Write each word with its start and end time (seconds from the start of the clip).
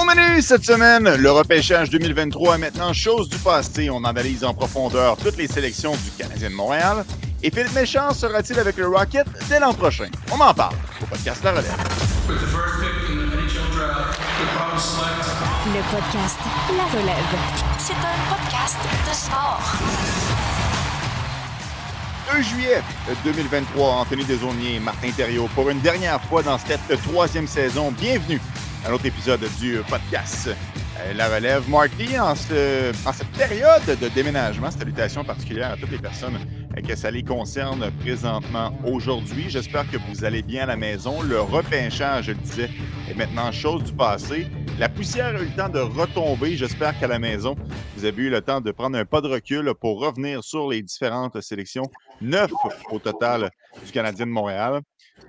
Au 0.00 0.04
menu 0.04 0.40
cette 0.40 0.64
semaine, 0.64 1.16
le 1.16 1.30
repêchage 1.30 1.90
2023 1.90 2.54
est 2.54 2.58
maintenant 2.58 2.94
chose 2.94 3.28
du 3.28 3.36
passé. 3.36 3.90
On 3.90 4.02
analyse 4.04 4.44
en 4.44 4.54
profondeur 4.54 5.18
toutes 5.18 5.36
les 5.36 5.46
sélections 5.46 5.92
du 5.92 6.10
Canadien 6.16 6.48
de 6.48 6.54
Montréal. 6.54 7.04
Et 7.42 7.50
Philippe 7.50 7.74
Méchant 7.74 8.14
sera-t-il 8.14 8.58
avec 8.58 8.78
le 8.78 8.88
Rocket 8.88 9.26
dès 9.50 9.60
l'an 9.60 9.74
prochain? 9.74 10.08
On 10.32 10.40
en 10.40 10.54
parle 10.54 10.74
au 11.02 11.06
podcast 11.06 11.44
La 11.44 11.50
Relève. 11.50 11.76
Le 15.66 15.82
podcast 15.94 16.38
La 16.78 16.98
Relève. 16.98 17.36
C'est 17.78 17.92
un 17.92 18.16
podcast 18.34 18.78
de 19.06 19.14
sport. 19.14 19.60
2 22.34 22.42
juillet 22.42 22.82
2023, 23.24 23.92
Anthony 23.96 24.24
Desaulniers 24.24 24.76
et 24.76 24.80
Martin 24.80 25.10
Thériault 25.10 25.50
pour 25.54 25.68
une 25.68 25.80
dernière 25.80 26.22
fois 26.22 26.42
dans 26.42 26.56
cette 26.56 27.02
troisième 27.02 27.46
saison. 27.46 27.90
Bienvenue 27.90 28.40
à 28.84 28.94
autre 28.94 29.06
épisode 29.06 29.44
du 29.60 29.78
podcast 29.88 30.48
euh, 30.48 31.12
La 31.14 31.28
Relève. 31.28 31.68
Marty, 31.68 32.18
en, 32.18 32.34
ce, 32.34 32.90
en 33.06 33.12
cette 33.12 33.30
période 33.32 33.84
de 33.84 34.08
déménagement, 34.08 34.70
salutations 34.70 35.24
particulières 35.24 35.72
à 35.72 35.76
toutes 35.76 35.90
les 35.90 35.98
personnes 35.98 36.38
euh, 36.76 36.80
que 36.80 36.96
ça 36.96 37.10
les 37.10 37.22
concerne 37.22 37.90
présentement 38.00 38.72
aujourd'hui. 38.84 39.50
J'espère 39.50 39.90
que 39.90 39.96
vous 40.08 40.24
allez 40.24 40.42
bien 40.42 40.64
à 40.64 40.66
la 40.66 40.76
maison. 40.76 41.20
Le 41.22 41.40
repêchage, 41.40 42.26
je 42.26 42.32
le 42.32 42.38
disais, 42.38 42.70
est 43.08 43.14
maintenant 43.14 43.52
chose 43.52 43.84
du 43.84 43.92
passé. 43.92 44.46
La 44.78 44.88
poussière 44.88 45.26
a 45.26 45.40
eu 45.40 45.46
le 45.46 45.56
temps 45.56 45.68
de 45.68 45.80
retomber. 45.80 46.56
J'espère 46.56 46.98
qu'à 46.98 47.06
la 47.06 47.18
maison, 47.18 47.56
vous 47.96 48.04
avez 48.04 48.22
eu 48.22 48.30
le 48.30 48.40
temps 48.40 48.60
de 48.60 48.70
prendre 48.70 48.96
un 48.96 49.04
pas 49.04 49.20
de 49.20 49.28
recul 49.28 49.72
pour 49.78 50.00
revenir 50.00 50.42
sur 50.42 50.68
les 50.70 50.82
différentes 50.82 51.40
sélections. 51.42 51.90
Neuf 52.22 52.50
au 52.90 52.98
total 52.98 53.50
du 53.84 53.92
Canadien 53.92 54.26
de 54.26 54.30
Montréal. 54.30 54.80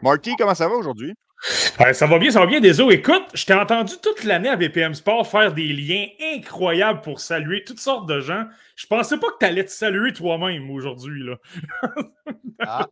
Marty, 0.01 0.35
comment 0.37 0.55
ça 0.55 0.69
va 0.69 0.75
aujourd'hui? 0.75 1.13
Ça 1.41 2.05
va 2.05 2.19
bien, 2.19 2.31
ça 2.31 2.39
va 2.39 2.45
bien, 2.45 2.59
Désolé. 2.59 2.95
Écoute, 2.95 3.23
je 3.33 3.45
t'ai 3.45 3.53
entendu 3.53 3.93
toute 4.01 4.23
l'année 4.23 4.49
à 4.49 4.55
BPM 4.55 4.93
Sport 4.93 5.27
faire 5.27 5.53
des 5.53 5.73
liens 5.73 6.07
incroyables 6.35 7.01
pour 7.01 7.19
saluer 7.19 7.63
toutes 7.63 7.79
sortes 7.79 8.07
de 8.07 8.19
gens. 8.19 8.45
Je 8.75 8.85
pensais 8.85 9.17
pas 9.17 9.27
que 9.27 9.37
tu 9.39 9.45
allais 9.45 9.65
te 9.65 9.71
saluer 9.71 10.13
toi-même 10.13 10.69
aujourd'hui. 10.69 11.23
Ah, 12.63 12.87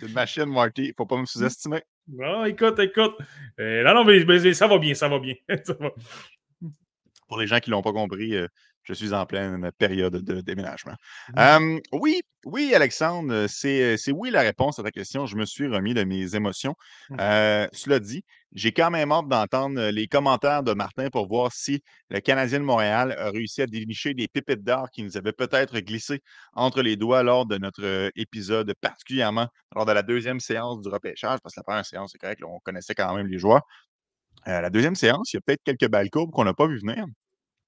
c'est 0.00 0.06
une 0.06 0.14
machine, 0.14 0.46
Marty. 0.46 0.94
Faut 0.96 1.04
pas 1.04 1.18
me 1.18 1.26
sous-estimer. 1.26 1.82
Non, 2.08 2.46
écoute, 2.46 2.78
écoute. 2.78 3.14
Euh, 3.60 3.82
non, 3.82 3.94
non, 3.94 4.04
mais, 4.04 4.54
ça 4.54 4.66
va 4.66 4.78
bien, 4.78 4.94
ça 4.94 5.08
va 5.08 5.18
bien. 5.18 5.34
Pour 7.28 7.38
les 7.38 7.46
gens 7.46 7.58
qui 7.58 7.68
l'ont 7.68 7.82
pas 7.82 7.92
compris, 7.92 8.36
euh, 8.36 8.48
je 8.86 8.94
suis 8.94 9.12
en 9.12 9.26
pleine 9.26 9.70
période 9.78 10.16
de 10.16 10.40
déménagement. 10.40 10.94
Mmh. 11.36 11.78
oui, 11.92 12.22
oui, 12.44 12.72
Alexandre, 12.74 13.46
c'est 13.48 14.12
oui 14.12 14.30
la 14.30 14.42
réponse 14.42 14.78
à 14.78 14.84
ta 14.84 14.92
question. 14.92 15.26
Je 15.26 15.36
me 15.36 15.44
suis 15.44 15.66
remis 15.66 15.92
de 15.92 16.04
mes 16.04 16.36
émotions. 16.36 16.74
Mmh. 17.10 17.16
cela 17.72 17.98
dit, 17.98 18.24
j'ai 18.52 18.72
quand 18.72 18.90
même 18.90 19.10
hâte 19.10 19.28
d'entendre 19.28 19.90
les 19.90 20.06
commentaires 20.06 20.62
de 20.62 20.72
Martin 20.72 21.10
pour 21.10 21.26
voir 21.26 21.52
si 21.52 21.82
le 22.10 22.20
Canadien 22.20 22.60
de 22.60 22.64
Montréal 22.64 23.16
a 23.18 23.30
réussi 23.30 23.60
à 23.60 23.66
dénicher 23.66 24.14
des 24.14 24.28
pépites 24.28 24.62
d'or 24.62 24.88
qui 24.90 25.02
nous 25.02 25.16
avaient 25.16 25.32
peut-être 25.32 25.78
glissé 25.80 26.22
entre 26.54 26.80
les 26.80 26.96
doigts 26.96 27.24
lors 27.24 27.44
de 27.44 27.58
notre 27.58 28.10
épisode, 28.14 28.72
particulièrement 28.80 29.48
lors 29.74 29.84
de 29.84 29.92
la 29.92 30.02
deuxième 30.02 30.38
séance 30.38 30.80
du 30.80 30.88
repêchage, 30.88 31.40
parce 31.42 31.54
que 31.54 31.60
la 31.60 31.64
première 31.64 31.84
séance, 31.84 32.12
c'est 32.12 32.18
correct, 32.18 32.40
on 32.44 32.60
connaissait 32.60 32.94
quand 32.94 33.14
même 33.14 33.26
les 33.26 33.38
joueurs. 33.38 33.62
la 34.46 34.70
deuxième 34.70 34.94
séance, 34.94 35.32
il 35.32 35.36
y 35.36 35.38
a 35.38 35.40
peut-être 35.44 35.64
quelques 35.64 35.90
balles 35.90 36.10
courbes 36.10 36.30
qu'on 36.30 36.44
n'a 36.44 36.54
pas 36.54 36.68
vu 36.68 36.78
venir. 36.78 37.04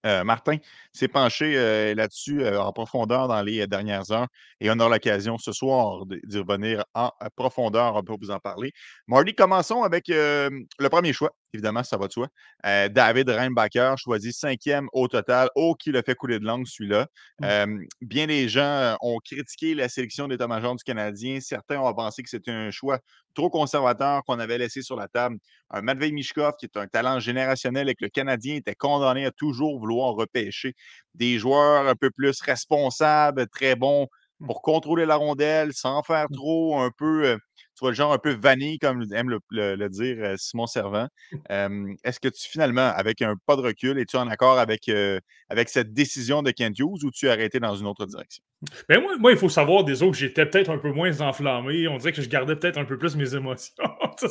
Euh, 0.06 0.22
Martin 0.22 0.58
s'est 0.92 1.08
penché 1.08 1.56
euh, 1.56 1.94
là-dessus 1.94 2.42
euh, 2.42 2.60
en 2.60 2.72
profondeur 2.72 3.26
dans 3.26 3.42
les 3.42 3.66
dernières 3.66 4.12
heures 4.12 4.28
et 4.60 4.70
on 4.70 4.78
aura 4.78 4.90
l'occasion 4.90 5.38
ce 5.38 5.52
soir 5.52 6.06
d'y 6.06 6.38
revenir 6.38 6.84
en 6.94 7.10
profondeur. 7.34 7.96
On 7.96 8.02
peut 8.04 8.14
vous 8.20 8.30
en 8.30 8.38
parler. 8.38 8.72
Marty, 9.08 9.34
commençons 9.34 9.82
avec 9.82 10.08
le 10.08 10.88
premier 10.88 11.12
choix. 11.12 11.32
Évidemment, 11.54 11.82
ça 11.82 11.96
va 11.96 12.08
de 12.08 12.12
soi. 12.12 12.28
David 12.62 13.30
Reinbacher, 13.30 13.94
choisi 13.96 14.32
cinquième 14.32 14.86
au 14.92 15.08
total. 15.08 15.48
Oh, 15.54 15.74
qui 15.74 15.90
l'a 15.92 16.02
fait 16.02 16.14
couler 16.14 16.38
de 16.38 16.44
langue, 16.44 16.66
celui-là. 16.66 17.06
Mmh. 17.40 17.84
bien 18.02 18.26
des 18.26 18.48
gens 18.48 18.96
ont 19.00 19.18
critiqué 19.24 19.74
la 19.74 19.88
sélection 19.88 20.28
d'état-major 20.28 20.76
du 20.76 20.84
Canadien. 20.84 21.40
Certains 21.40 21.80
ont 21.80 21.94
pensé 21.94 22.22
que 22.22 22.28
c'était 22.28 22.50
un 22.50 22.70
choix 22.70 22.98
trop 23.34 23.48
conservateur 23.48 24.22
qu'on 24.24 24.38
avait 24.38 24.58
laissé 24.58 24.82
sur 24.82 24.96
la 24.96 25.08
table. 25.08 25.38
Un 25.70 25.80
Matvei 25.80 26.12
Mishkov, 26.12 26.52
qui 26.58 26.66
est 26.66 26.76
un 26.76 26.86
talent 26.86 27.18
générationnel 27.18 27.88
et 27.88 27.94
que 27.94 28.04
le 28.04 28.10
Canadien 28.10 28.56
était 28.56 28.74
condamné 28.74 29.24
à 29.24 29.30
toujours 29.30 29.78
vouloir 29.78 30.14
repêcher 30.14 30.74
des 31.14 31.38
joueurs 31.38 31.88
un 31.88 31.94
peu 31.94 32.10
plus 32.10 32.40
responsables, 32.42 33.48
très 33.48 33.74
bons 33.74 34.08
mmh. 34.40 34.46
pour 34.46 34.60
contrôler 34.60 35.06
la 35.06 35.16
rondelle 35.16 35.72
sans 35.72 36.02
faire 36.02 36.26
mmh. 36.28 36.34
trop, 36.34 36.78
un 36.80 36.90
peu 36.96 37.38
vois, 37.80 37.90
le 37.90 37.94
genre 37.94 38.12
un 38.12 38.18
peu 38.18 38.32
vanille, 38.32 38.78
comme 38.78 39.04
aime 39.12 39.30
le, 39.50 39.88
dire 39.88 40.16
euh, 40.20 40.34
Simon 40.36 40.66
Servant. 40.66 41.08
Est-ce 41.48 42.20
que 42.20 42.28
tu, 42.28 42.48
finalement, 42.48 42.88
avec 42.94 43.22
un 43.22 43.34
pas 43.46 43.56
de 43.56 43.62
recul, 43.62 43.98
es-tu 43.98 44.16
en 44.16 44.28
accord 44.28 44.58
avec, 44.58 44.88
euh, 44.88 45.20
avec 45.48 45.68
cette 45.68 45.92
décision 45.92 46.42
de 46.42 46.50
Kent 46.50 46.78
Hughes 46.78 47.04
ou 47.04 47.10
tu 47.10 47.28
as 47.28 47.32
arrêté 47.32 47.60
dans 47.60 47.74
une 47.74 47.86
autre 47.86 48.06
direction? 48.06 48.42
Ben 48.88 49.00
moi, 49.00 49.16
moi, 49.18 49.32
il 49.32 49.38
faut 49.38 49.48
savoir 49.48 49.84
des 49.84 50.02
autres 50.02 50.12
que 50.12 50.18
j'étais 50.18 50.44
peut-être 50.44 50.70
un 50.70 50.78
peu 50.78 50.90
moins 50.90 51.20
enflammé. 51.20 51.86
On 51.86 51.96
dirait 51.96 52.12
que 52.12 52.22
je 52.22 52.28
gardais 52.28 52.56
peut-être 52.56 52.78
un 52.78 52.84
peu 52.84 52.98
plus 52.98 53.14
mes 53.14 53.34
émotions. 53.34 53.74
ça, 54.16 54.26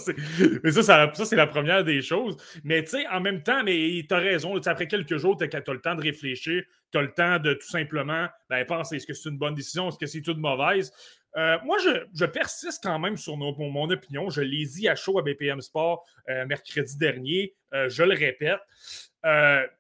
mais 0.63 0.71
ça, 0.71 0.83
ça, 1.13 1.25
c'est 1.25 1.35
la 1.35 1.47
première 1.47 1.83
des 1.83 2.01
choses. 2.01 2.35
Mais 2.63 2.83
tu 2.83 2.91
sais, 2.91 3.07
en 3.07 3.21
même 3.21 3.41
temps, 3.41 3.63
mais 3.63 4.05
tu 4.07 4.13
as 4.13 4.17
raison. 4.17 4.57
Après 4.65 4.87
quelques 4.87 5.17
jours, 5.17 5.37
tu 5.37 5.45
as, 5.45 5.71
le 5.71 5.81
temps 5.81 5.95
de 5.95 6.01
réfléchir. 6.01 6.63
Tu 6.91 6.97
as 6.97 7.01
le 7.01 7.13
temps 7.13 7.39
de 7.39 7.53
tout 7.53 7.67
simplement 7.67 8.27
ben, 8.49 8.65
penser 8.65 8.95
est-ce 8.97 9.07
que 9.07 9.13
c'est 9.13 9.29
une 9.29 9.37
bonne 9.37 9.55
décision, 9.55 9.89
est-ce 9.89 9.97
que 9.97 10.05
c'est 10.05 10.21
toute 10.21 10.37
mauvaise? 10.37 10.91
Euh, 11.37 11.57
moi, 11.63 11.77
je, 12.13 12.25
persiste 12.25 12.83
quand 12.83 12.97
même 12.97 13.15
sur 13.15 13.37
mon, 13.37 13.89
opinion. 13.89 14.29
Je 14.29 14.41
l'ai 14.41 14.65
dit 14.65 14.87
à 14.87 14.95
chaud 14.95 15.19
à 15.19 15.21
BPM 15.21 15.61
Sport 15.61 16.05
euh, 16.29 16.45
mercredi 16.45 16.97
dernier. 16.97 17.53
Euh, 17.73 17.89
je 17.89 18.03
le 18.03 18.15
répète. 18.15 18.59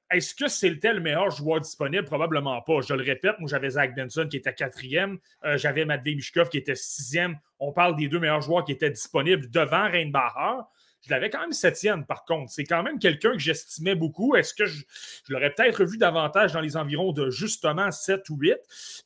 Est-ce 0.09 0.35
que 0.35 0.47
c'était 0.47 0.93
le 0.93 0.99
meilleur 0.99 1.31
joueur 1.31 1.61
disponible? 1.61 2.03
Probablement 2.03 2.61
pas. 2.61 2.81
Je 2.81 2.93
le 2.93 3.03
répète, 3.03 3.39
moi 3.39 3.49
j'avais 3.49 3.71
Zach 3.71 3.95
Benson 3.95 4.27
qui 4.29 4.37
était 4.37 4.53
quatrième, 4.53 5.19
j'avais 5.55 5.85
Matt 5.85 6.03
Mishkov 6.03 6.49
qui 6.49 6.57
était 6.57 6.75
sixième. 6.75 7.37
On 7.59 7.71
parle 7.71 7.95
des 7.95 8.09
deux 8.09 8.19
meilleurs 8.19 8.41
joueurs 8.41 8.65
qui 8.65 8.73
étaient 8.73 8.89
disponibles 8.89 9.49
devant 9.49 9.89
Reinbacher. 9.89 10.63
Je 11.07 11.13
l'avais 11.13 11.29
quand 11.29 11.39
même 11.39 11.53
septième, 11.53 12.05
par 12.05 12.25
contre. 12.25 12.51
C'est 12.51 12.65
quand 12.65 12.83
même 12.83 12.99
quelqu'un 12.99 13.31
que 13.31 13.39
j'estimais 13.39 13.95
beaucoup. 13.95 14.35
Est-ce 14.35 14.53
que 14.53 14.65
je, 14.65 14.83
l'aurais 15.29 15.53
peut-être 15.53 15.85
vu 15.85 15.97
davantage 15.97 16.51
dans 16.51 16.59
les 16.59 16.75
environs 16.75 17.13
de 17.13 17.29
justement 17.29 17.91
7 17.91 18.29
ou 18.29 18.35
8? 18.35 18.57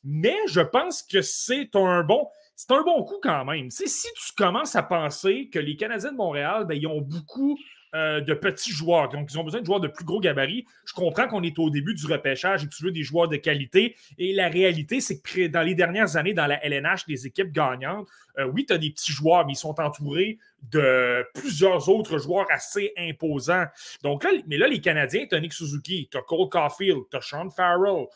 Mais 0.02 0.36
je 0.48 0.60
pense 0.60 1.04
que 1.04 1.22
c'est 1.22 1.70
un 1.76 2.02
bon. 2.02 2.26
C'est 2.56 2.72
un 2.72 2.82
bon 2.82 3.04
coup 3.04 3.20
quand 3.22 3.44
même. 3.44 3.70
si 3.70 3.86
tu 3.86 4.32
commences 4.36 4.74
à 4.74 4.82
penser 4.82 5.48
que 5.48 5.60
les 5.60 5.76
Canadiens 5.76 6.10
de 6.10 6.16
Montréal, 6.16 6.64
ben, 6.66 6.74
ils 6.74 6.88
ont 6.88 7.00
beaucoup 7.00 7.56
euh, 7.94 8.20
de 8.20 8.32
petits 8.32 8.72
joueurs. 8.72 9.10
Donc, 9.10 9.30
ils 9.30 9.38
ont 9.38 9.44
besoin 9.44 9.60
de 9.60 9.66
joueurs 9.66 9.80
de 9.80 9.88
plus 9.88 10.04
gros 10.04 10.18
gabarits. 10.18 10.64
Je 10.86 10.94
comprends 10.94 11.28
qu'on 11.28 11.42
est 11.42 11.58
au 11.58 11.68
début 11.68 11.94
du 11.94 12.06
repêchage 12.06 12.64
et 12.64 12.66
que 12.66 12.74
tu 12.74 12.84
veux 12.84 12.90
des 12.90 13.02
joueurs 13.02 13.28
de 13.28 13.36
qualité. 13.36 13.96
Et 14.16 14.32
la 14.32 14.48
réalité, 14.48 15.02
c'est 15.02 15.20
que 15.20 15.46
dans 15.46 15.62
les 15.62 15.74
dernières 15.74 16.16
années, 16.16 16.32
dans 16.32 16.46
la 16.46 16.64
LNH, 16.64 17.04
les 17.08 17.26
équipes 17.26 17.52
gagnantes, 17.52 18.08
euh, 18.38 18.46
oui, 18.46 18.64
tu 18.64 18.72
as 18.72 18.78
des 18.78 18.90
petits 18.90 19.12
joueurs, 19.12 19.46
mais 19.46 19.52
ils 19.52 19.56
sont 19.56 19.78
entourés 19.78 20.38
de 20.62 21.22
plusieurs 21.34 21.88
autres 21.88 22.16
joueurs 22.16 22.46
assez 22.50 22.94
imposants. 22.96 23.66
Donc 24.02 24.24
là, 24.24 24.30
mais 24.46 24.56
là, 24.56 24.68
les 24.68 24.80
Canadiens, 24.80 25.26
tu 25.28 25.34
as 25.34 25.40
Nick 25.40 25.52
Suzuki, 25.52 26.08
tu 26.10 26.16
as 26.16 26.22
Cole 26.22 26.48
Caulfield, 26.48 27.02
tu 27.10 27.16
as 27.16 27.20
Sean 27.20 27.50
Farrell. 27.50 28.06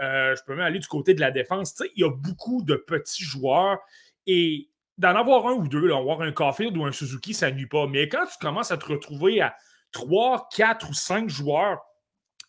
Euh, 0.00 0.36
je 0.36 0.42
peux 0.46 0.54
même 0.54 0.66
aller 0.66 0.78
du 0.78 0.86
côté 0.86 1.12
de 1.12 1.20
la 1.20 1.30
défense. 1.30 1.74
il 1.96 2.02
y 2.02 2.04
a 2.04 2.10
beaucoup 2.10 2.62
de 2.62 2.76
petits 2.76 3.24
joueurs. 3.24 3.78
Et 4.26 4.68
d'en 4.98 5.16
avoir 5.16 5.46
un 5.48 5.52
ou 5.52 5.68
deux, 5.68 5.92
avoir 5.92 6.20
un 6.22 6.32
Caulfield 6.32 6.76
ou 6.76 6.84
un 6.84 6.92
Suzuki, 6.92 7.34
ça 7.34 7.50
nuit 7.50 7.66
pas. 7.66 7.86
Mais 7.86 8.08
quand 8.08 8.24
tu 8.26 8.38
commences 8.40 8.70
à 8.70 8.76
te 8.76 8.86
retrouver 8.86 9.40
à 9.40 9.54
3, 9.92 10.48
4 10.54 10.90
ou 10.90 10.94
5 10.94 11.28
joueurs 11.28 11.80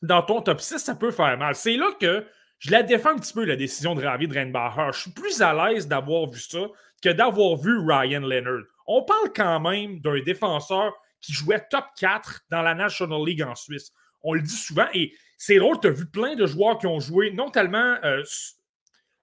dans 0.02 0.22
ton 0.22 0.42
top 0.42 0.62
6, 0.62 0.80
ça 0.80 0.96
peut 0.96 1.12
faire 1.12 1.38
mal. 1.38 1.56
C'est 1.56 1.78
là 1.78 1.88
que 2.00 2.26
je 2.60 2.72
la 2.72 2.84
défends 2.84 3.12
un 3.12 3.20
petit 3.20 3.34
peu, 3.34 3.46
la 3.46 3.56
décision 3.56 3.96
de 3.96 4.04
Ravi 4.04 4.28
Reinbacher. 4.28 4.90
Je 4.94 5.00
suis 5.02 5.12
plus 5.12 5.42
à 5.42 5.54
l'aise 5.54 5.88
d'avoir 5.88 6.30
vu 6.30 6.40
ça 6.40 6.66
que 7.02 7.10
d'avoir 7.10 7.58
vu 7.58 7.78
Ryan 7.80 8.22
Leonard. 8.22 8.64
On 8.88 9.04
parle 9.04 9.32
quand 9.36 9.60
même 9.60 10.00
d'un 10.00 10.22
défenseur 10.22 10.94
qui 11.22 11.34
jouait 11.34 11.64
top 11.70 11.86
4 12.00 12.42
dans 12.50 12.62
la 12.62 12.76
National 12.76 13.24
League 13.26 13.42
en 13.42 13.56
Suisse. 13.56 13.92
On 14.24 14.34
le 14.34 14.42
dit 14.42 14.56
souvent 14.56 14.88
et 14.94 15.14
c'est 15.38 15.58
drôle, 15.58 15.80
tu 15.80 15.88
as 15.88 15.92
vu 15.92 16.06
plein 16.06 16.36
de 16.36 16.46
joueurs 16.46 16.78
qui 16.78 16.88
ont 16.88 17.00
joué 17.00 17.32
non 17.32 17.50
tellement 17.50 17.98
euh, 18.04 18.24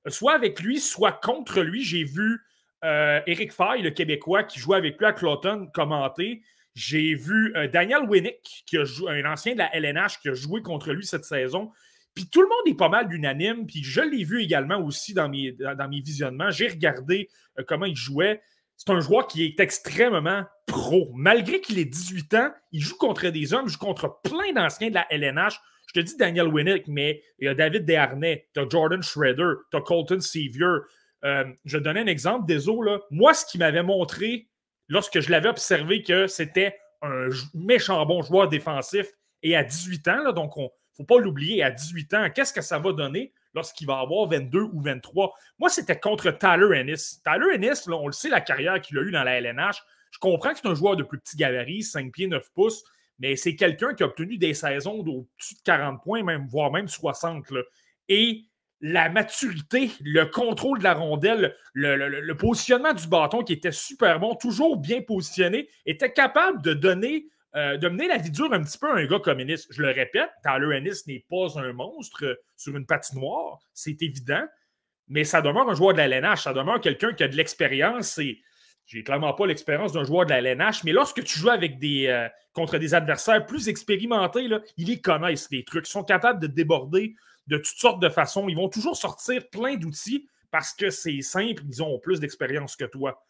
soit 0.09 0.35
avec 0.35 0.61
lui, 0.61 0.81
soit 0.81 1.13
contre 1.13 1.61
lui. 1.61 1.83
J'ai 1.83 2.05
vu 2.05 2.41
euh, 2.85 3.21
Eric 3.27 3.53
Fay, 3.53 3.83
le 3.83 3.91
Québécois, 3.91 4.45
qui 4.45 4.59
jouait 4.59 4.77
avec 4.77 4.99
lui 4.99 5.07
à 5.07 5.13
Cloton, 5.13 5.69
commenter. 5.73 6.43
J'ai 6.75 7.15
vu 7.15 7.55
euh, 7.57 7.69
Daniel 7.69 8.03
Winnick, 8.09 8.65
qui 8.67 8.77
a 8.79 8.85
un 9.09 9.25
ancien 9.25 9.53
de 9.53 9.59
la 9.59 9.75
LNH, 9.77 10.21
qui 10.21 10.29
a 10.29 10.35
joué 10.35 10.63
contre 10.63 10.93
lui 10.93 11.07
cette 11.07 11.25
saison. 11.25 11.71
Puis 12.15 12.29
tout 12.29 12.43
le 12.43 12.49
monde 12.49 12.67
est 12.67 12.77
pas 12.77 12.89
mal 12.89 13.13
unanime. 13.13 13.67
Puis 13.67 13.83
je 13.83 14.01
l'ai 14.01 14.25
vu 14.25 14.43
également 14.43 14.79
aussi 14.79 15.15
dans 15.15 15.29
mes, 15.29 15.55
visionnements. 16.05 16.51
J'ai 16.51 16.69
regardé 16.69 17.29
euh, 17.59 17.63
comment 17.67 17.87
il 17.87 17.97
jouait. 17.97 18.43
C'est 18.77 18.91
un 18.91 19.01
joueur 19.01 19.27
qui 19.27 19.45
est 19.45 19.61
extrêmement 19.61 20.45
pro. 20.67 21.11
Malgré 21.15 21.61
qu'il 21.61 21.79
ait 21.79 21.85
18 21.85 22.35
ans, 22.35 22.51
il 22.73 22.81
joue 22.81 22.97
contre 22.97 23.29
des 23.29 23.55
hommes, 23.55 23.67
il 23.67 23.71
joue 23.71 23.79
contre 23.79 24.21
plein 24.23 24.53
d'anciens 24.53 24.89
de 24.89 24.95
la 24.95 25.07
LNH. 25.11 25.61
Je 25.87 26.01
te 26.01 26.01
dis 26.01 26.17
Daniel 26.17 26.49
Winnick, 26.49 26.89
mais 26.89 27.23
il 27.39 27.45
y 27.45 27.49
a 27.49 27.55
David 27.55 27.85
Desharnais, 27.85 28.49
tu 28.55 28.61
as 28.61 28.69
Jordan 28.69 29.03
Schroeder, 29.03 29.53
tu 29.71 29.77
as 29.77 29.81
Colton 29.83 30.21
Sevier, 30.21 30.79
euh, 31.25 31.45
je 31.65 31.79
donner 31.79 32.01
un 32.01 32.07
exemple 32.07 32.47
des 32.47 32.67
Là. 32.67 33.01
Moi, 33.11 33.35
ce 33.35 33.47
qui 33.47 33.59
m'avait 33.59 33.83
montré 33.83 34.49
lorsque 34.89 35.21
je 35.21 35.31
l'avais 35.31 35.49
observé 35.49 36.03
que 36.03 36.27
c'était 36.27 36.79
un 37.03 37.29
méchant 37.55 38.05
bon 38.07 38.23
joueur 38.23 38.49
défensif 38.49 39.07
Et 39.43 39.57
à 39.57 39.65
18 39.65 40.09
ans, 40.09 40.23
là, 40.23 40.33
donc 40.33 40.53
il 40.57 40.63
ne 40.63 40.69
faut 40.97 41.05
pas 41.05 41.19
l'oublier, 41.19 41.63
à 41.63 41.71
18 41.71 42.15
ans, 42.15 42.31
qu'est-ce 42.35 42.53
que 42.53 42.61
ça 42.61 42.79
va 42.79 42.93
donner 42.93 43.33
lorsqu'il 43.55 43.87
va 43.87 43.99
avoir 43.99 44.29
22 44.29 44.61
ou 44.73 44.81
23? 44.81 45.35
Moi, 45.59 45.69
c'était 45.69 45.99
contre 45.99 46.31
Tyler 46.31 46.79
Ennis. 46.79 47.21
Tyler 47.25 47.55
Ennis, 47.55 47.89
on 47.89 48.07
le 48.07 48.13
sait, 48.13 48.29
la 48.29 48.41
carrière 48.41 48.81
qu'il 48.81 48.99
a 48.99 49.03
eue 49.03 49.11
dans 49.11 49.25
la 49.25 49.41
LNH. 49.41 49.83
Je 50.11 50.19
comprends 50.19 50.51
que 50.51 50.59
c'est 50.59 50.69
un 50.69 50.75
joueur 50.75 50.97
de 50.97 51.03
plus 51.03 51.19
petit 51.19 51.37
gabarit, 51.37 51.83
5 51.83 52.13
pieds, 52.13 52.27
9 52.27 52.51
pouces, 52.55 52.85
mais 53.19 53.37
c'est 53.37 53.57
quelqu'un 53.57 53.95
qui 53.95 54.03
a 54.03 54.07
obtenu 54.07 54.37
des 54.37 54.55
saisons 54.55 55.03
d'au-dessus 55.03 55.55
de 55.55 55.63
40 55.65 56.03
points, 56.03 56.23
même, 56.23 56.47
voire 56.49 56.71
même 56.71 56.89
60. 56.89 57.47
Et 58.09 58.45
la 58.83 59.09
maturité, 59.09 59.93
le 60.03 60.25
contrôle 60.25 60.81
de 60.81 60.85
la 60.85 60.95
rondelle, 60.95 61.55
le, 61.73 62.33
positionnement 62.35 62.93
du 62.93 63.07
bâton 63.07 63.45
qui 63.45 63.53
était 63.53 63.71
super 63.71 64.19
bon, 64.19 64.35
toujours 64.35 64.77
bien 64.77 65.01
positionné, 65.01 65.69
était 65.87 66.13
capable 66.13 66.61
de 66.63 66.75
donner, 66.75 67.29
euh, 67.55 67.77
de 67.77 67.89
mener 67.89 68.09
la 68.09 68.19
vie 68.19 68.33
dure 68.33 68.53
un 68.53 68.61
petit 68.61 68.79
peu 68.79 68.91
à 68.91 68.95
un 68.97 69.07
gars 69.07 69.21
comme 69.21 69.39
Ennis. 69.39 69.69
Je 69.71 69.81
le 69.81 69.93
répète, 69.93 70.31
Tyler 70.43 70.77
Ennis 70.77 71.03
n'est 71.07 71.25
pas 71.31 71.61
un 71.61 71.73
monstre 71.73 72.41
sur 72.57 72.77
une 72.77 72.85
patinoire, 72.85 73.61
c'est 73.73 74.03
évident, 74.03 74.43
mais 75.07 75.23
ça 75.23 75.43
demeure 75.43 75.71
un 75.71 75.75
joueur 75.75 75.93
de 75.93 75.99
la 75.99 76.07
LNH, 76.07 76.43
ça 76.43 76.53
demeure 76.53 76.81
quelqu'un 76.81 77.13
qui 77.13 77.23
a 77.23 77.29
de 77.29 77.37
l'expérience 77.37 78.19
et 78.19 78.41
j'ai 78.87 79.05
clairement 79.05 79.33
pas 79.33 79.47
l'expérience 79.47 79.93
d'un 79.93 80.03
joueur 80.03 80.27
de 80.27 80.31
la 80.31 80.39
LNH, 80.39 80.83
mais 80.83 80.93
lorsque 80.93 81.23
tu 81.23 81.39
joues 81.39 81.51
avec 81.51 81.79
des, 81.79 82.09
euh, 82.09 82.29
contre 82.53 82.79
des 82.79 82.95
adversaires 82.95 83.47
plus 83.47 83.69
expérimentés, 83.69 84.49
ils 84.77 84.87
les 84.89 85.01
connaissent, 85.01 85.49
des 85.49 85.63
trucs. 85.63 85.87
Ils 85.87 85.91
sont 85.91 86.03
capables 86.03 86.41
de 86.41 86.49
déborder 86.49 87.15
de 87.47 87.57
toutes 87.57 87.79
sortes 87.79 88.03
de 88.03 88.09
façons. 88.09 88.49
Ils 88.49 88.57
vont 88.57 88.69
toujours 88.69 88.97
sortir 88.97 89.49
plein 89.51 89.77
d'outils 89.77 90.29
parce 90.51 90.73
que 90.73 90.91
c'est 90.91 91.23
simple, 91.23 91.63
ils 91.69 91.83
ont 91.83 91.99
plus 91.99 92.21
d'expérience 92.21 92.77
que 92.77 92.85
toi 92.85 93.23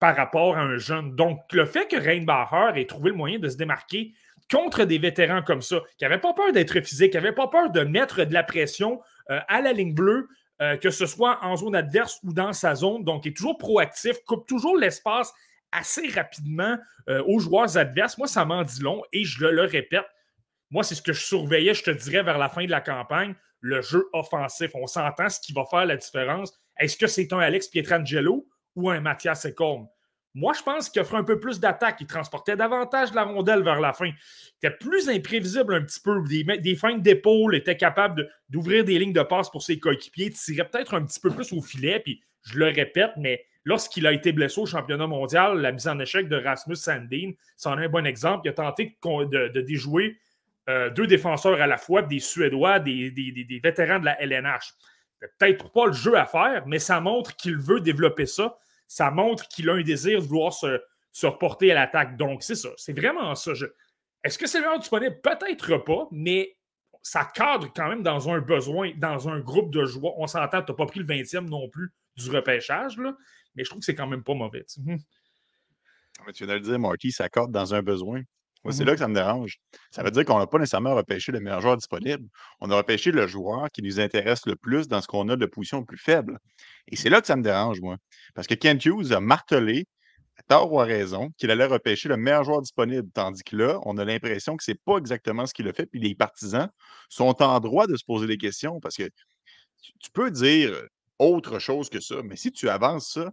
par 0.00 0.16
rapport 0.16 0.56
à 0.56 0.60
un 0.60 0.76
jeune. 0.76 1.14
Donc, 1.14 1.40
le 1.52 1.64
fait 1.64 1.88
que 1.88 1.96
Reinbacher 1.96 2.78
ait 2.78 2.86
trouvé 2.86 3.10
le 3.10 3.16
moyen 3.16 3.38
de 3.38 3.48
se 3.48 3.56
démarquer 3.56 4.12
contre 4.50 4.84
des 4.84 4.98
vétérans 4.98 5.42
comme 5.42 5.62
ça, 5.62 5.80
qui 5.96 6.04
n'avaient 6.04 6.18
pas 6.18 6.34
peur 6.34 6.52
d'être 6.52 6.78
physiques, 6.80 7.12
qui 7.12 7.16
n'avaient 7.16 7.32
pas 7.32 7.48
peur 7.48 7.70
de 7.70 7.80
mettre 7.80 8.24
de 8.24 8.34
la 8.34 8.42
pression 8.42 9.00
euh, 9.30 9.40
à 9.48 9.62
la 9.62 9.72
ligne 9.72 9.94
bleue, 9.94 10.28
euh, 10.60 10.76
que 10.76 10.90
ce 10.90 11.06
soit 11.06 11.42
en 11.42 11.56
zone 11.56 11.74
adverse 11.74 12.20
ou 12.22 12.32
dans 12.32 12.52
sa 12.52 12.74
zone. 12.74 13.04
Donc, 13.04 13.26
est 13.26 13.34
toujours 13.34 13.56
proactif, 13.56 14.18
coupe 14.26 14.46
toujours 14.46 14.76
l'espace 14.76 15.32
assez 15.72 16.08
rapidement 16.08 16.76
euh, 17.08 17.22
aux 17.26 17.38
joueurs 17.38 17.76
adverses. 17.76 18.18
Moi, 18.18 18.28
ça 18.28 18.44
m'en 18.44 18.62
dit 18.62 18.80
long 18.80 19.02
et 19.12 19.24
je 19.24 19.44
le, 19.44 19.62
répète. 19.62 20.04
Moi, 20.70 20.84
c'est 20.84 20.94
ce 20.94 21.02
que 21.02 21.12
je 21.12 21.22
surveillais, 21.22 21.74
je 21.74 21.82
te 21.82 21.90
dirais, 21.90 22.22
vers 22.22 22.38
la 22.38 22.48
fin 22.48 22.64
de 22.64 22.70
la 22.70 22.80
campagne, 22.80 23.34
le 23.64 23.80
jeu 23.80 24.06
offensif. 24.12 24.72
On 24.74 24.86
s'entend 24.86 25.30
ce 25.30 25.40
qui 25.40 25.54
va 25.54 25.64
faire 25.64 25.86
la 25.86 25.96
différence. 25.96 26.52
Est-ce 26.78 26.98
que 26.98 27.06
c'est 27.06 27.32
un 27.32 27.38
Alex 27.38 27.68
Pietrangelo 27.68 28.46
ou 28.76 28.90
un 28.90 29.00
Mathias 29.00 29.46
Ekholm? 29.46 29.86
Moi, 30.34 30.52
je 30.52 30.62
pense 30.62 30.90
qu'il 30.90 31.00
offrait 31.00 31.16
un 31.16 31.24
peu 31.24 31.40
plus 31.40 31.60
d'attaque. 31.60 31.96
Il 32.00 32.06
transportait 32.06 32.56
davantage 32.56 33.14
la 33.14 33.22
rondelle 33.22 33.62
vers 33.62 33.80
la 33.80 33.94
fin. 33.94 34.06
Il 34.08 34.14
était 34.58 34.76
plus 34.76 35.08
imprévisible 35.08 35.74
un 35.74 35.80
petit 35.80 36.00
peu. 36.00 36.22
Des, 36.28 36.44
des 36.44 36.76
feintes 36.76 37.00
d'épaule, 37.00 37.56
était 37.56 37.76
capable 37.76 38.30
d'ouvrir 38.50 38.84
des 38.84 38.98
lignes 38.98 39.14
de 39.14 39.22
passe 39.22 39.48
pour 39.48 39.62
ses 39.62 39.78
coéquipiers, 39.78 40.30
tirait 40.30 40.68
peut-être 40.68 40.92
un 40.92 41.04
petit 41.06 41.20
peu 41.20 41.30
plus 41.30 41.50
au 41.54 41.62
filet. 41.62 42.00
Puis, 42.00 42.20
je 42.42 42.58
le 42.58 42.66
répète, 42.66 43.12
mais 43.16 43.46
lorsqu'il 43.64 44.06
a 44.06 44.12
été 44.12 44.32
blessé 44.32 44.60
au 44.60 44.66
championnat 44.66 45.06
mondial, 45.06 45.58
la 45.58 45.72
mise 45.72 45.88
en 45.88 45.98
échec 45.98 46.28
de 46.28 46.36
Rasmus 46.36 46.76
Sandin, 46.76 47.30
c'en 47.56 47.78
est 47.78 47.86
un 47.86 47.88
bon 47.88 48.04
exemple. 48.04 48.42
Il 48.44 48.50
a 48.50 48.52
tenté 48.52 48.98
de, 49.02 49.60
déjouer 49.62 50.18
euh, 50.68 50.90
deux 50.90 51.06
défenseurs 51.06 51.60
à 51.60 51.66
la 51.66 51.76
fois, 51.76 52.02
des 52.02 52.20
Suédois, 52.20 52.78
des, 52.80 53.10
des 53.10 53.60
vétérans 53.62 53.98
de 53.98 54.06
la 54.06 54.20
LNH. 54.20 54.72
Peut-être 55.38 55.70
pas 55.72 55.86
le 55.86 55.92
jeu 55.92 56.16
à 56.16 56.26
faire, 56.26 56.66
mais 56.66 56.78
ça 56.78 57.00
montre 57.00 57.34
qu'il 57.36 57.56
veut 57.56 57.80
développer 57.80 58.26
ça 58.26 58.58
ça 58.86 59.10
montre 59.10 59.48
qu'il 59.48 59.68
a 59.70 59.74
un 59.74 59.82
désir 59.82 60.20
de 60.20 60.26
vouloir 60.26 60.52
se, 60.52 61.26
reporter 61.26 61.72
à 61.72 61.74
l'attaque. 61.74 62.16
Donc, 62.16 62.42
c'est 62.42 62.54
ça. 62.54 62.70
C'est 62.76 62.92
vraiment 62.92 63.34
ça. 63.34 63.52
Est-ce 64.22 64.38
que 64.38 64.46
c'est 64.46 64.58
le 64.58 64.66
meilleur 64.66 64.78
disponible? 64.78 65.20
Peut-être 65.20 65.78
pas, 65.78 66.06
mais 66.10 66.56
ça 67.02 67.24
cadre 67.24 67.72
quand 67.74 67.88
même 67.88 68.02
dans 68.02 68.30
un 68.30 68.40
besoin, 68.40 68.92
dans 68.96 69.28
un 69.28 69.40
groupe 69.40 69.72
de 69.72 69.84
joueurs. 69.84 70.18
On 70.18 70.26
s'entend, 70.26 70.62
tu 70.62 70.72
n'as 70.72 70.76
pas 70.76 70.86
pris 70.86 71.00
le 71.00 71.06
20e 71.06 71.48
non 71.48 71.68
plus 71.68 71.92
du 72.16 72.30
repêchage, 72.30 72.96
là, 72.96 73.16
mais 73.54 73.64
je 73.64 73.70
trouve 73.70 73.80
que 73.80 73.84
c'est 73.84 73.94
quand 73.94 74.06
même 74.06 74.22
pas 74.22 74.34
mauvais. 74.34 74.64
Tu 74.64 74.80
viens 76.44 76.46
de 76.46 76.52
le 76.52 76.60
dire, 76.60 76.78
Marty, 76.78 77.12
ça 77.12 77.28
cadre 77.28 77.48
dans 77.48 77.74
un 77.74 77.82
besoin. 77.82 78.22
Moi, 78.64 78.72
c'est 78.72 78.82
Mhm. 78.82 78.86
là 78.86 78.92
que 78.94 78.98
ça 79.00 79.08
me 79.08 79.14
dérange. 79.14 79.58
Ça 79.90 80.02
veut 80.02 80.10
dire 80.10 80.24
qu'on 80.24 80.38
n'a 80.38 80.46
pas 80.46 80.58
nécessairement 80.58 80.94
repêché 80.94 81.32
le 81.32 81.40
meilleur 81.40 81.60
joueur 81.60 81.76
disponible. 81.76 82.26
On 82.60 82.70
a 82.70 82.76
repêché 82.76 83.10
le 83.12 83.26
joueur 83.26 83.70
qui 83.70 83.82
nous 83.82 84.00
intéresse 84.00 84.46
le 84.46 84.56
plus 84.56 84.88
dans 84.88 85.00
ce 85.02 85.06
qu'on 85.06 85.28
a 85.28 85.36
de 85.36 85.46
position 85.46 85.80
le 85.80 85.84
plus 85.84 85.98
faible. 85.98 86.38
Et 86.88 86.96
c'est 86.96 87.10
là 87.10 87.20
que 87.20 87.26
ça 87.26 87.36
me 87.36 87.42
dérange, 87.42 87.80
moi. 87.80 87.96
Parce 88.34 88.46
que 88.46 88.54
Kent 88.54 88.84
Hughes 88.86 89.12
a 89.12 89.20
martelé, 89.20 89.86
à 90.36 90.42
tort 90.42 90.72
ou 90.72 90.80
à 90.80 90.84
raison, 90.84 91.30
qu'il 91.38 91.50
allait 91.50 91.66
repêcher 91.66 92.08
le 92.08 92.16
meilleur 92.16 92.42
joueur 92.44 92.60
disponible. 92.62 93.08
Tandis 93.14 93.44
que 93.44 93.56
là, 93.56 93.78
on 93.84 93.98
a 93.98 94.04
l'impression 94.04 94.56
que 94.56 94.64
c'est 94.64 94.80
pas 94.84 94.96
exactement 94.98 95.46
ce 95.46 95.54
qu'il 95.54 95.68
a 95.68 95.72
fait. 95.72 95.86
Puis 95.86 96.00
les 96.00 96.14
partisans 96.14 96.68
sont 97.08 97.40
en 97.42 97.60
droit 97.60 97.86
de 97.86 97.96
se 97.96 98.04
poser 98.04 98.26
des 98.26 98.38
questions 98.38 98.80
parce 98.80 98.96
que 98.96 99.08
tu 100.00 100.10
peux 100.12 100.30
dire 100.30 100.74
autre 101.18 101.58
chose 101.58 101.88
que 101.88 102.00
ça. 102.00 102.16
Mais 102.24 102.36
si 102.36 102.50
tu 102.50 102.68
avances 102.68 103.12
ça, 103.12 103.30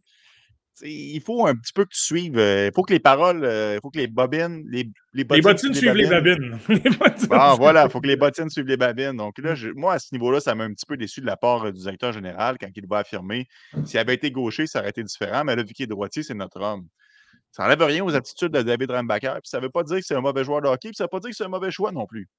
il 0.83 1.21
faut 1.21 1.45
un 1.45 1.56
petit 1.56 1.73
peu 1.73 1.83
que 1.85 1.89
tu 1.94 2.00
suives. 2.00 2.38
euh, 2.39 2.68
Il 2.68 2.71
faut 2.73 2.81
que 2.83 2.94
les 2.94 3.00
paroles, 3.00 3.44
euh, 3.44 3.75
il 3.75 3.79
faut 3.81 3.89
que 3.89 4.00
les 4.00 4.07
bobines, 4.07 4.63
les, 4.69 4.83
Les 4.83 4.91
les 5.13 5.23
bottines, 5.25 5.44
bottines 5.44 5.73
suivent 5.73 5.94
les 5.94 6.07
babines. 6.07 6.59
Les 6.69 6.79
bottines 6.89 7.18
suivent- 7.18 7.57
voilà, 7.59 7.83
il 7.85 7.91
faut 7.91 8.01
que 8.01 8.07
les 8.07 8.15
bottines 8.15 8.50
suivent 8.50 8.65
les 8.68 8.77
babines. 8.77 9.18
Donc 9.18 9.38
Mmh. 9.38 9.41
là, 9.44 9.56
je- 9.56 9.69
moi, 9.69 9.94
à 9.94 10.00
ce 10.00 10.07
niveau-là, 10.13 10.39
ça 10.39 10.56
m'a 10.56 10.63
un 10.63 10.73
petit 10.73 10.85
peu 10.85 10.97
déçu 10.97 11.21
de 11.21 11.25
la 11.27 11.38
part 11.38 11.65
euh, 11.65 11.71
du 11.71 11.79
directeur 11.81 12.12
général 12.13 12.57
quand 12.59 12.69
il 12.75 12.88
va 12.88 13.00
affirmer. 13.00 13.47
S'il 13.85 14.00
avait 14.00 14.15
été 14.15 14.31
gaucher, 14.31 14.65
ça 14.68 14.79
aurait 14.79 14.89
été 14.89 15.03
différent, 15.03 15.44
mais 15.44 15.56
là, 15.56 15.63
vu 15.63 15.73
qu'il 15.73 15.83
est 15.83 15.88
droitier, 15.88 16.23
c'est 16.23 16.33
notre 16.33 16.62
homme. 16.62 16.88
Ça 17.51 17.63
n'enlève 17.63 17.83
rien 17.83 18.03
aux 18.06 18.15
aptitudes 18.15 18.53
de 18.53 18.62
David 18.62 18.91
Rambacker. 18.91 19.33
Puis 19.41 19.50
ça 19.50 19.57
ne 19.57 19.63
veut 19.63 19.69
pas 19.69 19.83
dire 19.83 19.97
que 19.97 20.03
c'est 20.06 20.15
un 20.15 20.21
mauvais 20.21 20.44
joueur 20.45 20.62
de 20.62 20.67
hockey, 20.67 20.88
puis 20.89 20.95
ça 20.95 21.03
ne 21.03 21.07
veut 21.07 21.09
pas 21.09 21.19
dire 21.19 21.29
que 21.31 21.35
c'est 21.35 21.44
un 21.44 21.50
mauvais 21.50 21.69
choix 21.71 21.91
non 21.91 22.06
plus. 22.07 22.29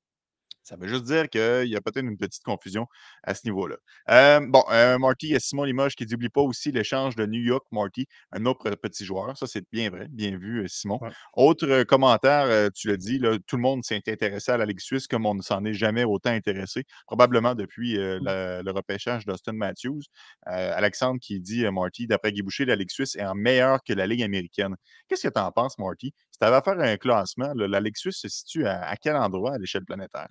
Ça 0.63 0.77
veut 0.77 0.87
juste 0.87 1.05
dire 1.05 1.29
qu'il 1.29 1.67
y 1.69 1.77
a 1.77 1.81
peut-être 1.81 2.05
une 2.05 2.17
petite 2.17 2.43
confusion 2.45 2.87
à 3.25 3.35
ce 3.35 3.41
niveau-là. 3.45 3.77
Euh, 4.11 4.41
bon, 4.47 4.63
euh, 4.71 4.97
Marty, 4.99 5.27
il 5.29 5.33
y 5.33 5.37
a 5.37 5.41
Simon 5.41 5.65
Limoges 5.65 5.97
qui 5.97 6.07
dit 6.07 6.15
n'oublie 6.15 6.29
pas 6.29 6.41
aussi 6.41 6.71
l'échange 6.71 7.17
de 7.17 7.27
New 7.27 7.41
York, 7.41 7.65
Marty, 7.73 8.07
un 8.31 8.47
autre 8.47 8.71
petit 8.77 9.05
joueur. 9.05 9.37
Ça, 9.37 9.47
c'est 9.47 9.65
bien 9.73 9.91
vrai. 9.91 10.07
Bien 10.11 10.37
vu, 10.37 10.63
euh, 10.63 10.69
Simon. 10.69 10.99
Ouais. 11.03 11.11
Autre 11.35 11.83
commentaire, 11.83 12.71
tu 12.73 12.89
l'as 12.89 12.97
dit, 12.97 13.19
là, 13.19 13.37
tout 13.47 13.57
le 13.57 13.63
monde 13.63 13.85
s'est 13.85 14.01
intéressé 14.07 14.53
à 14.53 14.57
la 14.57 14.65
Ligue 14.67 14.81
suisse 14.81 15.07
comme 15.09 15.27
on 15.27 15.35
ne 15.35 15.43
s'en 15.43 15.65
est 15.65 15.75
jamais 15.75 16.05
autant 16.05 16.31
intéressé, 16.31 16.85
probablement 17.07 17.55
depuis 17.55 17.99
euh, 17.99 18.19
la- 18.23 18.63
le 18.63 18.71
repêchage 18.71 19.25
d'Austin 19.27 19.53
Matthews. 19.53 20.03
Alexandre 20.47 21.19
qui 21.21 21.41
dit, 21.41 21.65
Marty, 21.71 22.07
d'après 22.07 22.33
Guy 22.33 22.43
Boucher, 22.43 22.65
la 22.65 22.77
Ligue 22.77 22.91
suisse 22.91 23.17
est 23.17 23.25
en 23.25 23.35
meilleure 23.35 23.83
que 23.83 23.93
la 23.93 24.07
Ligue 24.07 24.23
américaine. 24.23 24.77
Qu'est-ce 25.09 25.27
que 25.29 25.33
tu 25.33 25.41
en 25.41 25.51
penses, 25.51 25.79
Marty? 25.79 26.13
Si 26.33 26.39
tu 26.39 26.47
avais 26.47 26.57
à 26.57 26.63
faire 26.63 26.81
un 26.81 26.97
classement, 26.97 27.53
la 27.55 27.79
Ligue 27.79 27.97
suisse 27.97 28.17
se 28.17 28.29
situe 28.29 28.67
à, 28.67 28.97
quel 28.97 29.17
endroit 29.17 29.55
à 29.55 29.59
l'échelle 29.59 29.85
planétaire? 29.85 30.29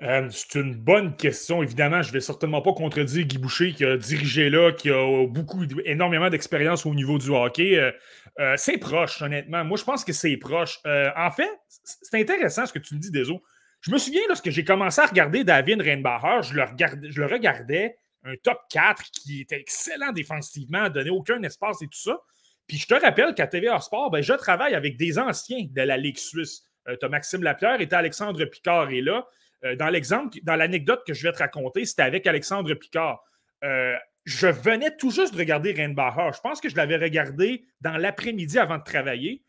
Euh, 0.00 0.28
c'est 0.30 0.60
une 0.60 0.76
bonne 0.76 1.16
question. 1.16 1.64
Évidemment, 1.64 2.00
je 2.00 2.08
ne 2.08 2.12
vais 2.12 2.20
certainement 2.20 2.62
pas 2.62 2.72
contredire 2.72 3.24
Guy 3.24 3.38
Boucher 3.38 3.72
qui 3.72 3.84
a 3.84 3.96
dirigé 3.96 4.50
là, 4.50 4.70
qui 4.70 4.88
a 4.88 5.26
beaucoup, 5.26 5.64
énormément 5.84 6.30
d'expérience 6.30 6.86
au 6.86 6.94
niveau 6.94 7.18
du 7.18 7.30
hockey. 7.30 7.76
Euh, 7.76 7.90
euh, 8.38 8.54
c'est 8.56 8.78
proche, 8.78 9.20
honnêtement. 9.20 9.64
Moi, 9.64 9.76
je 9.76 9.84
pense 9.84 10.04
que 10.04 10.12
c'est 10.12 10.36
proche. 10.36 10.78
En 10.84 11.30
fait, 11.32 11.50
c'est 11.82 12.20
intéressant 12.20 12.64
ce 12.64 12.72
que 12.72 12.78
tu 12.78 12.94
me 12.94 13.00
dis, 13.00 13.10
Deso. 13.10 13.42
Je 13.80 13.90
me 13.90 13.98
souviens, 13.98 14.22
lorsque 14.28 14.48
j'ai 14.48 14.64
commencé 14.64 15.00
à 15.00 15.06
regarder 15.06 15.42
David 15.42 15.82
Reinbacher, 15.82 16.48
je 16.48 16.54
le, 16.54 16.62
regardais, 16.62 17.10
je 17.10 17.20
le 17.20 17.26
regardais, 17.26 17.96
un 18.22 18.34
top 18.44 18.60
4 18.70 19.02
qui 19.10 19.40
était 19.40 19.58
excellent 19.58 20.12
défensivement, 20.12 20.88
donnait 20.88 21.10
aucun 21.10 21.42
espace 21.42 21.82
et 21.82 21.86
tout 21.86 21.98
ça. 21.98 22.20
Puis 22.66 22.78
je 22.78 22.86
te 22.86 22.94
rappelle 22.94 23.34
qu'à 23.34 23.46
TVA 23.46 23.80
Sport, 23.80 24.10
ben, 24.10 24.22
je 24.22 24.32
travaille 24.32 24.74
avec 24.74 24.96
des 24.96 25.18
anciens 25.18 25.66
de 25.68 25.82
la 25.82 25.96
Ligue 25.96 26.18
suisse. 26.18 26.64
Euh, 26.88 26.96
tu 26.98 27.06
as 27.06 27.08
Maxime 27.08 27.42
Lapierre 27.42 27.80
et 27.80 27.88
tu 27.88 27.94
Alexandre 27.94 28.44
Picard 28.44 28.90
est 28.90 29.00
là. 29.00 29.26
Euh, 29.64 29.76
dans 29.76 29.88
l'exemple, 29.88 30.38
dans 30.42 30.56
l'anecdote 30.56 31.02
que 31.06 31.14
je 31.14 31.26
vais 31.26 31.32
te 31.32 31.38
raconter, 31.38 31.84
c'était 31.84 32.02
avec 32.02 32.26
Alexandre 32.26 32.74
Picard. 32.74 33.22
Euh, 33.64 33.94
je 34.24 34.48
venais 34.48 34.96
tout 34.96 35.10
juste 35.10 35.34
de 35.34 35.38
regarder 35.38 35.72
Reinbacher. 35.72 36.30
Je 36.34 36.40
pense 36.40 36.60
que 36.60 36.68
je 36.68 36.76
l'avais 36.76 36.96
regardé 36.96 37.64
dans 37.80 37.96
l'après-midi 37.96 38.58
avant 38.58 38.78
de 38.78 38.84
travailler. 38.84 39.42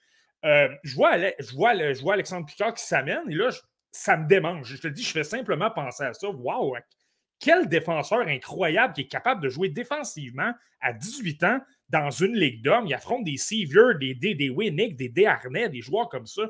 Je, 0.44 0.96
vois, 0.96 1.18
je, 1.18 2.12
Alexandre 2.12 2.46
Picard 2.46 2.74
qui 2.74 2.84
s'amène 2.84 3.30
et 3.30 3.36
là, 3.36 3.50
ça 3.92 4.18
me 4.18 4.28
démange. 4.28 4.76
Je 4.76 4.82
te 4.82 4.88
dis, 4.88 5.04
je 5.04 5.12
fais 5.12 5.24
simplement 5.24 5.70
penser 5.70 6.04
à 6.04 6.14
ça. 6.14 6.28
Waouh! 6.28 6.76
Quel 7.40 7.68
défenseur 7.68 8.28
incroyable 8.28 8.94
qui 8.94 9.02
est 9.02 9.08
capable 9.08 9.42
de 9.42 9.50
jouer 9.50 9.70
défensivement 9.70 10.54
à 10.82 10.92
18 10.92 11.44
ans 11.44 11.60
dans 11.94 12.10
une 12.10 12.36
ligue 12.36 12.64
d'hommes. 12.64 12.88
Il 12.88 12.94
affronte 12.94 13.24
des 13.24 13.38
Sevier, 13.38 13.98
des, 14.00 14.16
des, 14.16 14.34
des 14.34 14.50
Winnick, 14.50 14.96
des 14.96 15.10
des 15.10 15.82
joueurs 15.82 16.10
comme 16.10 16.26
ça. 16.26 16.42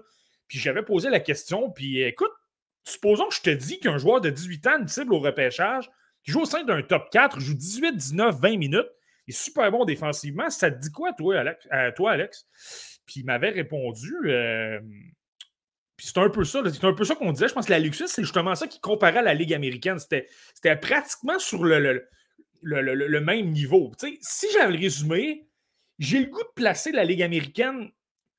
Puis 0.47 0.57
j'avais 0.57 0.83
posé 0.83 1.09
la 1.09 1.19
question, 1.19 1.69
puis 1.69 2.01
écoute, 2.01 2.31
supposons 2.85 3.27
que 3.27 3.35
je 3.35 3.41
te 3.41 3.49
dis 3.49 3.79
qu'un 3.79 3.97
joueur 3.97 4.21
de 4.21 4.29
18 4.29 4.67
ans, 4.67 4.79
une 4.79 4.87
cible 4.87 5.13
au 5.13 5.19
repêchage, 5.19 5.89
qui 6.23 6.31
joue 6.31 6.41
au 6.41 6.45
sein 6.45 6.63
d'un 6.63 6.81
top 6.81 7.09
4, 7.11 7.39
joue 7.39 7.55
18, 7.55 7.97
19, 7.97 8.39
20 8.39 8.57
minutes, 8.57 8.87
est 9.27 9.31
super 9.31 9.69
bon 9.71 9.83
défensivement. 9.83 10.49
Ça 10.49 10.71
te 10.71 10.79
dit 10.79 10.91
quoi, 10.91 11.11
toi, 11.13 11.39
Alex? 11.39 11.65
Euh? 11.73 11.91
Puis 13.05 13.19
il 13.19 13.25
m'avait 13.25 13.49
répondu. 13.49 14.13
Euh, 14.25 14.79
puis 15.97 16.07
c'est 16.07 16.17
un 16.19 16.29
peu 16.29 16.45
ça. 16.45 16.61
C'est 16.71 16.85
un 16.85 16.93
peu 16.93 17.03
ça 17.03 17.15
qu'on 17.15 17.33
disait. 17.33 17.49
Je 17.49 17.53
pense 17.53 17.65
que 17.65 17.71
la 17.71 17.79
Ligue 17.79 17.93
c'est 17.93 18.23
justement 18.23 18.55
ça 18.55 18.67
qui 18.67 18.79
comparait 18.79 19.19
à 19.19 19.23
la 19.23 19.33
Ligue 19.33 19.53
américaine. 19.53 19.97
C'était 19.99 20.75
pratiquement 20.77 21.39
sur 21.39 21.65
le, 21.65 22.07
le, 22.63 23.19
même 23.19 23.51
niveau. 23.51 23.91
si 24.21 24.47
j'avais 24.53 24.77
résumé, 24.77 25.47
j'ai 25.99 26.19
le 26.19 26.25
goût 26.27 26.41
de 26.43 26.53
placer 26.55 26.91
la 26.91 27.03
Ligue 27.03 27.21
américaine 27.21 27.91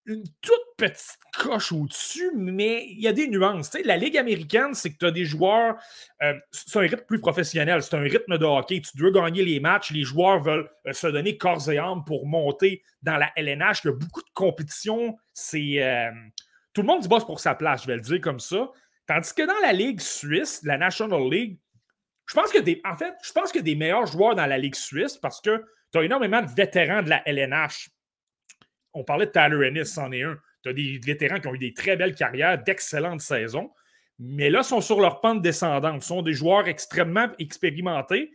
une 0.06 0.24
toute 0.42 0.60
petite 0.76 1.18
coche 1.38 1.72
au-dessus, 1.72 2.30
mais 2.34 2.86
il 2.90 3.00
y 3.00 3.08
a 3.08 3.12
des 3.12 3.26
nuances. 3.26 3.72
la 3.84 3.96
Ligue 3.96 4.18
américaine, 4.18 4.74
c'est 4.74 4.92
que 4.92 4.98
tu 4.98 5.06
as 5.06 5.10
des 5.10 5.24
joueurs. 5.24 5.76
Euh, 6.22 6.34
c'est 6.50 6.78
un 6.78 6.82
rythme 6.82 7.04
plus 7.06 7.20
professionnel, 7.20 7.82
c'est 7.82 7.96
un 7.96 8.00
rythme 8.00 8.36
de 8.36 8.44
hockey. 8.44 8.80
Tu 8.80 8.96
dois 8.96 9.10
gagner 9.10 9.44
les 9.44 9.60
matchs, 9.60 9.92
les 9.92 10.02
joueurs 10.02 10.42
veulent 10.42 10.68
euh, 10.86 10.92
se 10.92 11.06
donner 11.06 11.38
corps 11.38 11.70
et 11.70 11.78
âme 11.78 12.04
pour 12.04 12.26
monter 12.26 12.82
dans 13.02 13.16
la 13.16 13.30
LNH. 13.36 13.80
Il 13.84 13.88
y 13.88 13.90
a 13.90 13.94
beaucoup 13.94 14.22
de 14.22 14.30
compétition. 14.34 15.16
C'est. 15.32 15.82
Euh, 15.82 16.10
tout 16.74 16.82
le 16.82 16.88
monde 16.88 17.02
se 17.02 17.08
bosse 17.08 17.24
pour 17.24 17.40
sa 17.40 17.54
place, 17.54 17.82
je 17.82 17.86
vais 17.86 17.94
le 17.94 18.02
dire 18.02 18.20
comme 18.20 18.40
ça. 18.40 18.68
Tandis 19.06 19.32
que 19.34 19.46
dans 19.46 19.60
la 19.62 19.72
Ligue 19.72 20.00
suisse, 20.00 20.60
la 20.64 20.76
National 20.76 21.22
League, 21.30 21.58
je 22.26 22.34
pense 22.34 22.50
que 22.50 22.60
des. 22.60 22.80
En 22.84 22.96
fait, 22.96 23.14
je 23.22 23.32
pense 23.32 23.52
que 23.52 23.58
des 23.58 23.74
meilleurs 23.74 24.06
joueurs 24.06 24.34
dans 24.34 24.46
la 24.46 24.58
Ligue 24.58 24.74
suisse 24.74 25.16
parce 25.16 25.40
que 25.40 25.64
tu 25.92 25.98
as 25.98 26.04
énormément 26.04 26.42
de 26.42 26.50
vétérans 26.50 27.02
de 27.02 27.10
la 27.10 27.22
LNH 27.26 27.88
on 28.94 29.04
parlait 29.04 29.26
de 29.26 29.32
Tyler 29.32 29.66
Ennis, 29.66 29.86
c'en 29.86 30.10
est 30.12 30.22
un. 30.22 30.38
Tu 30.62 30.70
as 30.70 30.72
des 30.72 30.98
vétérans 31.04 31.40
qui 31.40 31.48
ont 31.48 31.54
eu 31.54 31.58
des 31.58 31.74
très 31.74 31.96
belles 31.96 32.14
carrières, 32.14 32.62
d'excellentes 32.62 33.20
saisons, 33.20 33.70
mais 34.18 34.48
là, 34.48 34.62
sont 34.62 34.80
sur 34.80 35.00
leur 35.00 35.20
pente 35.20 35.42
descendante. 35.42 36.02
Ce 36.02 36.08
sont 36.08 36.22
des 36.22 36.32
joueurs 36.32 36.68
extrêmement 36.68 37.28
expérimentés, 37.38 38.30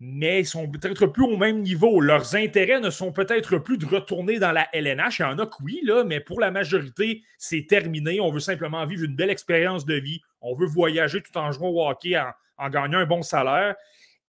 mais 0.00 0.40
ils 0.40 0.46
sont 0.46 0.70
peut-être 0.70 1.06
plus 1.06 1.24
au 1.24 1.36
même 1.36 1.60
niveau. 1.60 2.00
Leurs 2.00 2.36
intérêts 2.36 2.80
ne 2.80 2.90
sont 2.90 3.12
peut-être 3.12 3.58
plus 3.58 3.76
de 3.76 3.84
retourner 3.84 4.38
dans 4.38 4.52
la 4.52 4.68
LNH. 4.72 5.18
Il 5.18 5.22
y 5.22 5.24
en 5.26 5.38
a 5.38 5.46
que 5.46 5.62
oui, 5.62 5.80
là, 5.82 6.04
mais 6.04 6.20
pour 6.20 6.40
la 6.40 6.50
majorité, 6.50 7.22
c'est 7.36 7.66
terminé. 7.68 8.20
On 8.20 8.30
veut 8.30 8.40
simplement 8.40 8.86
vivre 8.86 9.04
une 9.04 9.16
belle 9.16 9.30
expérience 9.30 9.84
de 9.84 9.94
vie. 9.94 10.20
On 10.40 10.54
veut 10.54 10.66
voyager 10.66 11.20
tout 11.20 11.36
en 11.36 11.50
jouant 11.50 11.70
au 11.70 11.86
hockey, 11.86 12.16
en, 12.16 12.30
gagnant 12.70 12.98
un 12.98 13.06
bon 13.06 13.22
salaire. 13.22 13.74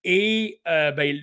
Et 0.04 0.62
euh, 0.68 0.92
ben, 0.92 1.20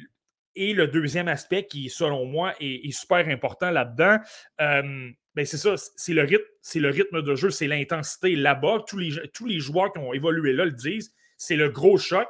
et 0.55 0.75
le 0.75 0.87
deuxième 0.87 1.29
aspect 1.29 1.67
qui, 1.67 1.89
selon 1.89 2.27
moi, 2.27 2.55
est, 2.61 2.91
super 2.93 3.27
important 3.29 3.71
là-dedans, 3.71 4.19
euh, 4.61 5.11
ben, 5.35 5.47
c'est 5.47 5.57
ça, 5.57 5.75
c'est 5.97 6.13
le 6.13 6.23
rythme, 6.23 6.45
le 6.75 6.91
rythme 6.91 7.23
de 7.23 7.35
jeu, 7.35 7.51
c'est 7.51 7.67
l'intensité 7.67 8.37
là-bas. 8.37 8.85
Tous 8.87 8.99
les, 8.99 9.31
tous 9.33 9.47
les 9.47 9.61
joueurs 9.61 9.93
qui 9.93 9.99
ont 9.99 10.13
évolué 10.13 10.53
là 10.53 10.65
le 10.65 10.73
disent. 10.73 11.15
C'est 11.39 11.57
le 11.57 11.71
gros 11.71 11.97
choc. 11.97 12.29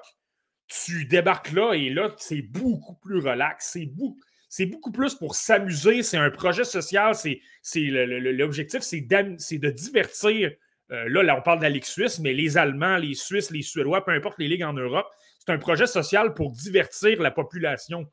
Tu 0.68 1.04
débarques 1.04 1.52
là 1.52 1.74
et 1.74 1.90
là, 1.90 2.14
c'est 2.16 2.42
beaucoup 2.42 2.94
plus 2.94 3.18
relax. 3.18 3.70
C'est 3.72 3.86
beaucoup, 3.86 4.20
c'est 4.48 4.66
beaucoup 4.66 4.92
plus 4.92 5.14
pour 5.14 5.34
s'amuser. 5.34 6.02
C'est 6.02 6.16
un 6.16 6.30
projet 6.30 6.64
social. 6.64 7.14
C'est, 7.14 7.40
l'objectif, 7.76 8.80
c'est, 8.80 9.00
de 9.00 9.70
divertir. 9.70 10.52
Euh, 10.90 11.08
là, 11.08 11.36
on 11.36 11.42
parle 11.42 11.58
de 11.58 11.64
la 11.64 11.70
Ligue 11.70 11.84
suisse, 11.84 12.18
mais 12.18 12.32
les 12.32 12.58
Allemands, 12.58 12.96
les 12.96 13.14
Suisses, 13.14 13.50
les 13.50 13.62
Suédois, 13.62 14.04
peu 14.04 14.12
importe 14.12 14.38
les 14.38 14.48
ligues 14.48 14.64
en 14.64 14.72
Europe, 14.72 15.06
c'est 15.38 15.52
un 15.52 15.58
projet 15.58 15.86
social 15.86 16.34
pour 16.34 16.52
divertir 16.52 17.20
la 17.20 17.30
population. 17.30 18.06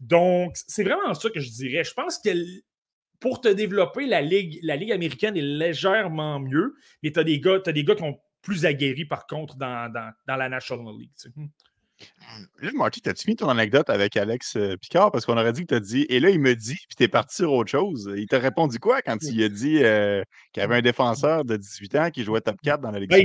Donc, 0.00 0.52
c'est 0.54 0.84
vraiment 0.84 1.14
ça 1.14 1.30
que 1.30 1.40
je 1.40 1.50
dirais. 1.50 1.84
Je 1.84 1.94
pense 1.94 2.18
que 2.18 2.30
pour 3.18 3.40
te 3.40 3.48
développer, 3.48 4.06
la 4.06 4.20
Ligue, 4.20 4.60
la 4.62 4.76
Ligue 4.76 4.92
américaine 4.92 5.36
est 5.36 5.42
légèrement 5.42 6.38
mieux, 6.38 6.74
mais 7.02 7.10
tu 7.10 7.18
as, 7.18 7.24
des 7.24 7.40
gars, 7.40 7.60
qui 7.60 8.02
ont 8.02 8.20
plus 8.42 8.64
aguerri, 8.64 9.04
par 9.04 9.26
contre, 9.26 9.56
dans, 9.56 9.92
la 10.26 10.48
National 10.48 10.94
League. 10.98 11.10
Hmm. 11.34 11.46
Là, 12.60 12.70
Marty, 12.74 13.00
t'as-tu 13.00 13.28
mis 13.28 13.36
ton 13.36 13.48
anecdote 13.48 13.90
avec 13.90 14.16
Alex 14.16 14.56
euh, 14.56 14.76
Picard? 14.76 15.10
Parce 15.10 15.24
qu'on 15.24 15.36
aurait 15.36 15.52
dit 15.52 15.62
que 15.62 15.74
t'as 15.74 15.80
dit, 15.80 16.06
et 16.08 16.20
là, 16.20 16.30
il 16.30 16.40
me 16.40 16.54
dit, 16.54 16.76
puis 16.76 16.96
t'es 16.96 17.08
parti 17.08 17.36
sur 17.36 17.52
autre 17.52 17.70
chose. 17.70 18.12
Il 18.16 18.26
t'a 18.26 18.38
répondu 18.38 18.78
quoi 18.78 19.02
quand 19.02 19.16
il 19.22 19.42
a 19.42 19.48
dit 19.48 19.82
euh, 19.82 20.22
qu'il 20.52 20.60
y 20.60 20.64
avait 20.64 20.76
un 20.76 20.82
défenseur 20.82 21.44
de 21.44 21.56
18 21.56 21.94
ans 21.96 22.10
qui 22.10 22.24
jouait 22.24 22.40
top 22.40 22.56
4 22.62 22.80
dans 22.80 22.90
la 22.90 23.00
Ligue 23.00 23.10
ben, 23.10 23.24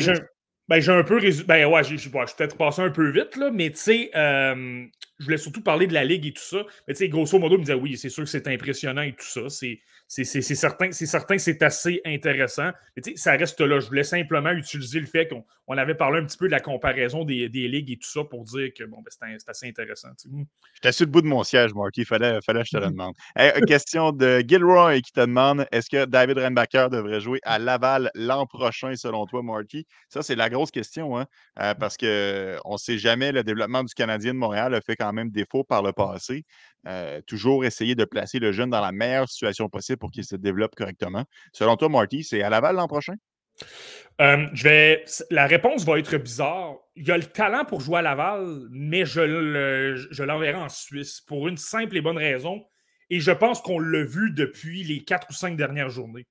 ben, 0.70 0.80
j'ai 0.80 0.92
un 0.92 1.04
peu 1.04 1.18
résumé. 1.18 1.46
Ben 1.46 1.66
ouais, 1.66 1.84
je 1.84 1.96
suis 1.96 2.10
peut-être 2.10 2.58
passé 2.58 2.82
un 2.82 2.90
peu 2.90 3.10
vite, 3.10 3.36
là, 3.36 3.52
mais 3.52 3.70
tu 3.70 3.78
sais, 3.78 4.12
euh, 4.16 4.86
je 5.20 5.26
voulais 5.26 5.38
surtout 5.38 5.62
parler 5.62 5.88
de 5.88 5.94
la 5.94 6.04
Ligue 6.04 6.26
et 6.26 6.34
tout 6.34 6.44
ça. 6.44 6.66
Mais 6.88 6.94
tu 6.94 7.00
sais, 7.00 7.10
grosso 7.10 7.38
modo, 7.40 7.56
il 7.56 7.60
me 7.60 7.64
disait 7.64 7.74
oui, 7.76 7.98
c'est 7.98 8.10
sûr 8.10 8.24
que 8.24 8.30
c'est 8.30 8.48
impressionnant 8.48 9.04
et 9.04 9.14
tout 9.14 9.26
ça. 9.26 9.50
C'est 9.50 9.80
c'est 10.08 10.42
certain, 10.42 10.92
certain 10.92 11.36
que 11.36 11.42
c'est 11.42 11.64
assez 11.64 12.02
intéressant. 12.06 12.70
Mais 12.96 13.16
ça 13.16 13.32
reste 13.32 13.60
là. 13.62 13.80
Je 13.80 13.88
voulais 13.88 14.04
simplement 14.04 14.52
utiliser 14.52 15.00
le 15.00 15.08
fait 15.08 15.28
qu'on 15.28 15.78
avait 15.78 15.96
parlé 15.96 16.20
un 16.20 16.26
petit 16.26 16.38
peu 16.38 16.46
de 16.46 16.52
la 16.52 16.60
comparaison 16.60 17.24
des, 17.24 17.48
ligues 17.48 17.92
et 17.92 17.98
tout 17.98 18.10
ça 18.10 18.24
pour 18.24 18.44
dire 18.44 18.70
que 18.78 18.84
bon, 18.84 18.98
ben, 18.98 19.10
c'est 19.10 19.50
assez 19.50 19.68
intéressant. 19.68 20.10
J'étais 20.76 20.92
sur 20.92 21.06
le 21.06 21.12
bout 21.12 21.22
de 21.22 21.28
mon 21.28 21.44
siège, 21.44 21.74
Marky. 21.74 22.02
Il 22.02 22.06
fallait, 22.06 22.40
fallait 22.46 22.62
que 22.62 22.68
je 22.68 22.78
te 22.78 22.84
le 22.84 22.92
demande. 22.92 23.16
question 23.66 24.12
de 24.12 24.44
Gilroy 24.48 25.02
qui 25.02 25.12
te 25.12 25.22
demande 25.22 25.66
est-ce 25.72 25.90
que 25.90 26.06
David 26.06 26.38
Renbacker 26.38 26.90
devrait 26.90 27.22
jouer 27.22 27.40
à 27.44 27.58
Laval 27.58 28.12
l'an 28.14 28.46
prochain, 28.46 28.96
selon 28.96 29.26
toi, 29.26 29.42
Marky? 29.42 29.88
Ça, 30.10 30.22
c'est 30.22 30.36
la 30.36 30.50
grosse 30.50 30.70
question, 30.70 31.18
hein, 31.18 31.26
euh, 31.60 31.74
parce 31.74 31.98
qu'on 31.98 32.06
ne 32.06 32.78
sait 32.78 32.98
jamais, 32.98 33.32
le 33.32 33.44
développement 33.44 33.84
du 33.84 33.94
Canadien 33.94 34.34
de 34.34 34.40
Montréal 34.40 34.76
a 34.76 34.82
fait 34.82 34.96
quand 35.04 35.14
même 35.14 35.30
défaut 35.30 35.64
par 35.64 35.84
le 35.84 35.92
passé. 35.92 36.46
Euh, 36.88 37.22
toujours 37.28 37.66
essayer 37.66 37.96
de 37.96 38.06
placer 38.06 38.40
le 38.40 38.52
jeune 38.52 38.70
dans 38.70 38.82
la 38.82 38.92
meilleure 38.92 39.30
situation 39.30 39.70
possible 39.70 39.98
pour 39.98 40.12
qu'il 40.12 40.24
se 40.24 40.36
développe 40.36 40.76
correctement. 40.76 41.26
Selon 41.52 41.76
toi, 41.76 41.90
Marty, 41.90 42.24
c'est 42.24 42.42
à 42.42 42.50
Laval 42.50 42.76
l'an 42.76 42.88
prochain? 42.88 43.16
Euh, 44.22 44.48
je 44.54 44.64
vais... 44.64 45.06
La 45.30 45.46
réponse 45.48 45.86
va 45.86 46.00
être 46.00 46.18
bizarre. 46.18 46.76
Il 46.96 47.12
a 47.12 47.18
le 47.18 47.26
talent 47.26 47.66
pour 47.66 47.82
jouer 47.82 48.00
à 48.00 48.02
Laval, 48.02 48.68
mais 48.72 49.06
je, 49.06 50.24
l'enverrai 50.24 50.58
en 50.58 50.70
Suisse 50.70 51.22
pour 51.22 51.48
une 51.48 51.58
simple 51.58 51.98
et 51.98 52.02
bonne 52.02 52.18
raison. 52.18 52.64
Et 53.10 53.20
je 53.20 53.32
pense 53.32 53.62
qu'on 53.62 53.80
l'a 53.80 54.04
vu 54.04 54.32
depuis 54.32 54.84
les 54.84 55.04
quatre 55.04 55.28
ou 55.30 55.34
cinq 55.34 55.58
dernières 55.58 55.90
journées. 55.90 56.28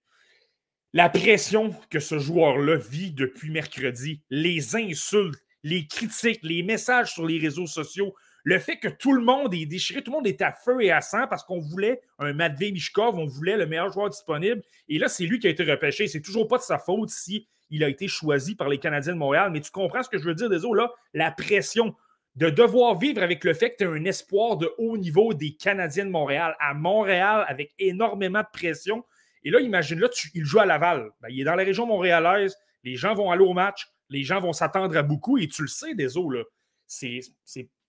La 0.95 1.09
pression 1.09 1.75
que 1.91 2.01
ce 2.01 2.19
joueur-là 2.19 2.77
vit 2.77 3.13
depuis 3.13 3.51
mercredi, 3.51 4.23
les 4.31 4.77
insultes, 4.77 5.41
les 5.63 5.87
critiques, 5.87 6.41
les 6.43 6.63
messages 6.63 7.13
sur 7.13 7.25
les 7.25 7.39
réseaux 7.39 7.67
sociaux, 7.67 8.15
le 8.45 8.59
fait 8.59 8.77
que 8.77 8.89
tout 8.89 9.13
le 9.13 9.23
monde 9.23 9.55
est 9.55 9.67
déchiré, 9.67 10.03
tout 10.03 10.11
le 10.11 10.17
monde 10.17 10.27
est 10.27 10.43
à 10.43 10.53
feu 10.53 10.83
et 10.83 10.91
à 10.91 11.01
sang 11.01 11.27
parce 11.29 11.45
qu'on 11.45 11.61
voulait 11.61 12.01
un 12.19 12.33
Matvey 12.33 12.73
Mishkov, 12.73 13.17
on 13.17 13.27
voulait 13.27 13.57
le 13.57 13.67
meilleur 13.67 13.91
joueur 13.93 14.11
disponible. 14.11 14.63
Et 14.89 14.99
là, 14.99 15.09
c'est 15.09 15.25
lui 15.25 15.39
qui 15.39 15.47
a 15.47 15.51
été 15.51 15.63
repêché. 15.63 16.09
C'est 16.09 16.21
toujours 16.21 16.49
pas 16.49 16.59
de 16.59 16.63
sa 16.63 16.79
faute 16.79 17.11
si 17.11 17.47
il 17.71 17.85
a 17.85 17.89
été 17.89 18.09
choisi 18.09 18.55
par 18.55 18.69
les 18.69 18.79
Canadiens 18.79 19.13
de 19.13 19.19
Montréal. 19.19 19.51
Mais 19.53 19.61
tu 19.61 19.71
comprends 19.71 20.03
ce 20.03 20.09
que 20.09 20.19
je 20.19 20.25
veux 20.25 20.35
dire, 20.35 20.51
Désolé, 20.51 20.83
là? 20.83 20.93
La 21.15 21.31
pression 21.31 21.95
de 22.35 22.51
devoir 22.51 22.99
vivre 22.99 23.23
avec 23.23 23.45
le 23.45 23.55
fait 23.55 23.73
que 23.73 23.77
tu 23.79 23.85
as 23.85 23.91
un 23.91 24.05
espoir 24.05 24.57
de 24.57 24.73
haut 24.79 24.97
niveau 24.97 25.35
des 25.35 25.55
Canadiens 25.55 26.07
de 26.07 26.11
Montréal 26.11 26.57
à 26.61 26.75
Montréal 26.75 27.45
avec 27.47 27.73
énormément 27.79 28.41
de 28.41 28.47
pression. 28.53 29.05
Et 29.45 29.51
là, 29.51 29.61
imagine, 29.61 30.01
là, 30.01 30.09
il 30.35 30.45
joue 30.45 30.59
à 30.59 30.67
Laval. 30.67 31.11
Ben, 31.21 31.29
il 31.31 31.41
est 31.41 31.45
dans 31.45 31.55
la 31.55 31.65
région 31.65 31.87
montréalaise. 31.87 32.57
Les 32.85 32.97
gens 32.97 33.15
vont 33.15 33.31
aller 33.31 33.45
au 33.45 33.53
match. 33.53 33.87
Les 34.09 34.25
gens 34.25 34.41
vont 34.41 34.53
s'attendre 34.53 34.97
à 34.97 35.03
beaucoup. 35.03 35.39
Et 35.39 35.47
tu 35.47 35.63
le 35.63 35.69
sais, 35.69 35.95
Désolé, 35.95 36.39
là. 36.39 36.45
C'est 36.87 37.21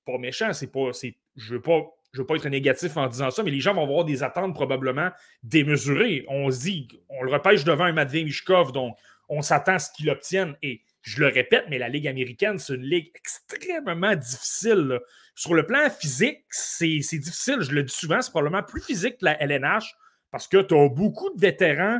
pas 0.05 0.17
méchant, 0.17 0.53
c'est 0.53 0.71
pas. 0.71 0.91
Je 1.35 1.53
veux 1.53 1.61
pas. 1.61 1.81
Je 2.13 2.21
veux 2.21 2.27
pas 2.27 2.35
être 2.35 2.47
négatif 2.47 2.95
en 2.95 3.07
disant 3.07 3.31
ça, 3.31 3.41
mais 3.41 3.49
les 3.49 3.59
gens 3.59 3.73
vont 3.73 3.83
avoir 3.83 4.05
des 4.05 4.21
attentes 4.21 4.53
probablement 4.53 5.09
démesurées. 5.41 6.25
On 6.27 6.51
se 6.51 6.61
dit, 6.61 6.87
on 7.09 7.23
le 7.23 7.31
repêche 7.31 7.63
devant 7.63 7.85
un 7.85 7.91
Matvey 7.91 8.23
Mishkov, 8.23 8.71
donc 8.71 8.95
on 9.29 9.41
s'attend 9.41 9.73
à 9.73 9.79
ce 9.79 9.91
qu'il 9.91 10.11
obtienne. 10.11 10.55
Et 10.61 10.81
je 11.01 11.19
le 11.19 11.27
répète, 11.27 11.65
mais 11.69 11.79
la 11.79 11.89
Ligue 11.89 12.07
américaine, 12.07 12.59
c'est 12.59 12.75
une 12.75 12.83
ligue 12.83 13.11
extrêmement 13.15 14.15
difficile. 14.15 14.99
Sur 15.33 15.55
le 15.55 15.65
plan 15.65 15.89
physique, 15.89 16.43
c'est 16.51 16.99
difficile. 16.99 17.61
Je 17.61 17.71
le 17.71 17.81
dis 17.81 17.93
souvent, 17.93 18.21
c'est 18.21 18.29
probablement 18.29 18.61
plus 18.61 18.81
physique 18.81 19.17
que 19.17 19.25
la 19.25 19.41
LNH 19.41 19.95
parce 20.33 20.47
que 20.47 20.57
tu 20.57 20.75
as 20.75 20.89
beaucoup 20.89 21.29
de 21.33 21.39
vétérans 21.39 21.99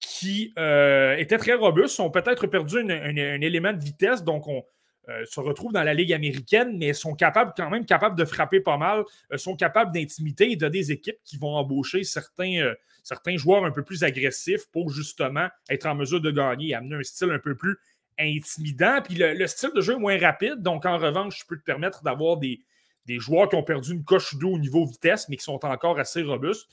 qui 0.00 0.52
euh, 0.58 1.16
étaient 1.16 1.38
très 1.38 1.54
robustes, 1.54 2.00
ont 2.00 2.10
peut-être 2.10 2.46
perdu 2.46 2.78
un, 2.78 3.40
élément 3.40 3.72
de 3.72 3.82
vitesse, 3.82 4.22
donc 4.24 4.48
on, 4.48 4.64
euh, 5.08 5.24
se 5.26 5.38
retrouvent 5.38 5.72
dans 5.72 5.82
la 5.82 5.92
Ligue 5.92 6.14
américaine, 6.14 6.78
mais 6.78 6.94
sont 6.94 7.14
capables 7.14 7.52
quand 7.56 7.68
même 7.68 7.84
capables 7.84 8.16
de 8.18 8.24
frapper 8.24 8.60
pas 8.60 8.78
mal, 8.78 9.04
euh, 9.32 9.36
sont 9.36 9.54
capables 9.54 9.92
d'intimider 9.92 10.44
et 10.44 10.56
de 10.56 10.68
des 10.68 10.92
équipes 10.92 11.18
qui 11.24 11.36
vont 11.36 11.56
embaucher 11.56 12.04
certains, 12.04 12.56
euh, 12.62 12.74
certains 13.02 13.36
joueurs 13.36 13.66
un 13.66 13.70
peu 13.70 13.82
plus 13.82 14.02
agressifs 14.02 14.66
pour 14.72 14.90
justement 14.90 15.48
être 15.68 15.84
en 15.84 15.94
mesure 15.94 16.22
de 16.22 16.30
gagner 16.30 16.68
et 16.68 16.74
amener 16.74 16.96
un 16.96 17.02
style 17.02 17.30
un 17.32 17.38
peu 17.38 17.54
plus 17.54 17.76
intimidant. 18.18 19.02
Puis 19.04 19.16
le, 19.16 19.46
style 19.46 19.72
de 19.74 19.82
jeu 19.82 19.94
est 19.94 19.98
moins 19.98 20.18
rapide, 20.18 20.62
donc 20.62 20.86
en 20.86 20.96
revanche, 20.96 21.40
je 21.40 21.46
peux 21.46 21.58
te 21.58 21.64
permettre 21.64 22.02
d'avoir 22.02 22.38
des, 22.38 22.60
des 23.04 23.18
joueurs 23.18 23.50
qui 23.50 23.56
ont 23.56 23.62
perdu 23.62 23.92
une 23.92 24.04
coche 24.04 24.36
d'eau 24.36 24.52
au 24.52 24.58
niveau 24.58 24.86
vitesse, 24.86 25.28
mais 25.28 25.36
qui 25.36 25.44
sont 25.44 25.62
encore 25.66 25.98
assez 25.98 26.22
robustes. 26.22 26.66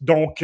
Donc, 0.00 0.42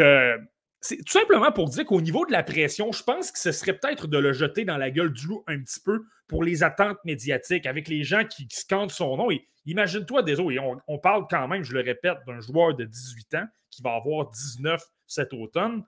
c'est 0.85 0.99
tout 0.99 1.13
simplement 1.13 1.51
pour 1.51 1.71
dire 1.71 1.87
qu'au 1.87 2.03
niveau 2.03 2.27
de 2.27 2.33
la 2.33 2.43
pression, 2.43 2.93
je 2.93 3.03
pense 3.03 3.33
que 3.33 3.39
ce 3.39 3.53
serait 3.53 3.73
peut-être 3.73 4.07
de 4.07 4.19
le 4.19 4.35
jeter 4.35 4.67
dans 4.67 4.77
la 4.77 4.91
gueule 4.91 5.15
du 5.15 5.27
loup 5.29 5.43
un 5.47 5.59
petit 5.59 5.81
peu 5.81 6.05
pour 6.29 6.45
les 6.45 6.63
attentes 6.63 6.99
médiatiques, 7.07 7.65
avec 7.65 7.89
les 7.89 8.05
gens 8.05 8.27
qui, 8.27 8.47
scandent 8.51 8.91
son 8.91 9.17
nom. 9.17 9.31
Et 9.31 9.49
imagine-toi, 9.65 10.23
désolé, 10.23 10.59
on, 10.59 10.77
on, 10.87 10.99
parle 10.99 11.25
quand 11.31 11.49
même, 11.49 11.63
je 11.63 11.73
le 11.73 11.81
répète, 11.81 12.19
d'un 12.27 12.39
joueur 12.41 12.75
de 12.75 12.85
18 12.85 13.35
ans 13.37 13.47
qui 13.71 13.81
va 13.81 13.95
avoir 13.95 14.29
19 14.29 14.83
cet 15.07 15.33
automne. 15.33 15.85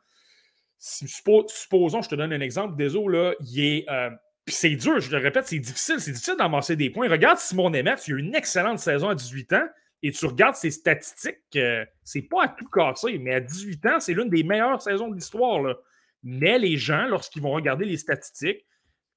supposons, 0.78 2.00
je 2.00 2.08
te 2.08 2.14
donne 2.14 2.32
un 2.32 2.40
exemple, 2.40 2.74
désolé, 2.76 3.18
là, 3.18 3.34
il 3.40 3.60
est. 3.60 3.90
Euh, 3.90 4.08
c'est 4.48 4.76
dur, 4.76 4.98
je 4.98 5.10
le 5.10 5.18
répète, 5.18 5.46
c'est 5.46 5.58
difficile. 5.58 6.00
C'est 6.00 6.12
difficile 6.12 6.36
d'amasser 6.38 6.74
des 6.74 6.88
points. 6.88 7.10
Regarde 7.10 7.36
Simon 7.36 7.68
Nemeth, 7.68 8.08
il 8.08 8.14
a 8.14 8.18
une 8.18 8.34
excellente 8.34 8.78
saison 8.78 9.10
à 9.10 9.14
18 9.14 9.52
ans 9.52 9.68
et 10.02 10.12
tu 10.12 10.26
regardes 10.26 10.56
ses 10.56 10.70
statistiques, 10.70 11.38
euh, 11.56 11.84
c'est 12.04 12.22
pas 12.22 12.44
à 12.44 12.48
tout 12.48 12.68
casser, 12.68 13.18
mais 13.18 13.34
à 13.34 13.40
18 13.40 13.86
ans, 13.86 14.00
c'est 14.00 14.14
l'une 14.14 14.28
des 14.28 14.42
meilleures 14.42 14.80
saisons 14.82 15.08
de 15.08 15.14
l'histoire. 15.14 15.76
Mais 16.22 16.58
les 16.58 16.76
gens, 16.76 17.06
lorsqu'ils 17.06 17.42
vont 17.42 17.52
regarder 17.52 17.84
les 17.84 17.96
statistiques, 17.96 18.64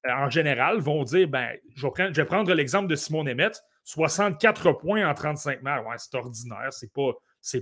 euh, 0.05 0.11
en 0.11 0.29
général, 0.29 0.79
vont 0.79 1.03
dire 1.03 1.27
ben, 1.27 1.49
je 1.75 1.85
vais 2.13 2.25
prendre, 2.25 2.53
l'exemple 2.53 2.87
de 2.87 2.95
Simon 2.95 3.23
Nemeth, 3.23 3.61
64 3.83 4.73
points 4.73 5.07
en 5.07 5.13
35 5.13 5.61
matchs. 5.61 5.85
Ouais, 5.85 5.95
c'est 5.97 6.15
ordinaire, 6.15 6.71
c'est 6.71 6.93
pas, 6.93 7.11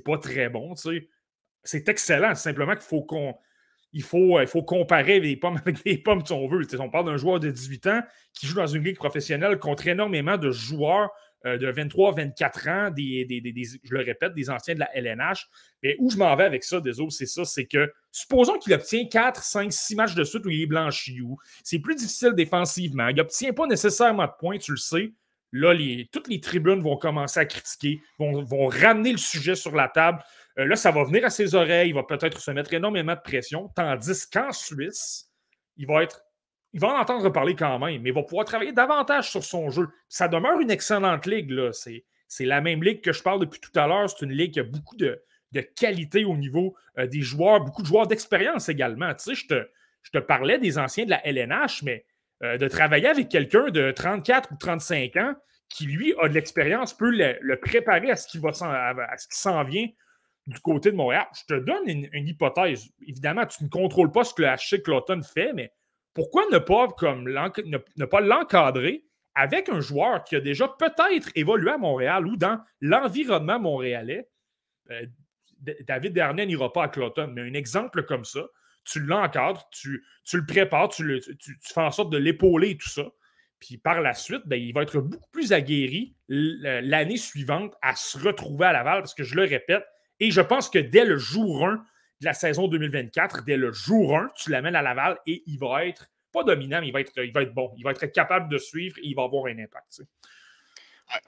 pas 0.06 0.18
très 0.20 0.50
bon. 0.50 0.76
C'est 1.64 1.90
excellent, 1.90 2.36
simplement 2.36 2.74
qu'il 2.74 2.82
faut 2.84 3.04
qu'on 3.04 3.36
il 3.94 4.04
faut, 4.04 4.40
il 4.40 4.48
faut 4.48 4.64
comparer 4.64 5.20
les 5.20 5.38
pommes 5.38 5.58
avec 5.66 5.84
les 5.86 5.98
pommes 5.98 6.26
si 6.26 6.34
on 6.34 6.48
veut. 6.48 6.66
on 6.80 6.90
parle 6.90 7.06
d'un 7.06 7.18
joueur 7.18 7.40
de 7.40 7.50
18 7.50 7.88
ans 7.88 8.02
qui 8.34 8.46
joue 8.46 8.56
dans 8.56 8.68
une 8.68 8.84
ligue 8.84 8.98
professionnelle 8.98 9.58
contre 9.60 9.88
énormément 9.88 10.38
de 10.38 10.52
joueurs 10.52 11.10
euh, 11.48 11.58
de 11.58 11.70
23, 11.70 12.14
24 12.14 12.68
ans, 12.68 12.90
je 12.98 13.90
le 13.90 14.04
répète, 14.04 14.34
des 14.34 14.50
anciens 14.50 14.74
de 14.74 14.80
la 14.80 14.96
LNH. 14.96 15.48
Mais 15.82 15.96
où 16.00 16.10
je 16.10 16.18
m'en 16.18 16.36
vais 16.36 16.44
avec 16.44 16.64
ça, 16.64 16.82
désolé, 16.82 17.10
c'est 17.12 17.26
ça, 17.26 17.46
c'est 17.46 17.66
que 17.66 17.92
supposons 18.12 18.58
qu'il 18.58 18.74
obtient 18.74 19.08
4, 19.08 19.42
5, 19.42 19.72
6 19.72 19.96
matchs 19.96 20.16
de 20.16 20.24
suite 20.24 20.46
où 20.46 20.50
il 20.50 20.64
est 20.64 20.68
blanchi, 20.68 21.20
c'est 21.64 21.80
plus 21.80 21.96
difficile 21.96 22.34
défensivement, 22.34 23.08
il 23.08 23.16
n'obtient 23.16 23.54
pas 23.54 23.66
nécessairement 23.68 24.26
de 24.26 24.32
points, 24.38 24.58
tu 24.58 24.72
le 24.72 24.78
sais. 24.78 25.14
Là, 25.54 25.74
toutes 26.12 26.28
les 26.28 26.42
tribunes 26.42 26.82
vont 26.82 26.98
commencer 26.98 27.40
à 27.40 27.46
critiquer, 27.46 28.02
vont, 28.20 28.44
vont 28.44 28.68
ramener 28.68 29.14
le 29.14 29.18
sujet 29.18 29.56
sur 29.56 29.74
la 29.74 29.88
table. 29.88 30.22
Euh, 30.60 30.66
là, 30.66 30.76
ça 30.76 30.92
va 30.92 31.06
venir 31.06 31.24
à 31.24 31.30
ses 31.30 31.56
oreilles, 31.56 31.90
il 31.90 31.96
va 31.96 32.04
peut-être 32.04 32.42
se 32.42 32.52
mettre 32.52 32.74
énormément 32.74 33.16
de 33.16 33.22
pression, 33.22 33.70
tandis 33.74 34.30
qu'en 34.30 34.52
Suisse, 34.52 35.32
il 35.78 35.88
va 35.88 36.04
être 36.04 36.22
il 36.74 36.80
va 36.80 36.90
en 36.90 37.00
entendre 37.00 37.30
parler 37.30 37.56
quand 37.56 37.80
même, 37.80 38.02
mais 38.02 38.10
il 38.10 38.14
va 38.14 38.24
pouvoir 38.24 38.46
travailler 38.46 38.72
davantage 38.72 39.32
sur 39.32 39.44
son 39.44 39.70
jeu. 39.70 39.88
Ça 40.10 40.28
demeure 40.28 40.60
une 40.60 40.72
excellente 40.72 41.26
ligue. 41.26 41.52
Là. 41.52 41.72
C'est, 41.72 42.46
la 42.46 42.62
même 42.62 42.84
ligue 42.84 43.02
que 43.02 43.14
je 43.14 43.24
parle 43.24 43.40
depuis 43.40 43.60
tout 43.60 43.78
à 43.80 43.88
l'heure. 43.88 44.10
C'est 44.10 44.26
une 44.26 44.34
ligue 44.34 44.54
qui 44.54 44.60
a 44.60 44.64
beaucoup 44.64 44.96
de, 44.96 45.22
qualité 45.76 46.24
au 46.26 46.38
niveau 46.38 46.76
euh, 47.00 47.08
des 47.08 47.22
joueurs, 47.22 47.62
beaucoup 47.62 47.82
de 47.82 47.88
joueurs 47.88 48.06
d'expérience 48.06 48.70
également. 48.70 49.14
Tu 49.16 49.24
sais, 49.24 49.36
je 49.36 49.48
te, 49.48 49.68
je 50.04 50.12
te 50.12 50.18
parlais 50.20 50.60
des 50.60 50.78
anciens 50.78 51.06
de 51.06 51.10
la 51.10 51.26
LNH, 51.26 51.84
mais 51.84 52.06
euh, 52.44 52.58
de 52.58 52.68
travailler 52.68 53.08
avec 53.08 53.30
quelqu'un 53.30 53.70
de 53.70 53.92
34 53.92 54.52
ou 54.52 54.56
35 54.58 55.16
ans 55.16 55.34
qui, 55.70 55.86
lui, 55.86 56.14
a 56.22 56.28
de 56.28 56.34
l'expérience, 56.34 56.96
peut 56.96 57.12
le, 57.12 57.56
préparer 57.56 58.12
à 58.12 58.16
ce 58.16 58.28
qui, 58.28 58.38
va 58.38 58.50
à 58.50 59.18
ce 59.18 59.28
qui 59.28 59.38
s'en 59.38 59.64
vient 59.64 59.88
du 60.46 60.60
côté 60.60 60.92
de 60.92 60.96
Montréal. 60.96 61.26
Je 61.34 61.56
te 61.56 61.60
donne 61.60 61.88
une, 61.88 62.28
hypothèse. 62.28 62.90
Évidemment, 63.06 63.46
tu 63.46 63.64
ne 63.64 63.70
contrôles 63.70 64.12
pas 64.12 64.24
ce 64.24 64.34
que 64.34 64.44
le 64.44 64.50
HC 64.50 64.84
Cloton 64.84 65.22
fait, 65.22 65.52
mais 65.54 65.74
pourquoi 66.18 66.48
ne 66.52 66.58
pas, 66.58 66.88
comme, 66.88 67.30
ne, 67.30 68.06
pas 68.06 68.22
l'encadrer 68.22 69.06
avec 69.36 69.70
un 69.70 69.82
joueur 69.82 70.24
qui 70.24 70.36
a 70.36 70.40
déjà 70.40 70.68
peut-être 70.68 71.30
évolué 71.36 71.70
à 71.70 71.78
Montréal 71.78 72.26
ou 72.26 72.38
dans 72.38 72.60
l'environnement 72.82 73.60
montréalais? 73.60 74.28
Euh, 74.90 75.06
David 75.60 76.14
Dernier 76.14 76.48
n'ira 76.48 76.74
pas 76.74 76.86
à 76.86 76.88
Cloton, 76.88 77.32
mais 77.36 77.42
un 77.42 77.54
exemple 77.54 78.02
comme 78.02 78.26
ça, 78.26 78.48
tu 78.84 79.00
l'encadres, 79.00 79.70
tu, 79.72 80.04
tu, 80.24 80.38
le 80.38 80.46
prépares, 80.48 80.90
tu, 80.90 81.22
fais 81.62 81.82
en 81.82 81.92
sorte 81.92 82.12
de 82.12 82.18
l'épauler 82.18 82.72
et 82.72 82.78
tout 82.78 82.90
ça. 82.90 83.06
Puis 83.60 83.78
par 83.78 84.02
la 84.02 84.16
suite, 84.16 84.42
ben, 84.48 84.60
il 84.60 84.74
va 84.74 84.82
être 84.82 85.00
beaucoup 85.00 85.30
plus 85.30 85.54
aguerri 85.54 86.16
l'année 86.30 87.18
suivante 87.18 87.76
à 87.84 87.96
se 87.96 88.18
retrouver 88.18 88.66
à 88.66 88.74
Laval, 88.74 89.02
parce 89.02 89.14
que 89.14 89.24
je 89.24 89.36
le 89.36 89.44
répète, 89.44 89.86
et 90.20 90.32
je 90.32 90.42
pense 90.42 90.68
que 90.68 90.80
dès 90.80 91.06
le 91.06 91.20
jour 91.20 91.68
1, 91.68 91.86
de 92.22 92.26
la 92.26 92.34
saison 92.34 92.68
2024, 92.68 93.44
dès 93.46 93.58
le 93.58 93.72
jour 93.72 94.18
1, 94.18 94.30
tu 94.36 94.50
l'amènes 94.50 94.76
à 94.76 94.82
Laval 94.82 95.18
et 95.26 95.44
il 95.46 95.60
va 95.60 95.86
être, 95.86 96.08
pas 96.34 96.44
dominant, 96.44 96.82
mais 96.82 96.88
il 96.88 96.94
va 96.94 97.02
être, 97.02 97.12
il 97.18 97.32
bon. 97.54 97.72
Il 97.78 97.84
va 97.84 97.92
être 97.92 98.06
capable 98.08 98.50
de 98.50 98.58
suivre 98.58 98.98
et 99.00 99.08
il 99.08 99.16
va 99.16 99.24
avoir 99.24 99.46
un 99.46 99.60
impact. 99.60 100.02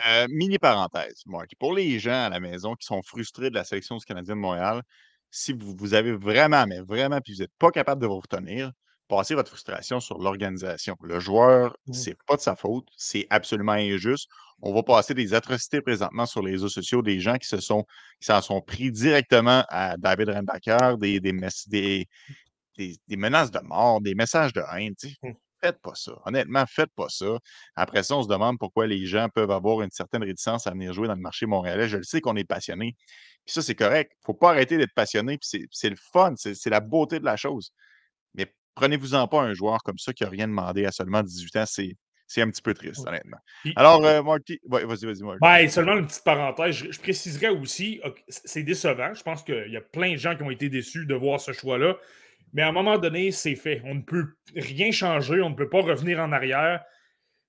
Euh, 0.05 0.27
mini 0.29 0.58
parenthèse, 0.58 1.24
Mark. 1.25 1.51
Pour 1.58 1.74
les 1.74 2.00
gens 2.00 2.25
à 2.25 2.29
la 2.29 2.39
maison 2.39 2.75
qui 2.75 2.86
sont 2.86 3.01
frustrés 3.01 3.50
de 3.50 3.55
la 3.55 3.63
sélection 3.63 3.98
du 3.98 4.05
Canadien 4.05 4.36
de 4.36 4.39
Montréal, 4.41 4.81
si 5.31 5.53
vous, 5.53 5.75
vous 5.77 5.93
avez 5.93 6.12
vraiment, 6.12 6.65
mais 6.67 6.81
vraiment, 6.81 7.22
puis 7.22 7.34
vous 7.34 7.41
n'êtes 7.41 7.55
pas 7.60 7.72
capable 7.72 8.01
de 8.01 8.08
vous 8.08 8.19
retenir, 8.19 8.72
passez 9.10 9.36
votre 9.36 9.50
frustration 9.50 10.00
sur 10.00 10.20
l'organisation. 10.20 10.96
Le 11.01 11.20
joueur, 11.20 11.75
ce 11.88 11.92
mmh. 11.92 11.94
c'est 11.94 12.18
pas 12.25 12.38
de 12.38 12.42
sa 12.42 12.56
faute, 12.56 12.88
c'est 12.96 13.28
absolument 13.30 13.74
injuste. 13.74 14.30
On 14.62 14.74
va 14.74 14.84
passer 14.84 15.13
des 15.13 15.34
atrocités 15.34 15.82
présentement 15.82 16.25
sur 16.25 16.42
les 16.42 16.51
réseaux 16.51 16.70
sociaux, 16.70 17.01
des 17.01 17.20
gens 17.20 17.38
qui 17.38 17.48
se 17.48 17.60
sont 17.60 17.86
qui 18.22 18.28
s'en 18.28 18.42
sont 18.42 18.62
pris 18.62 18.92
directement 18.92 19.66
à 19.70 19.98
David 19.98 20.30
Renbacker, 20.30 20.98
des, 20.98 21.20
des, 21.20 22.08
des, 22.78 23.18
menaces 23.18 23.51
de 23.51 23.60
mort, 23.60 24.00
des 24.00 24.16
messages 24.16 24.54
de 24.54 24.62
haine. 24.74 24.94
Mmh. 25.24 25.32
Faites 25.62 25.82
pas 25.82 25.96
ça. 25.96 26.13
Honnêtement, 26.25 26.63
faites 26.67 26.91
pas 26.95 27.10
ça. 27.10 27.38
Après 27.76 28.04
ça, 28.04 28.15
on 28.15 28.24
se 28.24 28.30
demande 28.30 28.58
pourquoi 28.60 28.88
les 28.88 29.06
gens 29.06 29.28
peuvent 29.28 29.52
avoir 29.52 29.82
une 29.82 29.91
certaine 29.91 30.24
réticence 30.24 30.67
à 30.67 30.72
venir 30.72 30.93
jouer 30.93 31.08
dans 31.08 31.15
le 31.15 31.22
marché 31.22 31.48
montréalais. 31.48 31.89
Je 31.89 31.98
le 31.98 32.04
sais 32.04 32.22
qu'on 32.22 32.38
est 32.38 32.45
passionné. 32.45 32.95
Puis 33.45 33.54
ça, 33.54 33.62
c'est 33.62 33.76
correct. 33.76 34.12
Il 34.13 34.22
ne 34.22 34.26
faut 34.28 34.34
pas 34.39 34.52
arrêter 34.52 34.78
d'être 34.78 34.93
passionné. 34.93 35.38
Puis 35.38 35.67
c'est 35.72 35.89
le 35.89 35.98
fun. 35.98 36.36
C'est 36.38 36.69
la 36.69 36.80
beauté 36.80 37.19
de 37.19 37.26
la 37.26 37.36
chose. 37.36 37.74
Prenez-vous-en 38.80 39.28
pas 39.28 39.42
un 39.42 39.54
joueur 39.54 39.84
comme 39.84 39.98
ça 39.98 40.13
qui 40.13 40.24
n'a 40.24 40.30
rien 40.30 40.48
demandé 40.48 40.86
à 40.86 40.92
seulement 40.92 41.22
18 41.22 41.56
ans. 41.58 41.65
C'est 41.65 42.42
un 42.42 42.50
petit 42.50 42.62
peu 42.62 42.74
triste, 42.74 43.06
honnêtement. 43.06 43.39
Alors, 43.76 44.06
euh, 44.06 44.24
Marty, 44.24 44.58
vas-y, 44.65 45.06
vas-y, 45.06 45.24
Marty. 45.24 45.39
Ben, 45.42 45.68
seulement 45.68 45.98
une 45.98 46.08
petite 46.08 46.24
parenthèse. 46.24 46.76
Je, 46.76 47.00
préciserais 47.00 47.50
aussi, 47.50 48.00
c'est 48.30 48.63
décevant. 48.63 49.13
Je 49.13 49.22
pense 49.22 49.44
qu'il 49.44 49.70
y 49.70 49.76
a 49.76 49.82
plein 49.82 50.13
de 50.13 50.18
gens 50.18 50.38
qui 50.38 50.44
ont 50.44 50.52
été 50.52 50.70
déçus 50.70 51.06
de 51.06 51.15
voir 51.15 51.42
ce 51.42 51.52
choix-là. 51.52 51.98
Mais 52.54 52.62
à 52.62 52.70
un 52.70 52.72
moment 52.72 52.98
donné, 52.98 53.32
c'est 53.32 53.56
fait. 53.56 53.82
On 53.84 53.96
ne 53.96 54.02
peut 54.02 54.28
rien 54.56 54.92
changer. 54.92 55.42
On 55.42 55.50
ne 55.50 55.56
peut 55.56 55.70
pas 55.70 55.82
revenir 55.82 56.20
en 56.20 56.32
arrière. 56.32 56.82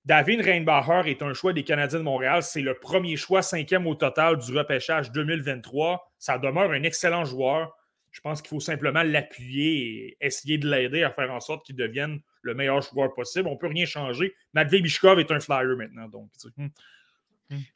David 0.05 0.40
Reinbacher 0.40 1.09
est 1.11 1.23
un 1.23 1.33
choix 1.35 1.53
des 1.53 1.62
Canadiens 1.62 2.01
de 2.01 2.05
Montréal. 2.05 2.43
C'est 2.43 2.62
le 2.62 2.75
premier 2.75 3.16
choix, 3.16 3.43
cinquième 3.43 3.87
au 3.87 3.95
total 3.95 4.38
du 4.38 4.57
repêchage 4.57 5.12
2023. 5.12 6.12
Ça 6.19 6.38
demeure 6.38 6.73
un 6.73 6.83
excellent 6.83 7.25
joueur. 7.25 7.77
Je 8.11 8.20
pense 8.20 8.42
qu'il 8.42 8.49
faut 8.49 8.61
simplement 8.61 9.03
l'appuyer 9.03 10.16
et 10.20 10.27
essayer 10.27 10.59
de 10.59 10.68
l'aider 10.68 11.03
à 11.03 11.11
faire 11.11 11.31
en 11.31 11.40
sorte 11.40 11.64
qu'il 11.64 11.77
devienne 11.77 12.20
le 12.42 12.55
meilleur 12.55 12.83
joueur 12.83 13.14
possible. 13.14 13.49
On 13.49 13.53
ne 13.53 13.59
peut 13.59 13.68
rien 13.68 13.87
changer. 13.87 14.35
Matvey 14.55 14.81
Bishkov 14.81 15.20
est 15.20 15.31
un 15.31 15.40
flyer 15.40 15.77
maintenant. 15.77 16.09
Donc, 16.09 16.31
hmm. 16.57 16.68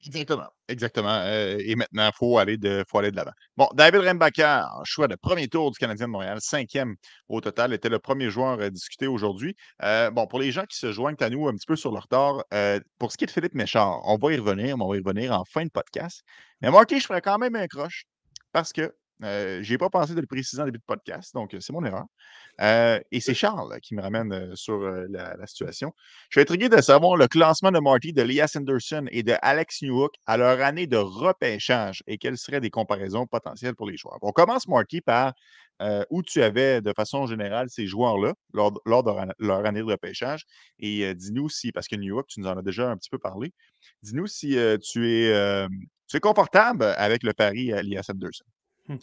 Exactement. 0.06 0.48
Exactement. 0.68 1.20
Euh, 1.24 1.58
et 1.58 1.74
maintenant, 1.74 2.06
il 2.06 2.16
faut 2.16 2.38
aller 2.38 2.56
de, 2.56 2.84
de 2.84 3.16
l'avant. 3.16 3.32
Bon, 3.56 3.68
David 3.74 4.02
Rembacher, 4.02 4.62
choix 4.84 5.08
de 5.08 5.16
premier 5.16 5.48
tour 5.48 5.70
du 5.72 5.78
Canadien 5.78 6.06
de 6.06 6.12
Montréal, 6.12 6.38
cinquième 6.40 6.94
au 7.28 7.40
total, 7.40 7.72
était 7.72 7.88
le 7.88 7.98
premier 7.98 8.30
joueur 8.30 8.60
à 8.60 8.70
discuter 8.70 9.06
aujourd'hui. 9.06 9.56
Euh, 9.82 10.10
bon, 10.10 10.26
pour 10.26 10.38
les 10.38 10.52
gens 10.52 10.64
qui 10.64 10.78
se 10.78 10.92
joignent 10.92 11.16
à 11.20 11.28
nous 11.28 11.48
un 11.48 11.54
petit 11.54 11.66
peu 11.66 11.76
sur 11.76 11.90
le 11.90 11.98
retard, 11.98 12.44
euh, 12.54 12.78
pour 12.98 13.10
ce 13.10 13.16
qui 13.16 13.24
est 13.24 13.26
de 13.26 13.32
Philippe 13.32 13.54
Méchard, 13.54 14.00
on 14.04 14.16
va 14.16 14.32
y 14.32 14.38
revenir, 14.38 14.78
mais 14.78 14.84
on 14.84 14.88
va 14.88 14.96
y 14.96 15.00
revenir 15.00 15.32
en 15.32 15.44
fin 15.44 15.64
de 15.64 15.70
podcast. 15.70 16.22
Mais 16.60 16.70
Marty, 16.70 17.00
je 17.00 17.06
ferai 17.06 17.20
quand 17.20 17.38
même 17.38 17.56
un 17.56 17.66
croche 17.66 18.04
parce 18.52 18.72
que 18.72 18.94
euh, 19.22 19.62
je 19.62 19.72
n'ai 19.72 19.78
pas 19.78 19.90
pensé 19.90 20.14
de 20.14 20.20
le 20.20 20.26
préciser 20.26 20.60
en 20.60 20.64
début 20.64 20.78
de 20.78 20.84
podcast, 20.84 21.32
donc 21.34 21.54
c'est 21.58 21.72
mon 21.72 21.84
erreur. 21.84 22.04
Euh, 22.60 23.00
et 23.12 23.20
c'est 23.20 23.34
Charles 23.34 23.78
qui 23.80 23.94
me 23.94 24.02
ramène 24.02 24.32
euh, 24.32 24.54
sur 24.56 24.78
la, 24.80 25.46
situation. 25.46 25.92
Je 26.30 26.38
suis 26.38 26.42
intrigué 26.42 26.68
de 26.68 26.80
savoir 26.80 27.16
le 27.16 27.28
classement 27.28 27.70
de 27.70 27.78
Marty, 27.78 28.12
de 28.12 28.22
Elias 28.22 28.54
Anderson 28.56 29.06
et 29.10 29.22
de 29.22 29.34
Alex 29.42 29.82
Newhook 29.82 30.14
à 30.26 30.36
leur 30.36 30.60
année 30.60 30.86
de 30.86 30.96
repêchage 30.96 32.02
et 32.06 32.18
quelles 32.18 32.38
seraient 32.38 32.60
des 32.60 32.70
comparaisons 32.70 33.26
potentielles 33.26 33.74
pour 33.74 33.86
les 33.86 33.96
joueurs. 33.96 34.18
On 34.22 34.32
commence, 34.32 34.66
Marty, 34.68 35.00
par 35.00 35.32
où 36.10 36.22
tu 36.22 36.42
avais 36.42 36.80
de 36.80 36.92
façon 36.96 37.26
générale 37.26 37.68
ces 37.68 37.86
joueurs-là 37.86 38.34
lors, 38.52 38.72
de 38.72 39.34
leur 39.38 39.66
année 39.66 39.80
de 39.80 39.84
repêchage. 39.84 40.44
Et 40.78 41.14
dis-nous 41.14 41.48
si, 41.48 41.72
parce 41.72 41.88
que 41.88 41.96
Newhook, 41.96 42.26
tu 42.28 42.40
nous 42.40 42.46
en 42.46 42.56
as 42.56 42.62
déjà 42.62 42.90
un 42.90 42.96
petit 42.96 43.10
peu 43.10 43.18
parlé, 43.18 43.52
dis-nous 44.02 44.26
si 44.26 44.56
tu, 44.82 45.10
es, 45.10 45.68
tu 46.08 46.16
es 46.16 46.20
confortable 46.20 46.84
avec 46.96 47.22
le 47.22 47.32
pari 47.32 47.70
Elias 47.70 48.06
Anderson. 48.08 48.44
Hmm. 48.88 48.96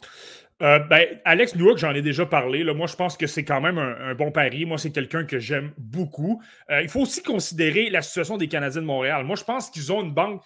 Euh, 0.61 0.79
ben, 0.79 1.19
Alex 1.25 1.55
Newhook, 1.55 1.79
j'en 1.79 1.93
ai 1.93 2.03
déjà 2.03 2.25
parlé. 2.25 2.63
Moi, 2.63 2.85
je 2.85 2.95
pense 2.95 3.17
que 3.17 3.25
c'est 3.25 3.43
quand 3.43 3.61
même 3.61 3.79
un, 3.79 4.13
bon 4.13 4.31
pari. 4.31 4.65
Moi, 4.65 4.77
c'est 4.77 4.91
quelqu'un 4.91 5.25
que 5.25 5.39
j'aime 5.39 5.73
beaucoup. 5.77 6.41
Euh, 6.69 6.81
il 6.83 6.89
faut 6.89 7.01
aussi 7.01 7.23
considérer 7.23 7.89
la 7.89 8.03
situation 8.03 8.37
des 8.37 8.47
Canadiens 8.47 8.81
de 8.81 8.85
Montréal. 8.85 9.23
Moi, 9.23 9.35
je 9.35 9.43
pense 9.43 9.71
qu'ils 9.71 9.91
ont 9.91 10.03
une 10.03 10.13
banque. 10.13 10.43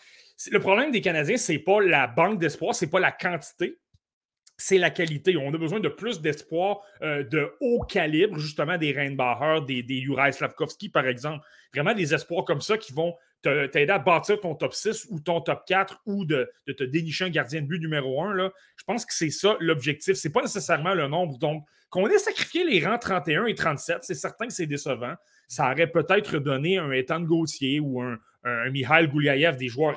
Le 0.52 0.60
problème 0.60 0.92
des 0.92 1.02
Canadiens, 1.02 1.38
c'est 1.38 1.60
pas 1.60 1.82
la 1.82 2.08
banque 2.08 2.40
d'espoir, 2.40 2.74
c'est 2.74 2.90
pas 2.90 3.00
la 3.00 3.12
quantité, 3.12 3.78
c'est 4.58 4.78
la 4.78 4.90
qualité. 4.90 5.36
On 5.36 5.54
a 5.54 5.58
besoin 5.58 5.82
de 5.82 5.90
plus 5.90 6.22
d'espoir 6.22 6.80
euh, 7.02 7.24
de 7.24 7.52
haut 7.60 7.82
calibre, 7.82 8.38
justement 8.38 8.78
des 8.78 8.94
Reinbacher, 8.94 9.66
des, 9.66 9.84
des 9.84 10.06
par 10.94 11.08
exemple. 11.08 11.46
Vraiment 11.74 11.94
des 11.94 12.14
espoirs 12.14 12.46
comme 12.46 12.62
ça 12.62 12.78
qui 12.78 12.94
vont 12.94 13.16
t'aider 13.72 13.92
à 13.92 14.00
bâtir 14.00 14.40
ton 14.40 14.56
top 14.56 14.74
6 14.74 15.08
ou 15.10 15.20
ton 15.20 15.42
top 15.42 15.64
4 15.66 16.02
ou 16.06 16.26
de, 16.26 16.52
te 16.66 16.84
dénicher 16.84 17.26
un 17.26 17.30
gardien 17.30 17.62
de 17.62 17.68
but 17.68 17.80
numéro 17.80 18.22
1. 18.22 18.34
Là. 18.34 18.52
Je 18.78 18.84
pense 18.84 19.06
que 19.06 19.14
c'est 19.14 19.30
ça 19.30 19.58
l'objectif. 19.60 20.16
Ce 20.16 20.28
n'est 20.28 20.32
pas 20.32 20.42
nécessairement 20.42 20.94
le 20.94 21.08
nombre. 21.08 21.38
Donc, 21.38 21.66
qu'on 21.90 22.08
ait 22.08 22.18
sacrifié 22.18 22.64
les 22.64 22.86
rangs 22.86 22.98
31 22.98 23.46
et 23.46 23.56
37, 23.56 24.00
c'est 24.02 24.16
certain 24.16 24.48
que 24.48 24.54
c'est 24.54 24.66
décevant. 24.66 25.14
Ça 25.48 25.72
aurait 25.72 25.88
peut-être 25.88 26.40
donné 26.40 26.78
un 26.78 26.92
Ethan 26.92 27.22
Gauthier 27.22 27.80
ou 27.80 28.02
un, 28.02 28.18
un, 28.44 28.70
Mikhail 28.70 29.08
Gouliaev, 29.08 29.58
des 29.58 29.68
joueurs 29.68 29.96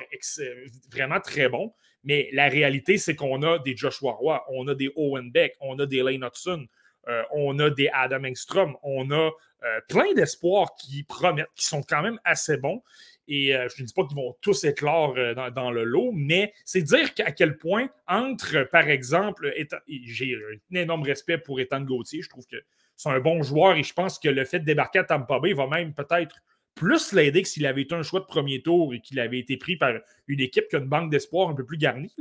vraiment 0.91 1.19
très 1.19 1.49
bons. 1.49 1.73
Mais 2.03 2.29
la 2.33 2.47
réalité, 2.47 2.97
c'est 2.97 3.15
qu'on 3.15 3.43
a 3.43 3.59
des 3.59 3.75
Joshua 3.75 4.13
Roy, 4.13 4.43
on 4.49 4.67
a 4.67 4.75
des 4.75 4.91
Owen 4.95 5.31
Beck, 5.31 5.55
on 5.59 5.77
a 5.79 5.85
des 5.85 6.01
Lane 6.01 6.23
Hudson, 6.23 6.65
euh, 7.07 7.23
on 7.31 7.59
a 7.59 7.69
des 7.69 7.89
Adam 7.93 8.23
Engstrom, 8.23 8.77
on 8.83 9.11
a 9.11 9.31
euh, 9.63 9.81
plein 9.89 10.13
d'espoirs 10.13 10.75
qui 10.75 11.03
promettent, 11.03 11.49
qui 11.55 11.65
sont 11.65 11.83
quand 11.83 12.01
même 12.01 12.19
assez 12.23 12.57
bons. 12.57 12.81
Et 13.29 13.55
euh, 13.55 13.67
je 13.73 13.81
ne 13.81 13.87
dis 13.87 13.93
pas 13.93 14.03
qu'ils 14.05 14.17
vont 14.17 14.35
tous 14.41 14.63
éclore 14.63 15.15
euh, 15.17 15.51
dans, 15.51 15.69
le 15.69 15.83
lot, 15.83 16.11
mais 16.11 16.51
c'est 16.65 16.81
dire 16.81 17.09
à 17.23 17.31
quel 17.31 17.57
point, 17.57 17.87
entre, 18.07 18.67
par 18.71 18.89
exemple, 18.89 19.53
j'ai 19.87 20.35
un 20.71 20.75
énorme 20.75 21.03
respect 21.03 21.37
pour 21.37 21.59
Ethan 21.59 21.81
Gauthier. 21.81 22.23
Je 22.23 22.29
trouve 22.29 22.47
que 22.47 22.57
c'est 22.97 23.09
un 23.09 23.19
bon 23.19 23.43
joueur 23.43 23.75
et 23.75 23.83
je 23.83 23.93
pense 23.93 24.17
que 24.17 24.29
le 24.29 24.43
fait 24.45 24.59
de 24.59 24.65
débarquer 24.65 24.99
à 24.99 25.03
Tampa 25.03 25.39
Bay 25.39 25.53
va 25.53 25.67
même 25.67 25.93
peut-être 25.93 26.41
plus 26.73 27.11
l'aider 27.11 27.43
que 27.43 27.47
s'il 27.47 27.67
avait 27.67 27.83
été 27.83 27.93
un 27.93 28.03
choix 28.03 28.21
de 28.21 28.25
premier 28.25 28.61
tour 28.61 28.93
et 28.93 29.01
qu'il 29.01 29.19
avait 29.19 29.39
été 29.39 29.57
pris 29.57 29.75
par 29.75 29.93
une 30.27 30.39
équipe 30.39 30.67
qui 30.69 30.77
a 30.77 30.79
une 30.79 30.87
banque 30.87 31.11
d'espoir 31.11 31.49
un 31.49 31.53
peu 31.53 31.65
plus 31.65 31.77
garnie. 31.77 32.13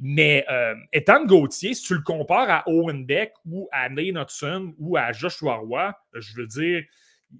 Mais 0.00 0.44
euh, 0.50 0.74
étant 0.92 1.24
Gauthier, 1.24 1.74
si 1.74 1.84
tu 1.84 1.94
le 1.94 2.00
compares 2.00 2.50
à 2.50 2.68
Owen 2.68 3.04
Beck 3.04 3.34
ou 3.44 3.68
à 3.70 3.88
Nate 3.88 4.16
Hudson 4.16 4.74
ou 4.78 4.96
à 4.96 5.12
Joshua 5.12 5.56
Roy, 5.56 5.94
je 6.14 6.34
veux 6.34 6.46
dire, 6.46 6.82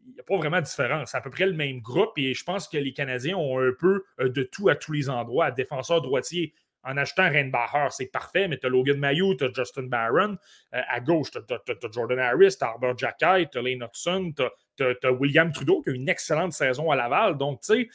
il 0.07 0.15
n'y 0.15 0.21
a 0.21 0.23
pas 0.23 0.37
vraiment 0.37 0.61
de 0.61 0.67
différence. 0.67 1.11
C'est 1.11 1.17
à 1.17 1.21
peu 1.21 1.31
près 1.31 1.47
le 1.47 1.53
même 1.53 1.81
groupe 1.81 2.13
et 2.17 2.35
je 2.35 2.45
pense 2.45 2.69
que 2.69 2.77
les 2.79 2.93
Canadiens 2.93 3.37
ont 3.37 3.61
un 3.61 3.73
peu 3.79 4.05
euh, 4.21 4.29
de 4.29 4.43
tout 4.43 4.69
à 4.69 4.77
tous 4.77 4.93
les 4.93 5.11
endroits. 5.11 5.51
Défenseur 5.51 6.01
droitier, 6.01 6.55
en 6.85 6.97
achetant 6.97 7.29
Reinbacher, 7.29 7.87
c'est 7.91 8.07
parfait, 8.07 8.49
mais 8.49 8.59
tu 8.59 8.67
as 8.67 8.69
Logan 8.69 8.99
Mayou, 8.99 9.35
tu 9.37 9.45
as 9.45 9.53
Justin 9.53 9.85
Barron. 9.85 10.37
Euh, 10.75 10.81
à 10.89 11.01
gauche, 11.01 11.31
tu 11.31 11.39
as, 11.39 11.93
Jordan 11.93 12.19
Harris, 12.19 12.57
tu 12.59 12.65
as 12.65 12.69
Arbor 12.69 12.97
Jackay, 12.99 13.49
tu 13.51 13.59
as 13.59 13.63
Lane 13.63 13.85
Hudson, 13.85 14.33
tu 14.77 14.85
as, 14.85 15.13
William 15.13 15.53
Trudeau 15.53 15.83
qui 15.83 15.91
a 15.91 15.93
une 15.93 16.09
excellente 16.09 16.53
saison 16.53 16.91
à 16.91 16.97
Laval. 16.97 17.39
Donc, 17.39 17.61
tu 17.61 17.75
sais, 17.75 17.89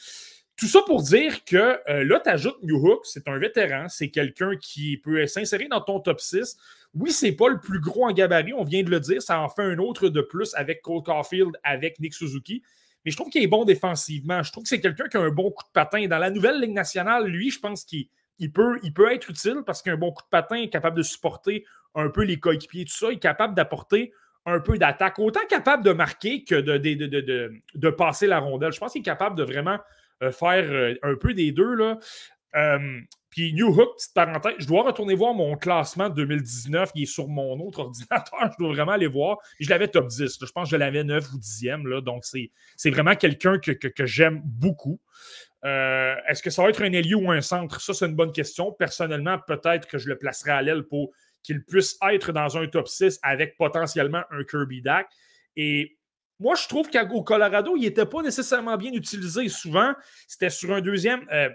tout 0.56 0.66
ça 0.66 0.80
pour 0.82 1.02
dire 1.02 1.44
que 1.44 1.80
euh, 1.88 2.04
là, 2.04 2.20
tu 2.20 2.30
ajoutes 2.30 2.62
New 2.62 2.76
Hook, 2.76 3.04
c'est 3.04 3.28
un 3.28 3.38
vétéran, 3.38 3.88
c'est 3.88 4.10
quelqu'un 4.10 4.56
qui 4.56 4.96
peut 4.96 5.26
s'insérer 5.26 5.68
dans 5.68 5.80
ton 5.80 6.00
top 6.00 6.20
6. 6.20 6.56
Oui, 6.94 7.12
c'est 7.12 7.32
pas 7.32 7.48
le 7.48 7.60
plus 7.60 7.80
gros 7.80 8.06
en 8.06 8.12
gabarit, 8.12 8.54
on 8.54 8.64
vient 8.64 8.82
de 8.82 8.90
le 8.90 9.00
dire, 9.00 9.20
ça 9.22 9.40
en 9.40 9.48
fait 9.48 9.62
un 9.62 9.78
autre 9.78 10.08
de 10.08 10.20
plus 10.20 10.54
avec 10.54 10.82
Cole 10.82 11.02
Caulfield, 11.02 11.52
avec 11.62 11.98
Nick 12.00 12.14
Suzuki. 12.14 12.62
Mais 13.04 13.10
je 13.10 13.16
trouve 13.16 13.30
qu'il 13.30 13.42
est 13.42 13.48
bon 13.48 13.64
défensivement. 13.64 14.42
Je 14.42 14.50
trouve 14.50 14.64
que 14.64 14.68
c'est 14.68 14.80
quelqu'un 14.80 15.08
qui 15.08 15.16
a 15.16 15.20
un 15.20 15.30
bon 15.30 15.50
coup 15.50 15.62
de 15.64 15.72
patin. 15.72 16.06
Dans 16.08 16.18
la 16.18 16.30
nouvelle 16.30 16.60
Ligue 16.60 16.72
nationale, 16.72 17.26
lui, 17.26 17.50
je 17.50 17.60
pense 17.60 17.84
qu'il 17.84 18.08
il 18.38 18.52
peut, 18.52 18.78
être 19.12 19.30
utile 19.30 19.62
parce 19.66 19.82
qu'un 19.82 19.96
bon 19.96 20.12
coup 20.12 20.22
de 20.22 20.28
patin 20.28 20.56
est 20.56 20.68
capable 20.68 20.96
de 20.96 21.02
supporter 21.02 21.64
un 21.94 22.08
peu 22.08 22.22
les 22.22 22.38
coéquipiers, 22.38 22.84
tout 22.84 22.92
ça. 22.92 23.10
Il 23.10 23.16
est 23.16 23.18
capable 23.18 23.54
d'apporter 23.54 24.12
un 24.46 24.60
peu 24.60 24.78
d'attaque, 24.78 25.18
autant 25.18 25.44
capable 25.48 25.84
de 25.84 25.92
marquer 25.92 26.44
que 26.44 26.54
de, 26.54 27.90
passer 27.90 28.26
la 28.26 28.38
rondelle. 28.38 28.72
Je 28.72 28.78
pense 28.78 28.92
qu'il 28.92 29.00
est 29.00 29.04
capable 29.04 29.36
de 29.36 29.44
vraiment 29.44 29.78
euh, 30.22 30.32
faire 30.32 30.64
euh, 30.70 30.94
un 31.02 31.16
peu 31.16 31.34
des 31.34 31.52
deux. 31.52 31.74
Là. 31.74 31.98
Euh, 32.56 33.00
puis 33.30 33.52
New 33.52 33.68
Hook, 33.68 33.96
petite 33.96 34.14
parenthèse, 34.14 34.54
je 34.58 34.66
dois 34.66 34.84
retourner 34.84 35.14
voir 35.14 35.34
mon 35.34 35.56
classement 35.56 36.08
de 36.08 36.14
2019. 36.14 36.92
Il 36.94 37.02
est 37.02 37.06
sur 37.06 37.28
mon 37.28 37.60
autre 37.60 37.78
ordinateur. 37.84 38.50
Je 38.52 38.56
dois 38.58 38.72
vraiment 38.72 38.92
aller 38.92 39.06
voir. 39.06 39.38
Je 39.60 39.68
l'avais 39.68 39.88
top 39.88 40.08
10. 40.08 40.38
Je 40.40 40.52
pense 40.52 40.68
que 40.68 40.70
je 40.70 40.76
l'avais 40.76 41.04
9 41.04 41.32
ou 41.34 41.38
10e. 41.38 41.86
Là, 41.86 42.00
donc, 42.00 42.24
c'est 42.24 42.90
vraiment 42.90 43.14
quelqu'un 43.14 43.58
que, 43.58 43.72
que, 43.72 43.88
que 43.88 44.06
j'aime 44.06 44.40
beaucoup. 44.44 45.00
Euh, 45.64 46.14
est-ce 46.28 46.42
que 46.42 46.50
ça 46.50 46.62
va 46.62 46.70
être 46.70 46.82
un 46.82 46.92
ailier 46.92 47.14
ou 47.14 47.30
un 47.30 47.40
centre? 47.40 47.80
Ça, 47.80 47.92
c'est 47.92 48.06
une 48.06 48.14
bonne 48.14 48.32
question. 48.32 48.72
Personnellement, 48.72 49.38
peut-être 49.38 49.88
que 49.88 49.98
je 49.98 50.08
le 50.08 50.16
placerai 50.16 50.52
à 50.52 50.62
l'aile 50.62 50.84
pour 50.84 51.10
qu'il 51.42 51.64
puisse 51.64 51.98
être 52.10 52.32
dans 52.32 52.56
un 52.56 52.66
top 52.66 52.88
6 52.88 53.18
avec 53.22 53.56
potentiellement 53.56 54.22
un 54.30 54.44
Kirby 54.44 54.82
Dak. 54.82 55.08
Et 55.56 55.98
moi, 56.40 56.54
je 56.54 56.68
trouve 56.68 56.88
qu'au 56.90 57.22
Colorado, 57.22 57.76
il 57.76 57.82
n'était 57.82 58.06
pas 58.06 58.22
nécessairement 58.22 58.76
bien 58.76 58.92
utilisé. 58.92 59.48
Souvent, 59.48 59.92
c'était 60.26 60.50
sur 60.50 60.72
un 60.72 60.80
deuxième. 60.80 61.26
Euh, 61.32 61.48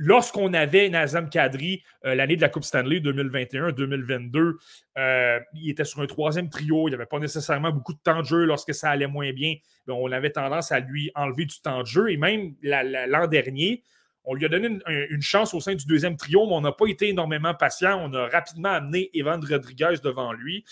lorsqu'on 0.00 0.54
avait 0.54 0.88
Nazem 0.88 1.28
Kadri 1.28 1.82
euh, 2.06 2.14
l'année 2.14 2.34
de 2.34 2.40
la 2.40 2.48
Coupe 2.48 2.64
Stanley 2.64 3.00
2021-2022, 3.00 4.54
euh, 4.96 5.38
il 5.54 5.70
était 5.70 5.84
sur 5.84 6.00
un 6.00 6.06
troisième 6.06 6.48
trio. 6.48 6.88
Il 6.88 6.92
n'y 6.92 6.94
avait 6.94 7.04
pas 7.04 7.18
nécessairement 7.18 7.70
beaucoup 7.70 7.92
de 7.92 7.98
temps 8.02 8.20
de 8.20 8.24
jeu 8.24 8.44
lorsque 8.46 8.74
ça 8.74 8.90
allait 8.90 9.06
moins 9.06 9.32
bien. 9.32 9.56
on 9.88 10.10
avait 10.10 10.30
tendance 10.30 10.72
à 10.72 10.80
lui 10.80 11.10
enlever 11.14 11.44
du 11.44 11.60
temps 11.60 11.82
de 11.82 11.86
jeu. 11.86 12.10
Et 12.10 12.16
même 12.16 12.54
l'an 12.62 13.26
dernier, 13.26 13.82
on 14.24 14.34
lui 14.34 14.46
a 14.46 14.48
donné 14.48 14.78
une, 14.86 15.22
chance 15.22 15.52
au 15.52 15.60
sein 15.60 15.74
du 15.74 15.84
deuxième 15.86 16.16
trio, 16.16 16.46
mais 16.46 16.54
on 16.54 16.60
n'a 16.62 16.72
pas 16.72 16.86
été 16.86 17.08
énormément 17.10 17.54
patient. 17.54 18.00
On 18.02 18.12
a 18.14 18.26
rapidement 18.26 18.70
amené 18.70 19.10
Evan 19.12 19.44
Rodriguez 19.44 19.96
devant 20.02 20.32
lui. 20.32 20.64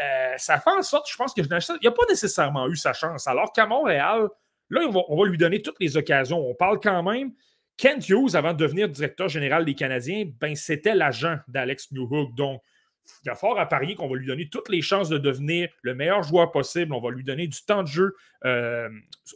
Euh, 0.00 0.34
ça 0.38 0.58
fait 0.58 0.70
en 0.70 0.82
sorte, 0.82 1.08
je 1.08 1.16
pense 1.16 1.32
que 1.32 1.40
il 1.40 1.48
n'a 1.48 1.90
pas 1.92 2.02
nécessairement 2.08 2.68
eu 2.68 2.76
sa 2.76 2.92
chance. 2.92 3.28
Alors 3.28 3.52
qu'à 3.52 3.66
Montréal, 3.66 4.28
là, 4.70 4.80
on 5.08 5.16
va 5.16 5.28
lui 5.28 5.38
donner 5.38 5.62
toutes 5.62 5.78
les 5.78 5.96
occasions. 5.96 6.38
On 6.38 6.54
parle 6.54 6.80
quand 6.80 7.02
même 7.04 7.32
Kent 7.76 8.08
Hughes, 8.08 8.34
avant 8.34 8.52
de 8.52 8.58
devenir 8.58 8.88
directeur 8.88 9.28
général 9.28 9.64
des 9.64 9.74
Canadiens, 9.74 10.24
ben, 10.40 10.54
c'était 10.54 10.94
l'agent 10.94 11.38
d'Alex 11.48 11.90
Newhook. 11.92 12.34
Donc, 12.34 12.62
il 13.24 13.28
y 13.28 13.30
a 13.30 13.34
fort 13.34 13.58
à 13.58 13.66
parier 13.66 13.94
qu'on 13.94 14.08
va 14.08 14.16
lui 14.16 14.26
donner 14.26 14.48
toutes 14.48 14.68
les 14.68 14.82
chances 14.82 15.08
de 15.08 15.18
devenir 15.18 15.68
le 15.82 15.94
meilleur 15.94 16.22
joueur 16.22 16.52
possible. 16.52 16.92
On 16.92 17.00
va 17.00 17.10
lui 17.10 17.24
donner 17.24 17.46
du 17.46 17.60
temps 17.62 17.82
de 17.82 17.88
jeu 17.88 18.14
euh, 18.44 18.88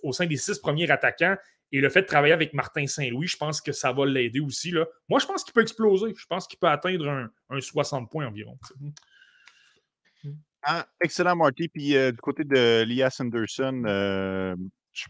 au 0.02 0.12
sein 0.12 0.26
des 0.26 0.36
six 0.36 0.58
premiers 0.58 0.90
attaquants. 0.90 1.36
Et 1.72 1.80
le 1.80 1.88
fait 1.88 2.02
de 2.02 2.06
travailler 2.06 2.32
avec 2.32 2.54
Martin 2.54 2.86
Saint-Louis, 2.86 3.26
je 3.26 3.36
pense 3.36 3.60
que 3.60 3.72
ça 3.72 3.92
va 3.92 4.06
l'aider 4.06 4.40
aussi. 4.40 4.72
Moi, 5.08 5.18
je 5.18 5.26
pense 5.26 5.42
qu'il 5.42 5.52
peut 5.52 5.62
exploser. 5.62 6.14
Je 6.16 6.26
pense 6.26 6.46
qu'il 6.46 6.58
peut 6.58 6.68
atteindre 6.68 7.28
un, 7.50 7.60
60 7.60 8.08
points 8.10 8.26
environ. 8.26 8.56
Ah, 10.62 10.86
excellent, 11.00 11.36
Marty. 11.36 11.68
Puis 11.68 11.96
euh, 11.96 12.12
du 12.12 12.18
côté 12.18 12.44
de 12.44 12.84
Lias 12.84 13.16
Anderson, 13.20 13.82
euh, 13.86 14.56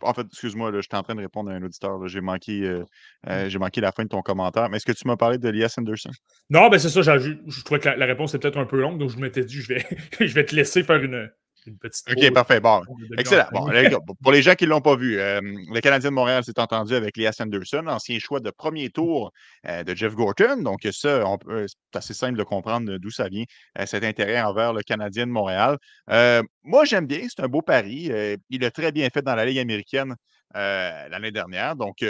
en 0.03 0.15
fait, 0.15 0.27
excuse-moi, 0.31 0.73
je 0.75 0.81
suis 0.81 0.89
en 0.93 1.03
train 1.03 1.15
de 1.15 1.21
répondre 1.21 1.51
à 1.51 1.55
un 1.55 1.63
auditeur. 1.63 2.07
J'ai 2.09 2.21
manqué, 2.21 2.63
euh, 2.63 2.85
euh, 3.29 3.49
j'ai 3.49 3.59
manqué 3.59 3.81
la 3.81 3.93
fin 3.93 4.05
de 4.05 4.09
ton 4.09 4.23
commentaire. 4.23 4.69
Mais 4.69 4.77
est-ce 4.77 4.87
que 4.87 4.93
tu 4.93 5.07
m'as 5.07 5.17
parlé 5.17 5.39
de 5.39 5.49
Elias 5.49 5.75
Anderson? 5.79 6.11
Non, 6.51 6.69
ben 6.69 6.79
c'est 6.79 6.89
ça. 6.89 7.03
Je, 7.19 7.65
trouvais 7.65 7.81
que 7.81 7.89
la, 7.89 8.07
réponse 8.07 8.35
est 8.35 8.39
peut-être 8.39 8.59
un 8.59 8.67
peu 8.67 8.81
longue, 8.81 8.99
donc 8.99 9.11
je 9.11 9.19
m'étais 9.19 9.45
dit 9.45 9.61
je 9.61 9.75
vais, 9.75 9.87
je 10.21 10.35
vais 10.35 10.45
te 10.45 10.55
laisser 10.55 10.83
faire 10.83 11.03
une, 11.03 11.31
OK, 12.11 12.33
parfait. 12.33 12.61
Bon, 12.61 12.83
excellent. 13.19 13.47
pour 14.23 14.33
les 14.33 14.43
gens 14.43 14.55
qui 14.55 14.65
ne 14.65 14.71
l'ont 14.71 14.81
pas 14.81 14.97
vu, 14.97 15.19
euh, 15.19 15.41
le 15.43 15.81
Canadien 15.81 16.11
de 16.11 16.15
Montréal 16.15 16.45
s'est 16.45 16.59
entendu 16.59 16.95
avec 16.95 17.17
Elias 17.17 17.37
Anderson, 17.41 17.85
ancien 17.87 18.19
choix 18.19 18.41
de 18.41 18.51
premier 18.51 18.91
tour 18.91 19.33
de 19.65 19.95
Jeff 19.95 20.15
Gorton. 20.15 20.63
Donc, 20.63 20.81
ça, 20.93 21.25
c'est 21.67 21.99
assez 21.99 22.15
simple 22.15 22.39
de 22.39 22.45
comprendre 22.45 22.99
d'où 22.99 23.11
ça 23.11 23.29
vient, 23.29 23.45
cet 23.85 24.05
intérêt 24.05 24.41
envers 24.41 24.73
le 24.73 24.83
Canadien 24.83 25.27
de 25.27 25.33
Montréal. 25.33 25.79
moi, 26.63 26.85
j'aime 26.85 27.07
bien. 27.07 27.27
C'est 27.29 27.43
un 27.43 27.49
beau 27.49 27.63
pari. 27.63 28.11
il 28.51 28.65
a 28.65 28.71
très 28.71 28.93
bien 28.93 29.09
fait 29.13 29.23
dans 29.23 29.35
la 29.35 29.45
Ligue 29.45 29.59
américaine 29.59 30.15
l'année 30.55 31.33
dernière. 31.33 31.77
Donc, 31.77 32.05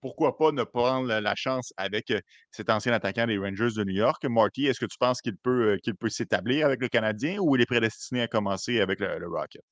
pourquoi 0.00 0.36
pas 0.36 0.52
ne 0.52 0.64
prendre 0.64 1.08
la 1.08 1.34
chance 1.34 1.72
avec 1.76 2.12
cet 2.50 2.70
ancien 2.70 2.92
attaquant 2.92 3.26
des 3.26 3.38
Rangers 3.38 3.74
de 3.76 3.84
New 3.84 3.94
York? 3.94 4.24
Marty, 4.24 4.66
est-ce 4.66 4.80
que 4.80 4.86
tu 4.86 4.98
penses 4.98 5.20
qu'il 5.20 5.36
peut, 5.36 5.78
qu'il 5.82 5.94
peut 5.94 6.08
s'établir 6.08 6.66
avec 6.66 6.80
le 6.80 6.88
Canadien 6.88 7.38
ou 7.40 7.56
il 7.56 7.62
est 7.62 7.66
prédestiné 7.66 8.22
à 8.22 8.28
commencer 8.28 8.80
avec 8.80 9.00
le, 9.00 9.26
Rocket? 9.28 9.62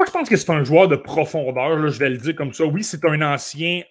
Moi, 0.00 0.06
je 0.06 0.10
pense 0.10 0.28
que 0.28 0.36
c'est 0.36 0.50
un 0.50 0.64
joueur 0.64 0.88
de 0.88 0.96
profondeur, 0.96 1.88
je 1.88 1.98
vais 1.98 2.10
le 2.10 2.16
dire 2.16 2.34
comme 2.34 2.52
ça. 2.52 2.64
Oui, 2.64 2.82
c'est 2.82 3.04
un 3.04 3.20
ancien, 3.20 3.82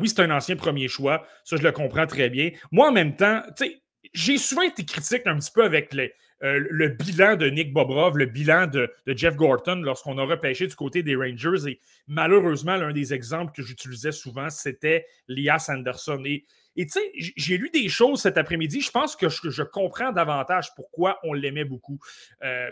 oui, 0.00 0.08
c'est 0.08 0.20
un 0.20 0.30
ancien 0.30 0.56
premier 0.56 0.88
choix. 0.88 1.26
Ça, 1.44 1.56
je 1.56 1.62
le 1.62 1.72
comprends 1.72 2.06
très 2.06 2.30
bien. 2.30 2.50
Moi, 2.70 2.88
en 2.88 2.92
même 2.92 3.16
temps, 3.16 3.42
tu 3.56 3.66
sais, 3.66 3.82
j'ai 4.12 4.38
souvent 4.38 4.62
été 4.62 4.84
critique 4.84 5.26
un 5.26 5.38
petit 5.38 5.50
peu 5.50 5.64
avec 5.64 5.94
euh, 5.94 6.66
le 6.70 6.88
bilan 6.88 7.36
de 7.36 7.48
Nick 7.48 7.72
Bobrov, 7.72 8.18
le 8.18 8.26
bilan 8.26 8.66
de, 8.66 8.92
Jeff 9.06 9.36
Gorton 9.36 9.76
lorsqu'on 9.76 10.18
a 10.18 10.24
repêché 10.24 10.66
du 10.66 10.74
côté 10.74 11.02
des 11.02 11.14
Rangers. 11.14 11.68
Et 11.68 11.80
malheureusement, 12.06 12.76
l'un 12.76 12.92
des 12.92 13.14
exemples 13.14 13.52
que 13.52 13.62
j'utilisais 13.62 14.12
souvent, 14.12 14.50
c'était 14.50 15.06
Lias 15.28 15.68
Anderson. 15.68 16.22
Et 16.24 16.44
tu 16.76 16.88
sais, 16.88 17.12
j'ai 17.36 17.56
lu 17.56 17.70
des 17.70 17.88
choses 17.88 18.22
cet 18.22 18.38
après-midi. 18.38 18.80
Je 18.80 18.90
pense 18.90 19.14
que 19.16 19.28
je, 19.28 19.62
comprends 19.62 20.12
davantage 20.12 20.74
pourquoi 20.74 21.18
on 21.22 21.32
l'aimait 21.32 21.64
beaucoup. 21.64 21.98
Euh, 22.42 22.70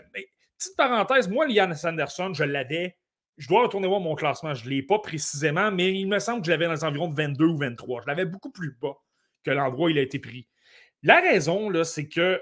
petite 0.57 0.75
parenthèse, 0.75 1.29
moi, 1.29 1.47
Lias 1.47 1.83
Anderson, 1.85 2.33
je 2.33 2.43
l'avais. 2.43 2.97
Je 3.37 3.47
dois 3.47 3.63
retourner 3.63 3.87
voir 3.87 4.01
mon 4.01 4.15
classement. 4.15 4.53
Je 4.53 4.65
ne 4.65 4.69
l'ai 4.69 4.83
pas 4.83 4.99
précisément, 4.99 5.71
mais 5.71 5.93
il 5.93 6.07
me 6.07 6.19
semble 6.19 6.41
que 6.41 6.47
je 6.47 6.51
l'avais 6.51 6.65
dans 6.65 6.73
les 6.73 6.83
environs 6.83 7.07
de 7.07 7.15
22 7.15 7.45
ou 7.45 7.57
23. 7.57 8.01
Je 8.01 8.07
l'avais 8.07 8.25
beaucoup 8.25 8.51
plus 8.51 8.77
bas 8.79 8.97
que 9.43 9.49
l'endroit 9.49 9.87
où 9.87 9.89
il 9.89 9.97
a 9.97 10.01
été 10.01 10.19
pris. 10.19 10.47
La 11.03 11.19
raison, 11.19 11.69
là, 11.69 11.83
c'est 11.83 12.07
que 12.07 12.39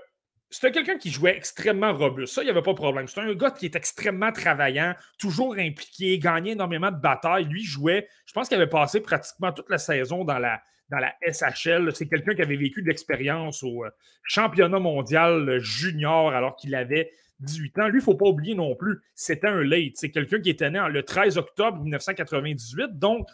c'était 0.49 0.71
quelqu'un 0.71 0.97
qui 0.97 1.11
jouait 1.11 1.37
extrêmement 1.37 1.93
robuste. 1.93 2.33
Ça, 2.33 2.41
il 2.41 2.45
n'y 2.45 2.51
avait 2.51 2.63
pas 2.63 2.71
de 2.71 2.77
problème. 2.77 3.07
C'était 3.07 3.21
un 3.21 3.33
gars 3.35 3.51
qui 3.51 3.65
est 3.65 3.75
extrêmement 3.75 4.31
travaillant, 4.31 4.95
toujours 5.19 5.53
impliqué, 5.57 6.17
gagnait 6.17 6.51
énormément 6.51 6.91
de 6.91 6.97
batailles. 6.97 7.45
Lui 7.45 7.63
jouait, 7.63 8.07
je 8.25 8.33
pense 8.33 8.47
qu'il 8.47 8.57
avait 8.57 8.67
passé 8.67 8.99
pratiquement 8.99 9.51
toute 9.51 9.69
la 9.69 9.77
saison 9.77 10.25
dans 10.25 10.39
la, 10.39 10.61
dans 10.89 10.97
la 10.97 11.13
SHL. 11.21 11.95
C'est 11.95 12.07
quelqu'un 12.07 12.33
qui 12.33 12.41
avait 12.41 12.57
vécu 12.57 12.81
de 12.81 12.87
l'expérience 12.87 13.63
au 13.63 13.85
euh, 13.85 13.89
championnat 14.23 14.79
mondial 14.79 15.59
junior 15.59 16.31
alors 16.31 16.55
qu'il 16.55 16.73
avait 16.73 17.11
18 17.41 17.79
ans. 17.79 17.87
Lui, 17.87 17.99
il 17.99 18.01
ne 18.01 18.03
faut 18.03 18.15
pas 18.15 18.27
oublier 18.27 18.55
non 18.55 18.75
plus, 18.75 19.01
c'était 19.13 19.47
un 19.47 19.61
late. 19.63 19.93
C'est 19.95 20.11
quelqu'un 20.11 20.41
qui 20.41 20.49
était 20.49 20.69
né 20.69 20.81
le 20.89 21.03
13 21.03 21.37
octobre 21.37 21.81
1998. 21.81 22.97
Donc, 22.97 23.27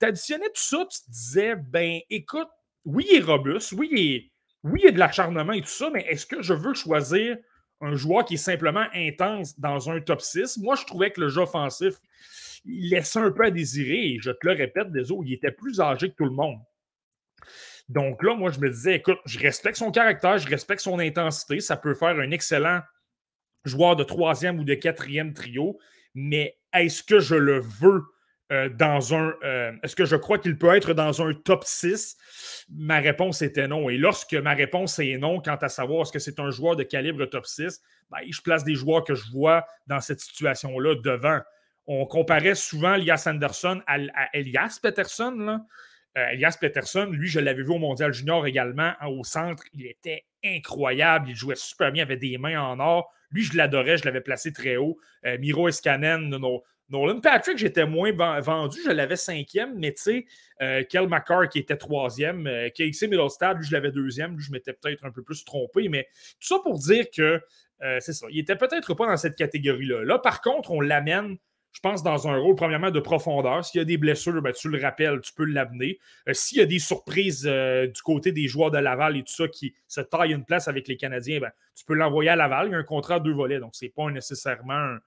tu 0.00 0.06
additionnais 0.06 0.46
tout 0.46 0.52
ça, 0.54 0.86
tu 0.90 1.00
te 1.00 1.10
disais, 1.10 1.54
ben 1.54 2.00
écoute, 2.10 2.48
oui, 2.84 3.06
il 3.10 3.18
est 3.18 3.20
robuste, 3.20 3.72
oui, 3.72 3.88
il 3.92 3.98
est 3.98 4.32
oui, 4.64 4.80
il 4.82 4.86
y 4.86 4.88
a 4.88 4.92
de 4.92 4.98
l'acharnement 4.98 5.52
et 5.52 5.60
tout 5.60 5.68
ça, 5.68 5.90
mais 5.92 6.04
est-ce 6.08 6.26
que 6.26 6.42
je 6.42 6.54
veux 6.54 6.74
choisir 6.74 7.36
un 7.80 7.96
joueur 7.96 8.24
qui 8.24 8.34
est 8.34 8.38
simplement 8.38 8.86
intense 8.94 9.58
dans 9.58 9.90
un 9.90 10.00
top 10.00 10.20
6? 10.20 10.58
Moi, 10.58 10.76
je 10.76 10.84
trouvais 10.84 11.10
que 11.10 11.20
le 11.20 11.28
jeu 11.28 11.42
offensif, 11.42 11.94
il 12.64 12.90
laissait 12.90 13.18
un 13.18 13.32
peu 13.32 13.46
à 13.46 13.50
désirer. 13.50 14.12
Et 14.12 14.18
je 14.20 14.30
te 14.30 14.46
le 14.46 14.52
répète, 14.52 14.92
désolé, 14.92 15.30
il 15.30 15.34
était 15.34 15.50
plus 15.50 15.80
âgé 15.80 16.10
que 16.10 16.14
tout 16.14 16.24
le 16.24 16.30
monde. 16.30 16.58
Donc 17.88 18.22
là, 18.22 18.34
moi, 18.34 18.50
je 18.50 18.60
me 18.60 18.70
disais, 18.70 18.96
écoute, 18.96 19.18
je 19.26 19.38
respecte 19.38 19.76
son 19.76 19.90
caractère, 19.90 20.38
je 20.38 20.48
respecte 20.48 20.80
son 20.80 20.98
intensité. 20.98 21.60
Ça 21.60 21.76
peut 21.76 21.94
faire 21.94 22.18
un 22.18 22.30
excellent 22.30 22.80
joueur 23.64 23.96
de 23.96 24.04
troisième 24.04 24.58
ou 24.58 24.64
de 24.64 24.74
quatrième 24.74 25.34
trio, 25.34 25.78
mais 26.14 26.58
est-ce 26.72 27.02
que 27.02 27.20
je 27.20 27.34
le 27.34 27.60
veux? 27.60 28.02
Euh, 28.50 28.68
dans 28.68 29.14
un. 29.14 29.34
Euh, 29.44 29.72
est-ce 29.82 29.96
que 29.96 30.04
je 30.04 30.16
crois 30.16 30.38
qu'il 30.38 30.58
peut 30.58 30.74
être 30.74 30.92
dans 30.92 31.22
un 31.22 31.32
top 31.32 31.64
6 31.64 32.16
Ma 32.70 32.98
réponse 32.98 33.40
était 33.40 33.68
non. 33.68 33.88
Et 33.88 33.96
lorsque 33.96 34.34
ma 34.34 34.52
réponse 34.52 34.98
est 34.98 35.16
non, 35.16 35.40
quant 35.40 35.56
à 35.56 35.68
savoir 35.68 36.02
est-ce 36.02 36.12
que 36.12 36.18
c'est 36.18 36.38
un 36.38 36.50
joueur 36.50 36.76
de 36.76 36.82
calibre 36.82 37.24
top 37.26 37.46
6, 37.46 37.80
ben, 38.10 38.18
je 38.28 38.40
place 38.42 38.64
des 38.64 38.74
joueurs 38.74 39.04
que 39.04 39.14
je 39.14 39.30
vois 39.30 39.64
dans 39.86 40.00
cette 40.00 40.20
situation-là 40.20 40.96
devant. 40.96 41.40
on 41.86 42.04
comparait 42.04 42.54
souvent 42.54 42.94
Elias 42.94 43.24
Anderson 43.26 43.80
à, 43.86 43.96
Elias 44.34 44.78
Peterson. 44.82 45.60
Euh, 46.18 46.26
Elias 46.32 46.58
Peterson, 46.60 47.06
lui, 47.10 47.28
je 47.28 47.40
l'avais 47.40 47.62
vu 47.62 47.70
au 47.70 47.78
Mondial 47.78 48.12
Junior 48.12 48.46
également, 48.46 48.92
hein, 49.00 49.06
au 49.06 49.24
centre. 49.24 49.62
Il 49.72 49.86
était 49.86 50.26
incroyable. 50.44 51.30
Il 51.30 51.36
jouait 51.36 51.56
super 51.56 51.90
bien, 51.90 52.02
avait 52.02 52.18
des 52.18 52.36
mains 52.36 52.60
en 52.60 52.80
or. 52.80 53.10
Lui, 53.30 53.44
je 53.44 53.56
l'adorais, 53.56 53.96
je 53.96 54.04
l'avais 54.04 54.20
placé 54.20 54.52
très 54.52 54.76
haut. 54.76 54.98
Miro 55.38 55.68
Escanen, 55.68 56.28
Nolan 56.92 57.20
Patrick, 57.20 57.58
j'étais 57.58 57.86
moins 57.86 58.12
vendu, 58.40 58.78
je 58.84 58.90
l'avais 58.90 59.16
cinquième, 59.16 59.76
mais 59.78 59.92
tu 59.92 60.02
sais, 60.02 60.26
euh, 60.60 60.84
Kel 60.84 61.08
McCarr 61.08 61.44
était 61.54 61.76
troisième, 61.76 62.48
Casey 62.74 63.08
Middlestad, 63.08 63.58
lui, 63.58 63.66
je 63.66 63.72
l'avais 63.72 63.90
deuxième, 63.90 64.38
je 64.38 64.52
m'étais 64.52 64.74
peut-être 64.74 65.04
un 65.04 65.10
peu 65.10 65.22
plus 65.22 65.44
trompé, 65.44 65.88
mais 65.88 66.08
tout 66.40 66.46
ça 66.46 66.58
pour 66.62 66.78
dire 66.78 67.06
que 67.10 67.40
c'est 67.98 68.12
ça, 68.12 68.26
il 68.30 68.38
était 68.38 68.54
peut-être 68.54 68.94
pas 68.94 69.06
dans 69.06 69.16
cette 69.16 69.34
catégorie-là. 69.34 70.04
Là, 70.04 70.20
par 70.20 70.40
contre, 70.40 70.70
on 70.70 70.80
l'amène 70.80 71.36
je 71.72 71.80
pense, 71.80 72.02
dans 72.02 72.28
un 72.28 72.36
rôle, 72.36 72.54
premièrement, 72.54 72.90
de 72.90 73.00
profondeur. 73.00 73.64
S'il 73.64 73.78
y 73.78 73.82
a 73.82 73.84
des 73.84 73.96
blessures, 73.96 74.40
ben, 74.42 74.52
tu 74.52 74.68
le 74.68 74.80
rappelles, 74.80 75.20
tu 75.20 75.32
peux 75.32 75.46
l'amener. 75.46 75.98
Euh, 76.28 76.34
s'il 76.34 76.58
y 76.58 76.60
a 76.60 76.66
des 76.66 76.78
surprises 76.78 77.46
euh, 77.46 77.86
du 77.86 78.02
côté 78.02 78.30
des 78.30 78.46
joueurs 78.46 78.70
de 78.70 78.78
Laval 78.78 79.16
et 79.16 79.22
tout 79.22 79.32
ça 79.32 79.48
qui 79.48 79.74
se 79.88 80.02
taillent 80.02 80.34
une 80.34 80.44
place 80.44 80.68
avec 80.68 80.86
les 80.86 80.96
Canadiens, 80.96 81.40
ben, 81.40 81.50
tu 81.74 81.84
peux 81.86 81.94
l'envoyer 81.94 82.30
à 82.30 82.36
Laval. 82.36 82.68
Il 82.68 82.72
y 82.72 82.74
a 82.74 82.78
un 82.78 82.84
contrat 82.84 83.16
à 83.16 83.20
deux 83.20 83.32
volets, 83.32 83.58
donc 83.58 83.74
ce 83.74 83.86
n'est 83.86 83.90
pas 83.90 84.10
nécessairement 84.10 84.74
un, 84.74 84.98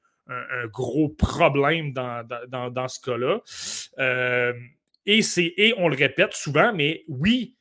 gros 0.72 1.10
problème 1.10 1.94
dans, 1.94 2.28
dans, 2.48 2.88
ce 2.88 3.00
cas-là. 3.00 3.42
Euh, 4.00 4.54
et, 5.06 5.22
et 5.38 5.74
on 5.78 5.88
le 5.88 5.96
répète 5.96 6.34
souvent, 6.34 6.74
mais 6.74 7.04
oui, 7.08 7.56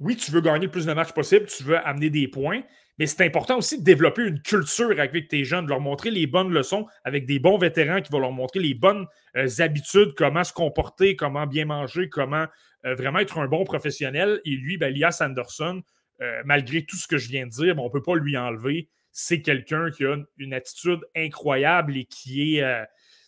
oui, 0.00 0.16
tu 0.16 0.30
veux 0.30 0.40
gagner 0.40 0.66
le 0.66 0.70
plus 0.70 0.86
de 0.86 0.92
matchs 0.92 1.12
possible, 1.12 1.46
tu 1.46 1.62
veux 1.64 1.78
amener 1.78 2.10
des 2.10 2.28
points, 2.28 2.62
mais 2.98 3.06
c'est 3.06 3.24
important 3.24 3.58
aussi 3.58 3.78
de 3.78 3.84
développer 3.84 4.22
une 4.22 4.40
culture 4.40 5.00
avec 5.00 5.28
tes 5.28 5.44
jeunes, 5.44 5.64
de 5.64 5.70
leur 5.70 5.80
montrer 5.80 6.10
les 6.10 6.26
bonnes 6.26 6.52
leçons 6.52 6.86
avec 7.04 7.26
des 7.26 7.38
bons 7.38 7.58
vétérans 7.58 8.00
qui 8.00 8.12
vont 8.12 8.20
leur 8.20 8.32
montrer 8.32 8.60
les 8.60 8.74
bonnes 8.74 9.06
euh, 9.36 9.48
habitudes, 9.58 10.14
comment 10.16 10.44
se 10.44 10.52
comporter, 10.52 11.16
comment 11.16 11.46
bien 11.46 11.64
manger, 11.64 12.08
comment 12.08 12.46
euh, 12.86 12.94
vraiment 12.94 13.18
être 13.18 13.38
un 13.38 13.46
bon 13.46 13.64
professionnel. 13.64 14.40
Et 14.44 14.50
lui, 14.50 14.76
ben, 14.78 14.88
Elias 14.88 15.18
Anderson, 15.20 15.82
euh, 16.20 16.42
malgré 16.44 16.84
tout 16.84 16.96
ce 16.96 17.08
que 17.08 17.18
je 17.18 17.28
viens 17.28 17.46
de 17.46 17.50
dire, 17.50 17.74
ben, 17.74 17.82
on 17.82 17.86
ne 17.86 17.92
peut 17.92 18.02
pas 18.02 18.14
lui 18.14 18.36
enlever. 18.36 18.88
C'est 19.16 19.40
quelqu'un 19.40 19.90
qui 19.90 20.04
a 20.04 20.16
une, 20.38 20.52
attitude 20.52 21.00
incroyable 21.16 21.96
et 21.96 22.04
qui 22.04 22.58
est. 22.58 22.84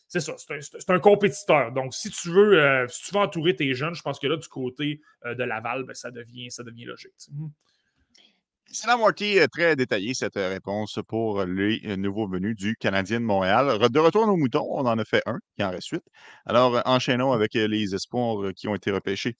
c'est 0.09 0.21
ça, 0.21 0.35
c'est 0.37 0.91
un, 0.91 0.99
compétiteur. 0.99 1.73
Donc, 1.73 1.95
si 1.95 2.11
tu, 2.11 2.29
veux, 2.29 2.87
si 2.89 3.05
tu 3.05 3.15
veux 3.15 3.21
entourer 3.21 3.55
tes 3.55 3.73
jeunes, 3.73 3.95
je 3.95 4.03
pense 4.03 4.19
que 4.19 4.27
là, 4.27 4.37
du 4.37 4.49
côté 4.49 5.01
de 5.25 5.45
Laval, 5.45 5.85
ben, 5.85 5.95
ça, 5.95 6.11
devient, 6.11 6.51
ça 6.51 6.65
devient 6.65 6.87
logique. 6.87 7.13
Excellent, 8.69 8.99
Marty. 8.99 9.39
Euh, 9.39 9.47
très 9.47 9.77
détaillé 9.77 10.13
cette 10.15 10.37
euh, 10.37 10.49
réponse 10.49 10.99
pour 11.07 11.45
les 11.45 11.81
euh, 11.87 11.97
nouveaux 11.97 12.27
venus 12.27 12.57
du 12.57 12.77
Canadien 12.77 13.21
de 13.21 13.25
Montréal. 13.25 13.79
De 13.91 13.99
retour 13.99 14.29
aux 14.29 14.37
moutons, 14.37 14.67
on 14.71 14.87
en 14.87 14.99
a 14.99 15.05
fait 15.05 15.23
un, 15.27 15.39
qui 15.57 15.65
en 15.65 15.71
reste 15.71 15.89
huit. 15.89 16.03
Alors, 16.47 16.83
enchaînons 16.85 17.33
avec 17.33 17.55
les 17.55 17.95
espoirs 17.95 18.53
qui 18.55 18.69
ont 18.69 18.75
été 18.75 18.91
repêchés 18.91 19.37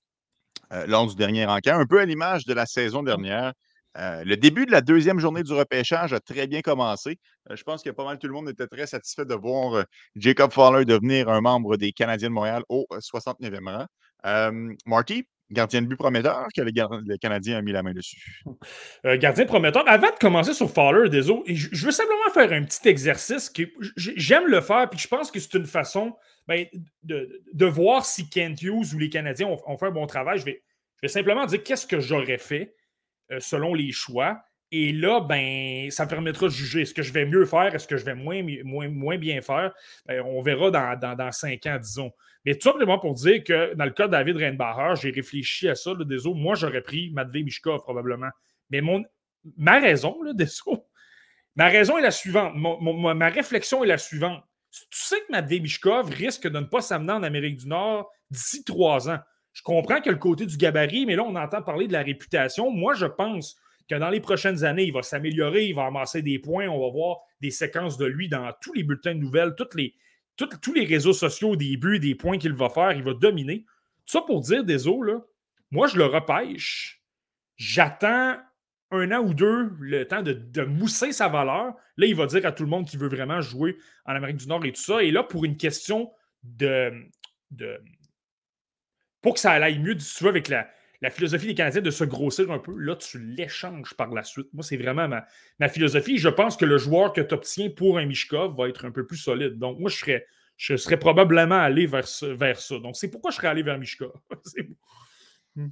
lors 0.87 1.07
du 1.07 1.15
dernier 1.15 1.47
encart, 1.47 1.79
un 1.79 1.87
peu 1.87 2.01
à 2.01 2.05
l'image 2.05 2.45
de 2.45 2.53
la 2.53 2.67
saison 2.67 3.03
dernière. 3.03 3.53
Le 3.99 4.35
début 4.37 4.67
de 4.67 4.73
la 4.73 4.81
deuxième 4.81 5.19
journée 5.19 5.43
du 5.43 5.53
repêchage 5.53 6.13
a 6.13 6.21
très 6.21 6.47
bien 6.47 6.61
commencé. 6.61 7.19
je 7.51 7.63
pense 7.63 7.83
que 7.83 7.91
pas 7.91 8.05
mal 8.05 8.19
tout 8.19 8.27
le 8.27 8.33
monde 8.33 8.49
était 8.49 8.67
très 8.67 8.87
satisfait 8.87 9.25
de 9.25 9.35
voir 9.35 9.85
Jacob 10.15 10.53
Fowler 10.53 10.85
devenir 10.85 11.29
un 11.29 11.41
membre 11.41 11.77
des 11.77 11.93
Canadiens 11.93 12.29
de 12.29 12.35
Montréal 12.35 12.63
au 12.69 12.87
69e 12.91 13.87
rang. 14.25 14.77
Marty, 14.87 15.27
Gardien 15.53 15.83
de 15.83 15.87
but 15.87 15.97
prometteur 15.97 16.49
que 16.55 16.61
le, 16.61 17.17
Canadien 17.19 17.59
a 17.59 17.63
mis 17.63 17.71
la 17.71 17.83
main 17.83 17.93
dessus. 17.93 18.43
Euh, 19.05 19.17
gardien 19.17 19.47
prometteur. 19.47 19.89
Avant 19.89 20.11
de 20.11 20.19
commencer 20.19 20.55
sur 20.55 20.69
Fowler, 20.71 21.09
des 21.09 21.31
autres, 21.31 21.45
je, 21.47 21.87
veux 21.87 21.93
simplement 21.93 22.31
faire 22.35 22.53
un 22.53 22.65
petit 22.65 22.89
exercice 22.89 23.49
que 23.49 23.63
j'aime 23.97 24.47
le 24.47 24.61
faire, 24.61 24.89
puis 24.91 24.99
je 24.99 25.07
pense 25.07 25.31
que 25.31 25.39
c'est 25.39 25.55
une 25.55 25.67
façon 25.67 26.17
ben, 26.49 26.67
de, 27.05 27.67
voir 27.67 28.05
si 28.05 28.29
Kent 28.29 28.61
Hughes 28.63 28.95
ou 28.95 28.99
les 28.99 29.09
Canadiens 29.09 29.47
ont, 29.47 29.79
fait 29.79 29.87
un 29.87 29.91
bon 29.91 30.07
travail. 30.07 30.39
Je 30.39 30.45
vais, 30.45 30.63
je 30.97 31.03
vais 31.03 31.09
simplement 31.09 31.47
dire 31.47 31.63
qu'est-ce 31.63 31.87
que 31.87 32.01
j'aurais 32.01 32.39
fait 32.39 32.75
euh, 32.75 32.76
selon 33.39 33.75
les 33.75 33.93
choix. 33.93 34.41
Et 34.73 34.93
là, 34.93 35.21
ben, 35.21 35.91
ça 35.91 36.07
permettra 36.07 36.47
de 36.47 36.53
juger. 36.53 36.83
Est-ce 36.83 36.95
que 36.95 37.03
je 37.03 37.13
vais 37.13 37.25
mieux 37.25 37.47
faire? 37.47 37.75
Est-ce 37.75 37.87
que 37.87 37.97
je 37.97 38.05
vais 38.05 38.15
moins, 38.15 38.43
moins, 38.65 39.17
bien 39.17 39.41
faire? 39.41 39.73
Ben, 40.07 40.23
on 40.23 40.43
verra 40.43 40.71
dans, 40.71 40.99
dans, 40.99 41.15
dans, 41.15 41.33
cinq 41.33 41.67
ans, 41.67 41.79
disons. 41.79 42.13
Mais 42.45 42.55
tout 42.55 42.69
simplement 42.71 42.99
pour 42.99 43.15
dire 43.15 43.43
que 43.45 43.75
dans 43.75 43.85
le 43.85 43.91
cas 43.91 44.07
de 44.07 44.13
David 44.13 44.37
Reinbacher, 44.37 45.01
j'ai 45.01 45.11
réfléchi 45.11 45.69
à 45.69 45.75
ça, 45.75 45.93
là, 45.95 46.05
désolé, 46.05 46.41
moi 46.41 46.55
j'aurais 46.55 46.81
pris 46.81 47.11
Matvey 47.11 47.43
Mishkov 47.43 47.83
probablement. 47.83 48.31
Mais 48.71 48.81
mon, 48.81 49.05
ma 49.57 49.79
raison, 49.79 50.21
là, 50.23 50.33
désolé, 50.35 50.79
ma 51.57 51.69
raison 51.69 51.99
est 51.99 52.03
la 52.03 52.11
suivante. 52.13 52.55
ma 52.57 53.29
réflexion 53.29 53.83
est 53.85 53.89
la 53.89 53.99
suivante. 53.99 54.43
Tu 54.71 54.87
sais 54.91 55.17
que 55.21 55.33
Matvey 55.33 55.61
Mishkov 55.61 56.09
risque 56.11 56.47
de 56.47 56.59
ne 56.59 56.67
pas 56.67 56.81
s'amener 56.81 57.13
en 57.13 57.23
Amérique 57.23 57.57
du 57.57 57.69
Nord 57.69 58.11
d'ici 58.31 58.63
trois 58.63 59.09
ans. 59.09 59.19
Je 59.57 59.63
comprends 59.63 60.03
que 60.03 60.11
le 60.11 60.17
côté 60.17 60.45
du 60.45 60.59
gabarit, 60.59 61.07
mais 61.07 61.17
là, 61.17 61.25
on 61.25 61.35
entend 61.35 61.63
parler 61.63 61.89
de 61.89 61.93
la 61.95 62.03
réputation. 62.03 62.71
Moi, 62.71 62.93
je 62.93 63.07
pense 63.07 63.57
que 63.89 63.95
dans 63.95 64.11
les 64.11 64.21
prochaines 64.21 64.65
années, 64.65 64.85
il 64.85 64.93
va 64.93 65.01
s'améliorer, 65.01 65.65
il 65.65 65.75
va 65.75 65.87
amasser 65.87 66.21
des 66.21 66.39
points, 66.39 66.69
on 66.69 66.79
va 66.79 66.93
voir 66.93 67.21
des 67.41 67.51
séquences 67.51 67.97
de 67.97 68.05
lui 68.05 68.29
dans 68.29 68.53
tous 68.61 68.75
les 68.75 68.83
bulletins 68.83 69.15
de 69.15 69.21
nouvelles, 69.21 69.55
les, 69.75 69.95
tous 70.37 70.75
les 70.75 70.85
réseaux 70.85 71.15
sociaux, 71.15 71.57
des 71.57 71.79
buts, 71.79 71.99
des 71.99 72.15
points 72.15 72.37
qu'il 72.37 72.53
va 72.53 72.69
faire, 72.69 72.93
il 72.93 73.03
va 73.03 73.15
dominer. 73.15 73.65
Tout 74.05 74.19
ça 74.19 74.21
pour 74.21 74.43
dire, 74.43 74.63
des 74.63 74.89
eaux, 74.89 75.03
là, 75.03 75.23
moi, 75.71 75.87
je 75.87 75.97
le 75.97 76.05
repêche. 76.05 77.03
J'attends 77.57 78.37
un 78.91 79.11
an 79.11 79.25
ou 79.25 79.33
deux 79.33 79.71
le 79.81 80.07
temps 80.07 80.21
de, 80.23 80.65
mousser 80.67 81.13
sa 81.13 81.29
valeur. 81.29 81.75
Là, 81.97 82.07
il 82.07 82.15
va 82.15 82.27
dire 82.27 82.45
à 82.45 82.53
tout 82.53 82.63
le 82.63 82.69
monde 82.69 82.87
qu'il 82.87 82.99
veut 82.99 83.09
vraiment 83.09 83.41
jouer 83.41 83.79
en 84.05 84.15
Amérique 84.15 84.37
du 84.37 84.49
Nord 84.49 84.67
et 84.67 84.73
tout 84.73 84.83
ça. 84.83 85.03
Et 85.03 85.11
là, 85.11 85.23
pour 85.23 85.47
une 85.47 85.57
question 85.57 86.13
de. 86.43 86.93
de 87.53 87.81
pour 89.27 89.35
que 89.35 89.41
ça 89.41 89.51
aille 89.51 89.81
mieux, 89.81 89.97
tu 89.97 90.05
vois, 90.21 90.29
avec 90.29 90.47
la, 90.47 90.71
philosophie 91.11 91.49
des 91.49 91.57
Canadiens 91.57 91.81
de 91.81 91.91
se 91.91 92.05
grossir 92.05 92.49
un 92.53 92.61
peu, 92.61 92.73
là, 92.79 92.95
tu 92.95 93.19
l'échanges 93.19 93.93
par 93.95 94.15
la 94.15 94.23
suite. 94.23 94.47
Moi, 94.53 94.63
c'est 94.63 94.77
vraiment 94.77 95.09
ma, 95.09 95.69
philosophie. 95.69 96.17
Je 96.17 96.29
pense 96.29 96.57
que 96.57 96.65
le 96.65 96.79
joueur 96.79 97.13
que 97.13 97.21
tu 97.21 97.35
obtiens 97.35 97.69
pour 97.71 97.99
un 97.99 98.07
Mishkov 98.07 98.57
va 98.57 98.69
être 98.69 98.85
un 98.85 98.93
peu 98.93 99.05
plus 99.05 99.17
solide. 99.17 99.59
Donc, 99.59 99.81
moi, 99.81 99.91
je 99.91 100.77
serais, 100.77 100.97
probablement 100.97 101.59
allé 101.59 101.87
vers, 101.87 102.07
vers 102.23 102.61
ça. 102.61 102.79
Donc, 102.79 102.95
c'est 102.95 103.11
pourquoi 103.11 103.33
je 103.33 103.39
serais 103.39 103.49
allé 103.49 103.65
vers 103.65 103.81
Mishkov. 103.81 104.13
Hmm. 105.57 105.69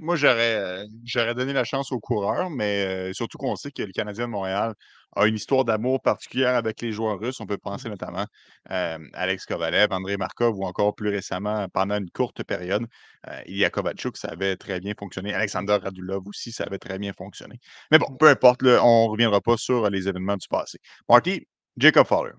Moi, 0.00 0.16
j'aurais, 0.16 0.56
euh, 0.56 0.86
j'aurais 1.04 1.34
donné 1.34 1.54
la 1.54 1.64
chance 1.64 1.90
aux 1.90 2.00
coureurs, 2.00 2.50
mais 2.50 2.84
euh, 2.84 3.12
surtout 3.14 3.38
qu'on 3.38 3.56
sait 3.56 3.70
que 3.70 3.82
le 3.82 3.90
Canadien 3.92 4.26
de 4.26 4.30
Montréal 4.30 4.74
a 5.16 5.26
une 5.26 5.36
histoire 5.36 5.64
d'amour 5.64 6.02
particulière 6.02 6.54
avec 6.54 6.82
les 6.82 6.92
joueurs 6.92 7.18
russes. 7.18 7.40
On 7.40 7.46
peut 7.46 7.56
penser 7.56 7.88
mmh. 7.88 7.92
notamment 7.92 8.26
à 8.68 8.98
Alex 9.14 9.46
Kovalev, 9.46 9.90
André 9.90 10.18
Markov 10.18 10.58
ou 10.58 10.64
encore 10.66 10.94
plus 10.94 11.08
récemment, 11.08 11.66
pendant 11.72 11.96
une 11.96 12.10
courte 12.10 12.44
période, 12.44 12.86
euh, 13.28 13.40
il 13.46 13.56
y 13.56 13.64
a 13.64 13.70
Kovalchuk, 13.70 14.18
ça 14.18 14.28
avait 14.28 14.56
très 14.56 14.80
bien 14.80 14.92
fonctionné. 14.98 15.32
Alexander 15.32 15.78
Radulov 15.82 16.22
aussi, 16.26 16.52
ça 16.52 16.64
avait 16.64 16.78
très 16.78 16.98
bien 16.98 17.14
fonctionné. 17.14 17.58
Mais 17.90 17.98
bon, 17.98 18.14
peu 18.18 18.28
importe, 18.28 18.62
on 18.62 19.06
ne 19.06 19.10
reviendra 19.10 19.40
pas 19.40 19.56
sur 19.56 19.88
les 19.88 20.08
événements 20.08 20.36
du 20.36 20.46
passé. 20.48 20.78
Marty, 21.08 21.46
Jacob 21.78 22.06
Fowler. 22.06 22.32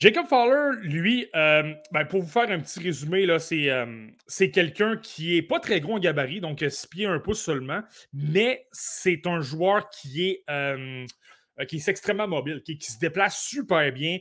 Jacob 0.00 0.26
Fowler, 0.26 0.78
lui, 0.80 1.28
euh, 1.36 1.74
ben, 1.92 2.06
pour 2.06 2.22
vous 2.22 2.28
faire 2.28 2.50
un 2.50 2.58
petit 2.58 2.80
résumé, 2.80 3.26
là, 3.26 3.38
c'est, 3.38 3.68
euh, 3.68 4.06
c'est 4.26 4.50
quelqu'un 4.50 4.96
qui 4.96 5.36
est 5.36 5.42
pas 5.42 5.60
très 5.60 5.78
gros 5.80 5.96
en 5.96 5.98
gabarit, 5.98 6.40
donc 6.40 6.64
6 6.66 6.86
pieds, 6.86 7.04
un 7.04 7.18
pouce 7.18 7.42
seulement, 7.42 7.82
mais 8.14 8.66
c'est 8.72 9.26
un 9.26 9.42
joueur 9.42 9.90
qui 9.90 10.26
est, 10.26 10.44
euh, 10.48 11.04
qui 11.68 11.76
est 11.76 11.88
extrêmement 11.88 12.26
mobile, 12.26 12.62
qui, 12.64 12.80
se 12.80 12.98
déplace 12.98 13.44
super 13.44 13.92
bien. 13.92 14.18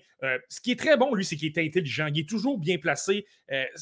ce 0.50 0.60
qui 0.60 0.72
est 0.72 0.80
très 0.80 0.98
bon, 0.98 1.16
lui, 1.16 1.24
c'est 1.24 1.38
qu'il 1.38 1.48
est 1.48 1.66
intelligent, 1.66 2.08
il 2.14 2.20
est 2.20 2.28
toujours 2.28 2.58
bien 2.58 2.78
placé. 2.78 3.26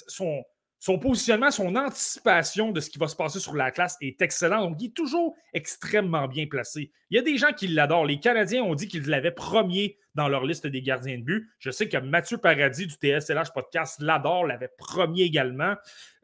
son, 0.08 0.44
son 0.80 1.00
positionnement, 1.00 1.50
son 1.50 1.76
anticipation 1.76 2.72
de 2.72 2.80
ce 2.80 2.90
qui 2.90 3.00
va 3.00 3.08
se 3.08 3.16
passer 3.16 3.40
sur 3.40 3.56
la 3.56 3.72
classe 3.72 3.98
est 4.00 4.22
excellent. 4.22 4.62
Donc, 4.62 4.78
il 4.80 4.88
est 4.88 4.94
toujours 4.94 5.36
extrêmement 5.54 6.28
bien 6.28 6.46
placé. 6.46 6.92
Il 7.10 7.16
y 7.16 7.20
a 7.20 7.24
des 7.24 7.38
gens 7.38 7.52
qui 7.52 7.68
l'adorent. 7.68 8.06
Les 8.06 8.20
Canadiens 8.20 8.64
ont 8.64 8.76
dit 8.76 8.88
qu'ils 8.88 9.08
l'avaient 9.08 9.32
premier 9.32 9.98
dans 10.14 10.28
leur 10.28 10.46
liste 10.46 10.68
des 10.68 10.82
gardiens 10.82 11.18
de 11.18 11.24
but. 11.24 11.50
Je 11.60 11.72
sais 11.72 11.90
que 11.90 11.98
Mathieu 11.98 12.38
Paradis 12.38 12.86
du 12.86 12.94
TSLH 12.94 13.54
Podcast 13.54 14.00
l'adore, 14.00 14.46
l'avait 14.46 14.70
premier 14.78 15.24
également. 15.24 15.76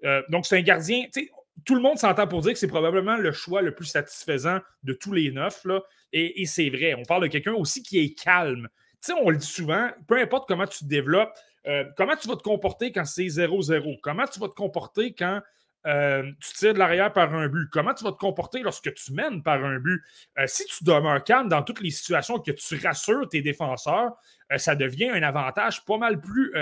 Euh, 0.03 0.21
donc, 0.29 0.45
c'est 0.45 0.57
un 0.57 0.61
gardien. 0.61 1.05
Tout 1.65 1.75
le 1.75 1.81
monde 1.81 1.97
s'entend 1.97 2.27
pour 2.27 2.41
dire 2.41 2.53
que 2.53 2.59
c'est 2.59 2.67
probablement 2.67 3.15
le 3.15 3.31
choix 3.31 3.61
le 3.61 3.73
plus 3.73 3.85
satisfaisant 3.85 4.59
de 4.83 4.93
tous 4.93 5.13
les 5.13 5.31
neuf. 5.31 5.65
Et, 6.11 6.45
c'est 6.45 6.69
vrai. 6.69 6.93
On 6.93 7.03
parle 7.03 7.23
de 7.23 7.27
quelqu'un 7.27 7.53
aussi 7.53 7.81
qui 7.81 7.99
est 7.99 8.13
calme. 8.13 8.69
sais, 9.01 9.13
on 9.13 9.31
le 9.31 9.37
dit 9.37 9.47
souvent, 9.47 9.89
peu 10.07 10.19
importe 10.19 10.47
comment 10.47 10.67
tu 10.67 10.79
te 10.79 10.85
développes, 10.85 11.33
euh, 11.67 11.85
comment 11.95 12.15
tu 12.15 12.27
vas 12.27 12.35
te 12.35 12.43
comporter 12.43 12.91
quand 12.91 13.05
c'est 13.05 13.25
0-0? 13.25 13.99
Comment 14.01 14.25
tu 14.25 14.39
vas 14.39 14.49
te 14.49 14.53
comporter 14.53 15.13
quand 15.13 15.41
euh, 15.85 16.23
tu 16.41 16.53
tires 16.53 16.73
de 16.73 16.79
l'arrière 16.79 17.11
par 17.11 17.33
un 17.33 17.47
but? 17.47 17.69
Comment 17.71 17.93
tu 17.93 18.03
vas 18.03 18.11
te 18.11 18.17
comporter 18.17 18.61
lorsque 18.61 18.93
tu 18.93 19.13
mènes 19.13 19.43
par 19.43 19.63
un 19.63 19.79
but? 19.79 20.01
Euh, 20.37 20.45
si 20.47 20.65
tu 20.65 20.83
demeures 20.83 21.23
calme 21.23 21.49
dans 21.49 21.63
toutes 21.63 21.81
les 21.81 21.91
situations 21.91 22.39
que 22.39 22.51
tu 22.51 22.79
rassures 22.85 23.27
tes 23.29 23.41
défenseurs, 23.41 24.13
ça 24.57 24.75
devient 24.75 25.09
un 25.09 25.23
avantage 25.23 25.83
pas 25.85 25.97
mal 25.97 26.21
plus 26.21 26.53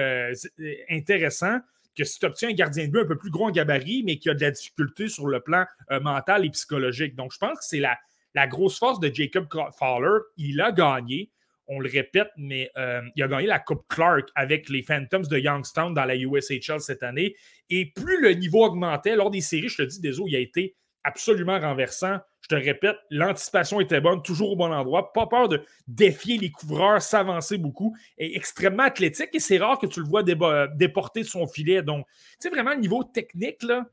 intéressant 0.89 1.59
que 1.97 2.05
si 2.05 2.19
tu 2.19 2.25
obtiens 2.25 2.49
un 2.49 2.53
gardien 2.53 2.85
de 2.85 2.91
but 2.91 3.01
un 3.01 3.05
peu 3.05 3.17
plus 3.17 3.31
gros 3.31 3.47
en 3.47 3.51
gabarit, 3.51 4.03
mais 4.05 4.17
qui 4.17 4.29
a 4.29 4.33
de 4.33 4.41
la 4.41 4.51
difficulté 4.51 5.09
sur 5.09 5.27
le 5.27 5.41
plan 5.41 5.65
mental 6.01 6.45
et 6.45 6.49
psychologique. 6.51 7.15
Donc, 7.15 7.33
je 7.33 7.37
pense 7.37 7.59
que 7.59 7.65
c'est 7.65 7.81
la, 7.81 7.97
la 8.33 8.47
grosse 8.47 8.79
force 8.79 9.01
de 9.01 9.13
Jacob 9.13 9.47
Fowler. 9.77 10.19
Il 10.37 10.61
a 10.61 10.71
gagné 10.71 11.29
on 11.73 11.79
le 11.79 11.89
répète, 11.89 12.29
mais 12.37 12.69
il 13.15 13.23
a 13.23 13.27
gagné 13.27 13.47
la 13.47 13.59
Coupe 13.59 13.87
Clark 13.87 14.29
avec 14.35 14.69
les 14.69 14.83
Phantoms 14.83 15.25
de 15.27 15.37
Youngstown 15.37 15.93
dans 15.93 16.05
la 16.05 16.15
USHL 16.15 16.79
cette 16.79 17.01
année. 17.01 17.35
Et 17.69 17.85
plus 17.85 18.21
le 18.21 18.33
niveau 18.33 18.65
augmentait 18.65 19.15
lors 19.15 19.31
des 19.31 19.41
séries, 19.41 19.69
je 19.69 19.77
te 19.77 19.83
dis, 19.83 20.01
désolé, 20.01 20.31
il 20.31 20.35
a 20.35 20.39
été 20.39 20.75
absolument 21.03 21.59
renversant. 21.59 22.19
Je 22.41 22.47
te 22.47 22.55
répète, 22.55 22.97
l'anticipation 23.09 23.79
était 23.79 24.01
bonne, 24.01 24.21
toujours 24.21 24.51
au 24.51 24.55
bon 24.55 24.71
endroit, 24.71 25.13
pas 25.13 25.27
peur 25.27 25.47
de 25.47 25.63
défier 25.87 26.37
les 26.37 26.51
couvreurs, 26.51 27.01
s'avancer 27.01 27.57
beaucoup, 27.57 27.95
et 28.17 28.35
extrêmement 28.35 28.83
athlétique. 28.83 29.29
Et 29.33 29.39
c'est 29.39 29.57
rare 29.57 29.79
que 29.79 29.87
tu 29.87 30.01
le 30.01 30.07
vois 30.07 30.23
déporter 30.23 31.21
de 31.21 31.27
son 31.27 31.47
filet. 31.47 31.81
Donc, 31.81 32.05
tu 32.07 32.13
sais, 32.39 32.49
vraiment, 32.49 32.75
niveau 32.75 33.03
technique, 33.03 33.63
là, 33.63 33.85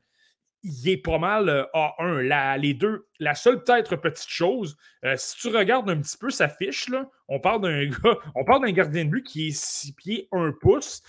il 0.63 0.89
est 0.89 0.97
pas 0.97 1.17
mal 1.17 1.67
A1. 1.73 1.93
Euh, 2.01 2.21
la, 2.21 2.57
les 2.57 2.73
deux, 2.73 3.07
la 3.19 3.35
seule 3.35 3.63
peut-être 3.63 3.95
petite 3.95 4.29
chose, 4.29 4.77
euh, 5.05 5.15
si 5.17 5.37
tu 5.37 5.55
regardes 5.55 5.89
un 5.89 5.97
petit 6.01 6.17
peu 6.17 6.29
sa 6.29 6.49
fiche, 6.49 6.89
là, 6.89 7.09
on 7.27 7.39
parle 7.39 7.61
d'un 7.61 7.89
on 8.35 8.43
parle 8.43 8.65
d'un 8.65 8.71
gardien 8.71 9.05
de 9.05 9.09
but 9.09 9.23
qui 9.23 9.47
est 9.47 9.57
6 9.57 9.93
pieds 9.93 10.27
1 10.31 10.53
pouce, 10.59 11.01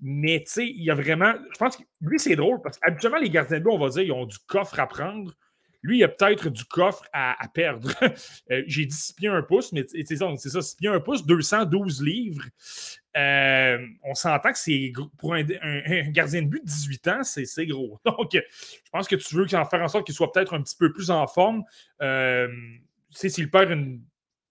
mais 0.00 0.40
tu 0.40 0.52
sais, 0.52 0.66
il 0.66 0.84
y 0.84 0.90
a 0.90 0.94
vraiment. 0.94 1.34
Je 1.52 1.58
pense 1.58 1.76
que 1.76 1.82
lui, 2.00 2.18
c'est 2.18 2.36
drôle 2.36 2.60
parce 2.62 2.78
qu'habituellement, 2.78 3.18
les 3.18 3.30
gardiens 3.30 3.58
de 3.58 3.64
but, 3.64 3.70
on 3.70 3.78
va 3.78 3.88
dire, 3.88 4.02
ils 4.02 4.12
ont 4.12 4.26
du 4.26 4.38
coffre 4.46 4.78
à 4.80 4.86
prendre. 4.86 5.32
Lui, 5.82 5.98
il 5.98 6.04
a 6.04 6.08
peut-être 6.08 6.50
du 6.50 6.64
coffre 6.64 7.04
à, 7.12 7.36
perdre. 7.52 7.90
Euh, 8.50 8.62
j'ai 8.66 8.86
dit 8.86 8.94
6 8.94 9.12
pieds 9.12 9.28
1 9.28 9.42
pouce, 9.42 9.72
mais 9.72 9.84
c'est 9.86 10.16
ça, 10.16 10.26
c'est 10.38 10.48
ça, 10.48 10.62
6 10.62 10.76
pieds 10.76 10.88
1 10.88 11.00
pouce, 11.00 11.26
212 11.26 12.02
livres. 12.02 12.44
Euh, 13.16 13.78
on 14.02 14.14
s'entend 14.14 14.52
que 14.52 14.58
c'est 14.58 14.92
pour 15.18 15.34
un, 15.34 15.42
gardien 16.10 16.42
de 16.42 16.48
but 16.48 16.62
de 16.64 16.68
18 16.68 17.08
ans, 17.08 17.22
c'est 17.22 17.66
gros. 17.66 18.00
Donc, 18.06 18.30
je 18.32 18.90
pense 18.90 19.06
que 19.06 19.16
tu 19.16 19.34
veux 19.34 19.44
en 19.54 19.64
faire 19.66 19.82
en 19.82 19.88
sorte 19.88 20.06
qu'il 20.06 20.14
soit 20.14 20.32
peut-être 20.32 20.54
un 20.54 20.62
petit 20.62 20.76
peu 20.76 20.92
plus 20.92 21.10
en 21.10 21.26
forme. 21.26 21.62
Euh, 22.00 22.48
s'il 23.10 23.50
perd 23.50 23.70
une 23.70 24.02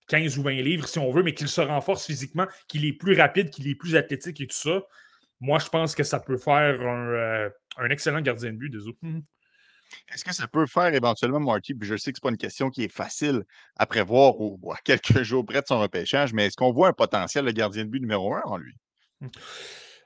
15 0.08 0.38
ou 0.38 0.44
20 0.44 0.52
livres, 0.62 0.88
si 0.88 1.00
on 1.00 1.12
veut, 1.12 1.24
mais 1.24 1.34
qu'il 1.34 1.48
se 1.48 1.62
renforce 1.62 2.06
physiquement, 2.06 2.48
qu'il 2.68 2.86
est 2.86 2.94
plus 2.94 3.20
rapide, 3.20 3.50
qu'il 3.50 3.68
est 3.68 3.76
plus 3.76 3.96
athlétique 3.96 4.40
et 4.42 4.48
tout 4.48 4.56
ça, 4.56 4.84
moi, 5.40 5.60
je 5.60 5.70
pense 5.70 5.96
que 5.96 6.04
ça 6.04 6.20
peut 6.20 6.38
faire 6.38 6.82
un, 6.82 7.90
excellent 7.90 8.22
gardien 8.22 8.52
de 8.52 8.58
but, 8.58 8.70
des 8.70 8.88
autres. 8.88 9.00
Est-ce 10.14 10.24
que 10.24 10.34
ça 10.34 10.48
peut 10.48 10.66
faire 10.66 10.94
éventuellement, 10.94 11.40
Marty, 11.40 11.74
puis 11.74 11.88
je 11.88 11.96
sais 11.96 12.12
que 12.12 12.18
ce 12.18 12.26
n'est 12.26 12.30
pas 12.30 12.32
une 12.32 12.38
question 12.38 12.70
qui 12.70 12.84
est 12.84 12.92
facile 12.92 13.44
à 13.76 13.86
prévoir 13.86 14.40
ou, 14.40 14.60
à 14.72 14.78
quelques 14.84 15.24
jours 15.24 15.46
près 15.46 15.62
de 15.62 15.68
son 15.68 15.80
repêchage, 15.80 16.34
mais 16.34 16.48
est-ce 16.48 16.58
qu'on 16.58 16.72
voit 16.72 16.90
un 16.90 16.94
potentiel 16.94 17.46
de 17.46 17.52
gardien 17.52 17.86
de 17.86 17.90
but 17.90 18.00
numéro 18.00 18.34
un 18.34 18.42
en 18.46 18.58
lui? 18.58 18.76
Mmh. 19.22 19.28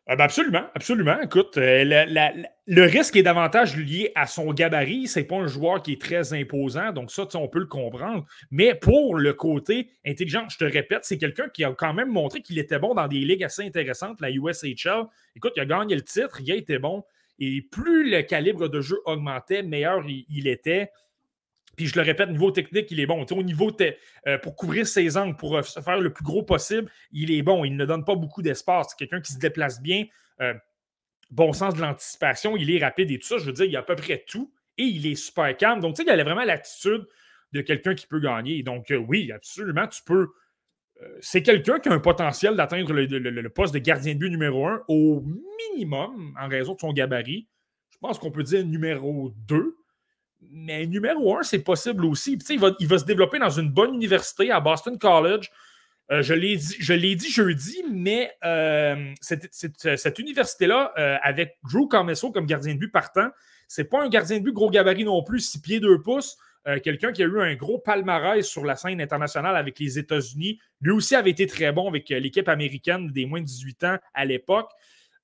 Ah, 0.08 0.16
ben, 0.16 0.24
absolument, 0.24 0.64
absolument. 0.74 1.22
Écoute, 1.22 1.58
euh, 1.58 1.86
le 2.66 2.82
risque 2.82 3.16
est 3.16 3.24
davantage 3.24 3.78
lié 3.78 4.12
à 4.16 4.26
son 4.26 4.52
gabarit. 4.52 5.08
C'est 5.08 5.24
pas 5.24 5.36
un 5.36 5.46
joueur 5.46 5.84
qui 5.84 5.94
est 5.94 6.02
très 6.02 6.34
imposant, 6.34 6.92
donc 6.92 7.12
ça, 7.12 7.28
on 7.36 7.48
peut 7.48 7.60
le 7.60 7.68
comprendre. 7.68 8.26
Mais 8.50 8.74
pour 8.74 9.16
le 9.16 9.34
côté 9.34 9.92
intelligent, 10.06 10.50
je 10.50 10.58
te 10.58 10.66
répète, 10.66 11.06
c'est 11.06 11.20
quelqu'un 11.20 11.50
qui 11.50 11.64
a 11.64 11.72
quand 11.72 11.94
même 11.94 12.10
montré 12.10 12.42
qu'il 12.42 12.58
était 12.58 12.80
bon 12.80 12.96
dans 12.96 13.08
des 13.08 13.20
ligues 13.20 13.44
assez 13.44 13.64
intéressantes, 13.64 14.20
la 14.22 14.32
USHL. 14.32 15.06
Écoute, 15.36 15.54
il 15.56 15.62
a 15.62 15.66
gagné 15.66 15.96
le 15.96 16.02
titre, 16.02 16.42
il 16.42 16.52
a 16.52 16.56
été 16.56 16.80
bon. 16.80 17.04
Et 17.44 17.64
plus 17.64 18.08
le 18.08 18.22
calibre 18.22 18.70
de 18.70 18.82
jeu 18.82 19.02
augmentait, 19.06 19.64
meilleur 19.64 20.06
il, 20.08 20.48
était. 20.48 20.92
Puis 21.76 21.88
je 21.88 21.96
le 21.96 22.06
répète, 22.06 22.30
niveau 22.30 22.52
technique, 22.52 22.92
il 22.92 23.00
est 23.00 23.08
bon. 23.08 23.26
au 23.26 23.44
niveau 23.44 23.76
euh, 24.28 24.38
pour 24.38 24.56
couvrir 24.56 24.86
ses 24.86 25.18
angles, 25.18 25.36
pour 25.36 25.58
euh, 25.58 25.64
faire 25.64 26.00
le 26.00 26.14
plus 26.14 26.24
gros 26.24 26.44
possible, 26.44 26.92
il 27.12 27.32
est 27.32 27.42
bon. 27.42 27.66
Il 27.66 27.76
ne 27.78 27.86
donne 27.86 28.06
pas 28.06 28.14
beaucoup 28.14 28.44
d'espace. 28.44 28.90
C'est 28.92 29.00
quelqu'un 29.00 29.22
qui 29.22 29.34
se 29.34 29.40
déplace 29.40 29.82
bien. 29.82 30.06
Euh, 30.40 30.54
bon 31.32 31.52
sens 31.52 31.74
de 31.74 31.82
l'anticipation, 31.82 32.56
il 32.58 32.70
est 32.70 32.78
rapide 32.78 33.10
et 33.10 33.18
tout 33.18 33.26
ça. 33.26 33.40
Je 33.40 33.46
veux 33.46 33.54
dire, 33.54 33.66
il 33.66 33.76
a 33.76 33.80
à 33.80 33.84
peu 33.84 33.96
près 33.96 34.24
tout. 34.28 34.54
Et 34.78 34.84
il 34.84 35.08
est 35.08 35.16
super 35.16 35.58
calme. 35.58 35.80
Donc, 35.80 35.96
tu 35.96 36.04
sais, 36.04 36.14
il 36.14 36.20
a 36.20 36.24
vraiment 36.24 36.44
l'attitude 36.44 37.08
de 37.54 37.62
quelqu'un 37.62 37.96
qui 37.96 38.06
peut 38.06 38.20
gagner. 38.20 38.62
Donc, 38.62 38.94
oui, 39.08 39.32
absolument, 39.32 39.88
tu 39.88 40.04
peux 40.06 40.28
c'est 41.22 41.42
quelqu'un 41.42 41.80
qui 41.80 41.90
a 41.90 41.94
un 41.94 42.00
potentiel 42.00 42.56
d'atteindre 42.56 42.94
le, 42.94 43.50
poste 43.50 43.74
de 43.74 43.80
gardien 43.80 44.14
de 44.14 44.20
but 44.20 44.30
numéro 44.30 44.68
un 44.68 44.82
au 44.88 45.24
minimum 45.74 46.36
en 46.40 46.48
raison 46.48 46.76
de 46.76 46.80
son 46.80 46.94
gabarit. 46.94 47.48
Je 47.90 47.98
pense 48.00 48.20
qu'on 48.20 48.32
peut 48.32 48.44
dire 48.44 48.66
numéro 48.66 49.32
2. 49.48 49.76
Mais 50.50 50.88
numéro 50.88 51.38
1, 51.38 51.44
c'est 51.44 51.60
possible 51.60 52.06
aussi. 52.06 52.38
il, 52.50 52.60
va, 52.60 52.72
il 52.80 52.88
se 52.88 53.06
développer 53.06 53.38
dans 53.38 53.50
une 53.52 53.70
bonne 53.70 53.94
université 53.94 54.52
à 54.52 54.60
Boston 54.60 54.98
College. 54.98 55.52
Euh, 56.12 56.22
je 56.22 56.34
l'ai 56.34 56.58
dit, 56.58 57.16
dit, 57.16 57.32
jeudi, 57.32 57.84
mais 57.90 58.32
euh, 58.44 59.14
cette, 59.22 60.20
université-là, 60.20 60.94
euh, 60.98 61.18
avec 61.22 61.58
Drew 61.64 61.88
Carmesso 61.88 62.32
comme 62.32 62.46
gardien 62.46 62.74
de 62.74 62.80
but 62.80 62.92
partant, 62.92 63.30
c'est 63.68 63.86
pas 63.86 64.04
un 64.04 64.10
gardien 64.10 64.40
de 64.40 64.44
but 64.44 64.52
gros 64.52 64.70
gabarit 64.70 65.06
non 65.06 65.24
plus, 65.24 65.40
6 65.40 65.62
pieds 65.62 65.80
2 65.80 66.02
pouces. 66.02 66.38
Euh, 66.68 66.80
quelqu'un 66.80 67.12
qui 67.12 67.24
a 67.24 67.26
eu 67.26 67.42
un 67.42 67.56
gros 67.56 67.80
palmarès 67.80 68.48
sur 68.48 68.64
la 68.64 68.76
scène 68.76 69.02
internationale 69.02 69.56
avec 69.56 69.80
les 69.80 69.98
États-Unis. 69.98 70.60
Lui 70.82 70.92
aussi 70.92 71.16
avait 71.16 71.32
été 71.32 71.48
très 71.48 71.72
bon 71.72 71.88
avec 71.88 72.12
euh, 72.12 72.20
l'équipe 72.20 72.48
américaine 72.48 73.12
des 73.12 73.26
moins 73.26 73.42
de 73.42 73.46
18 73.46 73.84
ans 73.86 73.98
à 74.14 74.26
l'époque. 74.26 74.70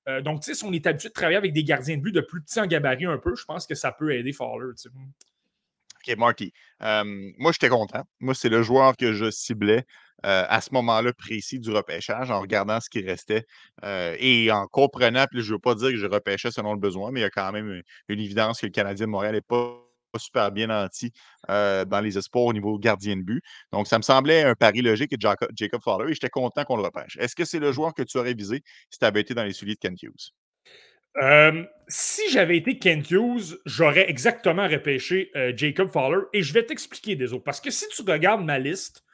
Euh, 0.08 0.20
donc, 0.20 0.40
tu 0.40 0.46
sais, 0.46 0.54
si 0.54 0.64
on 0.64 0.72
est 0.72 0.84
habitué 0.86 1.10
de 1.10 1.14
travailler 1.14 1.36
avec 1.36 1.52
des 1.52 1.62
gardiens 1.62 1.96
de 1.96 2.02
but 2.02 2.12
de 2.12 2.22
plus 2.22 2.42
petits 2.42 2.58
en 2.58 2.66
gabarit 2.66 3.06
un 3.06 3.18
peu, 3.18 3.36
je 3.36 3.44
pense 3.44 3.66
que 3.66 3.76
ça 3.76 3.92
peut 3.92 4.12
aider 4.14 4.32
Fowler. 4.32 4.72
OK, 4.72 6.16
Marty. 6.16 6.52
moi, 6.80 7.52
j'étais 7.52 7.68
content. 7.68 8.02
Moi, 8.18 8.34
c'est 8.34 8.48
le 8.48 8.62
joueur 8.62 8.96
que 8.96 9.12
je 9.12 9.30
ciblais 9.30 9.84
à 10.24 10.60
ce 10.60 10.70
moment-là 10.72 11.12
précis 11.12 11.60
du 11.60 11.70
repêchage 11.70 12.32
en 12.32 12.40
regardant 12.40 12.80
ce 12.80 12.90
qui 12.90 13.02
restait 13.02 13.46
et 13.84 14.50
en 14.50 14.66
comprenant, 14.66 15.26
puis 15.30 15.42
je 15.42 15.50
ne 15.50 15.56
veux 15.56 15.60
pas 15.60 15.74
dire 15.74 15.90
que 15.90 15.96
je 15.96 16.06
repêchais 16.06 16.50
selon 16.50 16.72
le 16.72 16.80
besoin, 16.80 17.12
mais 17.12 17.20
il 17.20 17.24
y 17.24 17.26
a 17.26 17.30
quand 17.30 17.52
même 17.52 17.82
une 18.08 18.20
évidence 18.20 18.60
que 18.60 18.66
le 18.66 18.72
Canadien 18.72 19.06
de 19.06 19.10
Montréal 19.10 19.34
n'est 19.34 19.40
pas 19.40 19.87
super 20.16 20.50
bien 20.50 20.68
nanti 20.68 21.12
dans 21.46 22.00
les 22.02 22.16
espoirs 22.16 22.44
au 22.44 22.52
niveau 22.52 22.78
gardien 22.78 23.16
de 23.16 23.22
but. 23.22 23.42
Donc, 23.72 23.86
ça 23.86 23.98
me 23.98 24.02
semblait 24.02 24.42
un 24.42 24.54
pari 24.54 24.80
logique 24.80 25.12
et 25.12 25.16
Jacob, 25.18 25.50
Jacob 25.54 25.82
Fowler 25.82 26.10
et 26.10 26.14
j'étais 26.14 26.30
content 26.30 26.64
qu'on 26.64 26.76
le 26.76 26.82
repêche. 26.82 27.16
Est-ce 27.20 27.36
que 27.36 27.44
c'est 27.44 27.58
le 27.58 27.72
joueur 27.72 27.94
que 27.94 28.02
tu 28.02 28.18
aurais 28.18 28.34
visé 28.34 28.62
si 28.90 28.98
tu 28.98 29.04
avais 29.04 29.20
été 29.20 29.34
dans 29.34 29.44
les 29.44 29.52
souliers 29.52 29.74
de 29.74 29.80
Ken 29.80 29.94
Hughes? 30.00 30.32
si 31.88 32.30
j'avais 32.30 32.58
été 32.58 32.78
Ken 32.78 33.02
Hughes, 33.10 33.58
j'aurais 33.66 34.08
exactement 34.08 34.68
repêché 34.68 35.32
Jacob 35.56 35.90
Fowler 35.90 36.22
et 36.32 36.42
je 36.42 36.54
vais 36.54 36.64
t'expliquer 36.64 37.16
des 37.16 37.32
autres. 37.32 37.42
Parce 37.42 37.60
que 37.60 37.70
si 37.72 37.88
tu 37.88 38.02
regardes 38.02 38.44
ma 38.44 38.58
liste, 38.58 39.04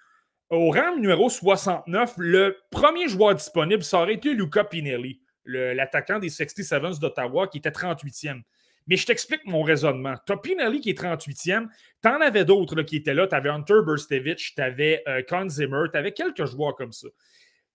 au 0.51 0.71
rang 0.71 0.97
numéro 0.97 1.31
69, 1.31 2.15
le 2.19 2.59
premier 2.71 3.09
joueur 3.09 3.35
disponible, 3.35 3.83
ça 3.83 4.03
aurait 4.03 4.15
été 4.15 4.35
Luca 4.35 4.65
Pinelli, 4.65 5.23
l'attaquant 5.47 6.19
des 6.19 6.29
67s 6.29 7.01
d'Ottawa 7.01 7.49
qui 7.49 7.59
était 7.59 7.71
38e. 7.71 8.43
Mais 8.87 8.97
je 8.97 9.07
t'explique 9.07 9.45
mon 9.47 9.63
raisonnement. 9.63 10.15
Tu 10.27 10.33
as 10.33 10.37
Pinelli 10.37 10.81
qui 10.81 10.91
est 10.91 11.01
38e. 11.01 11.69
Tu 12.03 12.09
en 12.09 12.21
avais 12.21 12.45
d'autres 12.45 12.83
qui 12.83 12.97
étaient 12.97 13.15
là. 13.15 13.27
Tu 13.27 13.35
avais 13.35 13.49
Hunter 13.49 13.81
Burstevich, 13.85 14.55
tu 14.55 14.63
avais 14.63 15.03
euh, 15.09 15.49
Zimmer, 15.49 15.85
tu 15.91 15.99
avais 15.99 16.13
quelques 16.13 16.45
joueurs 16.45 16.75
comme 16.77 16.93
ça. 16.93 17.09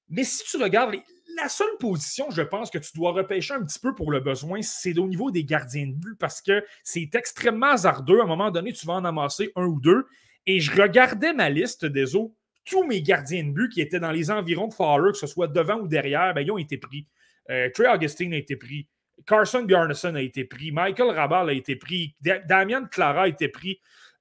Mais 0.09 0.23
si 0.23 0.43
tu 0.43 0.57
regardes, 0.57 0.95
la 1.35 1.49
seule 1.49 1.77
position, 1.79 2.29
je 2.31 2.41
pense, 2.41 2.69
que 2.69 2.79
tu 2.79 2.91
dois 2.95 3.11
repêcher 3.11 3.53
un 3.53 3.63
petit 3.63 3.79
peu 3.79 3.93
pour 3.93 4.11
le 4.11 4.19
besoin, 4.19 4.61
c'est 4.61 4.97
au 4.97 5.07
niveau 5.07 5.31
des 5.31 5.43
gardiens 5.43 5.87
de 5.87 5.93
but 5.93 6.15
parce 6.17 6.41
que 6.41 6.63
c'est 6.83 7.13
extrêmement 7.13 7.71
hasardeux. 7.71 8.19
À 8.19 8.23
un 8.23 8.27
moment 8.27 8.51
donné, 8.51 8.73
tu 8.73 8.85
vas 8.85 8.93
en 8.93 9.05
amasser 9.05 9.51
un 9.55 9.65
ou 9.65 9.79
deux. 9.79 10.05
Et 10.45 10.59
je 10.59 10.81
regardais 10.81 11.33
ma 11.33 11.49
liste 11.49 11.85
des 11.85 12.15
eaux. 12.15 12.35
Tous 12.65 12.83
mes 12.83 13.01
gardiens 13.01 13.43
de 13.43 13.51
but 13.51 13.69
qui 13.69 13.81
étaient 13.81 13.99
dans 13.99 14.11
les 14.11 14.31
environs 14.31 14.67
de 14.67 14.73
Fowler, 14.73 15.11
que 15.11 15.17
ce 15.17 15.27
soit 15.27 15.47
devant 15.47 15.79
ou 15.79 15.87
derrière, 15.87 16.33
ben, 16.33 16.41
ils 16.41 16.51
ont 16.51 16.57
été 16.57 16.77
pris. 16.77 17.07
Euh, 17.49 17.69
Trey 17.73 17.87
Augustine 17.87 18.33
a 18.33 18.37
été 18.37 18.55
pris. 18.55 18.87
Carson 19.25 19.63
Bjarnason 19.63 20.15
a 20.15 20.21
été 20.21 20.45
pris, 20.45 20.71
Michael 20.71 21.11
Rabal 21.11 21.49
a 21.49 21.53
été 21.53 21.75
pris, 21.75 22.15
Damien 22.21 22.85
Clara 22.85 23.23
a 23.23 23.27
été 23.27 23.47
pris. 23.47 23.79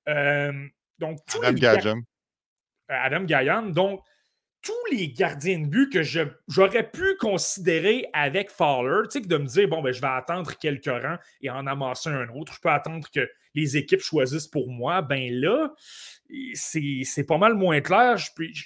Euh, 0.09 0.53
donc, 0.99 1.19
Adam 1.43 1.59
Gajan. 1.59 1.99
Euh, 1.99 2.01
Adam 2.89 3.25
Gajan. 3.25 3.63
Donc, 3.71 4.03
tous 4.63 4.73
les 4.91 5.09
gardiens 5.09 5.61
de 5.61 5.67
but 5.67 5.93
que 5.93 6.03
j'aurais 6.03 6.91
pu 6.91 7.17
considérer 7.17 8.07
avec 8.13 8.51
Fowler, 8.51 9.09
tu 9.11 9.21
sais, 9.21 9.27
de 9.27 9.37
me 9.37 9.47
dire, 9.47 9.69
bon, 9.69 9.83
ben, 9.83 9.93
je 9.93 10.01
vais 10.01 10.09
attendre 10.09 10.53
quelques 10.59 10.87
rangs 10.87 11.19
et 11.41 11.51
en 11.51 11.67
amasser 11.67 12.11
un 12.11 12.29
autre. 12.31 12.55
Je 12.55 12.61
peux 12.61 12.69
attendre 12.69 13.09
que 13.15 13.29
les 13.55 13.77
équipes 13.77 14.01
choisissent 14.01 14.49
pour 14.49 14.69
moi. 14.69 15.03
Ben 15.03 15.33
là, 15.33 15.73
c'est 16.55 17.25
pas 17.27 17.39
mal 17.39 17.55
moins 17.55 17.81
clair. 17.81 18.17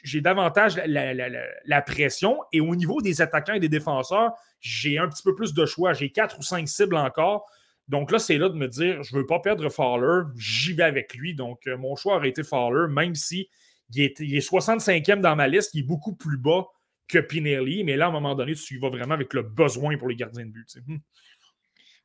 J'ai 0.05 0.21
davantage 0.21 0.81
la, 0.85 1.83
pression. 1.83 2.41
Et 2.53 2.61
au 2.61 2.75
niveau 2.75 3.01
des 3.01 3.21
attaquants 3.21 3.55
et 3.55 3.61
des 3.61 3.69
défenseurs, 3.69 4.33
j'ai 4.61 4.99
un 4.99 5.09
petit 5.09 5.23
peu 5.23 5.35
plus 5.35 5.55
de 5.55 5.67
choix. 5.67 5.93
J'ai 5.93 6.11
quatre 6.11 6.39
ou 6.39 6.43
cinq 6.43 6.69
cibles 6.69 6.97
encore. 6.97 7.47
Donc 7.89 8.11
là, 8.11 8.19
c'est 8.19 8.39
là 8.39 8.49
de 8.49 8.55
me 8.55 8.69
dire, 8.69 9.03
je 9.03 9.15
ne 9.15 9.21
veux 9.21 9.27
pas 9.27 9.41
perdre 9.41 9.69
Fowler, 9.69 10.29
j'y 10.37 10.73
vais 10.73 10.85
avec 10.85 11.15
lui. 11.15 11.35
Donc, 11.35 11.67
euh, 11.67 11.77
mon 11.77 11.97
choix 11.97 12.17
aurait 12.17 12.29
été 12.29 12.43
Fowler, 12.43 12.93
même 12.93 13.15
si 13.15 13.49
il 13.95 14.03
est, 14.03 14.39
65e 14.39 15.21
dans 15.21 15.37
ma 15.37 15.49
liste, 15.49 15.75
il 15.75 15.81
est 15.81 15.87
beaucoup 15.87 16.15
plus 16.15 16.39
bas 16.39 16.67
que 17.09 17.19
Pinelli. 17.19 17.85
Mais 17.85 17.97
là, 17.97 18.07
à 18.07 18.09
un 18.09 18.13
moment 18.13 18.35
donné, 18.35 18.55
tu 18.55 18.77
y 18.77 18.79
vas 18.79 18.89
vraiment 18.89 19.15
avec 19.15 19.35
le 19.35 19.43
besoin 19.43 19.97
pour 19.99 20.09
les 20.09 20.17
gardiens 20.17 20.47
de 20.47 20.51
but. 20.51 20.79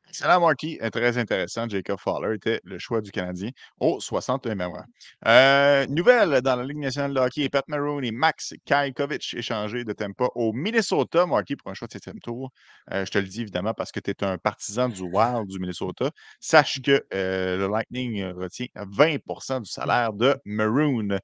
Excellent, 0.08 0.40
Marty. 0.40 0.78
Euh, 0.82 0.88
très 0.90 1.18
intéressant. 1.18 1.68
Jacob 1.68 1.98
Fowler 1.98 2.36
était 2.36 2.60
le 2.64 2.78
choix 2.78 3.00
du 3.00 3.10
Canadien 3.10 3.50
au 3.78 3.98
61e 4.00 4.66
rang. 4.66 4.84
Euh, 5.26 5.86
nouvelle 5.88 6.40
dans 6.40 6.56
la 6.56 6.64
Ligue 6.64 6.78
nationale 6.78 7.12
de 7.12 7.20
hockey, 7.20 7.48
Pat 7.50 7.66
Maroon 7.68 8.02
et 8.02 8.10
Max 8.10 8.54
Kajkovic 8.64 9.34
échangés 9.34 9.84
de 9.84 9.92
Tampa 9.92 10.28
au 10.34 10.52
Minnesota, 10.52 11.26
Marty, 11.26 11.56
pour 11.56 11.70
un 11.70 11.74
choix 11.74 11.88
de 11.88 11.92
septième 11.92 12.20
tour. 12.20 12.50
Euh, 12.92 13.04
je 13.04 13.10
te 13.10 13.18
le 13.18 13.26
dis 13.26 13.42
évidemment 13.42 13.74
parce 13.74 13.92
que 13.92 14.00
tu 14.00 14.10
es 14.10 14.24
un 14.24 14.38
partisan 14.38 14.88
du 14.88 15.02
Wild 15.02 15.46
du 15.46 15.58
Minnesota. 15.58 16.10
Sache 16.40 16.80
que 16.80 17.04
le 17.12 17.68
Lightning 17.70 18.24
retient 18.32 18.68
20% 18.76 19.60
du 19.60 19.70
salaire 19.70 20.14
de 20.14 20.36
Maroon. 20.46 21.18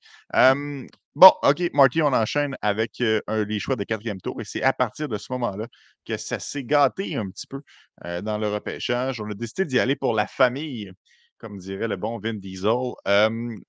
Bon, 1.17 1.33
OK, 1.45 1.63
Marty, 1.73 2.03
on 2.03 2.13
enchaîne 2.13 2.57
avec 2.61 3.01
euh, 3.01 3.21
les 3.47 3.61
choix 3.61 3.77
de 3.77 3.85
quatrième 3.85 4.21
tour. 4.21 4.41
Et 4.41 4.45
c'est 4.45 4.63
à 4.63 4.73
partir 4.73 5.09
de 5.09 5.17
ce 5.17 5.33
moment-là 5.33 5.69
que 6.05 6.17
ça 6.17 6.39
s'est 6.39 6.65
gâté 6.65 7.17
un 7.17 7.31
petit 7.31 7.47
peu 7.47 7.63
dans 8.23 8.39
le 8.39 8.49
repêchage. 8.49 9.21
On 9.21 9.31
a 9.31 9.35
décidé 9.35 9.65
d'y 9.65 9.79
aller 9.79 9.95
pour 9.97 10.13
la 10.13 10.27
famille, 10.27 10.91
comme 11.39 11.59
dirait 11.59 11.89
le 11.89 11.97
bon 11.97 12.19
Vin 12.19 12.35
Diesel. 12.35 12.95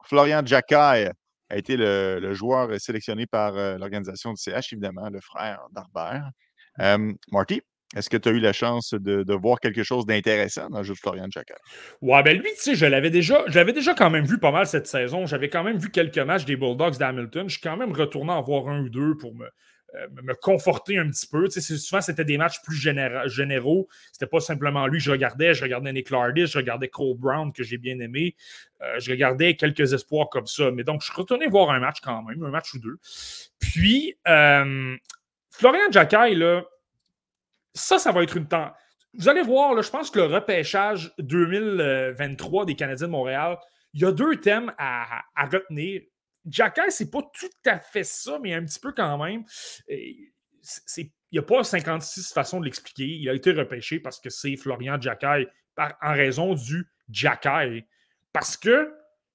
Florian 0.04 0.42
Jacquet 0.44 1.14
a 1.50 1.58
été 1.58 1.78
le, 1.78 2.34
joueur 2.34 2.80
sélectionné 2.82 3.28
par 3.28 3.54
l'organisation 3.78 4.34
du 4.34 4.42
CH, 4.42 4.74
évidemment, 4.74 5.10
le 5.10 5.22
frère 5.22 5.62
d'Arbert. 5.72 6.32
Marty, 7.32 7.62
est-ce 7.96 8.10
que 8.10 8.18
tu 8.18 8.30
as 8.30 8.32
eu 8.34 8.40
la 8.40 8.54
chance 8.54 8.94
de, 8.94 9.34
voir 9.34 9.60
quelque 9.60 9.84
chose 9.84 10.06
d'intéressant 10.06 10.70
dans 10.70 10.80
le 10.80 10.84
jeu 10.84 10.94
de 10.94 11.00
Florian 11.00 11.28
Jacquet? 11.30 11.56
Ouais, 12.02 12.22
ben 12.24 12.38
lui, 12.38 12.50
tu 12.56 12.62
sais, 12.62 12.76
je 12.76 12.86
l'avais 12.86 13.10
déjà, 13.10 13.44
je 13.48 13.60
déjà 13.60 13.94
quand 13.94 14.10
même 14.10 14.26
vu 14.26 14.38
pas 14.38 14.52
mal 14.52 14.68
cette 14.68 14.88
saison. 14.88 15.26
J'avais 15.26 15.50
quand 15.50 15.64
même 15.64 15.78
vu 15.78 15.90
quelques 15.90 16.18
matchs 16.20 16.46
des 16.46 16.56
Bulldogs 16.56 16.98
d'Hamilton. 16.98 17.48
Je 17.48 17.54
suis 17.54 17.62
quand 17.62 17.78
même 17.78 17.94
retourné 17.94 18.32
en 18.32 18.42
voir 18.42 18.68
un 18.68 18.82
ou 18.82 18.90
deux 18.90 19.16
pour 19.18 19.36
me, 19.36 19.46
euh, 19.96 20.08
me 20.24 20.34
conforter 20.34 20.98
un 20.98 21.10
petit 21.10 21.28
peu. 21.28 21.48
Tu 21.48 21.62
sais, 21.62 21.78
souvent, 21.78 22.02
c'était 22.02 22.26
des 22.26 22.38
matchs 22.38 22.62
plus 22.64 22.76
généraux. 22.76 23.88
C'était 24.12 24.28
pas 24.28 24.40
simplement 24.40 24.88
lui 24.88 25.00
que 25.00 25.04
je 25.06 25.12
regardais. 25.12 25.54
Je 25.54 25.64
regardais 25.64 25.94
Nick 25.94 26.10
Lardis, 26.10 26.48
je 26.48 26.58
regardais 26.58 26.88
Cole 26.88 27.18
Brown, 27.18 27.54
que 27.54 27.64
j'ai 27.64 27.78
bien 27.78 28.00
aimé. 28.00 28.36
Euh, 28.82 29.00
je 29.00 29.12
regardais 29.12 29.56
quelques 29.56 29.94
espoirs 29.94 30.30
comme 30.30 30.48
ça. 30.48 30.72
Mais 30.72 30.84
donc, 30.84 31.02
je 31.02 31.06
suis 31.06 31.16
retourné 31.16 31.48
voir 31.48 31.70
un 31.70 31.80
match 31.80 31.98
quand 32.02 32.24
même, 32.24 32.44
un 32.44 32.50
match 32.50 32.74
ou 32.74 32.80
deux. 32.80 32.98
Puis, 33.60 34.16
euh, 34.28 34.96
Florian 35.52 35.92
Jacquet, 35.92 36.36
là, 36.36 36.64
ça, 37.76 38.00
ça 38.00 38.12
va 38.12 38.24
être 38.24 38.38
une 38.38 38.48
temps. 38.48 38.72
Vous 39.14 39.30
allez 39.30 39.44
voir, 39.44 39.74
là, 39.74 39.82
je 39.82 39.90
pense 39.90 40.10
que 40.10 40.20
le 40.20 40.26
repêchage 40.26 41.14
2023 41.20 42.66
des 42.66 42.76
Canadiens 42.76 43.08
de 43.08 43.12
Montréal, 43.12 43.58
il 43.94 44.02
y 44.02 44.06
a 44.06 44.12
deux 44.12 44.40
thèmes 44.40 44.74
à, 44.78 45.22
retenir. 45.52 46.02
Jacky, 46.48 46.82
c'est 46.90 47.10
pas 47.10 47.22
tout 47.22 47.70
à 47.70 47.80
fait 47.80 48.04
ça, 48.04 48.40
mais 48.42 48.54
un 48.54 48.64
petit 48.64 48.80
peu 48.80 48.92
quand 48.92 49.18
même. 49.24 49.44
il 49.88 50.30
n'y 51.32 51.40
a 51.40 51.44
pas 51.44 51.64
56 51.64 52.34
façons 52.34 52.60
de 52.60 52.66
l'expliquer. 52.66 53.06
Il 53.06 53.30
a 53.30 53.34
été 53.34 53.52
repêché 53.52 54.00
parce 54.00 54.20
que 54.20 54.30
c'est 54.30 54.56
Florian 54.58 55.00
Jacky 55.00 55.48
en 55.78 56.14
raison 56.14 56.54
du 56.54 56.88
Jacky. 57.10 57.86
Parce 58.34 58.58
que 58.58 58.94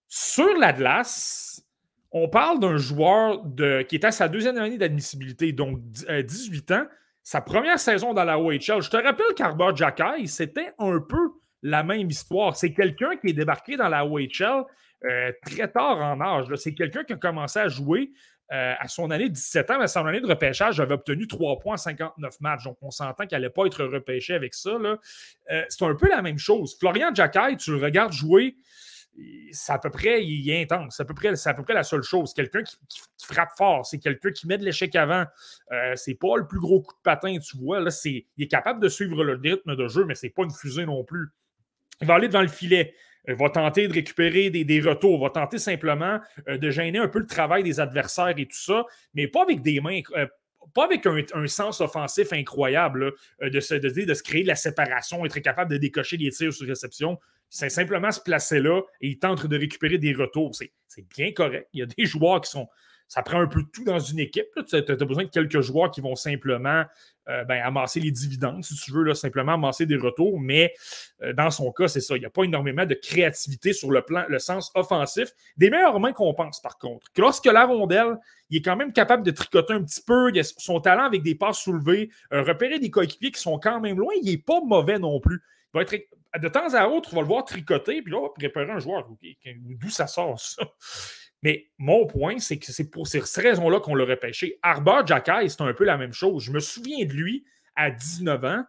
sur 0.08 0.56
la 0.58 0.72
glace, 0.72 1.62
on 2.12 2.28
parle 2.28 2.60
d'un 2.60 2.76
joueur 2.76 3.42
qui 3.88 3.94
est 3.94 4.04
à 4.04 4.12
sa 4.12 4.28
deuxième 4.28 4.58
année 4.58 4.78
d'admissibilité, 4.78 5.52
donc 5.52 5.80
18 5.90 6.70
euh, 6.70 6.74
ans, 6.76 6.86
sa 7.22 7.40
première 7.40 7.78
saison 7.78 8.14
dans 8.14 8.24
la 8.24 8.38
OHL. 8.38 8.82
Je 8.82 8.90
te 8.90 8.96
rappelle 8.96 9.34
qu'Arbor 9.36 9.76
Jacky, 9.76 10.26
c'était 10.26 10.72
un 10.78 11.00
peu 11.00 11.30
la 11.62 11.82
même 11.82 12.08
histoire. 12.08 12.56
C'est 12.56 12.72
quelqu'un 12.72 13.16
qui 13.16 13.28
est 13.28 13.32
débarqué 13.32 13.76
dans 13.76 13.88
la 13.88 14.06
OHL 14.06 14.64
euh, 15.04 15.32
très 15.46 15.68
tard 15.68 15.98
en 15.98 16.20
âge. 16.20 16.46
C'est 16.56 16.74
quelqu'un 16.74 17.04
qui 17.04 17.12
a 17.12 17.16
commencé 17.16 17.58
à 17.58 17.68
jouer 17.68 18.10
euh, 18.52 18.74
à 18.78 18.88
son 18.88 19.10
année 19.12 19.28
de 19.28 19.34
17 19.34 19.70
ans, 19.70 19.78
mais 19.78 19.84
à 19.84 19.88
son 19.88 20.04
année 20.06 20.20
de 20.20 20.26
repêchage, 20.26 20.80
avait 20.80 20.94
obtenu 20.94 21.28
3 21.28 21.60
points 21.60 21.74
en 21.74 21.76
59 21.76 22.40
matchs. 22.40 22.64
Donc, 22.64 22.78
on 22.82 22.90
s'entend 22.90 23.24
qu'il 23.26 23.36
n'allait 23.36 23.50
pas 23.50 23.64
être 23.66 23.84
repêché 23.84 24.34
avec 24.34 24.54
ça. 24.54 24.70
Euh, 24.70 24.96
c'est 25.68 25.84
un 25.84 25.94
peu 25.94 26.08
la 26.08 26.20
même 26.20 26.38
chose. 26.38 26.76
Florian 26.78 27.14
Jacky, 27.14 27.56
tu 27.58 27.70
le 27.70 27.78
regardes 27.78 28.12
jouer, 28.12 28.56
c'est 29.52 29.72
à 29.72 29.78
peu 29.78 29.90
près, 29.90 30.24
il 30.24 30.48
est 30.50 30.62
intense. 30.62 30.96
C'est 30.96 31.02
à 31.02 31.06
peu 31.06 31.14
près, 31.14 31.28
à 31.28 31.54
peu 31.54 31.62
près 31.62 31.74
la 31.74 31.82
seule 31.82 32.02
chose. 32.02 32.32
Quelqu'un 32.32 32.62
qui, 32.62 32.76
frappe 33.22 33.50
fort, 33.56 33.84
c'est 33.84 33.98
quelqu'un 33.98 34.30
qui 34.30 34.46
met 34.46 34.58
de 34.58 34.64
l'échec 34.64 34.94
avant. 34.96 35.24
Euh, 35.72 35.92
c'est 35.96 36.14
pas 36.14 36.36
le 36.36 36.46
plus 36.46 36.60
gros 36.60 36.80
coup 36.80 36.94
de 36.94 37.02
patin, 37.02 37.36
tu 37.38 37.56
vois. 37.58 37.80
Là, 37.80 37.90
il 38.04 38.24
est 38.38 38.48
capable 38.48 38.80
de 38.80 38.88
suivre 38.88 39.24
le 39.24 39.34
rythme 39.34 39.76
de 39.76 39.88
jeu, 39.88 40.04
mais 40.04 40.14
c'est 40.14 40.30
pas 40.30 40.42
une 40.42 40.52
fusée 40.52 40.86
non 40.86 41.04
plus. 41.04 41.28
Il 42.00 42.06
va 42.06 42.14
aller 42.14 42.28
devant 42.28 42.42
le 42.42 42.48
filet. 42.48 42.94
Il 43.28 43.34
va 43.34 43.50
tenter 43.50 43.86
de 43.86 43.92
récupérer 43.92 44.48
des, 44.48 44.80
retours, 44.80 45.18
il 45.18 45.22
va 45.22 45.30
tenter 45.30 45.58
simplement 45.58 46.20
euh, 46.48 46.56
de 46.56 46.70
gêner 46.70 46.98
un 46.98 47.08
peu 47.08 47.18
le 47.18 47.26
travail 47.26 47.62
des 47.62 47.78
adversaires 47.78 48.34
et 48.38 48.46
tout 48.46 48.56
ça, 48.56 48.84
mais 49.12 49.28
pas 49.28 49.42
avec 49.42 49.60
des 49.60 49.78
mains, 49.78 50.00
euh, 50.16 50.26
pas 50.72 50.84
avec 50.84 51.06
un, 51.06 51.46
sens 51.46 51.82
offensif 51.82 52.32
incroyable 52.32 53.12
de, 53.42 53.60
se, 53.60 53.74
de, 53.74 53.90
de, 53.90 54.14
se 54.14 54.22
créer 54.22 54.42
de 54.42 54.48
la 54.48 54.54
séparation, 54.54 55.24
être 55.26 55.38
capable 55.40 55.70
de 55.70 55.76
décocher 55.76 56.16
des 56.16 56.30
tirs 56.30 56.52
sur 56.52 56.66
réception. 56.66 57.18
C'est 57.50 57.68
simplement 57.68 58.12
se 58.12 58.20
placer 58.20 58.60
là 58.60 58.80
et 59.00 59.08
il 59.08 59.18
tente 59.18 59.44
de 59.44 59.58
récupérer 59.58 59.98
des 59.98 60.14
retours. 60.14 60.54
C'est 60.54 61.08
bien 61.16 61.32
correct. 61.32 61.68
Il 61.72 61.80
y 61.80 61.82
a 61.82 61.86
des 61.86 62.06
joueurs 62.06 62.40
qui 62.40 62.50
sont. 62.50 62.68
Ça 63.08 63.24
prend 63.24 63.40
un 63.40 63.48
peu 63.48 63.64
tout 63.72 63.82
dans 63.82 63.98
une 63.98 64.20
équipe. 64.20 64.46
Tu 64.68 64.76
as, 64.76 65.04
besoin 65.04 65.24
de 65.24 65.30
quelques 65.30 65.60
joueurs 65.60 65.90
qui 65.90 66.00
vont 66.00 66.14
simplement 66.14 66.84
euh, 67.28 67.42
ben, 67.42 67.60
amasser 67.60 67.98
les 67.98 68.12
dividendes, 68.12 68.62
si 68.62 68.76
tu 68.76 68.92
veux, 68.92 69.12
simplement 69.14 69.54
amasser 69.54 69.84
des 69.84 69.96
retours. 69.96 70.38
Mais 70.38 70.72
euh, 71.22 71.32
dans 71.32 71.50
son 71.50 71.72
cas, 71.72 71.88
c'est 71.88 72.00
ça. 72.00 72.16
Il 72.16 72.20
n'y 72.20 72.26
a 72.26 72.30
pas 72.30 72.44
énormément 72.44 72.86
de 72.86 72.94
créativité 72.94 73.72
sur 73.72 73.90
le 73.90 74.02
plan, 74.02 74.24
le 74.28 74.38
sens 74.38 74.70
offensif. 74.76 75.32
Des 75.56 75.70
meilleures 75.70 75.98
mains 75.98 76.12
qu'on 76.12 76.32
pense, 76.34 76.60
par 76.60 76.78
contre. 76.78 77.08
lorsque 77.16 77.46
la 77.46 77.66
rondelle, 77.66 78.16
il 78.48 78.58
est 78.58 78.62
quand 78.62 78.76
même 78.76 78.92
capable 78.92 79.24
de 79.24 79.32
tricoter 79.32 79.72
un 79.72 79.82
petit 79.82 80.02
peu. 80.06 80.30
Son 80.58 80.78
talent 80.78 81.06
avec 81.06 81.24
des 81.24 81.34
passes 81.34 81.58
soulevées, 81.58 82.10
euh, 82.32 82.42
repérer 82.42 82.78
des 82.78 82.90
coéquipiers 82.90 83.32
qui 83.32 83.40
sont 83.40 83.58
quand 83.58 83.80
même 83.80 83.98
loin. 83.98 84.12
Il 84.22 84.30
n'est 84.30 84.38
pas 84.38 84.60
mauvais 84.64 85.00
non 85.00 85.18
plus. 85.18 85.42
Va 85.72 85.82
être 85.82 85.94
de 86.38 86.48
temps 86.48 86.74
à 86.74 86.86
autre, 86.86 87.10
on 87.12 87.16
va 87.16 87.22
le 87.22 87.28
voir 87.28 87.44
tricoter, 87.44 88.02
puis 88.02 88.12
là, 88.12 88.18
on 88.18 88.22
va 88.22 88.28
préparer 88.30 88.70
un 88.70 88.78
joueur. 88.78 89.08
D'où 89.44 89.90
ça 89.90 90.06
sort, 90.06 90.38
ça? 90.40 90.62
Mais 91.42 91.70
mon 91.78 92.06
point, 92.06 92.38
c'est 92.38 92.58
que 92.58 92.66
c'est 92.66 92.90
pour 92.90 93.06
ces 93.06 93.20
raisons-là 93.20 93.80
qu'on 93.80 93.94
l'a 93.94 94.04
repêché. 94.04 94.58
Arbor 94.62 95.06
Jacky, 95.06 95.48
c'est 95.48 95.62
un 95.62 95.72
peu 95.72 95.84
la 95.84 95.96
même 95.96 96.12
chose. 96.12 96.44
Je 96.44 96.52
me 96.52 96.60
souviens 96.60 97.06
de 97.06 97.12
lui 97.12 97.44
à 97.76 97.90
19 97.90 98.44
ans, 98.44 98.64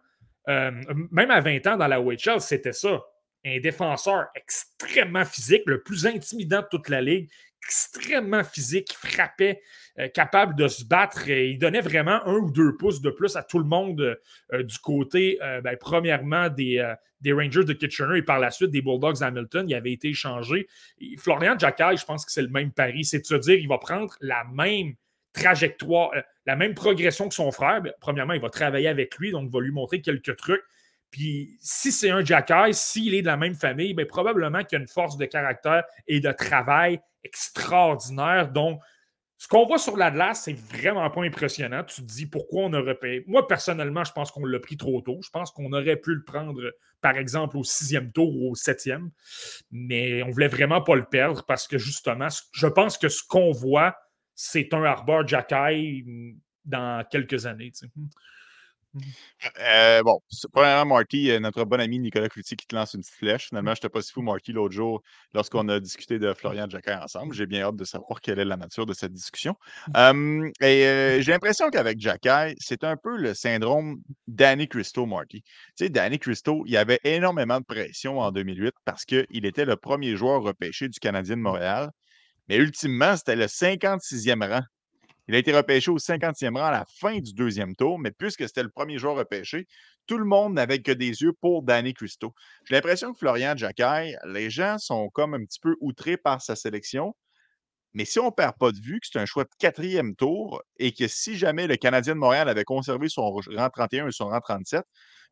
euh, 0.48 0.70
même 1.10 1.30
à 1.30 1.40
20 1.40 1.66
ans 1.66 1.76
dans 1.76 1.86
la 1.86 2.00
OHL, 2.00 2.40
c'était 2.40 2.72
ça. 2.72 3.02
Un 3.44 3.60
défenseur 3.60 4.28
extrêmement 4.34 5.24
physique, 5.24 5.62
le 5.66 5.82
plus 5.82 6.06
intimidant 6.06 6.62
de 6.62 6.68
toute 6.70 6.88
la 6.88 7.02
ligue, 7.02 7.28
extrêmement 7.64 8.44
physique, 8.44 8.92
frappait, 8.92 9.62
euh, 9.98 10.08
capable 10.08 10.54
de 10.54 10.68
se 10.68 10.84
battre. 10.84 11.28
Il 11.28 11.58
donnait 11.58 11.80
vraiment 11.80 12.24
un 12.26 12.34
ou 12.34 12.50
deux 12.50 12.76
pouces 12.76 13.00
de 13.00 13.10
plus 13.10 13.36
à 13.36 13.42
tout 13.42 13.58
le 13.58 13.64
monde 13.64 14.18
euh, 14.52 14.62
du 14.62 14.78
côté, 14.78 15.38
euh, 15.42 15.60
ben, 15.60 15.76
premièrement, 15.78 16.48
des, 16.48 16.82
Rangers 17.26 17.64
de 17.64 17.72
Kitchener 17.72 18.18
et 18.18 18.22
par 18.22 18.40
la 18.40 18.50
suite 18.50 18.70
des 18.70 18.82
Bulldogs 18.82 19.22
Hamilton. 19.22 19.68
Il 19.68 19.74
avait 19.74 19.92
été 19.92 20.08
échangé. 20.08 20.66
Florian 21.18 21.56
Jacquet, 21.58 21.96
je 21.96 22.04
pense 22.04 22.24
que 22.24 22.32
c'est 22.32 22.42
le 22.42 22.48
même 22.48 22.72
pari. 22.72 23.04
C'est 23.04 23.20
de 23.20 23.26
se 23.26 23.34
dire 23.36 23.58
qu'il 23.58 23.68
va 23.68 23.78
prendre 23.78 24.14
la 24.20 24.44
même 24.52 24.94
trajectoire, 25.32 26.10
la 26.46 26.56
même 26.56 26.74
progression 26.74 27.28
que 27.28 27.34
son 27.34 27.52
frère. 27.52 27.80
Ben, 27.82 27.92
premièrement, 28.00 28.32
il 28.32 28.40
va 28.40 28.50
travailler 28.50 28.88
avec 28.88 29.16
lui, 29.18 29.30
donc 29.30 29.48
il 29.48 29.52
va 29.52 29.60
lui 29.60 29.70
montrer 29.70 30.00
quelques 30.00 30.36
trucs. 30.36 30.62
Puis 31.12 31.56
si 31.60 31.92
c'est 31.92 32.10
un 32.10 32.24
Jacky, 32.24 32.72
s'il 32.72 33.14
est 33.14 33.22
de 33.22 33.26
la 33.26 33.36
même 33.36 33.54
famille, 33.54 33.94
bien, 33.94 34.06
probablement 34.06 34.64
qu'il 34.64 34.78
a 34.78 34.80
une 34.80 34.88
force 34.88 35.16
de 35.18 35.26
caractère 35.26 35.84
et 36.08 36.18
de 36.18 36.32
travail 36.32 37.00
extraordinaire. 37.22 38.50
Donc, 38.50 38.80
ce 39.36 39.46
qu'on 39.46 39.66
voit 39.66 39.78
sur 39.78 39.96
l'Atlas, 39.96 40.42
c'est 40.44 40.56
vraiment 40.56 41.10
pas 41.10 41.22
impressionnant. 41.22 41.84
Tu 41.84 42.00
te 42.00 42.06
dis 42.06 42.26
pourquoi 42.26 42.62
on 42.64 42.72
aurait 42.72 42.94
payé? 42.94 43.24
Moi, 43.26 43.46
personnellement, 43.46 44.04
je 44.04 44.12
pense 44.12 44.30
qu'on 44.30 44.44
l'a 44.44 44.60
pris 44.60 44.76
trop 44.76 45.00
tôt. 45.02 45.18
Je 45.22 45.30
pense 45.30 45.50
qu'on 45.50 45.72
aurait 45.72 45.96
pu 45.96 46.14
le 46.14 46.24
prendre, 46.24 46.62
par 47.00 47.16
exemple, 47.16 47.58
au 47.58 47.64
sixième 47.64 48.10
tour 48.12 48.34
ou 48.34 48.52
au 48.52 48.54
septième. 48.54 49.10
Mais 49.70 50.22
on 50.22 50.30
voulait 50.30 50.48
vraiment 50.48 50.80
pas 50.80 50.94
le 50.94 51.04
perdre 51.04 51.44
parce 51.44 51.66
que 51.68 51.76
justement, 51.76 52.28
je 52.52 52.66
pense 52.68 52.96
que 52.96 53.08
ce 53.08 53.22
qu'on 53.22 53.50
voit, 53.50 53.96
c'est 54.34 54.72
un 54.72 54.84
Arbor 54.84 55.26
Jacky 55.26 56.04
dans 56.64 57.04
quelques 57.10 57.44
années. 57.44 57.72
Euh, 59.60 60.02
bon, 60.02 60.20
premièrement, 60.52 60.96
Marty, 60.96 61.30
euh, 61.30 61.40
notre 61.40 61.64
bon 61.64 61.80
ami 61.80 61.98
Nicolas 61.98 62.28
Cloutier 62.28 62.56
qui 62.56 62.66
te 62.66 62.74
lance 62.74 62.94
une 62.94 63.00
petite 63.00 63.14
flèche. 63.14 63.48
Finalement, 63.48 63.70
je 63.70 63.78
n'étais 63.78 63.88
pas 63.88 64.02
si 64.02 64.12
fou, 64.12 64.22
Marty, 64.22 64.52
l'autre 64.52 64.74
jour, 64.74 65.02
lorsqu'on 65.34 65.68
a 65.68 65.80
discuté 65.80 66.18
de 66.18 66.32
Florian 66.34 66.68
Jacquet 66.68 66.94
ensemble. 66.94 67.34
J'ai 67.34 67.46
bien 67.46 67.62
hâte 67.62 67.76
de 67.76 67.84
savoir 67.84 68.20
quelle 68.20 68.38
est 68.38 68.44
la 68.44 68.56
nature 68.56 68.86
de 68.86 68.92
cette 68.92 69.12
discussion. 69.12 69.56
Mmh. 69.88 70.50
et 70.60 70.86
euh, 70.86 71.20
j'ai 71.22 71.32
l'impression 71.32 71.70
qu'avec 71.70 72.00
Jacquet, 72.00 72.54
c'est 72.58 72.84
un 72.84 72.96
peu 72.96 73.16
le 73.16 73.34
syndrome 73.34 74.00
Danny 74.26 74.68
Christo, 74.68 75.06
Marty. 75.06 75.42
Tu 75.42 75.84
sais, 75.84 75.88
Danny 75.88 76.18
Christo, 76.18 76.62
il 76.66 76.72
y 76.72 76.76
avait 76.76 77.00
énormément 77.04 77.60
de 77.60 77.64
pression 77.64 78.18
en 78.20 78.30
2008 78.30 78.74
parce 78.84 79.04
qu'il 79.04 79.46
était 79.46 79.64
le 79.64 79.76
premier 79.76 80.16
joueur 80.16 80.42
repêché 80.42 80.88
du 80.88 80.98
Canadien 80.98 81.36
de 81.36 81.42
Montréal. 81.42 81.90
Mais 82.48 82.56
ultimement, 82.56 83.16
c'était 83.16 83.36
le 83.36 83.46
56e 83.46 84.46
rang 84.46 84.62
il 85.32 85.36
a 85.36 85.38
été 85.38 85.50
repêché 85.56 85.90
au 85.90 85.96
50e 85.96 86.58
rang 86.58 86.66
à 86.66 86.70
la 86.70 86.84
fin 86.84 87.18
du 87.18 87.32
deuxième 87.32 87.74
tour, 87.74 87.98
mais 87.98 88.10
puisque 88.10 88.46
c'était 88.46 88.62
le 88.62 88.68
premier 88.68 88.98
joueur 88.98 89.16
repêché, 89.16 89.66
tout 90.06 90.18
le 90.18 90.26
monde 90.26 90.52
n'avait 90.52 90.82
que 90.82 90.92
des 90.92 91.22
yeux 91.22 91.32
pour 91.32 91.62
Danny 91.62 91.94
Christo. 91.94 92.34
J'ai 92.66 92.74
l'impression 92.74 93.14
que 93.14 93.18
Florian 93.18 93.56
Jacquet, 93.56 94.14
les 94.26 94.50
gens 94.50 94.76
sont 94.76 95.08
comme 95.08 95.32
un 95.32 95.42
petit 95.46 95.58
peu 95.58 95.74
outrés 95.80 96.18
par 96.18 96.42
sa 96.42 96.54
sélection. 96.54 97.16
Mais 97.94 98.04
si 98.04 98.18
on 98.18 98.26
ne 98.26 98.30
perd 98.30 98.56
pas 98.58 98.72
de 98.72 98.80
vue 98.80 99.00
que 99.00 99.06
c'est 99.10 99.18
un 99.18 99.26
choix 99.26 99.44
de 99.44 99.50
quatrième 99.58 100.14
tour 100.16 100.62
et 100.78 100.92
que 100.92 101.08
si 101.08 101.36
jamais 101.36 101.66
le 101.66 101.76
Canadien 101.76 102.14
de 102.14 102.20
Montréal 102.20 102.48
avait 102.48 102.64
conservé 102.64 103.08
son 103.08 103.30
rang 103.30 103.70
31 103.70 104.08
et 104.08 104.12
son 104.12 104.28
rang 104.28 104.40
37, 104.40 104.82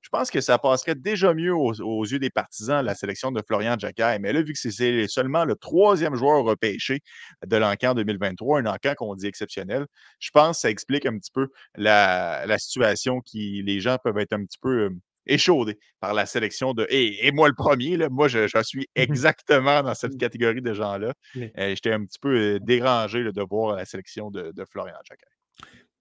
je 0.02 0.08
pense 0.08 0.30
que 0.30 0.40
ça 0.40 0.58
passerait 0.58 0.94
déjà 0.94 1.34
mieux 1.34 1.54
aux, 1.54 2.04
yeux 2.04 2.18
des 2.18 2.30
partisans 2.30 2.84
la 2.84 2.94
sélection 2.94 3.32
de 3.32 3.42
Florian 3.46 3.76
Jacquet. 3.78 4.18
Mais 4.18 4.32
là, 4.32 4.42
vu 4.42 4.54
que 4.54 4.58
c'est 4.58 5.08
seulement 5.08 5.44
le 5.44 5.54
troisième 5.56 6.14
joueur 6.14 6.42
repêché 6.44 7.00
de 7.46 7.56
l'encan 7.56 7.94
2023, 7.94 8.60
un 8.60 8.66
encan 8.66 8.94
qu'on 8.96 9.14
dit 9.14 9.26
exceptionnel, 9.26 9.86
je 10.18 10.30
pense 10.30 10.56
que 10.56 10.60
ça 10.62 10.70
explique 10.70 11.06
un 11.06 11.18
petit 11.18 11.30
peu 11.32 11.48
la, 11.76 12.58
situation 12.58 13.20
qui 13.20 13.62
les 13.62 13.80
gens 13.80 13.96
peuvent 14.02 14.18
être 14.18 14.32
un 14.32 14.44
petit 14.44 14.58
peu 14.60 14.90
échaudé 15.26 15.78
par 16.00 16.14
la 16.14 16.26
sélection 16.26 16.74
de. 16.74 16.86
Et, 16.90 17.30
moi, 17.32 17.48
le 17.48 17.54
premier, 17.54 17.96
là, 17.96 18.08
moi, 18.08 18.28
je, 18.28 18.46
suis 18.62 18.88
exactement 18.94 19.82
dans 19.82 19.94
cette 19.94 20.16
catégorie 20.18 20.62
de 20.62 20.74
gens-là. 20.74 21.14
J'étais 21.34 21.92
un 21.92 22.04
petit 22.04 22.18
peu 22.18 22.58
dérangé 22.60 23.24
de 23.24 23.42
voir 23.42 23.76
la 23.76 23.84
sélection 23.84 24.30
de, 24.30 24.52
Florian 24.70 24.96
Jacquet. 25.08 25.26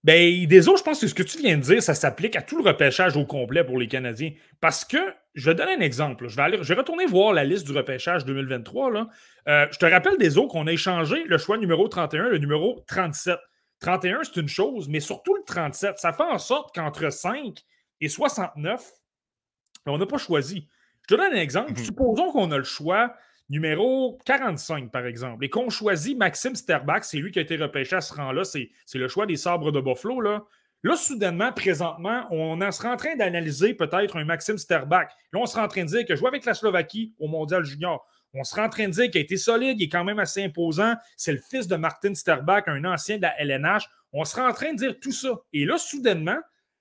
Ben, 0.02 0.46
désolé, 0.46 0.78
je 0.78 0.82
pense 0.82 1.00
que 1.00 1.06
ce 1.06 1.14
que 1.14 1.22
tu 1.22 1.38
viens 1.38 1.58
de 1.58 1.62
dire, 1.62 1.82
ça 1.82 1.94
s'applique 1.94 2.34
à 2.34 2.40
tout 2.40 2.56
le 2.62 2.66
repêchage 2.66 3.18
au 3.18 3.26
complet 3.26 3.64
pour 3.64 3.78
les 3.78 3.86
Canadiens. 3.86 4.32
Parce 4.60 4.84
que, 4.84 4.96
je 5.34 5.50
vais 5.50 5.54
donner 5.54 5.74
un 5.74 5.80
exemple. 5.80 6.26
Je 6.28 6.36
vais, 6.36 6.42
aller, 6.42 6.58
je 6.62 6.68
vais 6.68 6.80
retourner 6.80 7.04
voir 7.04 7.34
la 7.34 7.44
liste 7.44 7.66
du 7.66 7.72
repêchage 7.72 8.24
2023. 8.24 8.90
Là. 8.90 9.08
Euh, 9.48 9.66
je 9.70 9.78
te 9.78 9.84
rappelle 9.84 10.14
autres 10.38 10.48
qu'on 10.48 10.66
a 10.66 10.72
échangé 10.72 11.22
le 11.24 11.36
choix 11.36 11.58
numéro 11.58 11.86
31, 11.86 12.28
le 12.28 12.38
numéro 12.38 12.82
37. 12.88 13.38
31, 13.80 14.20
c'est 14.24 14.40
une 14.40 14.48
chose, 14.48 14.88
mais 14.88 15.00
surtout 15.00 15.34
le 15.34 15.42
37. 15.44 15.98
Ça 15.98 16.12
fait 16.12 16.22
en 16.22 16.38
sorte 16.38 16.74
qu'entre 16.74 17.10
5 17.10 17.58
et 18.00 18.08
69, 18.08 18.82
on 19.86 19.98
n'a 19.98 20.06
pas 20.06 20.18
choisi. 20.18 20.68
Je 21.08 21.14
te 21.14 21.20
donne 21.20 21.32
un 21.32 21.40
exemple. 21.40 21.72
Mhm. 21.72 21.78
Supposons 21.78 22.32
qu'on 22.32 22.50
a 22.52 22.58
le 22.58 22.64
choix 22.64 23.14
numéro 23.48 24.18
45, 24.26 24.92
par 24.92 25.06
exemple, 25.06 25.44
et 25.44 25.50
qu'on 25.50 25.70
choisit 25.70 26.16
Maxime 26.16 26.54
Sterbach, 26.54 27.02
c'est 27.02 27.18
lui 27.18 27.32
qui 27.32 27.40
a 27.40 27.42
été 27.42 27.56
repêché 27.56 27.96
à 27.96 28.00
ce 28.00 28.14
rang-là, 28.14 28.44
c'est 28.44 28.70
le 28.94 29.08
choix 29.08 29.26
des 29.26 29.36
sabres 29.36 29.72
de 29.72 29.80
Buffalo. 29.80 30.20
Là. 30.20 30.44
Là, 30.82 30.96
soudainement, 30.96 31.52
présentement, 31.52 32.26
on 32.30 32.58
sera 32.70 32.92
en 32.92 32.96
train 32.96 33.16
d'analyser 33.16 33.74
peut-être 33.74 34.16
un 34.16 34.24
Maxime 34.24 34.56
Sterbach. 34.56 35.08
Là, 35.32 35.40
on 35.40 35.46
sera 35.46 35.64
en 35.64 35.68
train 35.68 35.82
de 35.82 35.88
dire 35.88 36.06
que 36.06 36.16
jouer 36.16 36.28
avec 36.28 36.44
la 36.44 36.54
Slovaquie 36.54 37.12
au 37.18 37.26
Mondial 37.26 37.64
Junior, 37.64 38.06
on 38.32 38.44
sera 38.44 38.64
en 38.64 38.68
train 38.68 38.86
de 38.86 38.92
dire 38.92 39.10
qu'il 39.10 39.18
a 39.18 39.24
été 39.24 39.36
solide, 39.36 39.80
il 39.80 39.84
est 39.84 39.88
quand 39.88 40.04
même 40.04 40.20
assez 40.20 40.42
imposant. 40.44 40.94
C'est 41.16 41.32
le 41.32 41.40
fils 41.50 41.66
de 41.66 41.76
Martin 41.76 42.14
Sterbach, 42.14 42.62
un 42.68 42.84
ancien 42.84 43.16
de 43.16 43.22
la 43.22 43.38
LNH. 43.40 43.88
On 44.12 44.24
sera 44.24 44.48
en 44.48 44.52
train 44.52 44.72
de 44.72 44.78
dire 44.78 44.98
tout 45.00 45.12
ça. 45.12 45.40
Et 45.52 45.64
là, 45.64 45.76
soudainement, 45.78 46.38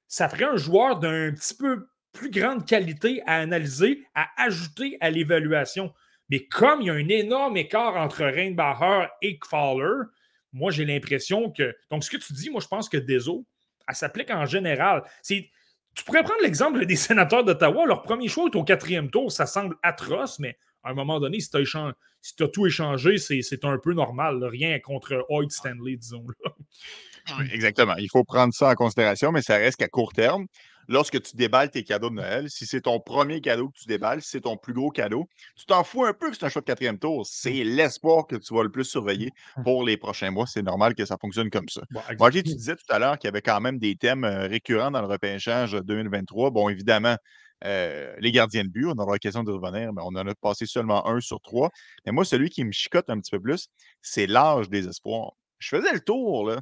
ça 0.08 0.30
ferait 0.30 0.45
un 0.45 0.58
joueur 0.58 1.00
d'un 1.00 1.32
petit 1.34 1.56
peu 1.56 1.88
plus 2.12 2.32
grande 2.32 2.66
qualité 2.66 3.22
à 3.26 3.36
analyser, 3.36 4.03
à 4.16 4.30
ajouter 4.38 4.97
à 5.01 5.10
l'évaluation. 5.10 5.93
Mais 6.30 6.45
comme 6.45 6.82
il 6.82 6.88
y 6.88 6.89
a 6.89 6.93
un 6.93 7.07
énorme 7.07 7.57
écart 7.57 7.95
entre 7.95 8.24
Reinbacher 8.24 9.07
et 9.22 9.39
Fowler, 9.47 10.05
moi, 10.53 10.72
j'ai 10.72 10.86
l'impression 10.86 11.51
que. 11.51 11.76
Donc, 11.89 12.03
ce 12.03 12.10
que 12.10 12.18
tu 12.18 12.34
dis, 12.34 12.49
moi, 12.49 12.62
je 12.62 12.68
pense 12.68 12.89
que 12.89 12.97
Deso, 12.97 13.45
elle 13.88 13.95
s'applique 13.95 14.32
en 14.32 14.45
général. 14.45 15.03
Tu 15.28 16.03
pourrais 16.05 16.24
prendre 16.24 16.41
l'exemple 16.41 16.86
des 16.86 16.95
sénateurs 16.95 17.43
d'Ottawa. 17.43 17.86
Leur 17.86 18.01
premier 18.03 18.28
choix 18.28 18.49
est 18.51 18.55
au 18.55 18.64
quatrième 18.64 19.10
tour. 19.10 19.32
Ça 19.32 19.45
semble 19.45 19.76
atroce, 19.84 20.39
mais 20.39 20.57
à 20.84 20.91
un 20.91 20.93
moment 20.93 21.20
donné, 21.20 21.39
si 21.39 21.49
tu 21.49 21.57
as, 22.43 22.47
tout 22.47 22.66
échangé, 22.66 23.18
c'est 23.18 23.66
un 23.66 23.78
peu 23.78 23.93
normal. 23.93 24.43
Rien 24.43 24.80
contre 24.80 25.26
Hoyt 25.30 25.49
Stanley, 25.49 25.97
disons. 25.97 26.26
exactement. 27.51 27.95
Il 27.97 28.10
faut 28.10 28.24
prendre 28.24 28.53
ça 28.53 28.70
en 28.70 28.76
considération, 28.76 29.32
mais 29.32 29.41
ça 29.41 29.57
reste 29.57 29.78
qu'à 29.78 29.88
court 29.88 30.14
terme, 30.14 30.47
lorsque 30.90 31.22
tu 31.22 31.38
déballes 31.38 31.70
tes 31.70 31.84
cadeaux 31.84 32.10
de 32.10 32.16
Noël, 32.16 32.50
si 32.50 32.66
c'est 32.66 32.82
ton 32.82 33.00
premier 33.00 33.40
cadeau 33.40 33.70
que 33.70 33.80
tu 33.80 33.88
déballes, 33.88 34.22
si 34.22 34.32
c'est 34.32 34.42
ton 34.42 34.58
plus 34.58 34.74
gros 34.74 34.90
cadeau, 34.90 35.30
tu 35.56 35.66
t'en 35.66 35.84
fous 35.84 36.04
un 36.04 36.14
peu 36.14 36.30
que 36.30 36.36
c'est 36.36 36.46
un 36.46 36.50
choix 36.50 36.62
de 36.62 36.66
quatrième 36.66 36.98
tour. 36.98 37.26
C'est 37.26 37.64
mmh. 37.64 37.76
l'espoir 37.76 38.28
que 38.28 38.36
tu 38.36 38.54
vas 38.54 38.64
le 38.64 38.72
plus 38.72 38.84
surveiller 38.84 39.32
mmh. 39.58 39.64
pour 39.64 39.86
les 39.86 39.96
prochains 39.96 40.32
mois. 40.32 40.48
C'est 40.48 40.64
normal 40.64 40.96
que 40.96 41.06
ça 41.06 41.18
fonctionne 41.22 41.50
comme 41.50 41.70
ça. 41.70 41.82
Moi, 42.18 42.32
tu 42.32 42.42
disais 42.42 42.76
tout 42.76 42.92
à 42.92 43.00
l'heure 43.00 43.18
qu'il 43.18 43.28
y 43.28 43.30
avait 43.30 43.42
quand 43.42 43.62
même 43.62 43.78
des 43.78 43.96
thèmes 43.96 44.24
euh, 44.24 44.48
récurrents 44.48 44.92
dans 44.92 45.02
le 45.02 45.08
repêchage 45.08 45.74
2023. 45.74 46.50
Bon, 46.50 46.68
évidemment, 46.70 47.16
euh, 47.66 48.16
les 48.20 48.32
gardiens 48.32 48.64
de 48.64 48.70
but, 48.70 48.88
on 48.88 48.98
aura 48.98 49.14
l'occasion 49.14 49.44
de 49.44 49.52
revenir, 49.52 49.94
mais 49.94 50.02
on 50.04 50.16
en 50.16 50.28
a 50.28 50.36
passé 50.36 50.66
seulement 50.66 51.08
un 51.08 51.20
sur 51.20 51.40
trois. 51.42 51.70
Mais 52.06 52.12
moi, 52.12 52.26
celui 52.26 52.50
qui 52.50 52.64
me 52.64 52.72
chicote 52.72 53.10
un 53.10 53.20
petit 53.20 53.32
peu 53.32 53.40
plus, 53.40 53.68
c'est 54.02 54.26
l'âge 54.26 54.70
des 54.70 54.88
espoirs. 54.88 55.34
Je 55.60 55.76
faisais 55.76 55.94
le 55.94 56.00
tour, 56.00 56.50
là. 56.50 56.60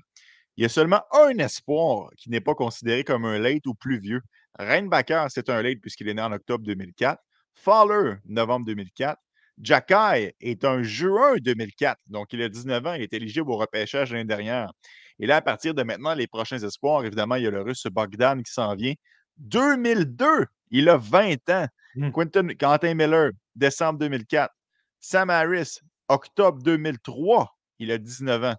Il 0.57 0.63
y 0.63 0.65
a 0.65 0.69
seulement 0.69 1.03
un 1.11 1.37
espoir 1.37 2.09
qui 2.17 2.31
n'est 2.31 2.41
pas 2.41 2.55
considéré 2.55 3.03
comme 3.03 3.25
un 3.25 3.37
late 3.37 3.67
ou 3.67 3.75
plus 3.75 3.99
vieux. 3.99 4.21
Reinbacker, 4.57 5.27
c'est 5.29 5.49
un 5.49 5.61
late 5.61 5.79
puisqu'il 5.79 6.09
est 6.09 6.15
né 6.15 6.21
en 6.21 6.31
octobre 6.31 6.65
2004. 6.65 7.21
Fowler, 7.53 8.15
novembre 8.25 8.65
2004. 8.65 9.19
Jacky 9.59 10.33
est 10.39 10.65
un 10.65 10.83
juin 10.83 11.35
2004, 11.39 11.99
donc 12.07 12.31
il 12.31 12.41
a 12.43 12.49
19 12.49 12.85
ans, 12.85 12.93
il 12.93 13.01
est 13.01 13.13
éligible 13.13 13.49
au 13.49 13.57
repêchage 13.57 14.11
l'année 14.11 14.25
dernière. 14.25 14.71
Et 15.19 15.25
là, 15.25 15.37
à 15.37 15.41
partir 15.41 15.73
de 15.73 15.81
maintenant, 15.81 16.13
les 16.13 16.27
prochains 16.27 16.59
espoirs, 16.59 17.03
évidemment, 17.05 17.35
il 17.35 17.43
y 17.43 17.47
a 17.47 17.51
le 17.51 17.61
russe 17.61 17.87
Bogdan 17.87 18.43
qui 18.43 18.51
s'en 18.51 18.75
vient. 18.75 18.93
2002, 19.37 20.45
il 20.69 20.89
a 20.89 20.97
20 20.97 21.49
ans. 21.49 21.67
Mmh. 21.95 22.11
Quentin, 22.11 22.47
Quentin 22.49 22.93
Miller, 22.93 23.31
décembre 23.55 23.99
2004. 23.99 24.53
Sam 24.99 25.29
Harris, 25.31 25.79
octobre 26.07 26.61
2003, 26.61 27.51
il 27.79 27.91
a 27.91 27.97
19 27.97 28.43
ans. 28.43 28.55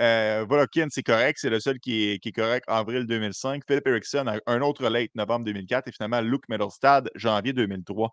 Euh, 0.00 0.44
Volokin, 0.48 0.86
c'est 0.90 1.02
correct. 1.02 1.38
C'est 1.40 1.50
le 1.50 1.60
seul 1.60 1.78
qui 1.78 2.10
est, 2.10 2.32
correct 2.32 2.64
avril 2.68 3.06
2005. 3.06 3.62
Philip 3.66 3.86
Erickson, 3.86 4.24
un 4.46 4.60
autre 4.60 4.88
late, 4.88 5.14
novembre 5.14 5.44
2004. 5.44 5.88
Et 5.88 5.92
finalement, 5.92 6.20
Luke 6.20 6.48
Middlestad, 6.48 7.10
janvier 7.14 7.52
2003. 7.52 8.12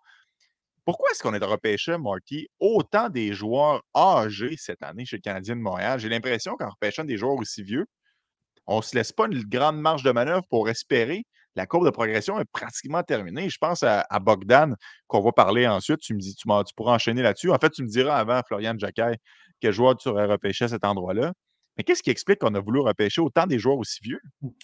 Pourquoi 0.85 1.09
est-ce 1.11 1.23
qu'on 1.23 1.33
est 1.33 1.43
repêché, 1.43 1.97
Marty, 1.97 2.47
autant 2.59 3.09
des 3.09 3.33
joueurs 3.33 3.81
âgés 3.95 4.55
cette 4.57 4.83
année 4.83 5.05
chez 5.05 5.15
le 5.15 5.21
Canadien 5.21 5.55
de 5.55 5.61
Montréal? 5.61 5.99
J'ai 5.99 6.09
l'impression 6.09 6.55
qu'en 6.57 6.69
repêchant 6.69 7.05
des 7.05 7.17
joueurs 7.17 7.35
aussi 7.35 7.63
vieux, 7.63 7.85
on 8.67 8.77
ne 8.77 8.81
se 8.81 8.95
laisse 8.95 9.13
pas 9.13 9.27
une 9.27 9.43
grande 9.43 9.79
marge 9.79 10.03
de 10.03 10.11
manœuvre 10.11 10.43
pour 10.49 10.69
espérer. 10.69 11.25
La 11.55 11.67
courbe 11.67 11.85
de 11.85 11.91
progression 11.91 12.39
est 12.39 12.49
pratiquement 12.51 13.03
terminée. 13.03 13.49
Je 13.49 13.57
pense 13.59 13.83
à, 13.83 14.05
Bogdan, 14.19 14.75
qu'on 15.07 15.21
va 15.21 15.31
parler 15.31 15.67
ensuite. 15.67 15.99
Tu 15.99 16.13
me 16.15 16.19
dis, 16.19 16.35
tu, 16.35 16.47
tu 16.47 16.73
pourras 16.75 16.95
enchaîner 16.95 17.21
là-dessus. 17.21 17.51
En 17.51 17.59
fait, 17.59 17.69
tu 17.69 17.83
me 17.83 17.87
diras 17.87 18.17
avant, 18.17 18.41
Florian 18.45 18.73
Jacquet, 18.77 19.17
quel 19.59 19.71
joueur 19.71 19.95
tu 19.95 20.09
aurais 20.09 20.25
repêché 20.25 20.65
à 20.65 20.69
cet 20.69 20.83
endroit-là. 20.83 21.33
Mais 21.77 21.83
qu'est-ce 21.83 22.03
qui 22.03 22.11
explique 22.11 22.39
qu'on 22.39 22.53
a 22.53 22.59
voulu 22.59 22.79
repêcher 22.79 23.21
autant 23.21 23.47
des 23.47 23.59
joueurs 23.59 23.77
aussi 23.77 23.99
vieux? 24.03 24.21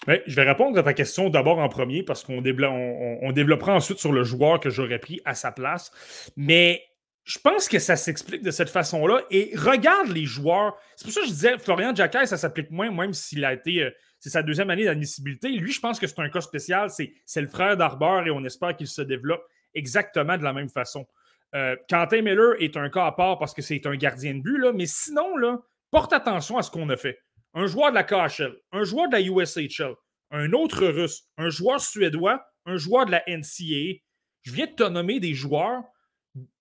je 0.07 0.35
vais 0.35 0.43
répondre 0.43 0.77
à 0.77 0.83
ta 0.83 0.93
question 0.93 1.29
d'abord 1.29 1.59
en 1.59 1.69
premier 1.69 2.03
parce 2.03 2.23
qu'on 2.23 2.41
développera 2.41 3.73
ensuite 3.73 3.99
sur 3.99 4.11
le 4.11 4.23
joueur 4.23 4.59
que 4.59 4.69
j'aurais 4.69 4.99
pris 4.99 5.19
à 5.25 5.33
sa 5.33 5.51
place. 5.51 5.91
Mais 6.37 6.83
je 7.23 7.37
pense 7.37 7.67
que 7.67 7.79
ça 7.79 7.95
s'explique 7.95 8.41
de 8.41 8.51
cette 8.51 8.69
façon-là. 8.69 9.21
Et 9.29 9.51
regarde 9.55 10.09
les 10.09 10.25
joueurs. 10.25 10.75
C'est 10.95 11.05
pour 11.05 11.13
ça 11.13 11.21
que 11.21 11.27
je 11.27 11.31
disais, 11.31 11.57
Florian 11.59 11.93
Jacquet, 11.93 12.25
ça 12.25 12.37
s'applique 12.37 12.71
moins, 12.71 12.91
même 12.91 13.13
s'il 13.13 13.45
a 13.45 13.53
été. 13.53 13.83
Euh, 13.83 13.91
c'est 14.19 14.29
sa 14.29 14.43
deuxième 14.43 14.69
année 14.69 14.85
d'admissibilité. 14.85 15.49
Lui, 15.49 15.71
je 15.71 15.79
pense 15.79 15.99
que 15.99 16.07
c'est 16.07 16.19
un 16.19 16.29
cas 16.29 16.41
spécial. 16.41 16.89
C'est 16.89 17.41
le 17.41 17.47
frère 17.47 17.77
d'Arbor 17.77 18.27
et 18.27 18.31
on 18.31 18.43
espère 18.43 18.75
qu'il 18.75 18.87
se 18.87 19.01
développe 19.01 19.43
exactement 19.73 20.37
de 20.37 20.43
la 20.43 20.53
même 20.53 20.69
façon. 20.69 21.07
Euh, 21.55 21.75
Quentin 21.89 22.21
Miller 22.21 22.55
est 22.59 22.75
un 22.77 22.89
cas 22.89 23.05
à 23.05 23.11
part 23.11 23.39
parce 23.39 23.53
que 23.53 23.61
c'est 23.61 23.85
un 23.85 23.95
gardien 23.95 24.35
de 24.35 24.41
but, 24.41 24.57
là, 24.57 24.71
mais 24.73 24.85
sinon, 24.87 25.37
là, 25.37 25.59
porte 25.91 26.13
attention 26.13 26.57
à 26.57 26.63
ce 26.63 26.71
qu'on 26.71 26.89
a 26.89 26.97
fait. 26.97 27.19
Un 27.53 27.67
joueur 27.67 27.89
de 27.89 27.95
la 27.95 28.03
KHL, 28.03 28.55
un 28.71 28.83
joueur 28.83 29.09
de 29.09 29.13
la 29.13 29.21
USHL, 29.21 29.95
un 30.31 30.53
autre 30.53 30.85
russe, 30.85 31.23
un 31.37 31.49
joueur 31.49 31.81
suédois, 31.81 32.45
un 32.65 32.77
joueur 32.77 33.05
de 33.05 33.11
la 33.11 33.23
NCAA. 33.27 34.01
Je 34.43 34.51
viens 34.51 34.67
de 34.67 34.71
te 34.71 34.83
nommer 34.83 35.19
des 35.19 35.33
joueurs 35.33 35.83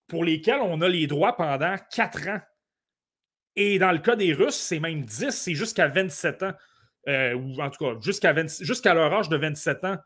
pour 0.09 0.24
lesquels 0.24 0.61
on 0.61 0.81
a 0.81 0.89
les 0.89 1.07
droits 1.07 1.37
pendant 1.37 1.76
quatre 1.93 2.29
ans. 2.29 2.41
Et 3.57 3.79
dans 3.79 3.93
le 3.93 3.99
cas 3.99 4.16
des 4.16 4.33
Russes, 4.33 4.57
c'est 4.57 4.81
même 4.81 5.05
10, 5.05 5.31
c'est 5.31 5.55
jusqu'à 5.55 5.89
27 5.89 6.43
ans. 6.45 6.53
Euh, 7.09 7.35
ou 7.35 7.61
en 7.61 7.70
tout 7.70 7.85
cas, 7.85 7.99
jusqu'à 8.01 8.95
leur 8.95 9.12
âge 9.12 9.29
de 9.29 9.37
27 9.37 9.85
ans. 9.85 9.97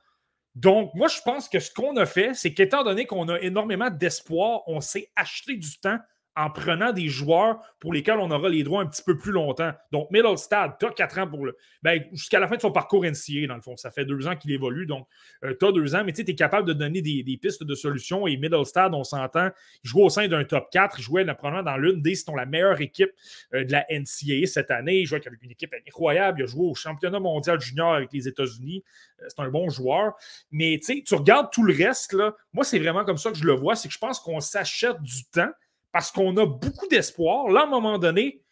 Donc, 0.54 0.92
moi, 0.94 1.08
je 1.08 1.20
pense 1.24 1.48
que 1.48 1.58
ce 1.58 1.72
qu'on 1.72 1.96
a 1.96 2.06
fait, 2.06 2.34
c'est 2.34 2.54
qu'étant 2.54 2.84
donné 2.84 3.06
qu'on 3.06 3.28
a 3.28 3.40
énormément 3.40 3.90
d'espoir, 3.90 4.62
on 4.66 4.80
s'est 4.80 5.10
acheté 5.16 5.56
du 5.56 5.78
temps 5.80 5.98
en 6.34 6.50
prenant 6.50 6.92
des 6.92 7.08
joueurs 7.08 7.60
pour 7.78 7.92
lesquels 7.92 8.18
on 8.18 8.30
aura 8.30 8.48
les 8.48 8.62
droits 8.62 8.82
un 8.82 8.86
petit 8.86 9.02
peu 9.02 9.16
plus 9.18 9.32
longtemps. 9.32 9.72
Donc, 9.90 10.10
Middlestad, 10.10 10.76
tu 10.78 10.86
as 10.86 10.90
quatre 10.90 11.18
ans 11.18 11.26
pour 11.26 11.44
le. 11.44 11.56
Ben, 11.82 12.02
jusqu'à 12.12 12.40
la 12.40 12.48
fin 12.48 12.56
de 12.56 12.60
son 12.60 12.72
parcours 12.72 13.04
NCA, 13.04 13.46
dans 13.48 13.56
le 13.56 13.60
fond. 13.60 13.76
Ça 13.76 13.90
fait 13.90 14.04
deux 14.04 14.26
ans 14.26 14.36
qu'il 14.36 14.50
évolue, 14.52 14.86
donc 14.86 15.06
euh, 15.44 15.54
tu 15.58 15.66
as 15.66 15.72
deux 15.72 15.94
ans, 15.94 16.04
mais 16.04 16.12
tu 16.12 16.22
es 16.22 16.34
capable 16.34 16.66
de 16.66 16.72
donner 16.72 17.02
des, 17.02 17.38
pistes 17.40 17.64
de 17.64 17.74
solutions. 17.74 18.26
Et 18.26 18.36
Middlestad, 18.36 18.94
on 18.94 19.04
s'entend, 19.04 19.50
il 19.84 19.90
joue 19.90 20.00
au 20.00 20.08
sein 20.08 20.26
d'un 20.28 20.44
top 20.44 20.70
4. 20.70 20.98
Il 20.98 21.02
jouait 21.02 21.24
probablement 21.34 21.62
dans 21.62 21.76
l'une 21.76 22.00
des, 22.00 22.14
sinon 22.14 22.36
la 22.36 22.46
meilleure 22.46 22.80
équipe 22.80 23.10
euh, 23.54 23.64
de 23.64 23.72
la 23.72 23.84
NCA 23.90 24.46
cette 24.46 24.70
année. 24.70 25.00
Il 25.00 25.06
jouait 25.06 25.26
avec 25.26 25.42
une 25.42 25.50
équipe 25.50 25.74
incroyable. 25.86 26.40
Il 26.40 26.44
a 26.44 26.46
joué 26.46 26.66
au 26.66 26.74
championnat 26.74 27.20
mondial 27.20 27.60
junior 27.60 27.94
avec 27.94 28.12
les 28.12 28.26
États-Unis. 28.26 28.82
Euh, 29.20 29.26
c'est 29.28 29.42
un 29.42 29.48
bon 29.48 29.68
joueur. 29.68 30.14
Mais 30.50 30.80
tu 30.82 31.14
regardes 31.14 31.50
tout 31.52 31.62
le 31.62 31.74
reste, 31.74 32.16
moi, 32.52 32.64
c'est 32.64 32.78
vraiment 32.78 33.04
comme 33.04 33.16
ça 33.16 33.30
que 33.30 33.38
je 33.38 33.44
le 33.44 33.52
vois. 33.52 33.76
C'est 33.76 33.88
que 33.88 33.94
je 33.94 33.98
pense 33.98 34.20
qu'on 34.20 34.40
s'achète 34.40 35.00
du 35.02 35.24
temps 35.24 35.50
parce 35.92 36.10
qu'on 36.10 36.36
a 36.38 36.46
beaucoup 36.46 36.88
d'espoir. 36.88 37.48
Là, 37.48 37.60
à 37.60 37.64
un 37.64 37.70
moment 37.70 37.98
donné, 37.98 38.42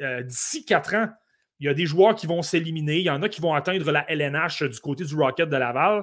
euh, 0.00 0.22
d'ici 0.22 0.64
quatre 0.64 0.94
ans, 0.94 1.08
il 1.60 1.66
y 1.66 1.68
a 1.68 1.74
des 1.74 1.86
joueurs 1.86 2.14
qui 2.14 2.26
vont 2.26 2.42
s'éliminer. 2.42 2.98
Il 2.98 3.04
y 3.04 3.10
en 3.10 3.22
a 3.22 3.28
qui 3.28 3.40
vont 3.40 3.54
atteindre 3.54 3.90
la 3.92 4.04
LNH 4.10 4.64
du 4.64 4.80
côté 4.80 5.04
du 5.04 5.14
Rocket 5.14 5.48
de 5.48 5.56
Laval. 5.56 6.02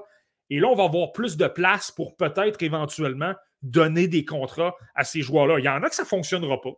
Et 0.49 0.59
là, 0.59 0.69
on 0.69 0.75
va 0.75 0.85
avoir 0.85 1.11
plus 1.11 1.37
de 1.37 1.47
place 1.47 1.91
pour 1.91 2.15
peut-être 2.15 2.63
éventuellement 2.63 3.33
donner 3.61 4.07
des 4.07 4.23
contrats 4.23 4.73
à 4.95 5.03
ces 5.03 5.21
joueurs-là. 5.21 5.59
Il 5.59 5.65
y 5.65 5.69
en 5.69 5.83
a 5.83 5.89
que 5.89 5.95
ça 5.95 6.03
ne 6.03 6.07
fonctionnera 6.07 6.61
pas. 6.61 6.71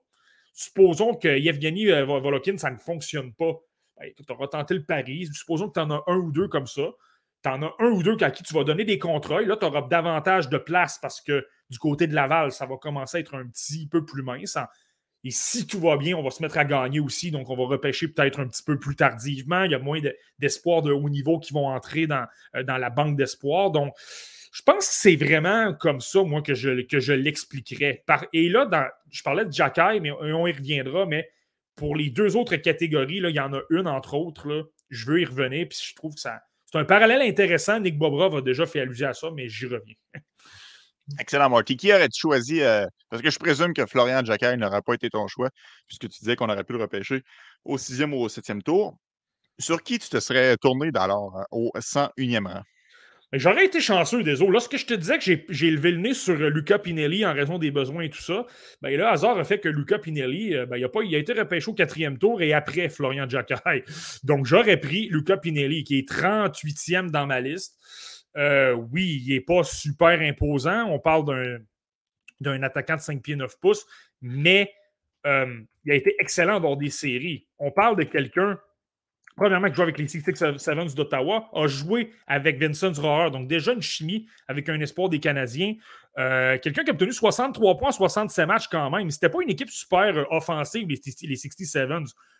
Supposons 0.54 1.14
que 1.14 1.38
Yevgeny 1.38 1.92
euh, 1.92 2.06
Volokin, 2.06 2.58
ça 2.58 2.72
ne 2.72 2.78
fonctionne 2.78 3.34
pas. 3.34 3.54
Ben, 4.00 4.12
tu 4.16 4.34
auras 4.34 4.48
tenté 4.48 4.74
le 4.74 4.84
pari. 4.84 5.28
Supposons 5.32 5.70
que 5.70 5.74
tu 5.74 5.80
en 5.80 5.92
as 5.92 6.04
un 6.08 6.18
ou 6.18 6.32
deux 6.32 6.48
comme 6.48 6.68
ça. 6.68 6.90
Tu 7.44 7.50
en 7.50 7.62
as 7.64 7.74
un 7.80 7.90
ou 7.90 8.04
deux 8.04 8.18
à 8.22 8.32
qui 8.32 8.44
tu 8.44 8.54
vas 8.54 8.64
donner 8.64 8.84
des 8.84 9.00
contrats. 9.00 9.42
Là, 9.42 9.58
tu 9.58 9.66
auras 9.66 9.82
davantage 9.82 10.50
de 10.50 10.58
place 10.58 11.00
parce 11.02 11.22
que 11.22 11.46
du 11.70 11.80
côté 11.80 12.08
de 12.08 12.14
Laval, 12.14 12.52
ça 12.52 12.66
va 12.66 12.78
commencer 12.78 13.18
à 13.18 13.20
être 13.20 13.36
un 13.36 13.48
petit 13.48 13.88
peu 13.88 14.06
plus 14.06 14.22
mince. 14.22 14.58
Et 15.24 15.32
si 15.32 15.68
tout 15.68 15.80
va 15.80 15.98
bien, 15.98 16.18
on 16.18 16.24
va 16.24 16.32
se 16.32 16.42
mettre 16.42 16.58
à 16.58 16.66
gagner 16.66 17.00
aussi. 17.00 17.32
Donc, 17.32 17.50
on 17.50 17.56
va 17.56 17.66
repêcher 17.66 18.08
peut-être 18.08 18.40
un 18.40 18.48
petit 18.48 18.64
peu 18.64 18.80
plus 18.80 18.96
tardivement. 18.96 19.64
Il 19.64 19.72
y 19.72 19.76
a 19.76 19.80
moins 19.80 20.00
d'espoirs 20.40 20.82
de, 20.82 20.92
haut 20.92 21.10
niveau 21.10 21.40
qui 21.40 21.54
vont 21.54 21.68
entrer 21.68 22.08
dans, 22.08 22.26
euh, 22.56 22.64
dans 22.64 22.78
la 22.78 22.90
banque 22.90 23.18
d'espoir. 23.18 23.72
Donc, 23.72 23.94
je 24.52 24.62
pense 24.64 24.88
que 24.88 24.94
c'est 24.94 25.16
vraiment 25.16 25.74
comme 25.74 26.02
ça, 26.02 26.24
moi, 26.24 26.42
que 26.42 26.54
je, 26.54 26.82
que 26.82 27.00
je 27.00 27.14
l'expliquerais. 27.14 28.04
et 28.34 28.50
là, 28.50 28.92
je 29.10 29.24
parlais 29.24 29.46
de 29.46 29.52
Jacky, 29.52 30.00
mais 30.02 30.12
on 30.12 30.46
y 30.46 30.52
reviendra, 30.52 31.06
mais 31.06 31.30
pour 31.76 31.96
les 31.96 32.10
deux 32.10 32.36
autres 32.36 32.58
catégories, 32.58 33.18
il 33.18 33.30
y 33.30 33.40
en 33.40 33.54
a 33.54 33.62
une, 33.70 33.88
entre 33.88 34.16
autres, 34.16 34.72
je 34.90 35.06
veux 35.06 35.22
y 35.22 35.26
revenir, 35.26 35.68
puis 35.70 35.80
je 35.82 35.96
trouve 35.96 36.16
que 36.16 36.20
ça, 36.20 36.42
c'est 36.72 36.80
un 36.80 36.86
parallèle 36.86 37.22
intéressant. 37.22 37.80
Nick 37.80 37.98
Bobrov 37.98 38.36
a 38.36 38.42
déjà 38.42 38.66
fait 38.66 38.82
allusion 38.82 39.10
à 39.10 39.14
ça, 39.14 39.30
mais 39.36 39.50
j'y 39.50 39.66
reviens. 39.66 39.96
Excellent, 41.20 41.50
Marty. 41.50 41.76
Qui 41.76 41.92
aurais-tu 41.92 42.20
choisi? 42.20 42.62
Euh, 42.62 42.86
parce 43.10 43.22
que 43.22 43.30
je 43.30 43.40
présume 43.40 43.74
que 43.74 43.86
Florian 43.86 44.24
Jacquet 44.24 44.56
n'aurait 44.56 44.82
pas 44.82 44.94
été 44.94 45.10
ton 45.10 45.28
choix, 45.28 45.50
puisque 45.88 46.08
tu 46.08 46.20
disais 46.20 46.36
qu'on 46.36 46.50
aurait 46.50 46.64
pu 46.64 46.74
le 46.74 46.80
repêcher 46.80 47.24
au 47.66 47.78
sixième 47.78 48.14
ou 48.14 48.18
au 48.18 48.30
septième 48.30 48.64
tour. 48.64 48.98
Sur 49.60 49.84
qui 49.84 50.00
tu 50.00 50.08
te 50.10 50.20
serais 50.20 50.56
tourné 50.58 50.92
d'alors 50.92 51.38
euh, 51.38 51.44
au 51.52 51.72
101e 51.76 52.48
rang? 52.48 52.64
J'aurais 53.34 53.66
été 53.66 53.80
chanceux, 53.80 54.24
désolé. 54.24 54.52
Lorsque 54.52 54.78
je 54.78 54.86
te 54.86 54.94
disais 54.94 55.18
que 55.18 55.24
j'ai 55.48 55.72
levé 55.72 55.92
le 55.92 56.00
nez 56.00 56.14
sur 56.14 56.34
euh, 56.34 56.50
Luca 56.50 56.80
Pinelli 56.80 57.26
en 57.26 57.34
raison 57.34 57.58
des 57.58 57.72
besoins 57.72 58.04
et 58.04 58.10
tout 58.10 58.22
ça, 58.22 58.46
ben, 58.82 58.96
le 58.96 59.06
hasard 59.06 59.38
a 59.38 59.44
fait 59.46 59.60
que 59.60 59.70
Luca 59.70 60.00
Pinelli, 60.00 60.54
ben, 60.68 60.78
il, 60.78 61.16
a 61.16 61.18
été 61.18 61.32
repêché 61.34 61.70
au 61.70 61.74
quatrième 61.74 62.18
tour 62.18 62.42
et 62.42 62.52
après 62.52 62.90
Florian 62.90 63.30
Jacquet. 63.30 63.56
Donc, 64.24 64.46
j'aurais 64.46 64.78
pris 64.78 65.08
Luca 65.10 65.38
Pinelli, 65.38 65.84
qui 65.84 66.00
est 66.00 66.10
38e 66.10 67.10
dans 67.10 67.26
ma 67.26 67.40
liste. 67.40 67.78
Euh, 68.38 68.74
oui, 68.74 69.24
il 69.26 69.34
n'est 69.34 69.42
pas 69.42 69.64
super 69.64 70.20
imposant. 70.22 70.86
On 70.90 71.00
parle 71.00 71.62
d'un 72.40 72.64
attaquant 72.64 72.96
de 72.96 73.02
5 73.02 73.22
pieds 73.22 73.36
9 73.36 73.60
pouces, 73.60 73.86
mais 74.22 74.74
euh, 75.26 75.62
il 75.84 75.92
a 75.92 75.96
été 75.96 76.16
excellent 76.20 76.60
dans 76.60 76.76
des 76.76 76.90
séries. 76.90 77.48
On 77.60 77.72
parle 77.72 77.98
de 77.98 78.04
quelqu'un, 78.04 78.60
premièrement, 79.36 79.70
qui 79.70 79.76
joue 79.76 79.82
avec 79.84 79.98
les 79.98 80.08
66 80.08 80.96
d'Ottawa, 80.96 81.50
a 81.54 81.68
joué 81.68 82.12
avec 82.28 82.60
Vincent 82.60 82.94
Rohrer, 82.94 83.32
donc 83.32 83.48
déjà 83.48 83.74
une 83.74 83.82
chimie 83.82 84.28
avec 84.48 84.70
un 84.70 84.80
espoir 84.80 85.10
des 85.10 85.20
Canadiens. 85.20 85.76
Euh, 86.18 86.58
quelqu'un 86.58 86.84
qui 86.84 86.90
a 86.90 86.94
obtenu 86.94 87.14
63 87.14 87.78
points, 87.78 87.92
67 87.92 88.46
matchs 88.46 88.68
quand 88.68 88.90
même. 88.90 89.10
C'était 89.12 89.30
pas 89.30 89.42
une 89.42 89.50
équipe 89.50 89.70
super 89.70 90.26
offensive, 90.32 90.88
les, 90.88 91.00
les 91.28 91.36
67 91.36 91.90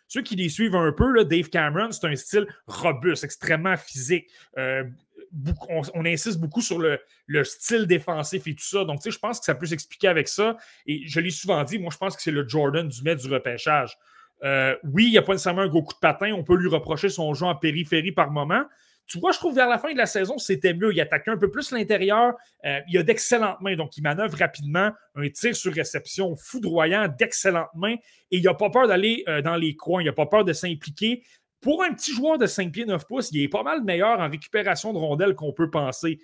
ceux 0.08 0.20
qui 0.20 0.36
les 0.36 0.50
suivent 0.50 0.74
un 0.74 0.92
peu, 0.92 1.24
Dave 1.24 1.48
Cameron, 1.48 1.90
c'est 1.90 2.06
un 2.06 2.14
style 2.16 2.46
robuste, 2.66 3.24
extrêmement 3.24 3.76
physique 3.78 4.28
on, 5.68 6.04
insiste 6.04 6.38
beaucoup 6.38 6.60
sur 6.60 6.78
le, 6.78 6.98
style 7.44 7.86
défensif 7.86 8.46
et 8.46 8.54
tout 8.54 8.64
ça. 8.64 8.84
Donc, 8.84 9.00
je 9.04 9.18
pense 9.18 9.38
que 9.38 9.44
ça 9.44 9.54
peut 9.54 9.66
s'expliquer 9.66 10.08
avec 10.08 10.28
ça. 10.28 10.56
Et 10.86 11.06
je 11.06 11.20
l'ai 11.20 11.30
souvent 11.30 11.62
dit, 11.64 11.78
moi, 11.78 11.90
je 11.92 11.98
pense 11.98 12.16
que 12.16 12.22
c'est 12.22 12.30
le 12.30 12.46
Jordan 12.46 12.86
du 12.86 13.02
maître 13.02 13.22
du 13.22 13.32
repêchage. 13.32 13.96
Euh, 14.44 14.76
oui, 14.92 15.06
il 15.06 15.10
n'y 15.10 15.18
a 15.18 15.22
pas 15.22 15.32
nécessairement 15.32 15.62
un 15.62 15.68
gros 15.68 15.82
coup 15.82 15.94
de 15.94 15.98
patin. 16.00 16.32
On 16.32 16.42
peut 16.42 16.56
lui 16.56 16.68
reprocher 16.68 17.08
son 17.08 17.32
jeu 17.34 17.46
en 17.46 17.54
périphérie 17.54 18.12
par 18.12 18.30
moment. 18.30 18.64
Tu 19.06 19.18
vois, 19.18 19.32
je 19.32 19.38
trouve 19.38 19.54
vers 19.54 19.68
la 19.68 19.78
fin 19.78 19.92
de 19.92 19.98
la 19.98 20.06
saison, 20.06 20.38
c'était 20.38 20.74
mieux. 20.74 20.92
Il 20.92 21.00
attaquait 21.00 21.30
un 21.30 21.36
peu 21.36 21.50
plus 21.50 21.70
l'intérieur. 21.72 22.34
Euh, 22.64 22.78
il 22.88 22.96
a 22.98 23.02
d'excellentes 23.02 23.60
mains, 23.60 23.76
donc 23.76 23.96
il 23.96 24.02
manœuvre 24.02 24.36
rapidement. 24.38 24.90
Un 25.14 25.28
tir 25.28 25.54
sur 25.54 25.72
réception 25.72 26.34
foudroyant, 26.36 27.08
d'excellentes 27.08 27.74
mains. 27.74 27.96
Et 28.30 28.38
il 28.38 28.42
n'a 28.42 28.54
pas 28.54 28.70
peur 28.70 28.88
d'aller 28.88 29.24
euh, 29.28 29.42
dans 29.42 29.56
les 29.56 29.76
coins. 29.76 30.02
Il 30.02 30.06
n'a 30.06 30.12
pas 30.12 30.26
peur 30.26 30.44
de 30.44 30.52
s'impliquer 30.52 31.22
pour 31.60 31.84
un 31.84 31.92
petit 31.92 32.12
joueur 32.12 32.38
de 32.38 32.46
5 32.46 32.72
pieds 32.72 32.84
9 32.84 33.06
pouces, 33.06 33.30
il 33.30 33.40
est 33.40 33.48
pas 33.48 33.62
mal 33.62 33.84
meilleur 33.84 34.18
en 34.18 34.28
récupération 34.28 34.92
de 34.92 34.98
rondelles 34.98 35.36
qu'on 35.36 35.52
peut 35.52 35.70
penser. 35.70 36.18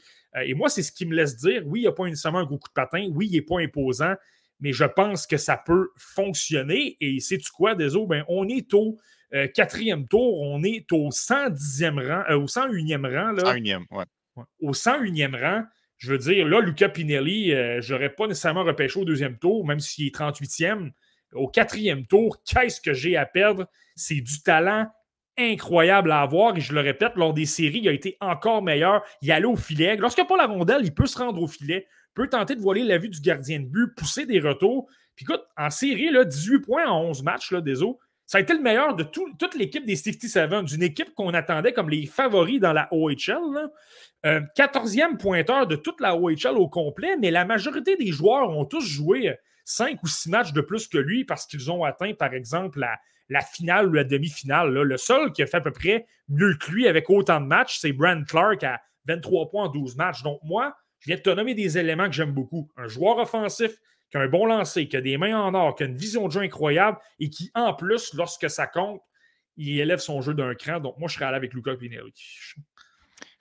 Et 0.44 0.52
moi, 0.52 0.68
c'est 0.68 0.82
ce 0.82 0.90
qui 0.90 1.06
me 1.06 1.14
laisse 1.14 1.36
dire 1.36 1.62
oui, 1.64 1.78
il 1.78 1.82
n'y 1.82 1.88
a 1.88 1.92
pas 1.92 2.06
nécessairement 2.06 2.40
un 2.40 2.44
gros 2.44 2.58
coup 2.58 2.68
de 2.68 2.72
patin, 2.72 3.08
oui, 3.12 3.28
il 3.30 3.36
n'est 3.36 3.42
pas 3.42 3.60
imposant, 3.60 4.14
mais 4.60 4.72
je 4.72 4.84
pense 4.84 5.26
que 5.26 5.36
ça 5.36 5.56
peut 5.56 5.90
fonctionner. 5.96 6.96
Et 7.00 7.20
sais-tu 7.20 7.50
quoi, 7.50 7.74
Désolé, 7.74 8.06
ben, 8.06 8.24
on 8.28 8.48
est 8.48 8.72
au 8.74 8.96
euh, 9.34 9.46
quatrième 9.48 10.06
tour, 10.08 10.40
on 10.40 10.62
est 10.62 10.90
au 10.92 11.10
110e 11.10 12.06
rang, 12.06 12.24
euh, 12.30 12.38
au 12.38 12.46
101e 12.46 13.04
rang. 13.04 13.32
Là. 13.32 13.54
101e, 13.54 13.84
ouais. 13.90 14.04
Au 14.60 14.72
101e 14.72 15.40
rang, 15.40 15.64
je 15.96 16.12
veux 16.12 16.18
dire, 16.18 16.46
là, 16.46 16.60
Luca 16.60 16.88
Pinelli, 16.88 17.50
je 17.50 17.92
n'aurais 17.92 18.10
pas 18.10 18.28
nécessairement 18.28 18.62
repêché 18.62 19.00
au 19.00 19.04
deuxième 19.04 19.36
tour, 19.36 19.66
même 19.66 19.80
s'il 19.80 20.06
est 20.06 20.14
38e. 20.14 20.92
Au 21.32 21.48
quatrième 21.48 22.06
tour, 22.06 22.42
qu'est-ce 22.44 22.80
que 22.80 22.92
j'ai 22.92 23.16
à 23.16 23.26
perdre? 23.26 23.66
C'est 23.96 24.20
du 24.20 24.42
talent 24.42 24.86
incroyable 25.38 26.10
à 26.10 26.20
avoir. 26.20 26.56
Et 26.56 26.60
je 26.60 26.74
le 26.74 26.80
répète, 26.80 27.12
lors 27.16 27.32
des 27.32 27.46
séries, 27.46 27.80
il 27.82 27.88
a 27.88 27.92
été 27.92 28.16
encore 28.20 28.62
meilleur. 28.62 29.02
Il 29.22 29.30
allait 29.32 29.46
au 29.46 29.56
filet. 29.56 29.96
Lorsqu'il 29.96 30.24
n'y 30.24 30.26
a 30.26 30.28
pas 30.28 30.36
la 30.36 30.46
rondelle, 30.46 30.80
il 30.82 30.92
peut 30.92 31.06
se 31.06 31.18
rendre 31.18 31.40
au 31.40 31.46
filet, 31.46 31.86
peut 32.18 32.28
tenter 32.28 32.56
de 32.56 32.60
voiler 32.60 32.82
la 32.82 32.98
vue 32.98 33.08
du 33.08 33.20
gardien 33.20 33.60
de 33.60 33.66
but, 33.66 33.94
pousser 33.94 34.26
des 34.26 34.40
retours. 34.40 34.88
Puis 35.14 35.24
écoute, 35.24 35.42
en 35.56 35.70
série, 35.70 36.10
là, 36.10 36.24
18 36.24 36.60
points 36.60 36.88
en 36.88 37.02
11 37.04 37.22
matchs, 37.22 37.52
là, 37.52 37.60
des. 37.60 37.76
Ça 38.26 38.38
a 38.38 38.40
été 38.40 38.52
le 38.52 38.60
meilleur 38.60 38.94
de 38.94 39.04
toute 39.04 39.54
l'équipe 39.54 39.86
des 39.86 39.96
67, 39.96 40.64
d'une 40.64 40.82
équipe 40.82 41.14
qu'on 41.14 41.32
attendait 41.32 41.72
comme 41.72 41.88
les 41.88 42.06
favoris 42.06 42.60
dans 42.60 42.72
la 42.72 42.88
OHL. 42.92 43.70
14e 44.24 45.14
euh, 45.14 45.16
pointeur 45.16 45.66
de 45.66 45.76
toute 45.76 46.00
la 46.00 46.16
OHL 46.16 46.56
au 46.58 46.68
complet, 46.68 47.16
mais 47.16 47.30
la 47.30 47.44
majorité 47.44 47.96
des 47.96 48.08
joueurs 48.08 48.50
ont 48.50 48.64
tous 48.64 48.84
joué 48.84 49.34
5 49.64 50.02
ou 50.02 50.08
6 50.08 50.28
matchs 50.28 50.52
de 50.52 50.60
plus 50.60 50.88
que 50.88 50.98
lui 50.98 51.24
parce 51.24 51.46
qu'ils 51.46 51.70
ont 51.70 51.84
atteint, 51.84 52.14
par 52.14 52.34
exemple, 52.34 52.80
la, 52.80 52.98
la 53.28 53.40
finale 53.42 53.88
ou 53.88 53.92
la 53.92 54.04
demi-finale. 54.04 54.72
Le 54.74 54.96
seul 54.96 55.32
qui 55.32 55.42
a 55.42 55.46
fait 55.46 55.58
à 55.58 55.60
peu 55.62 55.72
près 55.72 56.06
mieux 56.28 56.54
que 56.54 56.70
lui 56.70 56.88
avec 56.88 57.08
autant 57.08 57.40
de 57.40 57.46
matchs, 57.46 57.78
c'est 57.78 57.92
Brand 57.92 58.26
Clark 58.26 58.64
à 58.64 58.80
23 59.06 59.50
points 59.50 59.64
en 59.66 59.68
12 59.68 59.96
matchs. 59.96 60.22
Donc, 60.22 60.40
moi, 60.42 60.76
je 61.00 61.06
viens 61.06 61.16
de 61.16 61.22
te 61.22 61.30
nommer 61.30 61.54
des 61.54 61.78
éléments 61.78 62.06
que 62.06 62.14
j'aime 62.14 62.32
beaucoup. 62.32 62.70
Un 62.76 62.88
joueur 62.88 63.18
offensif 63.18 63.72
qui 64.10 64.16
a 64.16 64.20
un 64.20 64.28
bon 64.28 64.46
lancer, 64.46 64.88
qui 64.88 64.96
a 64.96 65.00
des 65.00 65.18
mains 65.18 65.38
en 65.38 65.54
or, 65.54 65.76
qui 65.76 65.82
a 65.82 65.86
une 65.86 65.96
vision 65.96 66.26
de 66.26 66.32
jeu 66.32 66.40
incroyable 66.40 66.98
et 67.20 67.28
qui, 67.30 67.50
en 67.54 67.74
plus, 67.74 68.14
lorsque 68.14 68.48
ça 68.48 68.66
compte, 68.66 69.02
il 69.56 69.80
élève 69.80 69.98
son 69.98 70.20
jeu 70.20 70.34
d'un 70.34 70.54
cran. 70.54 70.80
Donc, 70.80 70.98
moi, 70.98 71.08
je 71.08 71.14
serais 71.14 71.26
allé 71.26 71.36
avec 71.36 71.52
Luca 71.52 71.76
Pinelli. 71.76 72.12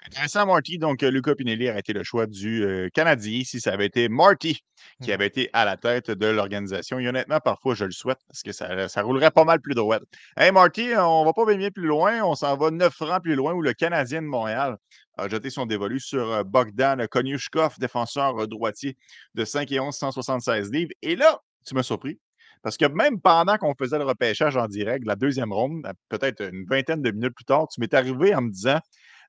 Intéressant, 0.05 0.45
Marty. 0.45 0.77
Donc, 0.77 1.03
euh, 1.03 1.11
Luca 1.11 1.35
Pinelli 1.35 1.69
aurait 1.69 1.79
été 1.79 1.91
le 1.91 2.03
choix 2.03 2.27
du 2.27 2.63
euh, 2.63 2.89
Canadien 2.93 3.41
si 3.43 3.59
ça 3.59 3.73
avait 3.73 3.87
été 3.87 4.07
Marty 4.07 4.63
qui 5.01 5.09
mmh. 5.09 5.13
avait 5.13 5.27
été 5.27 5.49
à 5.53 5.65
la 5.65 5.75
tête 5.75 6.11
de 6.11 6.27
l'organisation. 6.27 6.97
Et 6.99 7.07
honnêtement, 7.07 7.39
parfois, 7.39 7.75
je 7.75 7.83
le 7.85 7.91
souhaite 7.91 8.19
parce 8.27 8.41
que 8.41 8.51
ça, 8.53 9.01
roulerait 9.01 9.31
pas 9.31 9.43
mal 9.43 9.59
plus 9.59 9.75
droit. 9.75 9.99
Hey, 10.37 10.51
Marty, 10.51 10.91
on 10.97 11.25
va 11.25 11.33
pas 11.33 11.45
bien 11.55 11.71
plus 11.71 11.87
loin. 11.87 12.23
On 12.23 12.35
s'en 12.35 12.55
va 12.55 12.71
neuf 12.71 12.97
rangs 12.99 13.19
plus 13.19 13.35
loin 13.35 13.53
où 13.53 13.61
le 13.61 13.73
Canadien 13.73 14.21
de 14.21 14.27
Montréal 14.27 14.77
a 15.17 15.27
jeté 15.27 15.49
son 15.49 15.65
dévolu 15.65 15.99
sur 15.99 16.31
euh, 16.31 16.43
Bogdan 16.43 17.07
Konyushkov, 17.07 17.75
défenseur 17.79 18.47
droitier 18.47 18.97
de 19.35 19.45
5 19.45 19.71
et 19.71 19.79
11, 19.79 19.95
176 19.95 20.71
livres. 20.71 20.91
Et 21.01 21.15
là, 21.15 21.41
tu 21.65 21.75
m'as 21.75 21.83
surpris. 21.83 22.19
Parce 22.63 22.77
que 22.77 22.85
même 22.85 23.19
pendant 23.21 23.57
qu'on 23.57 23.75
faisait 23.75 23.97
le 23.97 24.03
repêchage 24.03 24.57
en 24.57 24.67
direct, 24.67 25.05
la 25.05 25.15
deuxième 25.15 25.53
ronde, 25.53 25.85
peut-être 26.09 26.41
une 26.41 26.65
vingtaine 26.65 27.01
de 27.01 27.11
minutes 27.11 27.35
plus 27.35 27.45
tard, 27.45 27.67
tu 27.67 27.79
m'es 27.79 27.93
arrivé 27.93 28.33
en 28.33 28.41
me 28.41 28.49
disant 28.49 28.79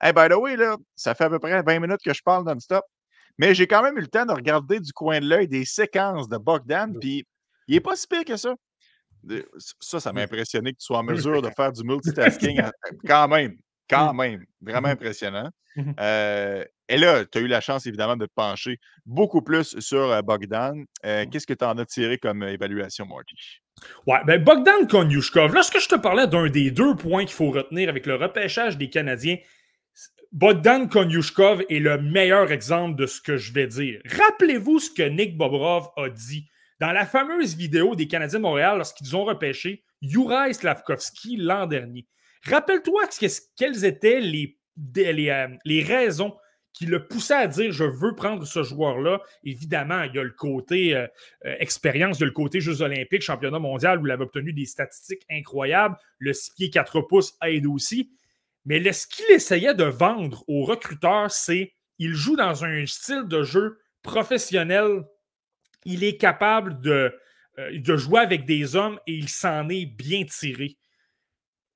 Hey, 0.01 0.12
by 0.12 0.28
the 0.28 0.36
way, 0.36 0.57
là, 0.57 0.76
ça 0.95 1.14
fait 1.14 1.24
à 1.24 1.30
peu 1.30 1.39
près 1.39 1.62
20 1.62 1.80
minutes 1.80 2.01
que 2.05 2.14
je 2.14 2.22
parle 2.22 2.45
non-stop. 2.47 2.84
Mais 3.36 3.55
j'ai 3.55 3.66
quand 3.66 3.82
même 3.82 3.97
eu 3.97 4.01
le 4.01 4.09
temps 4.09 4.26
de 4.26 4.32
regarder 4.32 4.80
du 4.80 4.93
coin 4.93 5.20
de 5.20 5.26
l'œil 5.26 5.49
des 5.49 5.64
séquences 5.64 6.28
de 6.28 6.36
Bogdan, 6.36 6.99
puis 6.99 7.24
il 7.66 7.74
n'est 7.74 7.80
pas 7.80 7.97
si 7.97 8.07
pire 8.07 8.24
que 8.24 8.36
ça. 8.36 8.55
Ça, 9.80 10.01
ça 10.01 10.12
m'a 10.12 10.22
impressionné 10.22 10.72
que 10.72 10.78
tu 10.78 10.86
sois 10.86 10.99
en 10.99 11.03
mesure 11.05 11.43
de 11.43 11.51
faire 11.51 11.72
du 11.72 11.84
multitasking 11.84 12.62
quand 13.07 13.28
même. 13.28 13.57
Quand 13.89 14.14
même. 14.14 14.45
Vraiment 14.61 14.89
impressionnant. 14.89 15.51
Mmh 15.76 15.93
euh, 16.01 16.64
et 16.89 16.97
là, 16.97 17.24
tu 17.26 17.39
as 17.39 17.41
eu 17.43 17.47
la 17.47 17.61
chance, 17.61 17.86
évidemment, 17.86 18.16
de 18.16 18.24
te 18.24 18.32
pencher 18.34 18.78
beaucoup 19.05 19.43
plus 19.43 19.78
sur 19.78 20.11
euh, 20.11 20.22
Bogdan. 20.22 20.84
Euh, 21.05 21.26
qu'est-ce 21.30 21.47
que 21.47 21.53
tu 21.53 21.64
en 21.64 21.76
as 21.76 21.84
tiré 21.84 22.16
comme 22.16 22.43
évaluation, 22.43 23.05
Marty? 23.07 23.61
Ouais, 24.07 24.18
ben 24.26 24.43
Bogdan 24.43 24.86
Konyushkov, 24.89 25.55
lorsque 25.55 25.78
je 25.78 25.89
te 25.89 25.95
parlais 25.95 26.26
d'un 26.26 26.49
des 26.49 26.70
deux 26.70 26.97
points 26.97 27.24
qu'il 27.24 27.34
faut 27.34 27.51
retenir 27.51 27.91
avec 27.91 28.07
le 28.07 28.14
repêchage 28.14 28.78
des 28.78 28.89
Canadiens, 28.89 29.36
Bogdan 30.32 30.89
Konyushkov 30.89 31.64
est 31.68 31.78
le 31.78 31.99
meilleur 31.99 32.51
exemple 32.51 32.97
de 32.97 33.07
ce 33.07 33.20
que 33.20 33.36
je 33.36 33.53
vais 33.53 33.66
dire. 33.66 34.01
Rappelez-vous 34.05 34.78
ce 34.78 34.91
que 34.91 35.03
Nick 35.03 35.36
Bobrov 35.36 35.89
a 35.97 36.09
dit 36.09 36.49
dans 36.80 36.93
la 36.93 37.07
fameuse 37.07 37.57
vidéo 37.57 37.95
des 37.95 38.09
Canadiens 38.09 38.39
de 38.39 38.43
Montréal 38.45 38.78
lorsqu'ils 38.78 39.14
ont 39.16 39.24
repêché 39.24 39.84
Juraj 40.03 40.55
Slavkovski 40.55 41.36
l'an 41.36 41.66
dernier. 41.66 42.07
Rappelle-toi 42.45 43.03
quelles 43.57 43.84
étaient 43.84 44.20
les, 44.20 44.59
euh, 44.97 45.49
les, 45.64 45.82
raisons 45.82 46.36
qui 46.72 46.86
le 46.86 47.07
poussaient 47.07 47.34
à 47.34 47.47
dire 47.49 47.72
je 47.72 47.84
veux 47.84 48.14
prendre 48.14 48.47
ce 48.47 48.62
joueur-là. 48.62 49.20
Évidemment, 49.43 50.03
il 50.05 50.14
y 50.14 50.18
a 50.18 50.22
le 50.22 50.30
côté 50.30 50.95
euh, 50.95 51.07
euh, 51.47 51.57
expérience, 51.59 52.18
il 52.18 52.22
y 52.22 52.26
le 52.26 52.30
côté 52.30 52.61
Jeux 52.61 52.82
olympiques, 52.82 53.22
championnat 53.22 53.59
mondial 53.59 54.01
où 54.01 54.07
il 54.07 54.12
avait 54.12 54.22
obtenu 54.22 54.53
des 54.53 54.66
statistiques 54.66 55.24
incroyables. 55.30 55.97
Le 56.18 56.32
6 56.32 56.53
pieds 56.55 56.70
4 56.70 57.01
pouces 57.03 57.36
aide 57.43 57.66
aussi. 57.66 58.12
Mais 58.64 58.93
ce 58.93 59.07
qu'il 59.07 59.34
essayait 59.34 59.74
de 59.74 59.84
vendre 59.84 60.45
aux 60.47 60.64
recruteurs, 60.64 61.30
c'est 61.30 61.72
il 61.99 62.14
joue 62.14 62.36
dans 62.36 62.64
un 62.64 62.86
style 62.86 63.24
de 63.26 63.43
jeu 63.43 63.78
professionnel. 64.03 65.05
Il 65.84 66.05
est 66.05 66.16
capable 66.16 66.80
de 66.80 67.97
jouer 67.97 68.20
avec 68.20 68.45
des 68.45 68.76
hommes 68.76 69.01
et 69.07 69.14
il 69.14 69.28
s'en 69.28 69.68
est 69.68 69.86
bien 69.86 70.24
tiré. 70.24 70.76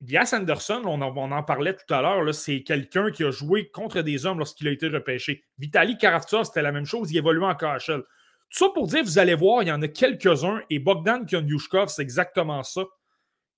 Gas 0.03 0.33
Anderson, 0.33 0.81
on 0.85 1.01
en, 1.01 1.43
parlait 1.43 1.73
tout 1.73 1.93
à 1.93 2.01
l'heure, 2.01 2.33
c'est 2.35 2.61
quelqu'un 2.63 3.09
qui 3.09 3.23
a 3.23 3.31
joué 3.31 3.69
contre 3.69 4.01
des 4.01 4.25
hommes 4.25 4.37
lorsqu'il 4.37 4.67
a 4.67 4.71
été 4.71 4.89
repêché. 4.89 5.45
Vitali 5.57 5.97
Karavtsov, 5.97 6.43
c'était 6.43 6.61
la 6.61 6.73
même 6.73 6.85
chose, 6.85 7.11
il 7.11 7.17
évoluait 7.17 7.45
en 7.45 7.55
KHL. 7.55 8.01
Tout 8.01 8.57
ça 8.57 8.69
pour 8.73 8.87
dire, 8.87 9.03
vous 9.03 9.17
allez 9.17 9.33
voir, 9.33 9.63
il 9.63 9.69
y 9.69 9.71
en 9.71 9.81
a 9.81 9.87
quelques-uns, 9.87 10.61
et 10.69 10.79
Bogdan 10.79 11.25
Konyushkov, 11.25 11.87
c'est 11.87 12.01
exactement 12.01 12.63
ça. 12.63 12.83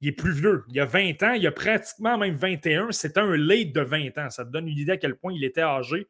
Il 0.01 0.09
est 0.09 0.11
plus 0.11 0.33
vieux. 0.33 0.63
Il 0.69 0.79
a 0.79 0.85
20 0.85 1.23
ans, 1.23 1.33
il 1.33 1.47
a 1.47 1.51
pratiquement 1.51 2.17
même 2.17 2.35
21. 2.35 2.91
C'était 2.91 3.21
un 3.21 3.35
late 3.35 3.71
de 3.71 3.81
20 3.81 4.17
ans. 4.19 4.29
Ça 4.29 4.45
te 4.45 4.51
donne 4.51 4.67
une 4.67 4.77
idée 4.77 4.91
à 4.91 4.97
quel 4.97 5.15
point 5.15 5.33
il 5.33 5.43
était 5.43 5.61
âgé. 5.61 6.07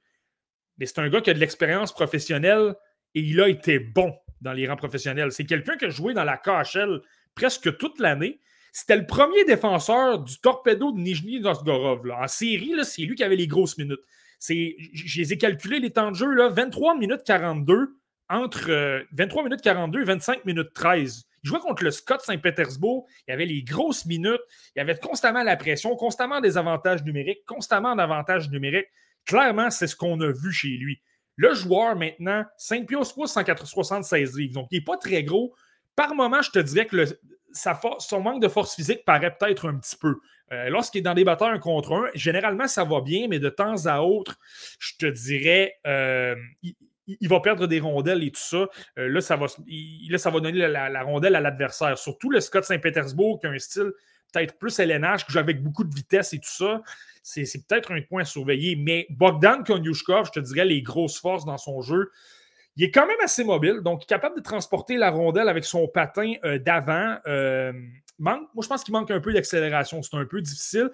Mais 0.77 0.85
c'est 0.85 0.99
un 0.99 1.07
gars 1.07 1.21
qui 1.21 1.29
a 1.29 1.33
de 1.33 1.39
l'expérience 1.39 1.93
professionnelle 1.93 2.75
et 3.13 3.21
il 3.21 3.39
a 3.39 3.47
été 3.47 3.79
bon 3.79 4.13
dans 4.41 4.53
les 4.53 4.67
rangs 4.67 4.75
professionnels. 4.75 5.31
C'est 5.31 5.45
quelqu'un 5.45 5.77
qui 5.77 5.85
a 5.85 5.89
joué 5.89 6.13
dans 6.13 6.23
la 6.23 6.37
KHL 6.37 7.01
presque 7.35 7.77
toute 7.77 7.99
l'année. 7.99 8.41
C'était 8.77 8.97
le 8.97 9.05
premier 9.05 9.45
défenseur 9.45 10.19
du 10.19 10.37
torpedo 10.41 10.91
de 10.91 10.99
Nijni 10.99 11.39
Novgorod. 11.39 12.11
En 12.11 12.27
série, 12.27 12.73
c'est 12.83 13.03
lui 13.03 13.15
qui 13.15 13.23
avait 13.23 13.37
les 13.37 13.47
grosses 13.47 13.77
minutes. 13.77 14.01
Je 14.49 15.17
les 15.17 15.31
ai 15.31 15.37
calculés, 15.37 15.79
les 15.79 15.91
temps 15.91 16.11
de 16.11 16.15
jeu, 16.17 16.29
là, 16.33 16.49
23 16.49 16.97
minutes 16.97 17.23
42 17.25 17.95
entre 18.27 19.05
23 19.13 19.41
euh, 19.41 19.45
minutes 19.45 19.61
42 19.61 20.01
et 20.01 20.03
25 20.03 20.43
minutes 20.43 20.73
13. 20.73 21.23
Il 21.45 21.47
jouait 21.47 21.59
contre 21.59 21.85
le 21.85 21.91
Scott 21.91 22.19
Saint-Pétersbourg. 22.19 23.07
Il 23.29 23.31
avait 23.31 23.45
les 23.45 23.63
grosses 23.63 24.05
minutes. 24.05 24.41
Il 24.75 24.81
avait 24.81 24.97
constamment 24.97 25.43
la 25.43 25.55
pression, 25.55 25.95
constamment 25.95 26.41
des 26.41 26.57
avantages 26.57 27.01
numériques, 27.05 27.45
constamment 27.45 27.95
d'avantages 27.95 28.49
numériques. 28.49 28.89
Clairement, 29.25 29.69
c'est 29.69 29.87
ce 29.87 29.95
qu'on 29.95 30.19
a 30.19 30.33
vu 30.33 30.51
chez 30.51 30.75
lui. 30.75 30.99
Le 31.37 31.53
joueur, 31.53 31.95
maintenant, 31.95 32.43
5 32.57 32.87
pieds 32.87 32.97
176 33.01 34.37
livres. 34.37 34.53
Donc, 34.53 34.67
il 34.71 34.79
n'est 34.79 34.83
pas 34.83 34.97
très 34.97 35.23
gros. 35.23 35.55
Par 35.95 36.13
moment, 36.13 36.41
je 36.41 36.51
te 36.51 36.59
dirais 36.59 36.87
que 36.87 36.97
son 37.99 38.21
manque 38.21 38.41
de 38.41 38.47
force 38.47 38.75
physique 38.75 39.05
paraît 39.05 39.35
peut-être 39.35 39.67
un 39.67 39.77
petit 39.77 39.95
peu. 39.95 40.19
Euh, 40.51 40.69
lorsqu'il 40.69 40.99
est 40.99 41.03
dans 41.03 41.13
des 41.13 41.23
batteurs 41.23 41.49
un 41.49 41.59
contre 41.59 41.93
un, 41.93 42.05
généralement, 42.13 42.67
ça 42.67 42.83
va 42.83 43.01
bien, 43.01 43.27
mais 43.27 43.39
de 43.39 43.49
temps 43.49 43.85
à 43.85 44.01
autre, 44.01 44.37
je 44.79 44.93
te 44.99 45.05
dirais, 45.05 45.73
euh, 45.87 46.35
il, 47.07 47.27
va 47.27 47.39
perdre 47.39 47.65
des 47.65 47.79
rondelles 47.79 48.23
et 48.23 48.31
tout 48.31 48.41
ça. 48.41 48.67
Euh, 48.99 49.07
là, 49.09 49.21
ça 49.21 49.35
va, 49.35 49.47
ça 49.47 50.29
va 50.29 50.39
donner 50.39 50.67
la, 50.67 51.03
rondelle 51.03 51.35
à 51.35 51.41
l'adversaire. 51.41 51.97
Surtout 51.97 52.29
le 52.29 52.39
Scott 52.39 52.63
Saint-Pétersbourg 52.63 53.39
qui 53.39 53.47
a 53.47 53.49
un 53.49 53.59
style 53.59 53.91
peut-être 54.31 54.57
plus 54.57 54.77
LNH, 54.79 55.25
qui 55.25 55.31
joue 55.31 55.39
avec 55.39 55.63
beaucoup 55.63 55.83
de 55.83 55.93
vitesse 55.95 56.33
et 56.33 56.39
tout 56.39 56.49
ça. 56.49 56.81
C'est, 57.23 57.45
peut-être 57.67 57.91
un 57.91 58.01
point 58.01 58.21
à 58.21 58.25
surveiller. 58.25 58.75
Mais 58.75 59.07
Bogdan 59.09 59.63
Konyushkov, 59.63 60.27
je 60.27 60.31
te 60.31 60.39
dirais, 60.39 60.65
les 60.65 60.81
grosses 60.83 61.19
forces 61.19 61.45
dans 61.45 61.57
son 61.57 61.81
jeu, 61.81 62.11
il 62.75 62.83
est 62.83 62.91
quand 62.91 63.07
même 63.07 63.19
assez 63.23 63.43
mobile, 63.43 63.81
donc 63.81 64.01
il 64.01 64.03
est 64.05 64.07
capable 64.07 64.35
de 64.37 64.41
transporter 64.41 64.97
la 64.97 65.09
rondelle 65.09 65.49
avec 65.49 65.65
son 65.65 65.87
patin 65.87 66.33
euh, 66.43 66.59
d'avant. 66.59 67.17
Euh, 67.27 67.73
moi, 68.19 68.39
je 68.61 68.67
pense 68.67 68.83
qu'il 68.83 68.93
manque 68.93 69.11
un 69.11 69.19
peu 69.19 69.33
d'accélération. 69.33 70.01
C'est 70.01 70.15
un 70.15 70.25
peu 70.25 70.41
difficile. 70.41 70.89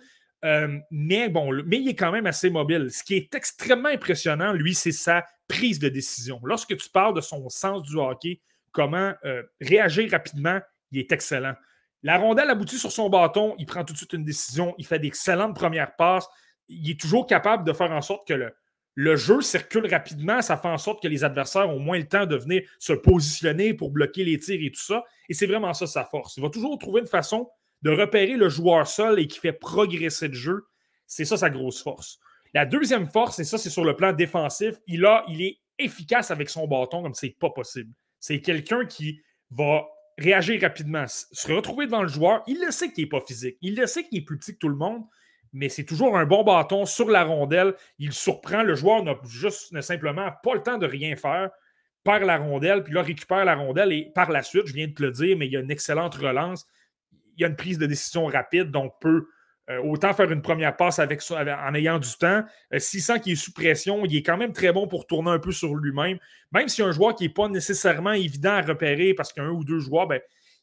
mais 0.89 1.29
bon, 1.29 1.51
mais 1.65 1.79
il 1.79 1.89
est 1.89 1.95
quand 1.95 2.11
même 2.11 2.25
assez 2.25 2.49
mobile. 2.49 2.89
Ce 2.91 3.03
qui 3.03 3.15
est 3.15 3.33
extrêmement 3.35 3.89
impressionnant, 3.89 4.53
lui, 4.53 4.73
c'est 4.73 4.91
sa 4.91 5.25
prise 5.47 5.79
de 5.79 5.89
décision. 5.89 6.39
Lorsque 6.43 6.75
tu 6.77 6.89
parles 6.89 7.13
de 7.13 7.21
son 7.21 7.49
sens 7.49 7.83
du 7.83 7.97
hockey, 7.97 8.41
comment 8.71 9.13
euh, 9.25 9.43
réagir 9.59 10.09
rapidement, 10.11 10.59
il 10.91 10.99
est 10.99 11.11
excellent. 11.11 11.53
La 12.03 12.17
rondelle 12.17 12.49
aboutit 12.49 12.79
sur 12.79 12.91
son 12.91 13.09
bâton, 13.09 13.55
il 13.59 13.65
prend 13.65 13.83
tout 13.83 13.93
de 13.93 13.97
suite 13.97 14.13
une 14.13 14.23
décision, 14.23 14.73
il 14.77 14.85
fait 14.85 14.99
d'excellentes 14.99 15.55
premières 15.55 15.95
passes. 15.95 16.27
Il 16.67 16.89
est 16.89 16.99
toujours 16.99 17.27
capable 17.27 17.63
de 17.63 17.73
faire 17.73 17.91
en 17.91 18.01
sorte 18.01 18.27
que 18.27 18.33
le, 18.33 18.53
le 18.95 19.15
jeu 19.15 19.41
circule 19.41 19.87
rapidement, 19.87 20.41
ça 20.41 20.57
fait 20.57 20.67
en 20.67 20.77
sorte 20.77 21.01
que 21.01 21.07
les 21.07 21.23
adversaires 21.23 21.69
ont 21.69 21.79
moins 21.79 21.97
le 21.97 22.07
temps 22.07 22.25
de 22.25 22.35
venir 22.35 22.63
se 22.77 22.93
positionner 22.93 23.73
pour 23.73 23.91
bloquer 23.91 24.25
les 24.25 24.37
tirs 24.37 24.59
et 24.61 24.71
tout 24.71 24.81
ça. 24.81 25.03
Et 25.29 25.33
c'est 25.33 25.47
vraiment 25.47 25.73
ça 25.73 25.87
sa 25.87 26.03
force. 26.03 26.35
Il 26.37 26.43
va 26.43 26.49
toujours 26.49 26.77
trouver 26.77 27.01
une 27.01 27.07
façon 27.07 27.49
de 27.81 27.89
repérer 27.89 28.35
le 28.35 28.49
joueur 28.49 28.85
seul 28.87 29.19
et 29.19 29.27
qui 29.27 29.39
fait 29.39 29.53
progresser 29.53 30.27
le 30.27 30.33
jeu. 30.33 30.65
C'est 31.07 31.25
ça 31.25 31.37
sa 31.37 31.49
grosse 31.49 31.81
force. 31.81 32.19
La 32.53 32.65
deuxième 32.65 33.07
force, 33.07 33.39
et 33.39 33.43
ça, 33.45 33.57
c'est 33.57 33.69
sur 33.69 33.85
le 33.85 33.95
plan 33.95 34.11
défensif, 34.11 34.75
il, 34.87 35.05
a, 35.05 35.23
il 35.29 35.41
est 35.41 35.59
efficace 35.79 36.31
avec 36.31 36.49
son 36.49 36.67
bâton 36.67 37.01
comme 37.01 37.13
c'est 37.13 37.35
pas 37.39 37.49
possible. 37.49 37.93
C'est 38.19 38.41
quelqu'un 38.41 38.85
qui 38.85 39.21
va 39.51 39.85
réagir 40.17 40.61
rapidement, 40.61 41.05
se 41.07 41.51
retrouver 41.51 41.85
devant 41.85 42.03
le 42.03 42.09
joueur. 42.09 42.43
Il 42.47 42.59
le 42.63 42.71
sait 42.71 42.91
qu'il 42.91 43.05
n'est 43.05 43.09
pas 43.09 43.21
physique. 43.21 43.57
Il 43.61 43.75
le 43.75 43.87
sait 43.87 44.03
qu'il 44.03 44.19
est 44.19 44.25
plus 44.25 44.37
petit 44.37 44.53
que 44.53 44.59
tout 44.59 44.69
le 44.69 44.75
monde, 44.75 45.03
mais 45.53 45.69
c'est 45.69 45.83
toujours 45.83 46.17
un 46.17 46.25
bon 46.25 46.43
bâton 46.43 46.85
sur 46.85 47.09
la 47.09 47.23
rondelle. 47.23 47.73
Il 47.99 48.13
surprend. 48.13 48.63
Le 48.63 48.75
joueur 48.75 49.03
n'a 49.03 49.15
juste 49.27 49.79
simplement 49.81 50.29
pas 50.43 50.55
le 50.55 50.63
temps 50.63 50.77
de 50.77 50.87
rien 50.87 51.15
faire. 51.15 51.49
Perd 52.03 52.23
la 52.23 52.37
rondelle, 52.37 52.83
puis 52.83 52.93
là, 52.93 53.03
récupère 53.03 53.45
la 53.45 53.55
rondelle 53.55 53.91
et 53.91 54.11
par 54.15 54.31
la 54.31 54.41
suite, 54.41 54.65
je 54.65 54.73
viens 54.73 54.87
de 54.87 54.93
te 54.93 55.03
le 55.03 55.11
dire, 55.11 55.37
mais 55.37 55.45
il 55.45 55.53
y 55.53 55.57
a 55.57 55.59
une 55.59 55.69
excellente 55.69 56.15
relance. 56.15 56.65
Il 57.37 57.41
y 57.41 57.45
a 57.45 57.47
une 57.47 57.55
prise 57.55 57.77
de 57.77 57.85
décision 57.85 58.25
rapide, 58.25 58.71
donc 58.71 58.93
peut 58.99 59.27
euh, 59.69 59.79
autant 59.83 60.13
faire 60.13 60.31
une 60.31 60.41
première 60.41 60.75
passe 60.75 60.99
en 60.99 61.73
ayant 61.75 61.99
du 61.99 62.09
temps. 62.19 62.43
Euh, 62.73 62.79
s'il 62.79 63.01
sent 63.01 63.19
qu'il 63.19 63.33
est 63.33 63.35
sous 63.35 63.53
pression, 63.53 64.03
il 64.05 64.15
est 64.15 64.23
quand 64.23 64.37
même 64.37 64.53
très 64.53 64.73
bon 64.73 64.87
pour 64.87 65.05
tourner 65.05 65.29
un 65.29 65.39
peu 65.39 65.51
sur 65.51 65.75
lui-même. 65.75 66.17
Même 66.51 66.67
si 66.67 66.81
un 66.81 66.91
joueur 66.91 67.15
qui 67.15 67.23
n'est 67.23 67.33
pas 67.33 67.47
nécessairement 67.47 68.13
évident 68.13 68.53
à 68.53 68.61
repérer 68.61 69.13
parce 69.13 69.31
qu'il 69.31 69.43
y 69.43 69.45
a 69.45 69.49
un 69.49 69.53
ou 69.53 69.63
deux 69.63 69.79
joueurs, 69.79 70.07
ben, 70.07 70.19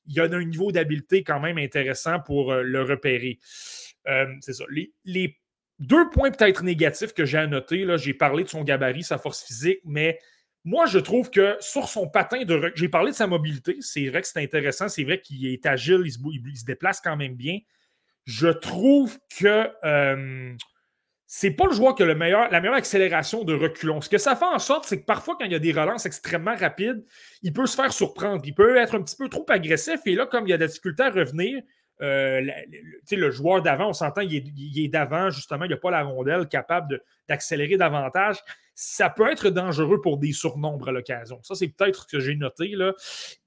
il 0.07 0.14
y 0.14 0.20
a 0.20 0.24
un 0.24 0.45
niveau 0.45 0.72
d'habileté 0.72 1.22
quand 1.22 1.39
même 1.39 1.59
intéressant 1.59 2.18
pour 2.20 2.53
euh, 2.53 2.62
le 2.62 2.82
repérer. 2.82 3.39
C'est 4.40 4.52
ça. 4.52 4.64
Les, 5.04 5.38
deux 5.78 6.11
points 6.11 6.32
peut-être 6.32 6.64
négatifs 6.64 7.14
que 7.14 7.24
j'ai 7.24 7.38
à 7.38 7.46
noter, 7.46 7.86
j'ai 7.98 8.14
parlé 8.14 8.42
de 8.42 8.48
son 8.48 8.64
gabarit, 8.64 9.04
sa 9.04 9.16
force 9.16 9.44
physique, 9.44 9.78
mais 9.84 10.18
moi, 10.64 10.86
je 10.86 10.98
trouve 10.98 11.30
que 11.30 11.56
sur 11.61 11.88
son 11.88 12.09
patin 12.09 12.44
de. 12.44 12.72
J'ai 12.74 12.88
parlé 12.88 13.12
de 13.12 13.16
sa 13.16 13.28
mobilité. 13.28 13.76
C'est 13.80 14.09
vrai 14.09 14.22
que 14.22 14.26
c'est 14.26 14.42
intéressant. 14.42 14.88
C'est 14.88 15.04
vrai 15.04 15.20
qu'il 15.20 15.46
est 15.46 15.64
agile, 15.64 16.02
il 16.04 16.12
se, 16.12 16.64
déplace 16.64 17.00
quand 17.00 17.16
même 17.16 17.36
bien 17.36 17.61
je 18.28 18.48
trouve 18.48 19.18
que 19.40 19.70
euh, 19.84 20.54
c'est 21.26 21.50
pas 21.50 21.64
le 21.64 21.72
joueur 21.72 21.94
qui 21.94 22.02
a 22.02 22.06
la 22.06 22.14
meilleure 22.14 22.74
accélération 22.74 23.42
de 23.42 23.54
reculons. 23.54 24.02
Ce 24.02 24.11
que 24.11 24.18
ça 24.18 24.36
fait 24.36 24.44
en 24.44 24.59
sorte, 24.59 24.84
c'est 24.84 25.00
que 25.00 25.06
parfois, 25.06 25.34
quand 25.38 25.46
il 25.46 25.52
y 25.52 25.54
a 25.54 25.59
des 25.59 25.72
relances 25.72 26.04
extrêmement 26.04 26.54
rapides, 26.54 27.02
il 27.42 27.54
peut 27.54 27.64
se 27.64 27.74
faire 27.74 27.90
surprendre. 27.90 28.42
Il 28.44 28.54
peut 28.54 28.76
être 28.76 28.96
un 28.96 29.02
petit 29.02 29.16
peu 29.16 29.30
trop 29.30 29.46
agressif. 29.48 30.00
Et 30.04 30.14
là, 30.14 30.26
comme 30.26 30.46
il 30.46 30.50
y 30.50 30.52
a 30.52 30.59
des 30.59 30.66
difficultés 30.66 31.04
à 31.04 31.11
revenir, 31.11 31.62
euh, 32.01 32.42
le 33.11 33.30
joueur 33.30 33.62
d'avant, 33.62 33.88
on 33.88 33.92
s'entend, 33.92 34.20
il 34.20 34.78
est, 34.78 34.88
d'avant, 34.88 35.30
justement, 35.30 35.64
il 35.64 35.68
n'y 35.68 35.74
a 35.74 35.78
pas 35.78 35.90
la 35.90 36.03
rondelle 36.03 36.46
capable 36.49 37.03
d'accélérer 37.28 37.76
davantage. 37.76 38.36
Ça 38.74 39.11
peut 39.11 39.30
être 39.30 39.51
dangereux 39.51 40.01
pour 40.01 40.18
des 40.18 40.32
surnombres 40.32 40.88
à 40.88 40.92
l'occasion. 40.92 41.40
Ça, 41.42 41.55
c'est 41.55 41.68
peut-être 41.68 42.03
ce 42.03 42.16
que 42.16 42.20
j'ai 42.20 42.36
noté. 42.36 42.68
Là. 42.68 42.92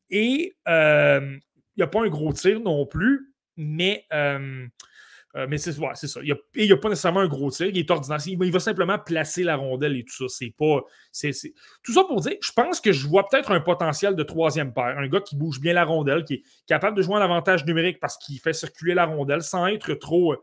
Et 0.10 0.56
euh, 0.68 1.38
il 1.76 1.80
n'y 1.80 1.84
a 1.84 1.88
pas 1.88 2.02
un 2.02 2.10
gros 2.10 2.34
tir 2.34 2.60
non 2.60 2.86
plus 2.86 3.32
mais, 3.58 4.06
euh, 4.14 4.68
euh, 5.36 5.48
mais 5.50 5.58
c'est 5.58 5.72
ça. 5.72 6.20
Il 6.24 6.36
n'y 6.56 6.72
a, 6.72 6.78
pas 6.78 6.90
nécessairement 6.90 7.22
un 7.22 7.28
gros 7.28 7.52
tir, 7.52 7.68
il 7.68 7.78
est 7.78 7.90
ordinaire. 7.90 8.20
Il, 8.26 8.52
va 8.52 8.60
simplement 8.60 9.00
placer 9.00 9.44
la 9.44 9.56
rondelle 9.56 9.96
et 9.96 10.04
tout 10.04 10.16
ça. 10.16 10.26
C'est 10.28 10.54
pas. 10.58 10.82
Tout 11.84 11.94
ça 11.94 12.04
pour 12.04 12.22
dire, 12.22 12.36
je 12.42 12.52
pense 12.52 12.82
que 12.82 12.92
je 12.92 13.08
vois 13.08 13.28
peut-être 13.28 13.52
un 13.52 13.62
potentiel 13.62 14.16
de 14.16 14.24
troisième 14.24 14.74
paire. 14.74 14.98
Un 14.98 15.08
gars 15.08 15.22
qui 15.22 15.36
bouge 15.36 15.62
bien 15.62 15.74
la 15.74 15.86
rondelle, 15.86 16.26
qui 16.26 16.36
est 16.36 16.44
capable 16.68 16.98
de 16.98 17.02
jouer 17.02 17.16
un 17.16 17.22
avantage 17.22 17.66
numérique 17.66 18.00
parce 18.00 18.18
qu'il 18.18 18.40
fait 18.40 18.54
circuler 18.54 18.94
la 18.94 19.06
rondelle 19.06 19.42
sans 19.42 19.68
être 19.68 19.94
trop 19.94 20.36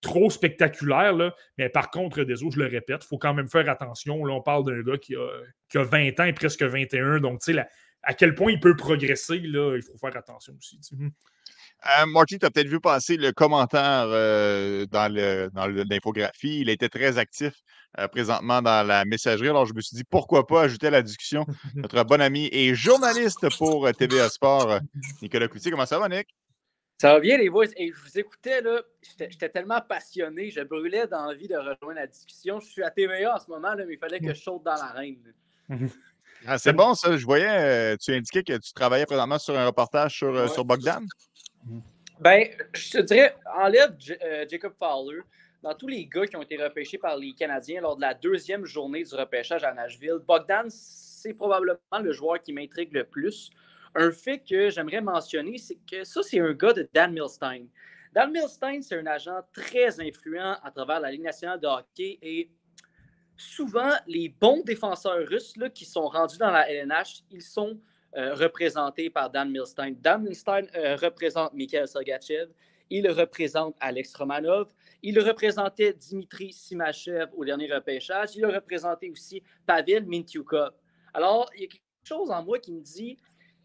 trop 0.00 0.30
spectaculaire. 0.30 1.12
Là. 1.14 1.34
Mais 1.58 1.68
par 1.68 1.90
contre, 1.90 2.20
autres, 2.20 2.54
je 2.54 2.58
le 2.58 2.66
répète, 2.66 3.02
il 3.04 3.06
faut 3.06 3.18
quand 3.18 3.34
même 3.34 3.48
faire 3.48 3.68
attention. 3.68 4.24
Là, 4.24 4.32
on 4.32 4.40
parle 4.40 4.64
d'un 4.64 4.80
gars 4.82 4.98
qui 4.98 5.14
a, 5.14 5.28
qui 5.68 5.78
a, 5.78 5.82
20 5.82 6.20
ans 6.20 6.24
et 6.24 6.32
presque 6.32 6.62
21. 6.62 7.20
Donc, 7.20 7.40
tu 7.40 7.52
sais, 7.52 7.60
à 8.02 8.14
quel 8.14 8.34
point 8.34 8.50
il 8.50 8.60
peut 8.60 8.76
progresser, 8.76 9.38
là, 9.40 9.76
il 9.76 9.82
faut 9.82 9.98
faire 9.98 10.16
attention 10.16 10.54
aussi. 10.56 10.80
Euh, 11.86 12.06
Marty, 12.06 12.38
tu 12.38 12.44
as 12.44 12.50
peut-être 12.50 12.68
vu 12.68 12.80
passer 12.80 13.16
le 13.16 13.32
commentaire 13.32 14.04
euh, 14.08 14.84
dans 14.86 15.10
l'infographie. 15.88 16.60
Il 16.60 16.68
était 16.68 16.90
très 16.90 17.16
actif 17.16 17.54
euh, 17.98 18.06
présentement 18.08 18.60
dans 18.60 18.86
la 18.86 19.04
messagerie. 19.06 19.48
Alors, 19.48 19.64
je 19.64 19.72
me 19.72 19.80
suis 19.80 19.96
dit, 19.96 20.04
pourquoi 20.04 20.46
pas 20.46 20.62
ajouter 20.62 20.88
à 20.88 20.90
la 20.90 21.02
discussion 21.02 21.46
notre 21.74 22.02
bon 22.04 22.20
ami 22.20 22.48
et 22.52 22.74
journaliste 22.74 23.46
pour 23.56 23.90
TVA 23.92 24.28
Sport, 24.28 24.80
Nicolas 25.22 25.48
Coutier. 25.48 25.70
Comment 25.70 25.86
ça 25.86 25.98
va, 25.98 26.08
Nick? 26.08 26.28
Ça 27.00 27.14
va 27.14 27.20
bien, 27.20 27.38
les 27.38 27.48
boys. 27.48 27.64
Et 27.78 27.90
je 27.90 27.98
vous 27.98 28.18
écoutais, 28.18 28.60
là, 28.60 28.82
j'étais 29.18 29.48
tellement 29.48 29.80
passionné, 29.80 30.50
je 30.50 30.60
brûlais 30.60 31.06
d'envie 31.06 31.48
de 31.48 31.56
rejoindre 31.56 31.94
la 31.94 32.06
discussion. 32.06 32.60
Je 32.60 32.66
suis 32.66 32.82
à 32.82 32.90
TVA 32.90 33.36
en 33.36 33.38
ce 33.38 33.48
moment, 33.48 33.74
là, 33.74 33.86
mais 33.86 33.94
il 33.94 33.98
fallait 33.98 34.20
que 34.20 34.34
je 34.34 34.40
saute 34.40 34.64
dans 34.64 34.74
l'arène. 34.74 35.16
Ah, 36.46 36.58
c'est 36.58 36.74
bon, 36.74 36.92
ça. 36.94 37.16
Je 37.16 37.24
voyais, 37.24 37.96
tu 37.96 38.12
indiquais 38.12 38.42
que 38.42 38.58
tu 38.58 38.72
travaillais 38.74 39.06
présentement 39.06 39.38
sur 39.38 39.58
un 39.58 39.64
reportage 39.64 40.18
sur, 40.18 40.50
sur 40.52 40.66
Bogdan. 40.66 41.06
Ben, 42.20 42.48
je 42.74 42.90
te 42.90 42.98
dirais, 42.98 43.34
enlève 43.58 43.96
euh, 44.22 44.44
Jacob 44.48 44.74
Fowler. 44.78 45.20
Dans 45.62 45.74
tous 45.74 45.88
les 45.88 46.06
gars 46.06 46.26
qui 46.26 46.36
ont 46.36 46.42
été 46.42 46.56
repêchés 46.62 46.96
par 46.96 47.16
les 47.16 47.32
Canadiens 47.32 47.82
lors 47.82 47.96
de 47.96 48.00
la 48.00 48.14
deuxième 48.14 48.64
journée 48.64 49.04
du 49.04 49.14
repêchage 49.14 49.62
à 49.62 49.74
Nashville, 49.74 50.18
Bogdan, 50.26 50.68
c'est 50.68 51.34
probablement 51.34 51.98
le 52.02 52.12
joueur 52.12 52.40
qui 52.40 52.52
m'intrigue 52.52 52.92
le 52.92 53.04
plus. 53.04 53.50
Un 53.94 54.10
fait 54.10 54.38
que 54.38 54.70
j'aimerais 54.70 55.02
mentionner, 55.02 55.58
c'est 55.58 55.78
que 55.90 56.04
ça, 56.04 56.22
c'est 56.22 56.40
un 56.40 56.52
gars 56.52 56.72
de 56.72 56.88
Dan 56.94 57.12
Milstein. 57.12 57.66
Dan 58.14 58.32
Milstein, 58.32 58.80
c'est 58.80 58.98
un 58.98 59.06
agent 59.06 59.40
très 59.52 60.00
influent 60.00 60.56
à 60.62 60.70
travers 60.70 61.00
la 61.00 61.10
Ligue 61.10 61.22
nationale 61.22 61.60
de 61.60 61.66
hockey 61.66 62.18
et 62.22 62.50
souvent, 63.36 63.92
les 64.06 64.28
bons 64.28 64.62
défenseurs 64.62 65.26
russes 65.26 65.56
là, 65.56 65.68
qui 65.70 65.84
sont 65.84 66.08
rendus 66.08 66.38
dans 66.38 66.50
la 66.50 66.70
LNH, 66.70 67.22
ils 67.30 67.42
sont 67.42 67.80
euh, 68.16 68.34
représenté 68.34 69.10
par 69.10 69.30
Dan 69.30 69.50
Milstein. 69.50 69.94
Dan 70.00 70.22
Milstein 70.22 70.66
euh, 70.74 70.96
représente 70.96 71.52
Mikhail 71.54 71.86
Sergachev, 71.86 72.50
il 72.90 73.08
représente 73.10 73.76
Alex 73.80 74.14
Romanov, 74.14 74.72
il 75.02 75.18
représentait 75.20 75.92
Dimitri 75.92 76.52
Simachev 76.52 77.30
au 77.36 77.44
dernier 77.44 77.72
repêchage, 77.72 78.36
il 78.36 78.44
a 78.44 78.48
représenté 78.48 79.10
aussi 79.10 79.42
Pavel 79.66 80.06
Mintyukov. 80.06 80.72
Alors, 81.14 81.48
il 81.54 81.62
y 81.62 81.64
a 81.64 81.68
quelque 81.68 81.82
chose 82.04 82.30
en 82.30 82.42
moi 82.44 82.58
qui 82.58 82.72
me 82.72 82.80
dit 82.80 83.16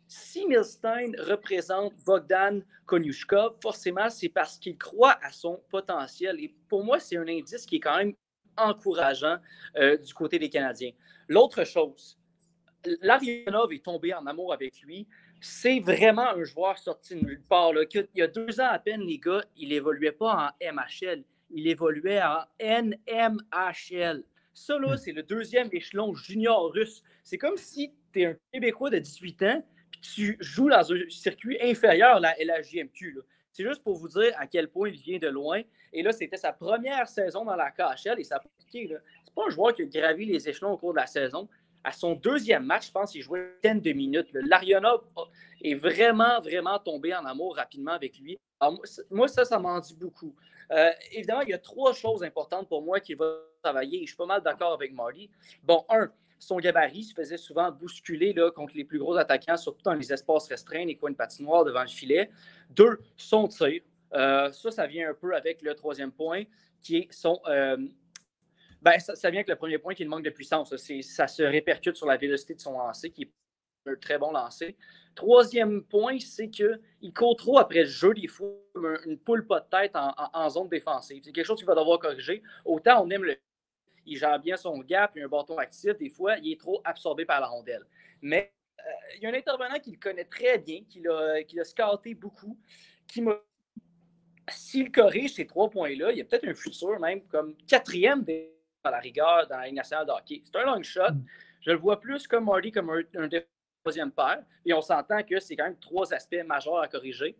si 0.07 0.45
Milstein 0.45 1.15
représente 1.19 1.93
Bogdan 2.05 2.63
Konyushkov, 2.85 3.55
forcément, 3.61 4.09
c'est 4.09 4.29
parce 4.29 4.57
qu'il 4.57 4.77
croit 4.77 5.17
à 5.23 5.31
son 5.31 5.61
potentiel. 5.69 6.39
Et 6.39 6.53
pour 6.69 6.83
moi, 6.83 6.99
c'est 6.99 7.17
un 7.17 7.27
indice 7.27 7.65
qui 7.65 7.77
est 7.77 7.79
quand 7.79 7.97
même 7.97 8.13
encourageant 8.57 9.37
euh, 9.77 9.97
du 9.97 10.13
côté 10.13 10.37
des 10.37 10.49
Canadiens. 10.49 10.91
L'autre 11.27 11.63
chose, 11.63 12.17
Larionov 13.01 13.73
est 13.73 13.83
tombé 13.83 14.13
en 14.13 14.25
amour 14.25 14.53
avec 14.53 14.81
lui. 14.81 15.07
C'est 15.41 15.79
vraiment 15.79 16.29
un 16.29 16.43
joueur 16.43 16.77
sorti 16.77 17.15
de 17.15 17.25
nulle 17.25 17.43
part. 17.43 17.71
Il 17.93 18.07
y 18.15 18.21
a 18.21 18.27
deux 18.27 18.59
ans 18.59 18.69
à 18.69 18.79
peine, 18.79 19.01
les 19.01 19.19
gars, 19.19 19.43
il 19.57 19.73
évoluait 19.73 20.11
pas 20.11 20.51
en 20.61 20.73
MHL, 20.73 21.23
il 21.51 21.67
évoluait 21.67 22.21
en 22.21 22.43
NMHL. 22.59 24.23
Ça, 24.53 24.79
là, 24.79 24.93
hmm. 24.93 24.97
c'est 24.97 25.11
le 25.11 25.23
deuxième 25.23 25.69
échelon 25.71 26.15
junior 26.15 26.71
russe. 26.71 27.03
C'est 27.23 27.37
comme 27.37 27.57
si 27.57 27.91
tu 28.13 28.21
es 28.21 28.25
un 28.27 28.35
Québécois 28.53 28.89
de 28.89 28.99
18 28.99 29.43
ans 29.43 29.63
tu 30.01 30.37
joues 30.39 30.69
dans 30.69 30.91
un 30.91 31.09
circuit 31.09 31.57
inférieur 31.61 32.17
à 32.17 32.19
la 32.19 32.35
LHJMQ. 32.39 33.19
C'est 33.51 33.63
juste 33.63 33.83
pour 33.83 33.95
vous 33.95 34.07
dire 34.07 34.33
à 34.37 34.47
quel 34.47 34.69
point 34.69 34.89
il 34.89 34.99
vient 34.99 35.17
de 35.17 35.27
loin. 35.27 35.61
Et 35.93 36.03
là, 36.03 36.11
c'était 36.11 36.37
sa 36.37 36.51
première 36.51 37.07
saison 37.07 37.45
dans 37.45 37.55
la 37.55 37.71
KHL 37.71 38.19
et 38.19 38.23
ça 38.23 38.35
a 38.35 38.43
piqué. 38.59 38.89
C'est 39.23 39.33
pas 39.33 39.43
un 39.47 39.49
joueur 39.49 39.73
qui 39.73 39.83
a 39.83 39.85
gravi 39.85 40.25
les 40.25 40.49
échelons 40.49 40.71
au 40.71 40.77
cours 40.77 40.93
de 40.93 40.99
la 40.99 41.07
saison. 41.07 41.47
À 41.85 41.91
son 41.91 42.15
deuxième 42.15 42.65
match, 42.65 42.87
je 42.87 42.91
pense 42.91 43.11
qu'il 43.11 43.21
jouait 43.21 43.53
une 43.63 43.79
de 43.79 43.91
minutes. 43.91 44.27
L'Ariana 44.33 44.95
est 45.61 45.75
vraiment, 45.75 46.41
vraiment 46.41 46.79
tombé 46.79 47.13
en 47.13 47.23
amour 47.25 47.55
rapidement 47.55 47.91
avec 47.91 48.17
lui. 48.17 48.39
moi, 49.11 49.27
ça, 49.27 49.45
ça 49.45 49.59
m'en 49.59 49.79
dit 49.79 49.95
beaucoup. 49.95 50.35
Euh, 50.71 50.89
évidemment, 51.11 51.41
il 51.41 51.49
y 51.49 51.53
a 51.53 51.59
trois 51.59 51.93
choses 51.93 52.23
importantes 52.23 52.67
pour 52.67 52.81
moi 52.81 52.99
qu'il 52.99 53.17
va 53.17 53.37
travailler. 53.61 54.01
Je 54.01 54.07
suis 54.07 54.15
pas 54.15 54.25
mal 54.25 54.41
d'accord 54.41 54.73
avec 54.73 54.93
Marty. 54.95 55.29
Bon, 55.61 55.85
un, 55.89 56.09
son 56.39 56.57
gabarit 56.57 57.03
se 57.03 57.13
faisait 57.13 57.37
souvent 57.37 57.71
bousculer 57.71 58.33
là, 58.33 58.49
contre 58.49 58.73
les 58.75 58.83
plus 58.83 58.97
gros 58.97 59.15
attaquants, 59.15 59.57
surtout 59.57 59.83
dans 59.83 59.93
les 59.93 60.11
espaces 60.11 60.47
restreints, 60.47 60.85
les 60.85 60.95
coins 60.95 61.11
de 61.11 61.15
patinoire 61.15 61.65
devant 61.65 61.83
le 61.83 61.87
filet. 61.87 62.31
Deux, 62.71 62.99
son 63.15 63.47
tir. 63.47 63.81
Euh, 64.15 64.51
ça, 64.51 64.71
ça 64.71 64.87
vient 64.87 65.11
un 65.11 65.13
peu 65.13 65.35
avec 65.35 65.61
le 65.61 65.75
troisième 65.75 66.11
point, 66.11 66.45
qui 66.81 66.97
est 66.97 67.13
son. 67.13 67.39
Euh, 67.45 67.77
ben, 68.85 68.99
ça, 68.99 69.31
vient 69.31 69.39
avec 69.39 69.49
le 69.49 69.55
premier 69.55 69.79
point 69.79 69.95
qui 69.95 70.03
est 70.03 70.05
le 70.05 70.11
manque 70.11 70.23
de 70.23 70.29
puissance. 70.29 70.75
Ça 70.77 71.27
se 71.27 71.41
répercute 71.41 71.95
sur 71.95 72.05
la 72.05 72.17
vélocité 72.17 72.53
de 72.53 72.61
son 72.61 72.77
lancer, 72.77 73.09
qui 73.09 73.23
est 73.23 73.31
un 73.87 73.95
très 73.95 74.19
bon 74.19 74.31
lancer. 74.31 74.77
Troisième 75.15 75.83
point, 75.83 76.19
c'est 76.19 76.51
qu'il 76.51 76.79
court 77.15 77.35
trop 77.35 77.57
après 77.57 77.81
le 77.81 77.89
jeu 77.89 78.13
des 78.13 78.27
fois, 78.27 78.51
une 79.05 79.17
poule 79.17 79.47
pas 79.47 79.61
de 79.61 79.69
tête 79.69 79.93
en, 79.95 80.49
zone 80.49 80.69
défensive. 80.69 81.23
C'est 81.25 81.31
quelque 81.31 81.47
chose 81.47 81.57
qu'il 81.57 81.65
va 81.65 81.73
devoir 81.73 81.97
corriger. 81.97 82.43
Autant 82.63 83.03
on 83.03 83.09
aime 83.09 83.23
le 83.23 83.35
il 84.07 84.17
gère 84.19 84.39
bien 84.39 84.55
son 84.55 84.77
gap, 84.81 85.13
il 85.15 85.23
a 85.23 85.25
un 85.25 85.29
bâton 85.29 85.57
actif. 85.57 85.97
Des 85.97 86.09
fois, 86.09 86.37
il 86.37 86.51
est 86.51 86.59
trop 86.59 86.79
absorbé 86.83 87.25
par 87.25 87.41
la 87.41 87.47
rondelle. 87.47 87.83
Mais 88.21 88.53
euh, 88.79 88.91
il 89.15 89.23
y 89.23 89.25
a 89.25 89.29
un 89.29 89.33
intervenant 89.33 89.79
qui 89.79 89.93
le 89.93 89.97
connaît 89.97 90.25
très 90.25 90.59
bien, 90.59 90.83
qui 90.87 91.01
l'a 91.01 91.63
scouté 91.63 92.13
beaucoup, 92.13 92.55
qui 93.07 93.23
m'a. 93.23 93.41
S'il 94.51 94.91
corrige 94.91 95.33
ces 95.33 95.47
trois 95.47 95.71
points-là, 95.71 96.11
il 96.11 96.19
y 96.19 96.21
a 96.21 96.23
peut-être 96.23 96.47
un 96.47 96.53
futur 96.53 96.99
même 96.99 97.25
comme 97.25 97.55
quatrième 97.67 98.23
à 98.85 98.91
la 98.91 98.99
rigueur 98.99 99.47
dans 99.47 99.57
la 99.57 99.65
Ligue 99.65 99.75
nationale 99.75 100.05
de 100.05 100.11
hockey. 100.11 100.41
C'est 100.43 100.55
un 100.57 100.65
long 100.65 100.81
shot. 100.83 101.11
Mm. 101.11 101.25
Je 101.61 101.71
le 101.71 101.77
vois 101.77 101.99
plus 101.99 102.27
comme 102.27 102.45
Marty, 102.45 102.71
comme 102.71 102.89
un, 102.89 103.01
un 103.21 103.29
troisième 103.83 104.11
paire. 104.11 104.43
Et 104.65 104.73
on 104.73 104.81
s'entend 104.81 105.21
que 105.23 105.39
c'est 105.39 105.55
quand 105.55 105.65
même 105.65 105.79
trois 105.79 106.13
aspects 106.13 106.43
majeurs 106.45 106.79
à 106.79 106.87
corriger. 106.87 107.35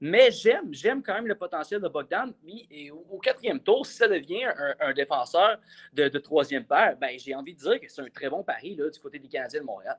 Mais 0.00 0.30
j'aime, 0.30 0.72
j'aime 0.72 1.02
quand 1.02 1.14
même 1.14 1.26
le 1.26 1.34
potentiel 1.34 1.80
de 1.80 1.88
Bogdan. 1.88 2.32
et 2.70 2.90
au, 2.90 3.18
quatrième 3.18 3.60
tour, 3.60 3.86
si 3.86 3.94
ça 3.94 4.06
devient 4.06 4.46
un, 4.80 4.92
défenseur 4.92 5.58
de, 5.92 6.08
troisième 6.18 6.64
paire, 6.64 6.96
ben, 6.98 7.18
j'ai 7.18 7.34
envie 7.34 7.54
de 7.54 7.60
dire 7.60 7.80
que 7.80 7.88
c'est 7.88 8.02
un 8.02 8.10
très 8.10 8.28
bon 8.28 8.42
pari 8.42 8.74
là, 8.74 8.90
du 8.90 9.00
côté 9.00 9.18
des 9.18 9.28
Canadiens 9.28 9.60
de 9.60 9.64
Montréal. 9.64 9.98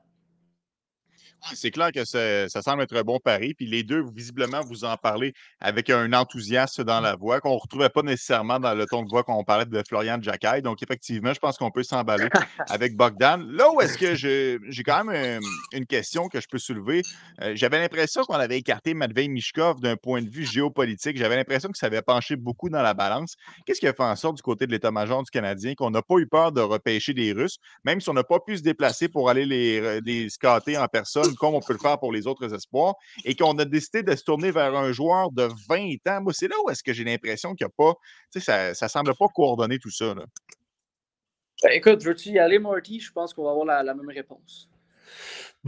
C'est 1.54 1.70
clair 1.70 1.92
que 1.92 2.04
ça, 2.04 2.62
semble 2.62 2.82
être 2.82 2.96
un 2.96 3.02
bon 3.02 3.18
pari. 3.18 3.54
Puis 3.54 3.66
les 3.66 3.82
deux, 3.82 4.04
visiblement, 4.14 4.60
vous 4.60 4.84
en 4.84 4.96
parlez 4.96 5.34
avec 5.60 5.90
un 5.90 6.12
enthousiasme 6.12 6.84
dans 6.84 7.00
la 7.00 7.16
voix 7.16 7.40
qu'on 7.40 7.54
ne 7.54 7.60
retrouvait 7.60 7.88
pas 7.88 8.02
nécessairement 8.02 8.58
dans 8.58 8.74
le 8.74 8.86
ton 8.86 9.02
de 9.02 9.08
voix 9.08 9.22
qu'on 9.22 9.44
parlait 9.44 9.64
de 9.64 9.82
Florian 9.86 10.18
Jacquet. 10.20 10.62
Donc, 10.62 10.82
effectivement, 10.82 11.32
je 11.32 11.38
pense 11.38 11.56
qu'on 11.56 11.70
peut 11.70 11.82
s'emballer 11.82 12.28
avec 12.68 12.96
Bogdan. 12.96 13.46
Là 13.50 13.70
où 13.72 13.80
est-ce 13.80 13.96
que 13.96 14.14
j'ai 14.14 14.82
quand 14.82 15.04
même 15.04 15.42
une, 15.72 15.86
question 15.86 16.28
que 16.28 16.40
je 16.40 16.48
peux 16.48 16.58
soulever? 16.58 17.02
Euh, 17.40 17.52
j'avais 17.54 17.78
l'impression 17.78 18.22
qu'on 18.24 18.34
avait 18.34 18.58
écarté 18.58 18.92
Matvei 18.92 19.28
Mishkov 19.28 19.80
d'un 19.80 19.96
point 19.96 20.22
de 20.22 20.28
vue 20.28 20.44
géopolitique. 20.44 21.16
J'avais 21.16 21.36
l'impression 21.36 21.70
que 21.70 21.78
ça 21.78 21.86
avait 21.86 22.02
penché 22.02 22.36
beaucoup 22.36 22.68
dans 22.68 22.82
la 22.82 22.94
balance. 22.94 23.36
Qu'est-ce 23.64 23.80
qui 23.80 23.86
a 23.86 23.94
fait 23.94 24.02
en 24.02 24.16
sorte 24.16 24.36
du 24.36 24.42
côté 24.42 24.66
de 24.66 24.72
l'état-major 24.72 25.22
du 25.22 25.30
Canadien 25.30 25.74
qu'on 25.74 25.90
n'a 25.90 26.02
pas 26.02 26.16
eu 26.16 26.26
peur 26.26 26.52
de 26.52 26.60
repêcher 26.60 27.14
des 27.14 27.32
Russes, 27.32 27.58
même 27.84 28.00
si 28.00 28.10
on 28.10 28.14
n'a 28.14 28.24
pas 28.24 28.40
pu 28.40 28.58
se 28.58 28.62
déplacer 28.62 29.08
pour 29.08 29.30
aller 29.30 29.46
les, 29.46 30.00
les 30.00 30.28
scatter 30.28 30.76
en 30.76 30.86
personne? 30.88 31.27
Comme 31.36 31.54
on 31.54 31.60
peut 31.60 31.72
le 31.72 31.78
faire 31.78 31.98
pour 31.98 32.12
les 32.12 32.26
autres 32.26 32.54
espoirs, 32.54 32.94
et 33.24 33.34
qu'on 33.34 33.58
a 33.58 33.64
décidé 33.64 34.02
de 34.02 34.14
se 34.14 34.24
tourner 34.24 34.50
vers 34.50 34.74
un 34.74 34.92
joueur 34.92 35.30
de 35.32 35.48
20 35.68 35.96
ans. 36.08 36.22
Moi, 36.22 36.32
c'est 36.34 36.48
là 36.48 36.56
où 36.64 36.70
est-ce 36.70 36.82
que 36.82 36.92
j'ai 36.92 37.04
l'impression 37.04 37.54
qu'il 37.54 37.66
n'y 37.66 37.70
a 37.70 37.74
pas, 37.76 37.94
tu 38.32 38.40
sais, 38.40 38.74
ça 38.74 38.86
ne 38.86 38.88
semble 38.88 39.14
pas 39.16 39.26
coordonner 39.34 39.78
tout 39.78 39.90
ça. 39.90 40.14
Ben, 41.62 41.70
écoute, 41.72 42.04
veux-tu 42.04 42.30
y 42.30 42.38
aller, 42.38 42.58
Marty? 42.58 43.00
Je 43.00 43.12
pense 43.12 43.34
qu'on 43.34 43.44
va 43.44 43.50
avoir 43.50 43.66
la 43.66 43.94
même 43.94 44.08
réponse. 44.08 44.68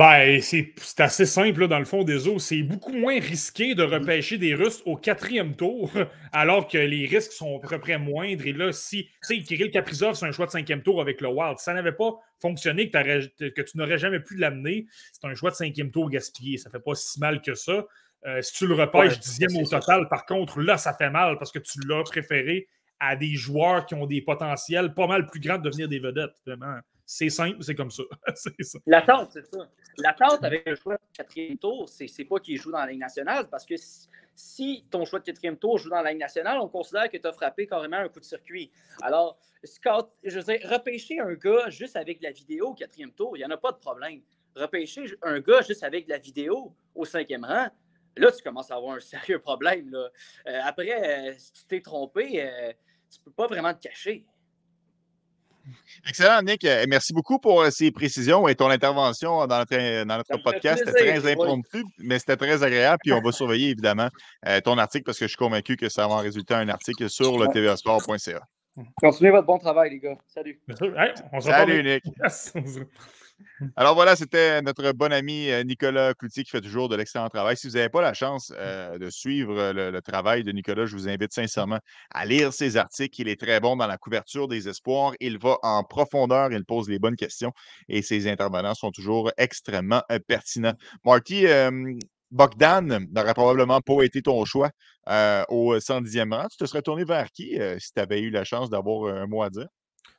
Ben, 0.00 0.40
c'est 0.40 0.72
assez 0.98 1.26
simple, 1.26 1.68
dans 1.68 1.78
le 1.78 1.84
fond 1.84 2.04
des 2.04 2.26
eaux. 2.26 2.38
C'est 2.38 2.62
beaucoup 2.62 2.94
moins 2.94 3.20
risqué 3.20 3.74
de 3.74 3.82
repêcher 3.82 4.38
des 4.38 4.54
Russes 4.54 4.82
au 4.86 4.96
quatrième 4.96 5.54
tour, 5.54 5.92
alors 6.32 6.66
que 6.66 6.78
les 6.78 7.04
risques 7.06 7.32
sont 7.32 7.60
à 7.62 7.68
peu 7.68 7.78
près 7.78 7.98
moindres. 7.98 8.46
Et 8.46 8.54
là, 8.54 8.72
si, 8.72 9.04
tu 9.04 9.10
sais, 9.20 9.42
Kirill 9.42 9.70
Kaprizov, 9.70 10.14
c'est 10.14 10.24
un 10.24 10.32
choix 10.32 10.46
de 10.46 10.52
cinquième 10.52 10.82
tour 10.82 11.02
avec 11.02 11.20
le 11.20 11.28
Wild. 11.28 11.58
ça 11.58 11.74
n'avait 11.74 11.92
pas 11.92 12.14
fonctionné, 12.40 12.88
que, 12.90 13.48
que 13.50 13.60
tu 13.60 13.76
n'aurais 13.76 13.98
jamais 13.98 14.20
pu 14.20 14.36
l'amener, 14.38 14.86
c'est 15.12 15.28
un 15.28 15.34
choix 15.34 15.50
de 15.50 15.56
cinquième 15.56 15.90
tour 15.90 16.08
gaspillé. 16.08 16.56
Ça 16.56 16.70
fait 16.70 16.80
pas 16.80 16.94
si 16.94 17.20
mal 17.20 17.42
que 17.42 17.52
ça. 17.52 17.84
Euh, 18.24 18.40
si 18.40 18.54
tu 18.54 18.66
le 18.66 18.72
repêches 18.72 19.20
dixième 19.20 19.54
au 19.58 19.68
total, 19.68 20.08
par 20.08 20.24
contre, 20.24 20.62
là, 20.62 20.78
ça 20.78 20.94
fait 20.94 21.10
mal 21.10 21.36
parce 21.36 21.52
que 21.52 21.58
tu 21.58 21.78
l'as 21.86 22.04
préféré 22.04 22.68
à 23.00 23.16
des 23.16 23.34
joueurs 23.34 23.84
qui 23.84 23.94
ont 23.94 24.06
des 24.06 24.22
potentiels 24.22 24.94
pas 24.94 25.06
mal 25.06 25.26
plus 25.26 25.40
grands 25.40 25.58
de 25.58 25.64
devenir 25.64 25.88
des 25.88 25.98
vedettes, 25.98 26.32
vraiment. 26.46 26.78
C'est 27.12 27.28
simple, 27.28 27.60
c'est 27.60 27.74
comme 27.74 27.90
ça. 27.90 28.04
L'attente, 28.86 29.30
c'est 29.32 29.44
ça. 29.44 29.58
L'attente 29.98 30.44
avec 30.44 30.64
le 30.64 30.76
choix 30.76 30.94
de 30.94 31.00
quatrième 31.12 31.58
tour, 31.58 31.88
c'est 31.88 32.24
pas 32.24 32.38
qu'il 32.38 32.56
joue 32.56 32.70
dans 32.70 32.78
la 32.78 32.86
Ligue 32.86 33.00
nationale, 33.00 33.48
parce 33.50 33.66
que 33.66 33.74
si, 34.36 34.86
ton 34.92 35.04
choix 35.04 35.18
de 35.18 35.24
quatrième 35.24 35.56
tour 35.56 35.76
joue 35.76 35.90
dans 35.90 36.02
la 36.02 36.12
Ligue 36.12 36.20
nationale, 36.20 36.60
on 36.60 36.68
considère 36.68 37.10
que 37.10 37.16
tu 37.16 37.26
as 37.26 37.32
frappé 37.32 37.66
carrément 37.66 37.96
un 37.96 38.08
coup 38.08 38.20
de 38.20 38.24
circuit. 38.24 38.70
Alors, 39.02 39.40
Scott, 39.64 40.12
je 40.22 40.38
veux 40.38 40.44
dire, 40.44 40.70
repêcher 40.70 41.18
un 41.18 41.34
gars 41.34 41.68
juste 41.68 41.96
avec 41.96 42.22
la 42.22 42.30
vidéo 42.30 42.68
au 42.68 42.74
quatrième 42.74 43.10
tour, 43.10 43.36
il 43.36 43.40
n'y 43.40 43.44
en 43.44 43.50
a 43.50 43.56
pas 43.56 43.72
de 43.72 43.78
problème. 43.78 44.20
Repêcher 44.54 45.06
un 45.22 45.40
gars 45.40 45.62
juste 45.62 45.82
avec 45.82 46.06
la 46.06 46.18
vidéo 46.18 46.76
au 46.94 47.04
cinquième 47.04 47.44
rang, 47.44 47.70
là, 48.16 48.30
tu 48.30 48.40
commences 48.40 48.70
à 48.70 48.76
avoir 48.76 48.94
un 48.94 49.00
sérieux 49.00 49.40
problème. 49.40 49.92
Euh, 49.96 50.60
après, 50.62 50.92
euh, 50.92 51.34
si 51.36 51.52
tu 51.54 51.64
t'es 51.64 51.80
trompé, 51.80 52.40
euh, 52.40 52.72
tu 53.10 53.18
ne 53.18 53.24
peux 53.24 53.32
pas 53.32 53.48
vraiment 53.48 53.74
te 53.74 53.80
cacher. 53.80 54.24
Excellent, 56.08 56.42
Nick. 56.42 56.64
Euh, 56.64 56.84
merci 56.88 57.12
beaucoup 57.12 57.38
pour 57.38 57.60
euh, 57.60 57.70
ces 57.70 57.90
précisions 57.90 58.48
et 58.48 58.54
ton 58.54 58.68
intervention 58.70 59.46
dans 59.46 59.58
notre, 59.58 60.04
dans 60.04 60.16
notre 60.16 60.42
podcast. 60.42 60.82
C'était 60.86 61.18
très 61.18 61.32
impromptu, 61.32 61.84
mais 61.98 62.18
c'était 62.18 62.36
très 62.36 62.62
agréable. 62.62 62.98
Puis 63.02 63.12
on 63.12 63.20
va 63.20 63.32
surveiller 63.32 63.70
évidemment 63.70 64.08
euh, 64.46 64.60
ton 64.60 64.78
article 64.78 65.04
parce 65.04 65.18
que 65.18 65.26
je 65.26 65.30
suis 65.30 65.36
convaincu 65.36 65.76
que 65.76 65.88
ça 65.88 66.06
va 66.06 66.14
en 66.14 66.18
résulter 66.18 66.54
un 66.54 66.68
article 66.68 67.08
sur 67.10 67.38
le 67.38 67.46
tvsport.ca. 67.48 68.40
Continuez 68.96 69.30
votre 69.30 69.46
bon 69.46 69.58
travail, 69.58 69.90
les 69.90 69.98
gars. 69.98 70.16
Salut. 70.26 70.60
Salut, 71.40 71.82
Nick. 71.82 72.04
Alors 73.76 73.94
voilà, 73.94 74.16
c'était 74.16 74.62
notre 74.62 74.92
bon 74.92 75.12
ami 75.12 75.50
euh, 75.50 75.62
Nicolas 75.64 76.14
Cloutier 76.14 76.44
qui 76.44 76.50
fait 76.50 76.60
toujours 76.60 76.88
de 76.88 76.96
l'excellent 76.96 77.28
travail. 77.28 77.56
Si 77.56 77.68
vous 77.68 77.74
n'avez 77.74 77.88
pas 77.88 78.00
la 78.00 78.14
chance 78.14 78.52
euh, 78.56 78.98
de 78.98 79.10
suivre 79.10 79.58
euh, 79.58 79.90
le, 79.90 80.02
travail 80.02 80.44
de 80.44 80.52
Nicolas, 80.52 80.86
je 80.86 80.96
vous 80.96 81.08
invite 81.08 81.32
sincèrement 81.32 81.78
à 82.10 82.26
lire 82.26 82.52
ses 82.52 82.76
articles. 82.76 83.20
Il 83.20 83.28
est 83.28 83.40
très 83.40 83.60
bon 83.60 83.76
dans 83.76 83.86
la 83.86 83.98
couverture 83.98 84.48
des 84.48 84.68
espoirs. 84.68 85.12
Il 85.20 85.38
va 85.38 85.58
en 85.62 85.84
profondeur, 85.84 86.52
il 86.52 86.64
pose 86.64 86.88
les 86.88 86.98
bonnes 86.98 87.16
questions 87.16 87.52
et 87.88 88.02
ses 88.02 88.28
intervenants 88.30 88.74
sont 88.74 88.90
toujours 88.90 89.30
extrêmement 89.36 90.02
pertinents. 90.26 90.74
Marty, 91.04 91.46
Bogdan 92.30 93.06
n'aurait 93.10 93.34
probablement 93.34 93.80
pas 93.80 94.02
été 94.02 94.22
ton 94.22 94.44
choix 94.44 94.70
au 95.48 95.76
110e 95.76 96.34
rang. 96.34 96.46
Tu 96.48 96.56
te 96.56 96.64
serais 96.66 96.82
tourné 96.82 97.04
vers 97.04 97.30
qui 97.30 97.58
si 97.78 97.92
tu 97.92 98.00
avais 98.00 98.20
eu 98.20 98.30
la 98.30 98.44
chance 98.44 98.70
d'avoir 98.70 99.14
un 99.14 99.26
mot 99.26 99.42
à 99.42 99.50
dire? 99.50 99.66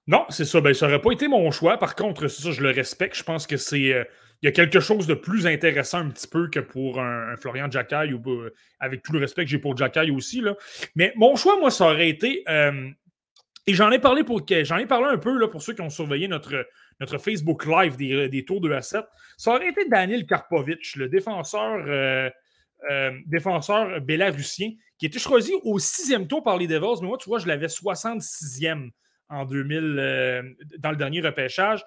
Non, 0.07 0.25
c'est 0.29 0.45
ça. 0.45 0.61
Ben, 0.61 0.73
ça 0.73 0.87
n'aurait 0.87 1.01
pas 1.01 1.11
été 1.11 1.27
mon 1.27 1.51
choix. 1.51 1.77
Par 1.77 1.95
contre, 1.95 2.27
ça, 2.27 2.51
je 2.51 2.61
le 2.61 2.71
respecte. 2.71 3.15
Je 3.15 3.23
pense 3.23 3.47
que 3.47 3.57
c'est. 3.57 3.93
Euh, 3.93 4.03
il 4.41 4.47
y 4.47 4.49
a 4.49 4.51
quelque 4.51 4.79
chose 4.79 5.05
de 5.05 5.13
plus 5.13 5.45
intéressant 5.45 5.99
un 5.99 6.09
petit 6.09 6.27
peu 6.27 6.49
que 6.49 6.59
pour 6.59 6.99
un, 6.99 7.35
Florian 7.37 7.69
Jacquay, 7.69 8.11
ou 8.11 8.27
euh, 8.27 8.51
avec 8.79 9.03
tout 9.03 9.13
le 9.13 9.19
respect 9.19 9.43
que 9.43 9.51
j'ai 9.51 9.59
pour 9.59 9.77
Jacquay 9.77 10.09
aussi. 10.09 10.41
Là. 10.41 10.55
Mais 10.95 11.13
mon 11.15 11.35
choix, 11.35 11.59
moi, 11.59 11.69
ça 11.69 11.85
aurait 11.85 12.09
été. 12.09 12.43
Euh, 12.49 12.89
et 13.67 13.75
j'en 13.75 13.91
ai 13.91 13.99
parlé 13.99 14.23
pour 14.23 14.41
j'en 14.63 14.77
ai 14.77 14.87
parlé 14.87 15.05
un 15.09 15.19
peu 15.19 15.37
là, 15.37 15.47
pour 15.47 15.61
ceux 15.61 15.73
qui 15.73 15.81
ont 15.81 15.91
surveillé 15.91 16.27
notre, 16.27 16.67
notre 16.99 17.19
Facebook 17.19 17.67
Live 17.67 17.95
des, 17.97 18.27
des 18.27 18.43
tours 18.43 18.59
de 18.59 18.71
A7. 18.71 19.03
Ça 19.37 19.51
aurait 19.51 19.69
été 19.69 19.87
Daniel 19.87 20.25
Karpovitch, 20.25 20.95
le 20.95 21.07
défenseur, 21.07 22.31
défenseur 23.27 24.01
bélarussien, 24.01 24.71
qui 24.97 25.05
était 25.05 25.19
choisi 25.19 25.53
au 25.61 25.77
sixième 25.77 26.27
tour 26.27 26.41
par 26.41 26.57
les 26.57 26.65
Devils. 26.65 27.01
Mais 27.01 27.07
moi, 27.07 27.17
tu 27.19 27.29
vois, 27.29 27.37
je 27.37 27.47
l'avais 27.47 27.67
66e 27.67 28.89
en 29.31 29.45
2000, 29.45 30.55
dans 30.77 30.91
le 30.91 30.97
dernier 30.97 31.21
repêchage. 31.21 31.83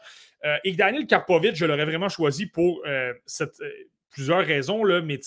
et 0.64 0.72
Daniel 0.72 1.06
Karpovic, 1.06 1.54
je 1.54 1.66
l'aurais 1.66 1.84
vraiment 1.84 2.08
choisi 2.08 2.46
pour 2.46 2.82
plusieurs 4.10 4.44
raisons, 4.44 4.84
là, 4.84 5.00
mais 5.00 5.20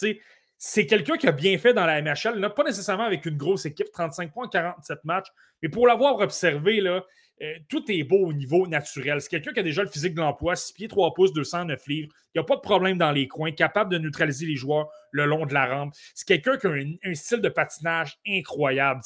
c'est 0.58 0.86
quelqu'un 0.86 1.18
qui 1.18 1.28
a 1.28 1.32
bien 1.32 1.58
fait 1.58 1.74
dans 1.74 1.86
la 1.86 2.02
MHL, 2.02 2.54
pas 2.56 2.64
nécessairement 2.64 3.06
avec 3.06 3.26
une 3.26 3.38
grosse 3.38 3.66
équipe, 3.66 3.92
35 3.92 4.34
points, 4.34 4.48
47 4.48 5.06
matchs, 5.06 5.28
mais 5.62 5.70
pour 5.70 5.88
l'avoir 5.88 6.20
observé, 6.20 6.82
là, 6.82 7.04
euh, 7.42 7.54
tout 7.70 7.84
est 7.92 8.04
beau 8.04 8.28
au 8.28 8.34
niveau 8.34 8.68
naturel. 8.68 9.22
C'est 9.22 9.30
quelqu'un 9.30 9.54
qui 9.54 9.60
a 9.60 9.64
déjà 9.64 9.84
le 9.84 9.90
physique 9.90 10.16
de 10.16 10.22
l'emploi, 10.22 10.56
6 10.56 10.74
pieds, 10.74 10.88
3 10.88 11.14
pouces, 11.14 11.34
209 11.34 11.86
livres. 11.88 12.10
Il 12.34 12.40
n'y 12.40 12.42
a 12.42 12.44
pas 12.44 12.56
de 12.56 12.62
problème 12.62 12.98
dans 12.98 13.12
les 13.12 13.28
coins, 13.28 13.52
capable 13.52 13.92
de 13.92 14.00
neutraliser 14.00 14.48
les 14.48 14.56
joueurs 14.56 14.90
le 15.12 15.26
long 15.26 15.46
de 15.46 15.54
la 15.54 15.68
rampe. 15.68 15.94
C'est 16.16 16.28
quelqu'un 16.28 16.58
qui 16.58 16.68
a 16.68 16.72
un, 16.72 17.16
style 17.16 17.42
de 17.42 17.50
patinage 17.50 18.18
incroyable. 18.28 19.02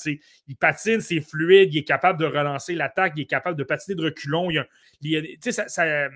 Il 0.48 0.56
patine, 0.56 1.02
c'est 1.02 1.22
fluide, 1.22 1.74
il 1.74 1.80
est 1.80 1.84
capable 1.84 2.20
de 2.20 2.26
relancer 2.26 2.74
l'attaque, 2.74 3.14
il 3.18 3.24
est 3.24 3.26
capable 3.26 3.58
de 3.58 3.64
patiner 3.64 3.96
de 3.96 4.04
reculons. 4.04 4.50
Il 4.50 5.38
ça, 5.42 6.10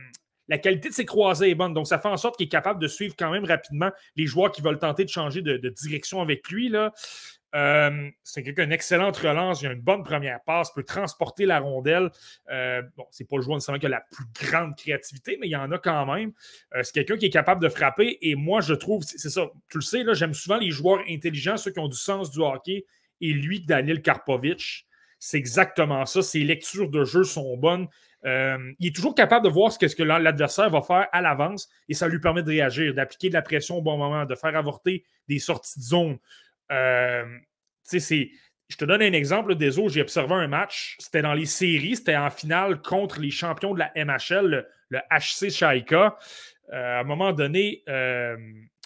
la 0.48 0.58
qualité 0.58 0.90
de 0.90 0.94
ses 0.94 1.06
croisés 1.06 1.50
est 1.50 1.56
bonne. 1.56 1.74
Donc, 1.74 1.88
ça 1.88 2.00
fait 2.00 2.08
en 2.08 2.18
sorte 2.18 2.38
qu'il 2.38 2.46
est 2.46 2.50
capable 2.50 2.80
de 2.82 2.88
suivre 2.88 3.16
quand 3.18 3.32
même 3.32 3.46
rapidement 3.46 3.92
les 4.16 4.28
joueurs 4.28 4.52
qui 4.52 4.62
veulent 4.62 4.80
tenter 4.80 5.04
de 5.04 5.10
changer 5.10 5.42
de, 5.42 5.58
direction 5.70 6.22
avec 6.22 6.48
lui. 6.50 6.72
Euh, 7.56 8.10
c'est 8.24 8.44
quelqu'un 8.44 8.70
excellente 8.70 9.16
relance, 9.16 9.62
il 9.62 9.68
a 9.68 9.72
une 9.72 9.82
bonne 9.82 10.04
première 10.04 10.42
passe, 10.44 10.74
peut 10.74 10.84
transporter 10.84 11.46
la 11.46 11.60
rondelle. 11.60 12.12
Euh, 12.52 12.82
bon, 12.98 13.06
c'est 13.12 13.28
pas 13.28 13.38
le 13.38 13.44
joueur 13.44 13.56
nécessairement 13.56 13.80
qui 13.80 13.86
a 13.86 13.90
la 13.90 14.04
plus 14.12 14.26
grande 14.34 14.76
créativité, 14.76 15.38
mais 15.40 15.48
il 15.48 15.52
y 15.52 15.56
en 15.56 15.72
a 15.72 15.78
quand 15.78 16.06
même. 16.14 16.34
Euh, 16.76 16.84
c'est 16.84 16.92
quelqu'un 16.94 17.18
qui 17.18 17.28
est 17.28 17.32
capable 17.32 17.62
de 17.62 17.70
frapper. 17.70 18.18
Et 18.22 18.36
moi, 18.36 18.60
je 18.60 18.74
trouve, 18.74 19.04
c'est 19.04 19.30
ça, 19.30 19.50
tu 19.70 19.78
le 19.78 19.84
sais, 19.84 20.04
là, 20.04 20.14
j'aime 20.14 20.34
souvent 20.34 20.58
les 20.58 20.72
joueurs 20.72 21.00
intelligents, 21.10 21.56
ceux 21.56 21.72
qui 21.72 21.80
ont 21.80 21.88
du 21.88 21.98
sens 21.98 22.30
du 22.30 22.40
hockey. 22.40 22.86
Et 23.22 23.32
lui, 23.32 23.62
Daniel 23.62 24.02
Karpovic, 24.02 24.86
c'est 25.18 25.38
exactement 25.38 26.06
ça. 26.06 26.22
Ses 26.22 26.44
lectures 26.44 26.90
de 26.90 27.06
jeu 27.06 27.24
sont 27.24 27.56
bonnes. 27.56 27.88
Il 28.26 28.88
est 28.88 28.96
toujours 28.96 29.14
capable 29.14 29.46
de 29.46 29.52
voir 29.52 29.72
ce 29.72 29.78
que 29.78 30.04
l'adversaire 30.04 30.70
va 30.72 30.82
faire 30.82 31.08
à 31.12 31.22
l'avance 31.22 31.70
et 31.88 31.94
ça 31.94 32.08
lui 32.08 32.20
permet 32.20 32.42
de 32.42 32.50
réagir, 32.50 32.94
d'appliquer 32.96 33.30
de 33.30 33.36
la 33.36 33.44
pression 33.44 33.78
au 33.78 33.82
bon 33.84 33.98
moment, 33.98 34.26
de 34.26 34.34
faire 34.34 34.56
avorter 34.58 35.06
des 35.28 35.38
sorties 35.38 35.80
de 35.80 35.84
zone. 35.84 36.18
Euh, 36.72 37.26
je 37.92 38.78
te 38.78 38.86
donne 38.86 39.02
un 39.02 39.14
exemple 39.14 39.56
des 39.56 39.78
autres. 39.78 39.94
J'ai 39.94 40.02
observé 40.02 40.34
un 40.34 40.48
match, 40.48 40.96
c'était 41.00 41.22
dans 41.22 41.34
les 41.34 41.46
séries, 41.46 41.96
c'était 41.98 42.16
en 42.16 42.30
finale 42.30 42.82
contre 42.82 43.20
les 43.20 43.32
champions 43.32 43.74
de 43.74 43.80
la 43.80 43.92
MHL, 43.96 44.66
le, 44.90 45.00
HC 45.12 45.50
Shaika. 45.50 46.18
Euh, 46.74 46.98
à 46.98 47.00
un 47.02 47.04
moment 47.04 47.32
donné, 47.32 47.84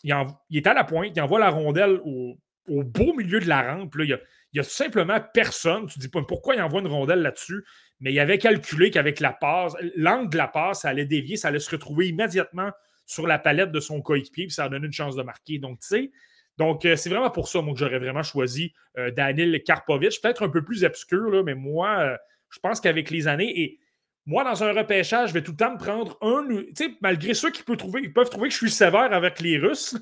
il, 0.03 0.57
est 0.57 0.67
à 0.67 0.73
la 0.73 0.83
pointe, 0.83 1.11
il 1.15 1.21
envoie 1.21 1.39
la 1.39 1.49
rondelle 1.49 1.99
au, 2.03 2.37
beau 2.67 3.13
milieu 3.13 3.39
de 3.39 3.47
la 3.47 3.73
rampe. 3.73 3.95
il 3.99 4.19
n'y 4.53 4.59
a, 4.59 4.63
simplement 4.63 5.19
personne. 5.33 5.87
Tu 5.87 5.97
ne 5.97 6.01
dis 6.01 6.09
pas 6.09 6.21
pourquoi 6.23 6.55
il 6.55 6.61
envoie 6.61 6.81
une 6.81 6.87
rondelle 6.87 7.21
là-dessus? 7.21 7.63
Mais 7.99 8.13
il 8.13 8.19
avait 8.19 8.37
calculé 8.37 8.91
qu'avec 8.91 9.19
la 9.19 9.33
passe, 9.33 9.73
l'angle 9.95 10.29
de 10.29 10.37
la 10.37 10.47
passe, 10.47 10.81
ça 10.81 10.89
allait 10.89 11.05
dévier, 11.05 11.35
ça 11.35 11.49
allait 11.49 11.59
se 11.59 11.71
retrouver 11.71 12.07
immédiatement 12.07 12.71
sur 13.05 13.27
la 13.27 13.39
palette 13.39 13.71
de 13.71 13.79
son 13.79 14.01
coéquipier, 14.01 14.45
puis 14.45 14.53
ça 14.53 14.65
a 14.65 14.69
donné 14.69 14.85
une 14.85 14.93
chance 14.93 15.15
de 15.15 15.23
marquer. 15.23 15.57
Donc, 15.57 15.79
tu 15.79 15.87
sais, 15.87 16.11
donc 16.59 16.85
euh, 16.85 16.97
c'est 16.97 17.09
vraiment 17.09 17.31
pour 17.31 17.47
ça 17.47 17.61
moi, 17.61 17.73
que 17.73 17.79
j'aurais 17.79 17.99
vraiment 17.99 18.21
choisi 18.21 18.73
euh, 18.97 19.09
Daniel 19.11 19.63
Karpovic, 19.63 20.21
peut-être 20.21 20.43
un 20.43 20.49
peu 20.49 20.63
plus 20.63 20.83
obscur, 20.83 21.43
mais 21.43 21.55
moi, 21.55 21.99
euh, 21.99 22.17
je 22.49 22.59
pense 22.59 22.81
qu'avec 22.81 23.09
les 23.09 23.27
années, 23.27 23.61
et 23.61 23.79
moi, 24.25 24.43
dans 24.43 24.61
un 24.63 24.73
repêchage, 24.73 25.29
je 25.29 25.33
vais 25.33 25.41
tout 25.41 25.51
le 25.51 25.57
temps 25.57 25.73
me 25.73 25.79
prendre 25.79 26.17
un, 26.21 26.45
tu 26.47 26.73
sais, 26.75 26.97
malgré 27.01 27.33
ceux 27.33 27.49
qui 27.49 27.63
peuvent 27.63 27.77
trouver, 27.77 28.01
ils 28.03 28.13
peuvent 28.13 28.29
trouver 28.29 28.49
que 28.49 28.53
je 28.53 28.59
suis 28.59 28.71
sévère 28.71 29.13
avec 29.13 29.39
les 29.39 29.57
Russes, 29.57 29.95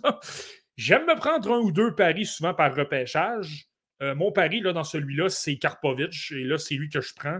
j'aime 0.78 1.06
me 1.06 1.16
prendre 1.16 1.54
un 1.54 1.60
ou 1.60 1.72
deux 1.72 1.94
paris 1.94 2.26
souvent 2.26 2.56
par 2.56 2.76
repêchage. 2.76 3.68
mon 4.02 4.32
pari, 4.32 4.60
là, 4.60 4.74
dans 4.74 4.84
celui-là, 4.84 5.30
c'est 5.30 5.58
Karpovic, 5.58 6.32
et 6.32 6.44
là, 6.44 6.58
c'est 6.58 6.76
lui 6.76 6.90
que 6.90 7.02
je 7.02 7.14
prends. 7.16 7.40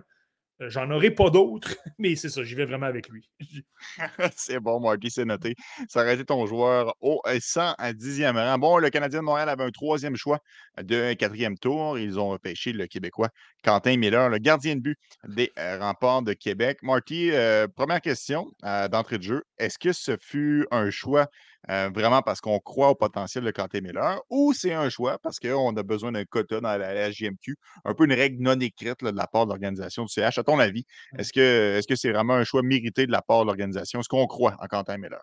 Euh, 0.62 0.70
j'en 0.70 0.90
aurai 0.90 1.12
pas 1.12 1.30
d'autres, 1.30 1.70
mais 2.00 2.16
c'est 2.16 2.30
ça, 2.30 2.44
j'y 2.44 2.56
vais 2.56 2.66
vraiment 2.66 2.88
avec 2.88 3.10
lui. 3.10 3.30
c'est 4.36 4.60
bon, 4.60 4.80
Marty, 4.80 5.12
c'est 5.12 5.26
noté. 5.26 5.56
Ça 5.88 6.02
aurait 6.02 6.16
été 6.16 6.26
ton 6.26 6.46
joueur 6.48 6.96
au 7.00 7.22
110e 7.26 8.36
rang. 8.36 8.58
Bon, 8.58 8.78
le 8.78 8.90
Canadien 8.90 9.20
de 9.20 9.26
Montréal 9.26 9.50
avait 9.50 9.64
un 9.64 9.72
troisième 9.72 10.16
choix 10.16 10.40
de 10.82 11.14
quatrième 11.14 11.58
tour. 11.58 12.00
Ils 12.00 12.20
ont 12.20 12.30
repêché 12.30 12.74
le 12.74 12.88
Québécois 12.88 13.30
Quentin 13.64 13.98
Miller, 13.98 14.30
le 14.30 14.40
gardien 14.40 14.76
de 14.76 14.82
but 14.82 14.98
des 15.28 15.52
euh, 15.60 15.78
remparts 15.80 16.24
de 16.24 16.34
Québec. 16.34 16.80
Marty, 16.82 17.32
euh, 17.32 17.68
première 17.68 18.02
question 18.02 18.52
d'entrée 18.64 19.20
de 19.20 19.24
jeu. 19.24 19.44
Est-ce 19.60 19.78
que 19.78 19.94
ce 19.94 20.18
fut 20.20 20.66
un 20.72 20.90
choix 20.90 21.28
euh, 21.70 21.90
vraiment 21.94 22.22
parce 22.22 22.42
qu'on 22.42 22.60
croit 22.60 22.90
au 22.90 22.96
potentiel 22.96 23.44
de 23.44 23.52
Quentin 23.52 23.82
Miller, 23.82 24.20
ou 24.30 24.54
c'est 24.54 24.74
un 24.74 24.90
choix 24.90 25.18
parce 25.20 25.40
qu'on 25.40 25.76
a 25.76 25.84
besoin 25.84 26.12
d'un 26.12 26.26
quota 26.26 26.62
dans 26.62 26.78
la, 26.78 27.12
JMQ, 27.12 27.56
un 27.86 27.94
peu 27.94 28.06
une 28.06 28.14
règle 28.14 28.42
non 28.42 28.60
écrite 28.60 29.04
de 29.04 29.12
la 29.16 29.28
part 29.28 29.46
de 29.46 29.52
l'organisation 29.52 30.04
du 30.04 30.10
CH. 30.10 30.38
À 30.38 30.44
ton 30.44 30.60
avis, 30.60 30.86
est-ce 31.18 31.34
que 31.34 31.80
c'est 31.82 31.94
-ce 31.94 31.96
c'est 31.96 32.12
vraiment 32.12 32.36
un 32.36 32.44
choix 32.44 32.62
mérité 32.64 33.06
de 33.06 33.12
la 33.12 33.22
part 33.22 33.42
de 33.42 33.46
l'organisation? 33.48 34.00
Est-ce 34.00 34.10
qu'on 34.10 34.28
croit 34.28 34.56
en 34.60 34.68
Quentin 34.68 34.98
Miller? 34.98 35.22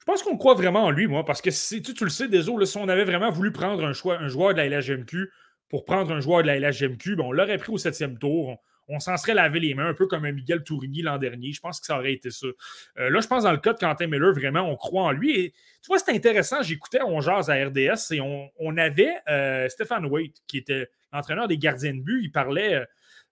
Je 0.00 0.04
pense 0.04 0.22
qu'on 0.22 0.38
croit 0.38 0.54
vraiment 0.54 0.84
en 0.84 0.90
lui, 0.90 1.06
moi, 1.06 1.24
parce 1.24 1.42
que 1.42 1.50
si 1.50 1.82
tu, 1.82 1.92
le 2.02 2.10
sais, 2.10 2.28
désolé, 2.28 2.64
si 2.64 2.78
on 2.78 2.88
avait 2.88 3.04
vraiment 3.04 3.30
voulu 3.30 3.52
prendre 3.52 3.84
un, 3.84 3.92
choix, 3.92 4.18
un 4.18 4.28
joueur 4.28 4.54
de 4.54 4.58
la 4.58 4.66
LHGMQ 4.68 5.30
pour 5.68 5.84
prendre 5.84 6.12
un 6.12 6.20
joueur 6.20 6.42
de 6.42 6.46
la 6.46 6.58
LHGMQ, 6.58 7.16
ben, 7.16 7.24
on 7.24 7.32
l'aurait 7.32 7.58
pris 7.58 7.72
au 7.72 7.78
septième 7.78 8.18
tour 8.18 8.56
on 8.88 9.00
s'en 9.00 9.16
serait 9.16 9.34
lavé 9.34 9.60
les 9.60 9.74
mains, 9.74 9.88
un 9.88 9.94
peu 9.94 10.06
comme 10.06 10.24
un 10.24 10.32
Miguel 10.32 10.64
Tourigny 10.64 11.02
l'an 11.02 11.18
dernier. 11.18 11.52
Je 11.52 11.60
pense 11.60 11.78
que 11.78 11.86
ça 11.86 11.98
aurait 11.98 12.14
été 12.14 12.30
ça. 12.30 12.46
Euh, 12.98 13.10
là, 13.10 13.20
je 13.20 13.26
pense 13.26 13.44
dans 13.44 13.52
le 13.52 13.58
cas 13.58 13.74
de 13.74 13.78
Quentin 13.78 14.06
Miller, 14.06 14.32
vraiment, 14.32 14.62
on 14.62 14.76
croit 14.76 15.04
en 15.04 15.12
lui. 15.12 15.38
Et 15.38 15.50
tu 15.82 15.88
vois, 15.88 15.98
c'est 15.98 16.12
intéressant. 16.12 16.62
J'écoutais 16.62 17.00
On 17.02 17.20
Jazz 17.20 17.50
à 17.50 17.54
RDS 17.54 18.12
et 18.12 18.20
on, 18.20 18.76
avait 18.78 19.18
euh, 19.28 19.68
Stéphane 19.68 20.06
Waite, 20.06 20.36
qui 20.46 20.58
était 20.58 20.88
l'entraîneur 21.12 21.48
des 21.48 21.58
gardiens 21.58 21.94
de 21.94 22.00
but. 22.00 22.22
Il 22.24 22.32
parlait, 22.32 22.74
euh, 22.74 22.84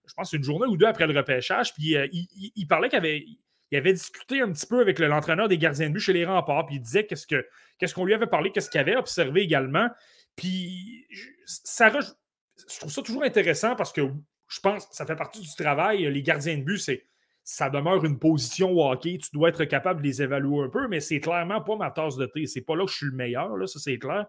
je 0.07 0.12
pense, 0.12 0.32
une 0.34 0.44
journée 0.44 0.66
ou 0.66 0.76
deux 0.76 0.86
après 0.86 1.07
le 1.07 1.16
repêchage. 1.16 1.72
Puis 1.74 1.96
il, 2.12 2.66
parlait 2.66 2.90
qu'il 2.90 2.98
avait, 2.98 3.92
discuté 3.92 4.42
un 4.42 4.52
petit 4.52 4.66
peu 4.66 4.80
avec 4.80 4.98
l'entraîneur 4.98 5.48
des 5.48 5.59
gardiens 5.59 5.88
de 5.88 5.94
but 5.94 6.00
chez 6.00 6.12
les 6.12 6.26
remparts. 6.26 6.66
Puis 6.66 6.76
il 6.76 6.80
disait 6.80 7.07
qu'est-ce 7.07 7.94
qu'on 7.94 8.04
lui 8.04 8.12
avait 8.12 8.26
parlé, 8.26 8.52
qu'est-ce 8.52 8.68
qu'il 8.68 8.80
avait 8.80 8.96
observé 8.96 9.40
également. 9.40 9.88
Puis 10.36 11.07
ça, 11.46 11.90
je 11.90 12.78
trouve 12.78 12.92
ça 12.92 13.00
toujours 13.00 13.22
intéressant 13.22 13.74
parce 13.74 13.92
que 13.92 14.02
je 14.49 14.61
pense 14.61 14.86
que 14.86 14.94
ça 14.94 15.07
fait 15.07 15.16
partie 15.16 15.40
du 15.40 15.55
travail. 15.57 16.11
Les 16.11 16.22
gardiens 16.22 16.57
de 16.57 16.62
but, 16.62 16.78
c'est 16.78 17.05
ça 17.49 17.70
demeure 17.70 18.05
une 18.05 18.18
position 18.18 18.76
hockey. 18.76 19.18
Tu 19.18 19.30
dois 19.32 19.51
être 19.51 19.64
capable 19.64 20.03
de 20.03 20.07
les 20.07 20.20
évaluer 20.20 20.64
un 20.64 20.68
peu, 20.68 20.88
mais 20.88 20.99
c'est 20.99 21.20
clairement 21.20 21.61
pas 21.61 21.76
ma 21.76 21.92
tasse 21.92 22.16
de 22.16 22.26
thé. 22.26 22.47
C'est 22.47 22.62
pas 22.62 22.74
là 22.74 22.84
que 22.84 22.90
je 22.90 22.97
suis 22.97 23.07
le 23.07 23.12
meilleur, 23.12 23.68
ça 23.68 23.78
c'est 23.78 23.99
clair. 23.99 24.26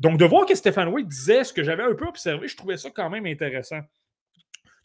Donc, 0.00 0.18
de 0.18 0.24
voir 0.24 0.46
que 0.46 0.54
Stéphane 0.54 0.88
Wade 0.88 1.06
disait 1.06 1.44
ce 1.44 1.52
que 1.52 1.62
j'avais 1.62 1.84
un 1.84 1.94
peu 1.94 2.06
observé, 2.06 2.48
je 2.48 2.56
trouvais 2.56 2.76
ça 2.76 2.90
quand 2.90 3.08
même 3.08 3.24
intéressant. 3.24 3.80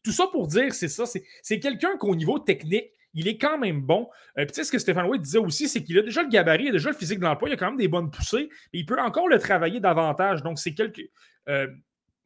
Tout 0.03 0.11
ça 0.11 0.27
pour 0.31 0.47
dire, 0.47 0.73
c'est 0.75 0.87
ça, 0.87 1.05
c'est 1.05 1.59
quelqu'un 1.59 1.97
qu'au 1.97 2.15
niveau 2.15 2.37
technique, 2.37 2.91
il 3.15 3.27
est 3.27 3.39
quand 3.39 3.57
même 3.57 3.81
bon. 3.81 4.07
Euh, 4.37 4.45
puis 4.45 4.47
tu 4.47 4.53
sais, 4.55 4.63
ce 4.63 4.71
que 4.71 4.79
Stéphane 4.79 5.07
Wade 5.07 5.21
disait 5.21 5.39
aussi, 5.39 5.67
c'est 5.67 5.83
qu'il 5.83 5.97
a 5.97 6.03
déjà 6.03 6.21
le 6.21 6.29
gabarit, 6.29 6.65
il 6.65 6.69
a 6.69 6.73
déjà 6.73 6.89
le 6.89 6.95
physique 6.95 7.19
de 7.19 7.25
l'emploi, 7.25 7.49
il 7.49 7.53
a 7.53 7.57
quand 7.57 7.67
même 7.67 7.77
des 7.77 7.87
bonnes 7.87 8.11
poussées, 8.11 8.49
et 8.73 8.77
il 8.77 8.85
peut 8.85 8.99
encore 8.99 9.27
le 9.27 9.39
travailler 9.39 9.79
davantage. 9.79 10.43
Donc, 10.43 10.59
c'est 10.59 10.75
quelque. 10.75 11.01
Euh, 11.49 11.67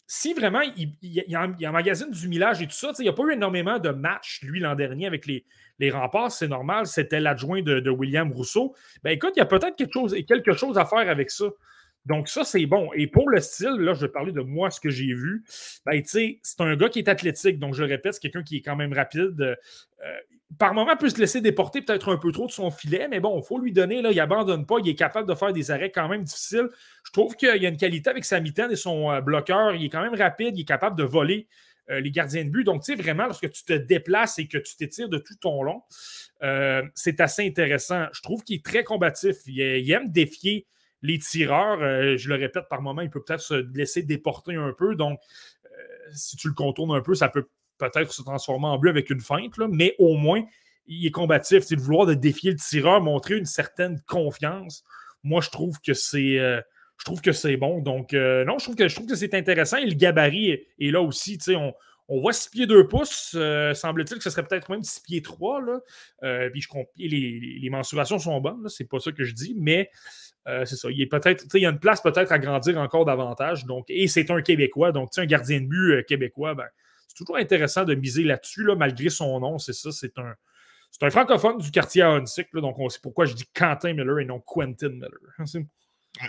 si 0.08 0.34
vraiment 0.34 0.62
il, 0.62 0.94
il, 1.02 1.24
il, 1.28 1.68
emmagasine 1.68 2.12
du 2.12 2.28
millage 2.28 2.62
et 2.62 2.68
tout 2.68 2.74
ça, 2.74 2.92
il 3.00 3.04
n'y 3.04 3.10
a 3.10 3.14
pas 3.14 3.24
eu 3.24 3.34
énormément 3.34 3.80
de 3.80 3.90
matchs, 3.90 4.42
lui, 4.44 4.60
l'an 4.60 4.76
dernier, 4.76 5.08
avec 5.08 5.26
les, 5.26 5.46
les 5.80 5.92
remparts, 5.92 6.32
c'est 6.32 6.48
normal, 6.48 6.86
c'était 6.86 7.20
l'adjoint 7.20 7.62
de, 7.62 7.90
William 7.90 8.32
Rousseau. 8.32 8.76
Ben 9.04 9.12
écoute, 9.12 9.34
il 9.36 9.40
y 9.40 9.44
a 9.44 9.46
peut-être 9.46 9.76
quelque 9.76 9.94
chose, 9.94 10.16
quelque 10.28 10.54
chose 10.54 10.78
à 10.78 10.86
faire 10.86 11.10
avec 11.10 11.32
ça. 11.32 11.46
Donc, 12.06 12.30
ça, 12.30 12.44
c'est 12.44 12.66
bon. 12.66 12.90
Et 12.96 13.08
pour 13.08 13.30
le 13.30 13.40
style, 13.40 13.76
là, 13.80 13.94
je 13.94 14.02
vais 14.06 14.12
parler 14.12 14.32
de 14.32 14.42
moi, 14.42 14.70
ce 14.70 14.80
que 14.80 14.90
j'ai 14.90 15.14
vu. 15.14 15.44
Ben, 15.86 16.02
c'est 16.06 16.40
un 16.60 16.76
gars 16.76 16.90
qui 16.90 17.00
est 17.00 17.10
athlétique. 17.10 17.60
Donc, 17.60 17.74
je 17.74 17.84
le 17.84 17.90
répète, 17.90 18.14
c'est 18.14 18.20
quelqu'un 18.20 18.44
qui 18.44 18.58
est 18.58 18.62
quand 18.62 18.76
même 18.76 18.94
rapide. 18.94 19.42
Euh, 19.42 19.56
par 20.58 20.74
moment, 20.74 20.96
peut 20.96 21.10
se 21.10 21.20
laisser 21.20 21.42
déporter 21.42 21.82
peut-être 21.82 22.12
un 22.12 22.18
peu 22.18 22.32
trop 22.32 22.46
de 22.46 22.52
son 22.52 22.70
filet, 22.70 23.08
mais 23.10 23.20
bon, 23.20 23.40
il 23.42 23.46
faut 23.46 23.60
lui 23.60 23.74
donner, 23.74 24.02
là, 24.02 24.12
il 24.12 24.18
n'abandonne 24.18 24.66
pas, 24.66 24.76
il 24.80 24.88
est 24.88 24.96
capable 24.96 25.28
de 25.28 25.36
faire 25.36 25.52
des 25.52 25.72
arrêts 25.72 25.92
quand 25.92 26.08
même 26.08 26.24
difficiles. 26.24 26.70
Je 27.04 27.12
trouve 27.12 27.36
qu'il 27.36 27.62
y 27.62 27.66
a 27.66 27.70
une 27.70 27.78
qualité 27.78 28.10
avec 28.10 28.26
sa 28.26 28.40
mitaine 28.40 28.72
et 28.72 28.76
son 28.76 29.12
euh, 29.12 29.22
bloqueur, 29.22 29.74
il 29.74 29.86
est 29.86 29.90
quand 29.90 30.02
même 30.02 30.16
rapide, 30.16 30.56
il 30.58 30.62
est 30.62 30.66
capable 30.66 30.98
de 30.98 31.04
voler 31.04 31.48
euh, 31.90 32.00
les 32.00 32.12
gardiens 32.12 32.44
de 32.46 32.50
but. 32.50 32.64
Donc, 32.64 32.84
tu 32.84 32.96
sais, 32.96 33.02
vraiment, 33.02 33.26
lorsque 33.26 33.50
tu 33.52 33.64
te 33.64 33.74
déplaces 33.74 34.40
et 34.40 34.48
que 34.48 34.58
tu 34.58 34.76
t'étires 34.76 35.10
de 35.10 35.18
tout 35.18 35.36
ton 35.36 35.62
long, 35.62 35.82
euh, 36.44 36.84
c'est 36.94 37.20
assez 37.20 37.46
intéressant. 37.46 38.06
Je 38.14 38.22
trouve 38.22 38.44
qu'il 38.44 38.58
est 38.58 38.66
très 38.66 38.84
combatif, 38.84 39.36
il, 39.48 39.92
aime 39.92 40.10
défier 40.12 40.68
les 41.06 41.20
tireurs. 41.20 41.80
je 42.18 42.30
le 42.30 42.36
répète, 42.36 42.66
par 42.70 42.82
moment, 42.82 43.02
il 43.02 43.10
peut 43.10 43.22
peut-être 43.24 43.42
se 43.42 43.54
laisser 43.76 44.04
déporter 44.04 44.56
un 44.56 44.74
peu. 44.74 44.96
Donc, 44.96 45.20
si 46.14 46.36
tu 46.38 46.48
le 46.48 46.54
contournes 46.54 46.96
un 46.96 47.02
peu, 47.02 47.16
ça 47.16 47.30
peut 47.30 47.48
peut-être 47.78 48.12
se 48.12 48.22
transformer 48.22 48.68
en 48.68 48.78
bleu 48.78 48.90
avec 48.90 49.10
une 49.10 49.20
feinte, 49.20 49.58
mais 49.70 49.96
au 50.00 50.16
moins, 50.16 50.44
il 50.88 51.06
est 51.06 51.12
combatif. 51.12 51.64
C'est 51.64 51.76
le 51.76 51.82
vouloir 51.82 52.06
de 52.06 52.14
défier 52.14 52.52
le 52.52 52.58
tireur, 52.58 53.02
montrer 53.02 53.38
une 53.38 53.46
certaine 53.46 54.02
confiance. 54.08 54.84
Moi, 55.24 55.42
je 55.42 55.50
trouve 55.50 55.80
que 55.82 55.94
c'est. 55.94 56.40
Euh, 56.40 56.62
bon. 57.60 57.82
Donc, 57.82 58.14
euh, 58.14 58.46
non, 58.46 58.58
je 58.60 58.66
trouve 58.66 59.08
que, 59.08 59.16
c'est 59.16 59.34
intéressant. 59.34 59.78
Et 59.78 59.86
le 59.86 59.96
gabarit 59.96 60.52
est, 60.52 60.92
là 60.92 61.02
aussi. 61.02 61.38
On, 61.50 61.74
on 62.08 62.22
voit 62.22 62.34
6 62.34 62.50
pieds 62.50 62.68
2 62.68 62.88
pouces. 62.88 63.34
Euh, 63.36 63.74
semble-t-il 63.74 64.18
que 64.18 64.24
ce 64.24 64.30
serait 64.30 64.46
peut-être 64.46 64.70
même 64.70 64.84
6 64.84 65.00
pieds 65.02 65.22
3. 65.22 65.62
Là. 65.62 66.50
puis 66.52 66.62
je 66.62 66.70
les, 66.98 67.60
les, 67.62 67.70
mensurations 67.70 68.20
sont 68.20 68.40
bonnes. 68.40 68.70
C'est 68.70 68.88
pas 68.88 69.00
ça 69.00 69.12
que 69.12 69.24
je 69.24 69.34
dis. 69.34 69.56
Mais 69.58 69.90
c'est 70.46 70.76
ça. 70.76 70.90
Il, 70.92 71.02
est 71.02 71.08
peut-être, 71.08 71.46
il 71.54 71.62
y 71.62 71.66
a 71.66 71.70
une 71.70 71.80
place 71.80 72.02
peut-être 72.02 72.32
à 72.32 72.40
grandir 72.40 72.78
encore 72.78 73.06
davantage. 73.06 73.66
Donc, 73.66 73.86
et 73.90 74.08
c'est 74.08 74.30
un 74.30 74.42
Québécois. 74.42 74.92
Donc, 74.92 75.10
un 75.18 75.26
gardien 75.26 75.62
de 75.62 75.66
but 75.66 76.04
québécois, 76.06 76.54
ben, 76.54 76.68
c'est 77.08 77.16
toujours 77.18 77.38
intéressant 77.38 77.84
de 77.84 77.96
miser 77.96 78.24
là-dessus, 78.24 78.64
là, 78.64 78.76
malgré 78.76 79.10
son 79.10 79.40
nom. 79.40 79.58
C'est 79.58 79.74
ça, 79.74 79.92
c'est 79.92 80.18
un, 80.20 80.36
c'est 80.92 81.06
un 81.06 81.10
francophone 81.10 81.58
du 81.58 81.72
quartier 81.72 82.04
Hunsick, 82.04 82.48
donc 82.54 82.80
on 82.80 82.88
sait 82.88 83.00
pourquoi 83.02 83.26
je 83.26 83.34
dis 83.34 83.46
Quentin 83.54 83.94
Miller 83.94 84.20
et 84.20 84.26
non 84.26 84.40
Quentin 84.40 84.90
Miller. 84.90 85.10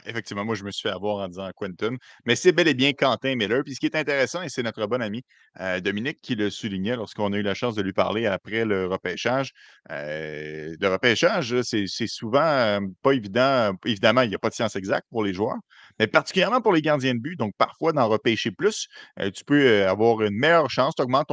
Effectivement, 0.06 0.44
moi, 0.44 0.54
je 0.54 0.64
me 0.64 0.70
suis 0.70 0.82
fait 0.82 0.94
avoir 0.94 1.18
en 1.18 1.28
disant 1.28 1.50
Quentin, 1.54 1.96
mais 2.24 2.36
c'est 2.36 2.52
bel 2.52 2.68
et 2.68 2.74
bien 2.74 2.92
Quentin 2.92 3.34
Miller. 3.36 3.62
Puis 3.64 3.74
ce 3.74 3.80
qui 3.80 3.86
est 3.86 3.96
intéressant, 3.96 4.42
et 4.42 4.48
c'est 4.48 4.62
notre 4.62 4.86
bon 4.86 5.00
ami 5.00 5.22
euh, 5.60 5.80
Dominique 5.80 6.20
qui 6.20 6.34
le 6.34 6.50
soulignait 6.50 6.96
lorsqu'on 6.96 7.32
a 7.32 7.36
eu 7.36 7.42
la 7.42 7.54
chance 7.54 7.74
de 7.74 7.82
lui 7.82 7.92
parler 7.92 8.26
après 8.26 8.64
le 8.64 8.86
repêchage. 8.86 9.52
Euh, 9.90 10.74
le 10.80 10.88
repêchage, 10.88 11.60
c'est 11.62 12.06
souvent 12.06 12.42
euh, 12.42 12.80
pas 13.02 13.12
évident. 13.12 13.72
Évidemment, 13.84 14.22
il 14.22 14.28
n'y 14.28 14.34
a 14.34 14.38
pas 14.38 14.48
de 14.48 14.54
science 14.54 14.76
exacte 14.76 15.06
pour 15.10 15.24
les 15.24 15.32
joueurs, 15.32 15.58
mais 15.98 16.06
particulièrement 16.06 16.60
pour 16.60 16.72
les 16.72 16.82
gardiens 16.82 17.14
de 17.14 17.20
but. 17.20 17.36
Donc, 17.36 17.52
parfois, 17.58 17.92
d'en 17.92 18.08
repêcher 18.08 18.50
plus, 18.50 18.88
tu 19.34 19.44
peux 19.44 19.86
avoir 19.86 20.22
une 20.22 20.36
meilleure 20.36 20.70
chance. 20.70 20.94
Tu 20.94 21.02
augmentes, 21.02 21.30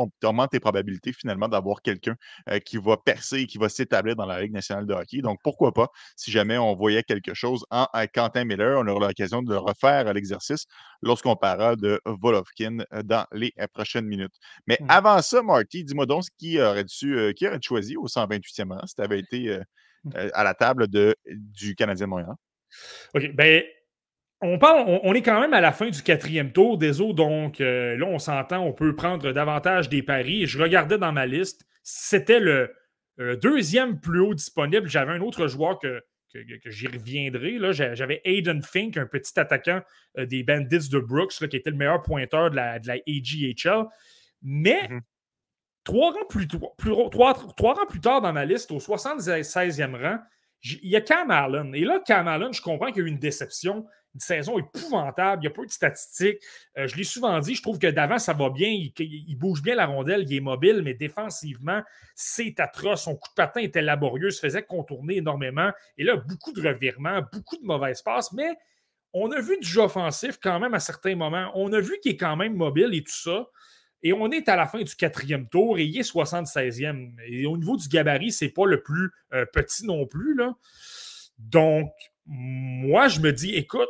tes 0.52 0.60
probabilités 0.60 1.14
finalement 1.14 1.48
d'avoir 1.48 1.82
quelqu'un 1.82 2.16
qui 2.66 2.78
va 2.78 2.98
percer, 2.98 3.46
qui 3.46 3.58
va 3.58 3.70
s'établir 3.70 4.16
dans 4.16 4.26
la 4.26 4.42
Ligue 4.42 4.54
nationale 4.54 4.86
de 4.86 4.94
hockey. 4.94 5.22
Donc, 5.22 5.40
pourquoi 5.44 5.74
pas, 5.74 5.90
si 6.16 6.32
jamais 6.32 6.58
on 6.58 6.76
voyait 6.76 7.04
quelque 7.04 7.34
chose 7.34 7.66
en 7.72 7.88
Quentin 8.14 8.46
Miller. 8.46 8.80
On 8.80 8.88
aura 8.88 9.08
l'occasion 9.08 9.42
de 9.42 9.56
refaire 9.56 10.12
l'exercice 10.14 10.66
lorsqu'on 11.02 11.36
parlera 11.36 11.76
de 11.76 12.00
Volovkin 12.06 12.80
euh, 12.94 13.04
dans 13.04 13.26
les 13.32 13.54
euh, 13.60 13.68
prochaines 13.74 14.06
minutes. 14.06 14.34
Mais 14.68 14.78
mmh. 14.80 14.86
avant 14.90 15.22
ça, 15.22 15.42
Marty, 15.42 15.84
dis-moi 15.84 16.06
donc 16.06 16.24
qui 16.38 16.60
aurait 16.60 16.86
euh, 17.04 17.34
qui 17.34 17.48
aurait 17.48 17.60
choisi 17.62 17.98
au 17.98 18.08
128e 18.08 18.72
rang 18.72 18.86
si 18.86 18.96
tu 18.96 19.02
avais 19.02 19.20
été 19.20 19.60
mmh. 20.04 20.12
à 20.34 20.44
la 20.44 20.54
table 20.54 20.88
de, 20.88 21.16
du 21.26 21.76
Canadien 21.76 22.06
de 22.06 22.10
Montréal? 22.10 22.36
OK. 23.14 23.36
Ben, 23.36 23.64
on, 24.44 24.60
parle, 24.60 25.00
on, 25.04 25.14
est 25.14 25.22
quand 25.22 25.40
même 25.40 25.54
à 25.54 25.62
la 25.62 25.72
fin 25.72 25.90
du 25.90 26.02
quatrième 26.02 26.52
tour 26.52 26.78
des 26.78 27.02
eaux, 27.02 27.14
donc 27.14 27.60
là, 27.60 28.06
on 28.06 28.20
s'entend, 28.20 28.60
on 28.60 28.74
peut 28.74 28.96
prendre 28.96 29.32
davantage 29.32 29.90
des 29.90 30.04
paris. 30.04 30.46
Je 30.46 30.62
regardais 30.62 30.98
dans 30.98 31.12
ma 31.12 31.26
liste, 31.26 31.66
c'était 31.84 32.40
le, 32.40 32.74
deuxième 33.42 34.00
plus 34.00 34.20
haut 34.20 34.34
disponible. 34.34 34.88
J'avais 34.88 35.14
un 35.14 35.22
autre 35.22 35.48
joueur 35.48 35.80
que, 35.80 36.04
que, 36.34 36.70
j'y 36.70 36.88
reviendrai. 36.88 37.58
J'avais 37.72 38.22
Aiden 38.26 38.64
Fink, 38.64 38.98
un 38.98 39.06
petit 39.06 39.40
attaquant 39.40 39.82
euh, 40.18 40.26
des 40.26 40.44
Bandits 40.44 40.90
de 40.90 41.00
Brooks, 41.00 41.48
qui 41.48 41.56
était 41.56 41.70
le 41.70 41.78
meilleur 41.78 42.02
pointeur 42.02 42.50
de 42.50 42.56
la, 42.56 42.80
de 42.80 42.88
la 42.88 42.96
AGHL. 42.96 43.86
Mais 44.42 44.88
mm-hmm. 44.88 45.02
trois, 45.84 46.12
rangs 46.12 46.26
plus, 46.30 46.48
trois, 46.48 47.88
plus 47.88 48.02
tard 48.02 48.22
dans 48.22 48.34
ma 48.34 48.46
liste, 48.46 48.72
au 48.72 48.80
76e 48.80 50.02
rang, 50.02 50.20
il 50.64 50.90
y 50.90 50.96
a 50.96 51.02
Cam 51.02 51.30
Allen. 51.30 51.76
Et 51.76 51.84
là, 51.84 52.02
Cam 52.06 52.28
Allen, 52.28 52.54
je 52.54 52.62
comprends 52.62 52.88
qu'il 52.88 53.04
y 53.04 53.06
a 53.06 53.08
eu 53.08 53.12
une 53.12 53.20
déception 53.20 53.86
une 54.14 54.20
saison 54.20 54.60
épouvantable. 54.60 55.42
Il 55.42 55.48
n'y 55.48 55.54
a 55.54 55.56
pas 55.56 55.64
eu 55.64 55.68
de 55.68 55.72
statistiques. 55.72 56.40
Euh, 56.78 56.88
je 56.88 56.96
l'ai 56.96 57.04
souvent 57.04 57.40
dit, 57.40 57.56
je 57.56 57.62
trouve 57.62 57.80
que 57.80 57.88
d'avant, 57.88 58.20
ça 58.20 58.34
va 58.34 58.50
bien. 58.50 58.70
Il, 58.70 59.36
bouge 59.38 59.62
bien 59.62 59.76
la 59.76 59.86
rondelle, 59.86 60.26
il 60.28 60.36
est 60.36 60.40
mobile, 60.40 60.82
mais 60.84 60.94
défensivement, 60.94 61.82
c'est 62.16 62.60
atroce. 62.60 63.04
Son 63.04 63.16
coup 63.16 63.30
de 63.30 63.36
patin 63.36 63.62
était 63.62 63.82
laborieux, 63.82 64.32
se 64.32 64.40
faisait 64.40 64.64
contourner 64.64 65.18
énormément. 65.18 65.72
Et 65.98 66.04
là, 66.04 66.18
beaucoup 66.18 66.54
de 66.54 66.62
revirements, 66.68 67.22
beaucoup 67.32 67.58
de 67.58 67.66
mauvaises 67.66 68.02
passes, 68.02 68.32
mais 68.34 68.58
on 69.14 69.32
a 69.32 69.42
vu 69.42 69.58
du 69.60 69.68
jeu 69.68 69.82
offensif 69.82 70.40
quand 70.42 70.60
même 70.60 70.74
à 70.74 70.80
certains 70.80 71.16
moments. 71.16 71.52
On 71.56 71.72
a 71.74 71.80
vu 71.80 72.00
qu'il 72.02 72.14
est 72.14 72.18
quand 72.18 72.36
même 72.36 72.56
mobile 72.56 72.90
et 72.94 73.04
tout 73.04 73.12
ça. 73.12 73.48
Et 74.02 74.12
on 74.12 74.30
est 74.32 74.50
à 74.50 74.58
la 74.58 74.68
fin 74.68 74.82
du 74.82 74.96
quatrième 74.96 75.48
tour 75.48 75.78
et 75.78 75.86
il 75.86 75.98
est 75.98 76.02
76e. 76.02 77.14
Et 77.26 77.46
au 77.46 77.58
niveau 77.58 77.78
du 77.78 77.88
gabarit, 77.88 78.32
c'est 78.32 78.50
pas 78.50 78.66
le 78.66 78.82
plus 78.82 79.12
euh, 79.34 79.46
petit 79.46 79.86
non 79.86 80.06
plus. 80.06 80.36
Là. 80.36 80.56
Donc, 81.38 81.92
moi, 82.26 83.08
je 83.08 83.22
me 83.22 83.32
dis, 83.32 83.56
écoute, 83.56 83.90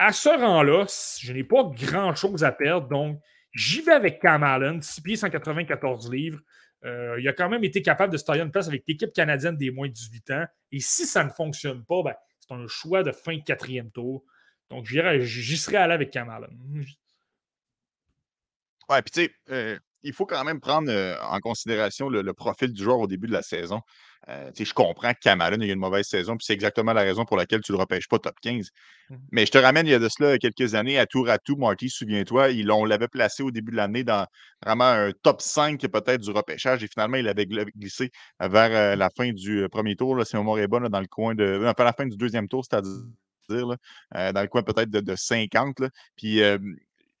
à 0.00 0.14
ce 0.14 0.30
rang-là, 0.30 0.86
je 1.20 1.30
n'ai 1.34 1.44
pas 1.44 1.62
grand-chose 1.62 2.42
à 2.42 2.52
perdre. 2.52 2.88
Donc, 2.88 3.20
j'y 3.52 3.82
vais 3.82 3.92
avec 3.92 4.18
Cam 4.18 4.42
Allen, 4.42 4.80
6 4.80 5.02
pieds, 5.02 5.16
194 5.16 6.10
livres. 6.10 6.40
Euh, 6.86 7.20
il 7.20 7.28
a 7.28 7.34
quand 7.34 7.50
même 7.50 7.64
été 7.64 7.82
capable 7.82 8.10
de 8.10 8.16
se 8.16 8.24
tailler 8.24 8.40
une 8.40 8.50
place 8.50 8.66
avec 8.66 8.82
l'équipe 8.88 9.12
canadienne 9.12 9.58
des 9.58 9.70
moins 9.70 9.88
de 9.88 9.92
18 9.92 10.30
ans. 10.30 10.46
Et 10.72 10.80
si 10.80 11.04
ça 11.04 11.22
ne 11.22 11.28
fonctionne 11.28 11.84
pas, 11.84 12.02
ben, 12.02 12.14
c'est 12.38 12.54
un 12.54 12.66
choix 12.66 13.02
de 13.02 13.12
fin 13.12 13.38
quatrième 13.40 13.90
tour. 13.90 14.24
Donc, 14.70 14.86
j'y 14.86 15.58
serais 15.58 15.76
allé 15.76 15.92
avec 15.92 16.10
Cam 16.10 16.30
Allen. 16.30 16.58
Ouais, 18.88 19.02
puis 19.02 19.10
tu 19.12 19.20
sais, 19.20 19.34
euh, 19.50 19.78
il 20.02 20.12
faut 20.12 20.26
quand 20.26 20.44
même 20.44 20.60
prendre 20.60 20.90
euh, 20.90 21.16
en 21.22 21.40
considération 21.40 22.08
le, 22.08 22.32
profil 22.32 22.72
du 22.72 22.82
joueur 22.82 23.00
au 23.00 23.06
début 23.06 23.26
de 23.26 23.32
la 23.32 23.42
saison. 23.42 23.80
Euh, 24.28 24.50
je 24.58 24.72
comprends 24.74 25.12
que 25.12 25.18
Cameron 25.20 25.60
a 25.60 25.64
eu 25.64 25.70
une 25.70 25.78
mauvaise 25.78 26.06
saison, 26.06 26.36
puis 26.36 26.44
c'est 26.44 26.52
exactement 26.52 26.92
la 26.92 27.02
raison 27.02 27.24
pour 27.24 27.36
laquelle 27.36 27.62
tu 27.62 27.72
ne 27.72 27.76
le 27.76 27.80
repêches 27.80 28.08
pas 28.08 28.18
top 28.18 28.34
15. 28.42 28.68
Mmh. 29.08 29.16
Mais 29.32 29.46
je 29.46 29.50
te 29.50 29.58
ramène 29.58 29.86
il 29.86 29.90
y 29.90 29.94
a 29.94 29.98
de 29.98 30.08
cela 30.08 30.38
quelques 30.38 30.74
années, 30.74 30.98
à 30.98 31.06
tour 31.06 31.28
à 31.30 31.38
tout, 31.38 31.56
Marty, 31.56 31.88
souviens-toi, 31.88 32.48
on 32.70 32.84
l'avait 32.84 33.08
placé 33.08 33.42
au 33.42 33.50
début 33.50 33.72
de 33.72 33.76
l'année 33.76 34.04
dans 34.04 34.26
vraiment 34.64 34.84
un 34.84 35.12
top 35.22 35.40
5 35.40 35.80
peut-être 35.80 36.20
du 36.20 36.30
repêchage, 36.30 36.84
et 36.84 36.88
finalement, 36.88 37.16
il 37.16 37.28
avait 37.28 37.46
glissé 37.46 38.10
vers 38.40 38.70
euh, 38.72 38.96
la 38.96 39.08
fin 39.10 39.32
du 39.32 39.66
premier 39.70 39.96
tour, 39.96 40.16
là, 40.16 40.24
si 40.24 40.36
mon 40.36 40.42
mémoire 40.42 40.58
est 40.58 40.68
bon, 40.68 40.88
dans 40.88 41.00
le 41.00 41.06
coin 41.06 41.34
de. 41.34 41.62
Enfin, 41.66 41.84
la 41.84 41.92
fin 41.92 42.06
du 42.06 42.16
deuxième 42.16 42.48
tour, 42.48 42.64
c'est-à-dire. 42.64 42.92
dans 43.48 44.42
le 44.42 44.46
coin 44.46 44.62
peut-être 44.62 44.90
de, 44.90 45.16
50. 45.16 45.82
Puis 46.16 46.40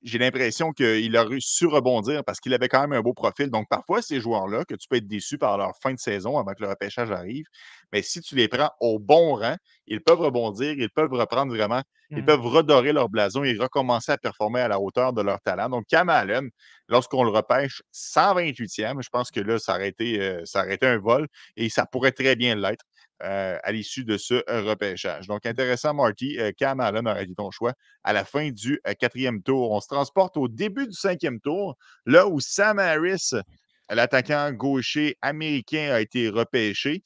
j'ai 0.02 0.18
l'impression 0.18 0.72
qu'il 0.72 1.16
a 1.16 1.20
à 1.20 1.24
rebondir 1.24 2.24
parce 2.24 2.40
qu'il 2.40 2.54
avait 2.54 2.68
quand 2.68 2.80
même 2.80 2.92
un 2.92 3.02
beau 3.02 3.12
profil. 3.12 3.50
Donc, 3.50 3.68
parfois, 3.68 4.00
ces 4.00 4.20
joueurs-là, 4.20 4.64
que 4.64 4.74
tu 4.74 4.88
peux 4.88 4.96
être 4.96 5.06
déçu 5.06 5.36
par 5.36 5.58
leur 5.58 5.76
fin 5.82 5.92
de 5.92 5.98
saison 5.98 6.38
avant 6.38 6.52
que 6.52 6.62
le 6.62 6.68
repêchage 6.68 7.10
arrive, 7.10 7.44
mais 7.92 8.02
si 8.02 8.20
tu 8.20 8.34
les 8.34 8.48
prends 8.48 8.70
au 8.80 8.98
bon 8.98 9.34
rang, 9.34 9.56
ils 9.86 10.00
peuvent 10.00 10.20
rebondir, 10.20 10.72
ils 10.72 10.90
peuvent 10.90 11.12
reprendre 11.12 11.54
vraiment, 11.54 11.82
ils 12.10 12.22
mmh. 12.22 12.24
peuvent 12.24 12.46
redorer 12.46 12.92
leur 12.92 13.08
blason 13.08 13.44
et 13.44 13.56
recommencer 13.56 14.12
à 14.12 14.18
performer 14.18 14.60
à 14.60 14.68
la 14.68 14.80
hauteur 14.80 15.12
de 15.12 15.22
leur 15.22 15.40
talent. 15.40 15.68
Donc, 15.68 15.84
Cam 15.88 16.08
Allen, 16.08 16.48
lorsqu'on 16.88 17.24
le 17.24 17.30
repêche 17.30 17.82
128e, 17.92 19.02
je 19.02 19.08
pense 19.10 19.30
que 19.30 19.40
là, 19.40 19.58
ça 19.58 19.74
aurait 19.74 19.88
été, 19.88 20.20
euh, 20.20 20.42
ça 20.44 20.64
aurait 20.64 20.74
été 20.74 20.86
un 20.86 20.98
vol 20.98 21.26
et 21.56 21.68
ça 21.68 21.86
pourrait 21.86 22.12
très 22.12 22.36
bien 22.36 22.54
l'être. 22.54 22.84
Euh, 23.22 23.58
à 23.62 23.72
l'issue 23.72 24.04
de 24.04 24.16
ce 24.16 24.42
euh, 24.48 24.62
repêchage. 24.62 25.26
Donc, 25.26 25.44
intéressant, 25.44 25.92
Marty. 25.92 26.38
Euh, 26.38 26.52
Cam 26.56 26.80
Allen 26.80 27.06
aurait 27.06 27.24
été 27.24 27.34
ton 27.34 27.50
choix 27.50 27.74
à 28.02 28.14
la 28.14 28.24
fin 28.24 28.50
du 28.50 28.80
quatrième 28.98 29.42
tour. 29.42 29.72
On 29.72 29.80
se 29.80 29.88
transporte 29.88 30.38
au 30.38 30.48
début 30.48 30.86
du 30.86 30.94
cinquième 30.94 31.38
tour, 31.38 31.76
là 32.06 32.26
où 32.26 32.40
Sam 32.40 32.78
Harris, 32.78 33.32
l'attaquant 33.90 34.52
gaucher 34.52 35.18
américain, 35.20 35.90
a 35.92 36.00
été 36.00 36.30
repêché. 36.30 37.02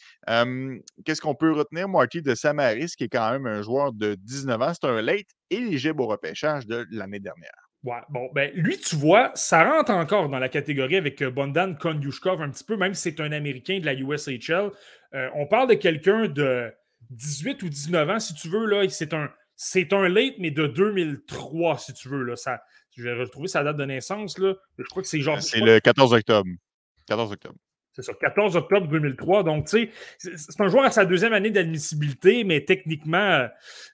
Qu'est-ce 1.05 1.21
qu'on 1.21 1.35
peut 1.35 1.53
retenir, 1.53 1.89
Marty, 1.89 2.23
de 2.23 2.37
Sam 2.37 2.61
Harris, 2.61 2.93
qui 2.97 3.05
est 3.05 3.09
quand 3.09 3.33
même 3.33 3.47
un 3.47 3.63
joueur 3.63 3.93
de 3.93 4.15
19 4.15 4.63
ans? 4.63 4.73
C'est 4.73 4.87
un 4.87 5.03
late 5.03 5.27
éligible 5.51 6.01
au 6.01 6.07
repêchage 6.07 6.65
de 6.67 6.87
l'année 6.91 7.21
dernière. 7.21 7.64
Ouais, 7.85 8.01
bon, 8.09 8.31
ben 8.35 8.51
lui, 8.55 8.79
tu 8.79 8.97
vois, 8.97 9.31
ça 9.35 9.63
rentre 9.63 9.91
encore 9.91 10.31
dans 10.31 10.39
la 10.39 10.49
catégorie 10.49 10.97
avec 10.97 11.21
euh, 11.21 11.31
Bondan 11.31 11.75
Konyushkov 11.75 12.41
un 12.41 12.49
petit 12.49 12.65
peu, 12.65 12.79
même 12.79 12.95
si 12.95 13.03
c'est 13.03 13.21
un 13.21 13.31
Américain 13.31 13.79
de 13.79 13.85
la 13.85 13.93
USHL. 13.93 14.71
Euh, 15.13 15.29
on 15.35 15.47
parle 15.47 15.69
de 15.69 15.75
quelqu'un 15.75 16.27
de 16.27 16.73
18 17.11 17.63
ou 17.63 17.69
19 17.69 18.09
ans, 18.09 18.19
si 18.19 18.33
tu 18.35 18.49
veux. 18.49 18.65
là. 18.65 18.89
C'est 18.89 19.13
un, 19.13 19.31
c'est 19.55 19.93
un 19.93 20.09
late, 20.09 20.37
mais 20.39 20.51
de 20.51 20.67
2003, 20.67 21.79
si 21.79 21.93
tu 21.93 22.09
veux. 22.09 22.23
Là. 22.25 22.37
Ça, 22.37 22.63
je 22.97 23.03
vais 23.03 23.13
retrouver 23.13 23.49
sa 23.49 23.63
date 23.63 23.77
de 23.77 23.85
naissance. 23.85 24.39
Là. 24.39 24.55
Je 24.79 24.85
crois 24.85 25.03
que 25.03 25.09
c'est 25.09 25.21
genre. 25.21 25.43
C'est 25.43 25.61
le 25.61 25.79
14 25.79 26.15
octobre. 26.15 26.49
14 27.07 27.33
octobre. 27.33 27.57
C'est 27.95 28.03
ça, 28.03 28.13
14 28.13 28.57
octobre 28.57 28.89
2003. 28.89 29.45
Donc, 29.45 29.69
tu 29.69 29.89
sais, 30.19 30.33
c'est 30.37 30.61
un 30.61 30.69
joueur 30.69 30.85
à 30.85 30.91
sa 30.91 31.05
deuxième 31.05 31.33
année 31.33 31.51
d'admissibilité, 31.51 32.43
mais 32.43 32.65
techniquement, 32.65 33.17
euh, 33.19 33.47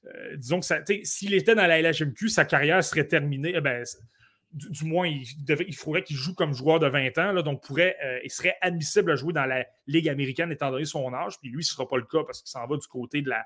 euh, 0.06 0.36
disons 0.36 0.60
que 0.60 0.66
s'il 1.04 1.34
était 1.34 1.54
dans 1.54 1.66
la 1.66 1.82
LHMQ, 1.82 2.30
sa 2.30 2.46
carrière 2.46 2.82
serait 2.82 3.06
terminée. 3.06 3.52
Eh 3.54 3.60
ben, 3.60 3.84
du, 4.52 4.84
moins, 4.86 5.06
il, 5.06 5.26
il 5.68 5.76
faudrait 5.76 6.02
qu'il 6.02 6.16
joue 6.16 6.34
comme 6.34 6.54
joueur 6.54 6.80
de 6.80 6.88
20 6.88 7.18
ans, 7.18 7.32
là, 7.32 7.42
donc 7.42 7.62
pourrait, 7.62 7.96
euh, 8.02 8.18
il 8.24 8.30
serait 8.30 8.56
admissible 8.62 9.12
à 9.12 9.16
jouer 9.16 9.34
dans 9.34 9.44
la 9.44 9.66
Ligue 9.86 10.08
américaine 10.08 10.50
étant 10.50 10.70
donné 10.70 10.86
son 10.86 11.12
âge. 11.12 11.38
Puis 11.38 11.50
lui, 11.50 11.62
ce 11.62 11.72
ne 11.72 11.76
sera 11.76 11.88
pas 11.88 11.98
le 11.98 12.04
cas 12.04 12.24
parce 12.24 12.40
qu'il 12.40 12.50
s'en 12.50 12.66
va 12.66 12.76
du 12.78 12.86
côté 12.86 13.20
de 13.20 13.28
la, 13.28 13.44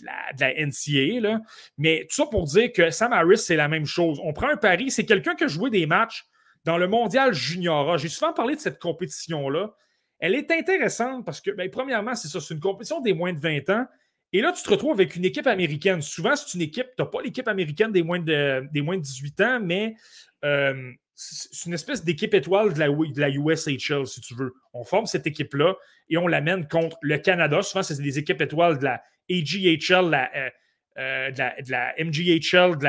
de 0.00 0.40
la, 0.40 0.52
NCAA. 0.66 1.20
Là. 1.20 1.40
Mais 1.78 2.06
tout 2.10 2.16
ça 2.16 2.26
pour 2.26 2.44
dire 2.44 2.72
que 2.72 2.90
Sam 2.90 3.12
Harris, 3.12 3.38
c'est 3.38 3.56
la 3.56 3.68
même 3.68 3.86
chose. 3.86 4.20
On 4.24 4.32
prend 4.32 4.48
un 4.48 4.56
pari, 4.56 4.90
c'est 4.90 5.06
quelqu'un 5.06 5.36
qui 5.36 5.44
a 5.44 5.48
joué 5.48 5.70
des 5.70 5.86
matchs 5.86 6.24
dans 6.64 6.76
le 6.76 6.88
mondial 6.88 7.32
junior. 7.32 7.96
J'ai 7.98 8.08
souvent 8.08 8.32
parlé 8.32 8.56
de 8.56 8.60
cette 8.60 8.78
compétition-là. 8.80 9.74
Elle 10.22 10.36
est 10.36 10.52
intéressante 10.52 11.26
parce 11.26 11.40
que, 11.40 11.50
ben, 11.50 11.68
premièrement, 11.68 12.14
c'est 12.14 12.28
ça, 12.28 12.40
c'est 12.40 12.54
une 12.54 12.60
compétition 12.60 13.00
des 13.00 13.12
moins 13.12 13.32
de 13.32 13.40
20 13.40 13.68
ans. 13.70 13.86
Et 14.32 14.40
là, 14.40 14.52
tu 14.52 14.62
te 14.62 14.70
retrouves 14.70 14.92
avec 14.92 15.16
une 15.16 15.24
équipe 15.24 15.48
américaine. 15.48 16.00
Souvent, 16.00 16.36
c'est 16.36 16.54
une 16.54 16.62
équipe, 16.62 16.86
tu 16.96 17.02
n'as 17.02 17.06
pas 17.08 17.20
l'équipe 17.22 17.48
américaine 17.48 17.90
des 17.90 18.04
moins, 18.04 18.20
de, 18.20 18.64
des 18.72 18.82
moins 18.82 18.96
de 18.96 19.02
18 19.02 19.40
ans, 19.40 19.60
mais 19.60 19.96
euh, 20.44 20.92
c'est 21.16 21.66
une 21.66 21.74
espèce 21.74 22.04
d'équipe 22.04 22.32
étoile 22.34 22.72
de 22.72 22.78
la, 22.78 23.28
USHL, 23.30 24.06
si 24.06 24.20
tu 24.20 24.36
veux. 24.36 24.54
On 24.72 24.84
forme 24.84 25.06
cette 25.06 25.26
équipe-là 25.26 25.74
et 26.08 26.16
on 26.16 26.28
l'amène 26.28 26.68
contre 26.68 26.96
le 27.02 27.18
Canada. 27.18 27.60
Souvent, 27.62 27.82
c'est 27.82 28.00
des 28.00 28.20
équipes 28.20 28.42
étoiles 28.42 28.78
de 28.78 28.84
la 28.84 29.02
AGHL, 29.28 30.14
euh, 30.14 30.50
euh, 30.98 31.30
de, 31.32 31.70
la, 31.72 31.94
MGHL, 31.98 32.78
de 32.78 32.84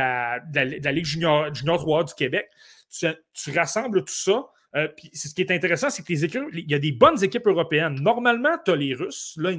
la, 0.83 0.91
Ligue 0.91 1.05
junior, 1.05 1.51
junior 1.51 1.79
3 1.79 2.03
du 2.03 2.13
Québec. 2.13 2.47
Tu 2.91 3.51
rassembles 3.51 4.01
tout 4.05 4.13
ça 4.13 4.45
euh, 4.75 4.87
ce 5.13 5.33
qui 5.33 5.41
est 5.41 5.51
intéressant, 5.51 5.89
c'est 5.89 6.03
que 6.03 6.13
il 6.13 6.69
y 6.69 6.73
a 6.73 6.79
des 6.79 6.91
bonnes 6.91 7.23
équipes 7.23 7.47
européennes. 7.47 7.95
Normalement, 8.01 8.57
tu 8.63 8.71
as 8.71 8.75
les 8.75 8.93
Russes. 8.93 9.35
Là, 9.37 9.51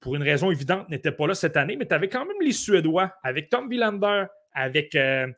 pour 0.00 0.16
une 0.16 0.22
raison 0.22 0.50
évidente, 0.50 0.88
n'étaient 0.88 1.12
pas 1.12 1.26
là 1.28 1.34
cette 1.34 1.56
année, 1.56 1.76
mais 1.76 1.86
tu 1.86 1.94
avais 1.94 2.08
quand 2.08 2.24
même 2.24 2.36
les 2.40 2.52
Suédois 2.52 3.12
avec 3.22 3.50
Tom 3.50 3.68
Willander, 3.68 4.24
avec 4.52 4.94
euh, 4.96 5.28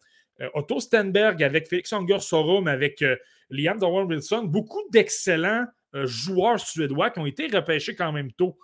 Otto 0.55 0.81
Stenberg, 0.81 1.43
avec 1.43 1.69
Félix 1.69 1.93
Unger 1.93 2.21
Sorum, 2.21 2.67
avec 2.67 3.05
Liam 3.51 3.79
Dowan 3.79 4.07
Wilson, 4.07 4.45
beaucoup 4.45 4.83
d'excellents 4.91 5.67
joueurs 6.05 6.61
suédois 6.61 7.11
qui 7.11 7.21
ont 7.21 7.27
été 7.27 7.47
repêchés 7.47 7.95
quand 7.95 8.13
même 8.13 8.33
tôt. 8.33 8.59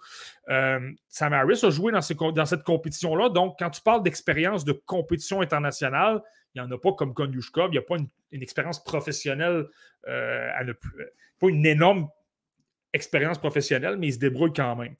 Sam 0.48 1.32
Harris 1.32 1.60
a 1.62 1.70
joué 1.70 1.92
dans, 1.92 2.00
cette 2.46 2.62
compétition-là. 2.64 3.28
Donc, 3.28 3.56
quand 3.58 3.70
tu 3.70 3.80
parles 3.82 4.02
d'expérience 4.02 4.64
de 4.64 4.72
compétition 4.72 5.40
internationale, 5.40 6.22
il 6.54 6.60
n'y 6.60 6.66
en 6.66 6.70
a 6.72 6.78
pas 6.78 6.92
comme 6.92 7.14
Konyushkov. 7.14 7.68
Il 7.68 7.72
n'y 7.72 7.78
a 7.78 7.82
pas 7.82 7.96
une, 8.32 8.42
expérience 8.42 8.82
professionnelle, 8.82 9.66
à 10.06 10.64
ne 10.64 10.72
plus, 10.72 11.06
pas 11.38 11.48
une 11.48 11.64
énorme 11.66 12.08
expérience 12.92 13.38
professionnelle, 13.38 13.96
mais 13.98 14.08
il 14.08 14.12
se 14.14 14.18
débrouille 14.18 14.52
quand 14.52 14.76
même. 14.76 14.94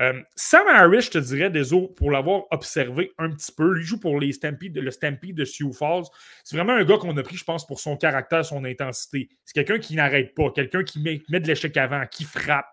Euh, 0.00 0.20
Sam 0.34 0.66
Harris, 0.68 1.02
je 1.02 1.10
te 1.10 1.18
dirais, 1.18 1.50
désolé 1.50 1.88
pour 1.96 2.10
l'avoir 2.10 2.44
observé 2.50 3.12
un 3.18 3.30
petit 3.30 3.52
peu. 3.52 3.78
Il 3.78 3.84
joue 3.84 4.00
pour 4.00 4.18
les 4.18 4.32
le 4.74 4.90
Stampede 4.90 5.34
de 5.34 5.44
Sioux 5.44 5.72
Falls. 5.72 6.04
C'est 6.44 6.56
vraiment 6.56 6.74
un 6.74 6.84
gars 6.84 6.98
qu'on 6.98 7.16
a 7.16 7.22
pris, 7.22 7.36
je 7.36 7.44
pense, 7.44 7.66
pour 7.66 7.80
son 7.80 7.96
caractère, 7.96 8.44
son 8.44 8.64
intensité. 8.64 9.28
C'est 9.44 9.54
quelqu'un 9.54 9.78
qui 9.78 9.94
n'arrête 9.94 10.34
pas, 10.34 10.50
quelqu'un 10.50 10.82
qui 10.82 11.00
met, 11.00 11.20
de 11.40 11.46
l'échec 11.46 11.76
avant, 11.76 12.04
qui 12.06 12.24
frappe. 12.24 12.66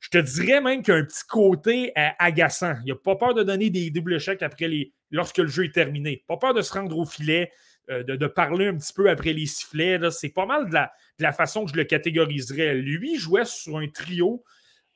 Je 0.00 0.08
te 0.08 0.18
dirais 0.18 0.60
même 0.60 0.82
qu'il 0.82 0.94
a 0.94 0.96
un 0.96 1.04
petit 1.04 1.26
côté 1.28 1.92
euh, 1.96 2.08
agaçant. 2.18 2.74
Il 2.84 2.92
n'a 2.92 2.96
pas 2.96 3.16
peur 3.16 3.34
de 3.34 3.42
donner 3.42 3.70
des 3.70 3.90
doubles 3.90 4.14
échecs 4.14 4.42
après 4.42 4.68
les, 4.68 4.92
lorsque 5.10 5.38
le 5.38 5.48
jeu 5.48 5.64
est 5.64 5.74
terminé. 5.74 6.24
Pas 6.26 6.36
peur 6.36 6.54
de 6.54 6.62
se 6.62 6.72
rendre 6.72 6.96
au 6.96 7.04
filet. 7.04 7.50
Euh, 7.90 8.04
de, 8.04 8.26
parler 8.28 8.68
un 8.68 8.76
petit 8.76 8.92
peu 8.92 9.10
après 9.10 9.32
les 9.32 9.46
sifflets. 9.46 9.98
C'est 10.12 10.28
pas 10.28 10.46
mal 10.46 10.68
de 10.68 10.74
la, 11.18 11.32
façon 11.32 11.64
que 11.64 11.72
je 11.72 11.76
le 11.76 11.84
catégoriserais. 11.84 12.74
Lui 12.76 13.16
jouait 13.18 13.44
sur 13.44 13.78
un 13.78 13.88
trio 13.88 14.44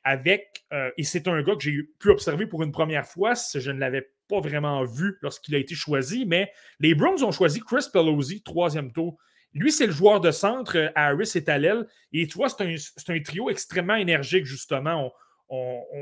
avec, 0.04 0.64
euh, 0.72 0.90
et 0.96 1.02
c'est 1.02 1.26
un 1.26 1.42
gars 1.42 1.56
que 1.56 1.62
j'ai 1.62 1.82
pu 1.98 2.10
observer 2.10 2.46
pour 2.46 2.62
une 2.62 2.70
première 2.70 3.06
fois, 3.06 3.32
je 3.34 3.70
ne 3.70 3.80
l'avais 3.80 4.12
pas 4.28 4.38
vraiment 4.38 4.84
vu 4.84 5.16
lorsqu'il 5.22 5.54
a 5.54 5.58
été 5.58 5.74
choisi, 5.74 6.24
mais 6.26 6.52
les 6.78 6.94
Browns 6.94 7.24
ont 7.24 7.32
choisi 7.32 7.60
Chris 7.60 7.86
Pelosi, 7.92 8.42
troisième 8.42 8.92
tour. 8.92 9.16
Lui, 9.54 9.72
c'est 9.72 9.86
le 9.86 9.92
joueur 9.92 10.20
de 10.20 10.30
centre, 10.30 10.92
Harris 10.94 11.32
est 11.34 11.48
à 11.48 11.58
l'aile, 11.58 11.86
et 12.12 12.26
tu 12.26 12.34
vois, 12.34 12.48
c'est 12.48 12.64
un, 12.64 13.14
un, 13.14 13.22
trio 13.22 13.50
extrêmement 13.50 13.96
énergique, 13.96 14.44
justement 14.44 15.12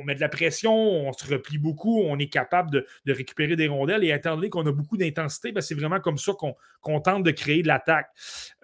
met 0.05 0.15
de 0.15 0.21
la 0.21 0.29
pression, 0.29 0.75
on 0.75 1.13
se 1.13 1.27
replie 1.27 1.59
beaucoup, 1.59 2.01
on 2.03 2.19
est 2.19 2.29
capable 2.29 2.71
de, 2.71 3.13
récupérer 3.13 3.57
des 3.57 3.69
rondelles. 3.69 4.05
Et 4.05 4.11
étant 4.11 4.37
donné 4.37 4.51
qu'on 4.51 4.67
a 4.67 4.73
beaucoup 4.73 4.97
d'intensité, 4.97 5.53
ben, 5.53 5.61
c'est 5.61 5.75
vraiment 5.75 6.01
comme 6.01 6.19
ça 6.19 6.33
qu'on 6.81 7.01
tente 7.01 7.23
de 7.23 7.31
créer 7.31 7.63
de 7.63 7.69
l'attaque. 7.69 8.09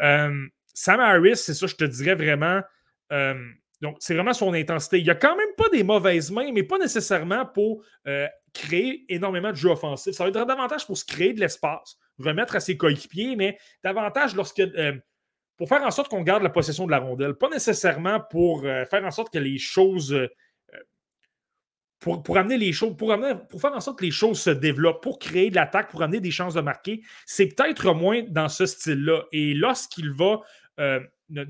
Euh, 0.01 0.47
Sam 0.75 1.01
Harris, 1.01 1.37
c'est 1.37 1.55
ça, 1.55 1.67
je 1.67 1.75
te 1.75 1.85
dirais 1.85 2.15
vraiment. 2.15 2.61
Euh, 3.13 3.35
donc, 3.81 3.97
c'est 4.01 4.15
vraiment 4.15 4.33
son 4.33 4.55
intensité. 4.55 4.99
Il 4.99 5.05
n'y 5.05 5.11
a 5.11 5.15
quand 5.15 5.37
même 5.37 5.55
pas 5.57 5.69
des 5.71 5.85
mauvaises 5.85 6.31
mains, 6.31 6.51
mais 6.53 6.65
pas 6.65 6.79
nécessairement 6.79 7.47
pour 7.47 7.85
euh, 8.07 8.27
créer 8.53 9.05
énormément 9.09 9.51
de 9.51 9.57
jeux 9.57 9.71
offensifs. 9.71 10.15
Ça 10.15 10.25
va 10.25 10.31
être 10.31 10.47
davantage 10.47 10.87
pour 10.87 10.99
se 10.99 11.05
créer 11.05 11.33
de 11.33 11.41
l'espace, 11.41 11.97
remettre 12.19 12.57
à 12.57 12.61
ses 12.61 12.77
coéquipiers, 12.77 13.37
mais 13.37 13.59
davantage 13.85 14.35
lorsque 14.35 14.63
pour 15.57 15.69
faire 15.69 15.83
en 15.83 15.91
sorte 15.91 16.09
qu'on 16.09 16.23
garde 16.23 16.43
la 16.43 16.51
possession 16.51 16.87
de 16.87 16.93
la 16.93 16.99
rondelle. 16.99 17.35
Pas 17.35 17.49
nécessairement 17.49 18.21
pour 18.21 18.63
faire 18.63 19.05
en 19.05 19.11
sorte 19.11 19.33
que 19.33 19.39
les 19.39 19.59
choses 19.59 20.17
pour, 22.01 22.39
amener 22.39 22.59
les 22.59 22.73
choses, 22.73 22.97
pour, 22.97 23.15
pour 23.49 23.61
faire 23.61 23.73
en 23.73 23.81
sorte 23.81 23.99
que 23.99 24.05
les 24.05 24.11
choses 24.11 24.41
se 24.41 24.51
développent, 24.51 25.03
pour 25.03 25.19
créer 25.19 25.51
de 25.51 25.57
l'attaque, 25.57 25.91
pour 25.91 26.03
amener 26.03 26.21
des 26.21 26.31
chances 26.31 26.55
de 26.55 26.61
marquer, 26.61 27.03
c'est 27.27 27.47
peut-être 27.47 27.93
moins 27.93 28.23
dans 28.29 28.49
ce 28.49 28.67
style-là. 28.67 29.25
Et 29.33 29.55
lorsqu'il 29.55 30.13
va, 30.13 30.41
euh, 30.79 31.01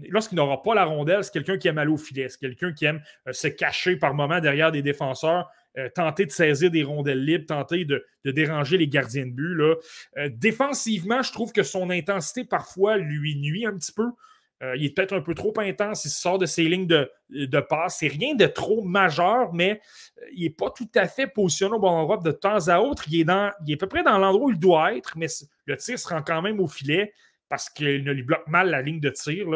lorsqu'il 0.08 0.36
n'aura 0.36 0.62
pas 0.62 0.74
la 0.74 0.84
rondelle, 0.84 1.22
c'est 1.22 1.32
quelqu'un 1.32 1.58
qui 1.58 1.68
aime 1.68 1.78
aller 1.78 1.90
au 1.90 1.98
filet, 1.98 2.28
c'est 2.28 2.40
quelqu'un 2.40 2.72
qui 2.72 2.86
aime 2.86 3.02
euh, 3.26 3.32
se 3.32 3.48
cacher 3.48 3.96
par 3.96 4.14
moments 4.14 4.40
derrière 4.40 4.72
des 4.72 4.82
défenseurs, 4.82 5.50
euh, 5.76 5.90
tenter 5.94 6.24
de 6.24 6.30
saisir 6.30 6.70
des 6.70 6.82
rondelles 6.82 7.24
libres, 7.24 7.46
tenter 7.46 7.84
de, 7.84 8.04
déranger 8.24 8.78
les 8.78 8.88
gardiens 8.88 9.26
de 9.26 9.30
but. 9.30 9.62
Défensivement, 10.30 11.22
je 11.22 11.32
trouve 11.32 11.52
que 11.52 11.62
son 11.62 11.90
intensité 11.90 12.44
parfois 12.44 12.96
lui 12.96 13.36
nuit 13.36 13.64
un 13.64 13.74
petit 13.76 13.92
peu. 13.92 14.10
Euh, 14.62 14.76
il 14.76 14.86
est 14.86 14.90
peut-être 14.90 15.14
un 15.14 15.20
peu 15.20 15.34
trop 15.34 15.52
intense, 15.58 16.04
il 16.04 16.10
sort 16.10 16.38
de 16.38 16.46
ses 16.46 16.64
lignes 16.64 16.86
de, 16.86 17.10
de 17.30 17.60
passe. 17.60 17.98
C'est 18.00 18.08
rien 18.08 18.34
de 18.34 18.46
trop 18.46 18.82
majeur, 18.82 19.52
mais 19.52 19.80
euh, 20.20 20.24
il 20.32 20.44
n'est 20.44 20.50
pas 20.50 20.70
tout 20.70 20.88
à 20.96 21.06
fait 21.06 21.28
positionné 21.28 21.76
au 21.76 21.78
bon 21.78 21.88
endroit 21.88 22.16
de 22.16 22.32
temps 22.32 22.66
à 22.66 22.80
autre. 22.80 23.04
Il 23.08 23.20
est, 23.20 23.24
dans, 23.24 23.52
il 23.64 23.72
est 23.72 23.74
à 23.74 23.78
peu 23.78 23.86
près 23.86 24.02
dans 24.02 24.18
l'endroit 24.18 24.46
où 24.46 24.50
il 24.50 24.58
doit 24.58 24.94
être, 24.94 25.16
mais 25.16 25.28
le 25.66 25.76
tir 25.76 25.98
se 25.98 26.08
rend 26.08 26.22
quand 26.22 26.42
même 26.42 26.58
au 26.58 26.66
filet 26.66 27.12
parce 27.48 27.70
qu'il 27.70 28.04
ne 28.04 28.12
lui 28.12 28.24
bloque 28.24 28.46
mal 28.48 28.68
la 28.70 28.82
ligne 28.82 29.00
de 29.00 29.10
tir. 29.10 29.46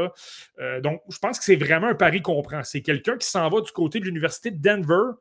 Euh, 0.60 0.80
donc, 0.80 1.02
je 1.10 1.18
pense 1.18 1.38
que 1.38 1.44
c'est 1.44 1.56
vraiment 1.56 1.88
un 1.88 1.94
pari 1.94 2.22
qu'on 2.22 2.40
prend. 2.40 2.62
C'est 2.62 2.80
quelqu'un 2.80 3.16
qui 3.16 3.28
s'en 3.28 3.48
va 3.48 3.60
du 3.60 3.72
côté 3.72 3.98
de 3.98 4.04
l'Université 4.04 4.50
de 4.50 4.62
Denver. 4.62 5.16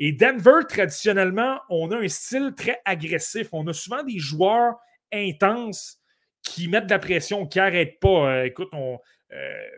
Et 0.00 0.12
Denver, 0.12 0.66
traditionnellement, 0.68 1.60
on 1.68 1.90
a 1.92 1.96
un 1.96 2.08
style 2.08 2.52
très 2.56 2.80
agressif. 2.84 3.48
On 3.52 3.66
a 3.68 3.72
souvent 3.72 4.02
des 4.02 4.18
joueurs 4.18 4.74
intenses 5.12 5.98
qui 6.42 6.68
mettent 6.68 6.86
de 6.86 6.90
la 6.90 6.98
pression, 6.98 7.46
qui 7.46 7.58
n'arrêtent 7.58 8.00
pas. 8.00 8.44
écoute, 8.44 8.68
on, 8.72 8.98
euh, 9.32 9.68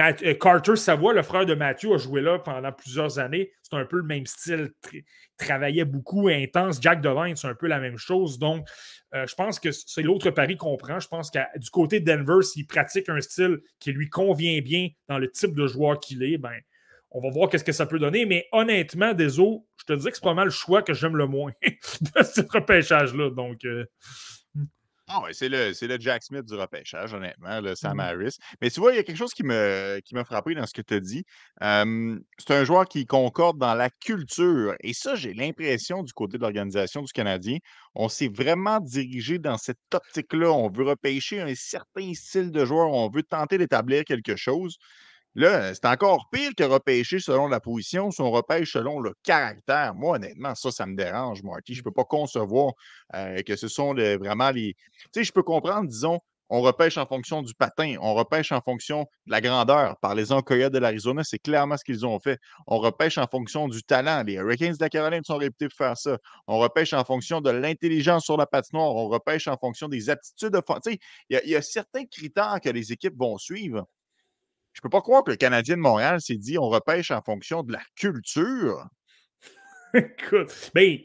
euh, 0.00 0.34
Carter 0.34 0.76
Savoie, 0.76 1.12
le 1.12 1.22
frère 1.22 1.46
de 1.46 1.54
Matthew, 1.54 1.92
a 1.94 1.98
joué 1.98 2.20
là 2.20 2.38
pendant 2.38 2.72
plusieurs 2.72 3.18
années. 3.18 3.52
C'est 3.62 3.76
un 3.76 3.84
peu 3.84 3.98
le 3.98 4.02
même 4.02 4.26
style. 4.26 4.72
travaillait 5.36 5.84
beaucoup, 5.84 6.28
intense. 6.28 6.78
Jack 6.80 7.00
Devine, 7.00 7.36
c'est 7.36 7.48
un 7.48 7.54
peu 7.54 7.66
la 7.66 7.78
même 7.78 7.96
chose. 7.96 8.38
Donc, 8.38 8.66
euh, 9.14 9.26
je 9.26 9.34
pense 9.34 9.60
que 9.60 9.70
c'est 9.70 10.02
l'autre 10.02 10.30
pari 10.30 10.56
qu'on 10.56 10.76
prend. 10.76 10.98
Je 10.98 11.08
pense 11.08 11.30
que 11.30 11.38
du 11.58 11.70
côté 11.70 12.00
de 12.00 12.04
Denver, 12.04 12.42
s'il 12.42 12.66
pratique 12.66 13.08
un 13.08 13.20
style 13.20 13.58
qui 13.78 13.92
lui 13.92 14.08
convient 14.08 14.60
bien 14.60 14.88
dans 15.08 15.18
le 15.18 15.30
type 15.30 15.54
de 15.54 15.66
joueur 15.66 16.00
qu'il 16.00 16.22
est, 16.22 16.38
ben, 16.38 16.54
on 17.12 17.20
va 17.20 17.30
voir 17.30 17.48
qu'est-ce 17.48 17.64
que 17.64 17.72
ça 17.72 17.86
peut 17.86 17.98
donner. 17.98 18.26
Mais 18.26 18.46
honnêtement, 18.52 19.14
Deso, 19.14 19.66
je 19.76 19.84
te 19.84 19.92
dis 19.92 20.06
que 20.06 20.16
c'est 20.16 20.22
pas 20.22 20.44
le 20.44 20.50
choix 20.50 20.82
que 20.82 20.94
j'aime 20.94 21.16
le 21.16 21.26
moins 21.26 21.52
de 21.62 22.22
ce 22.22 22.40
repêchage-là. 22.40 23.30
Donc, 23.30 23.64
ah 25.08 25.22
c'est 25.32 25.48
le, 25.48 25.72
le, 25.80 26.00
Jack 26.00 26.24
Smith 26.24 26.44
du 26.44 26.54
repêchage, 26.54 27.14
honnêtement, 27.14 27.60
le 27.60 27.76
Sam 27.76 27.96
mmh 27.96 28.00
Harris. 28.00 28.36
Mais 28.60 28.70
tu 28.70 28.80
vois, 28.80 28.92
il 28.92 28.96
y 28.96 28.98
a 28.98 29.04
quelque 29.04 29.16
chose 29.16 29.32
qui 29.32 29.44
m'a 29.44 30.00
qui 30.00 30.14
frappé 30.24 30.54
dans 30.54 30.66
ce 30.66 30.74
que 30.74 30.82
tu 30.82 30.94
as 30.94 31.00
dit. 31.00 31.24
c'est 31.60 32.54
un 32.54 32.64
joueur 32.64 32.86
qui 32.86 33.06
concorde 33.06 33.58
dans 33.58 33.74
la 33.74 33.88
culture. 33.88 34.74
Et 34.80 34.92
ça, 34.94 35.14
j'ai 35.14 35.32
l'impression 35.32 36.02
du 36.02 36.12
côté 36.12 36.38
de 36.38 36.42
l'organisation 36.42 37.02
du 37.02 37.12
Canadien, 37.12 37.58
on 37.94 38.08
s'est 38.08 38.28
vraiment 38.28 38.80
dirigé 38.80 39.38
dans 39.38 39.58
cette 39.58 39.78
optique-là. 39.94 40.50
On 40.50 40.68
veut 40.70 40.84
repêcher 40.84 41.40
un 41.40 41.54
certain 41.54 42.12
style 42.14 42.50
de 42.50 42.64
joueur, 42.64 42.90
on 42.90 43.08
veut 43.08 43.22
tenter 43.22 43.58
d'établir 43.58 44.04
quelque 44.04 44.34
chose. 44.36 44.76
Là, 45.36 45.74
c'est 45.74 45.84
encore 45.84 46.30
pire 46.32 46.52
que 46.56 46.64
repêcher 46.64 47.18
selon 47.18 47.46
la 47.46 47.60
position, 47.60 48.10
si 48.10 48.22
on 48.22 48.30
repêche 48.30 48.72
selon 48.72 49.00
le 49.00 49.12
caractère. 49.22 49.94
Moi, 49.94 50.16
honnêtement, 50.16 50.54
ça, 50.54 50.70
ça 50.70 50.86
me 50.86 50.96
dérange, 50.96 51.42
Marty. 51.42 51.74
Je 51.74 51.80
ne 51.80 51.84
peux 51.84 51.92
pas 51.92 52.04
concevoir 52.04 52.72
euh, 53.14 53.42
que 53.42 53.54
ce 53.54 53.68
sont 53.68 53.92
vraiment 53.92 54.50
les. 54.50 54.74
Tu 55.12 55.20
sais, 55.20 55.24
je 55.24 55.32
peux 55.32 55.42
comprendre, 55.42 55.88
disons, 55.90 56.20
on 56.48 56.62
repêche 56.62 56.96
en 56.96 57.04
fonction 57.04 57.42
du 57.42 57.54
patin, 57.54 57.96
on 58.00 58.14
repêche 58.14 58.50
en 58.50 58.62
fonction 58.62 59.00
de 59.26 59.32
la 59.32 59.42
grandeur. 59.42 59.98
Par 59.98 60.14
les 60.14 60.26
Coyotes 60.46 60.72
de 60.72 60.78
l'Arizona, 60.78 61.22
c'est 61.22 61.38
clairement 61.38 61.76
ce 61.76 61.84
qu'ils 61.84 62.06
ont 62.06 62.18
fait. 62.18 62.38
On 62.66 62.78
repêche 62.78 63.18
en 63.18 63.26
fonction 63.26 63.68
du 63.68 63.82
talent. 63.82 64.22
Les 64.24 64.34
Hurricanes 64.34 64.72
de 64.72 64.78
la 64.80 64.88
Caroline 64.88 65.24
sont 65.24 65.36
réputés 65.36 65.68
pour 65.68 65.76
faire 65.76 65.98
ça. 65.98 66.16
On 66.46 66.58
repêche 66.58 66.94
en 66.94 67.04
fonction 67.04 67.42
de 67.42 67.50
l'intelligence 67.50 68.24
sur 68.24 68.38
la 68.38 68.46
patinoire. 68.46 68.94
On 68.94 69.08
repêche 69.08 69.48
en 69.48 69.58
fonction 69.58 69.88
des 69.88 70.08
aptitudes 70.08 70.52
de. 70.52 70.60
Tu 70.60 70.92
sais, 70.92 70.98
il 71.28 71.50
y, 71.50 71.56
a 71.56 71.60
certains 71.60 72.06
critères 72.06 72.58
que 72.62 72.70
les 72.70 72.90
équipes 72.90 73.18
vont 73.18 73.36
suivre. 73.36 73.86
Je 74.76 74.82
peux 74.82 74.90
pas 74.90 75.00
croire 75.00 75.24
que 75.24 75.30
le 75.30 75.38
Canadien 75.38 75.76
de 75.76 75.80
Montréal 75.80 76.20
s'est 76.20 76.36
dit 76.36 76.58
on 76.58 76.68
repêche 76.68 77.10
en 77.10 77.22
fonction 77.22 77.62
de 77.62 77.72
la 77.72 77.80
culture. 77.94 78.86
Écoute, 79.94 80.70
ben, 80.74 80.98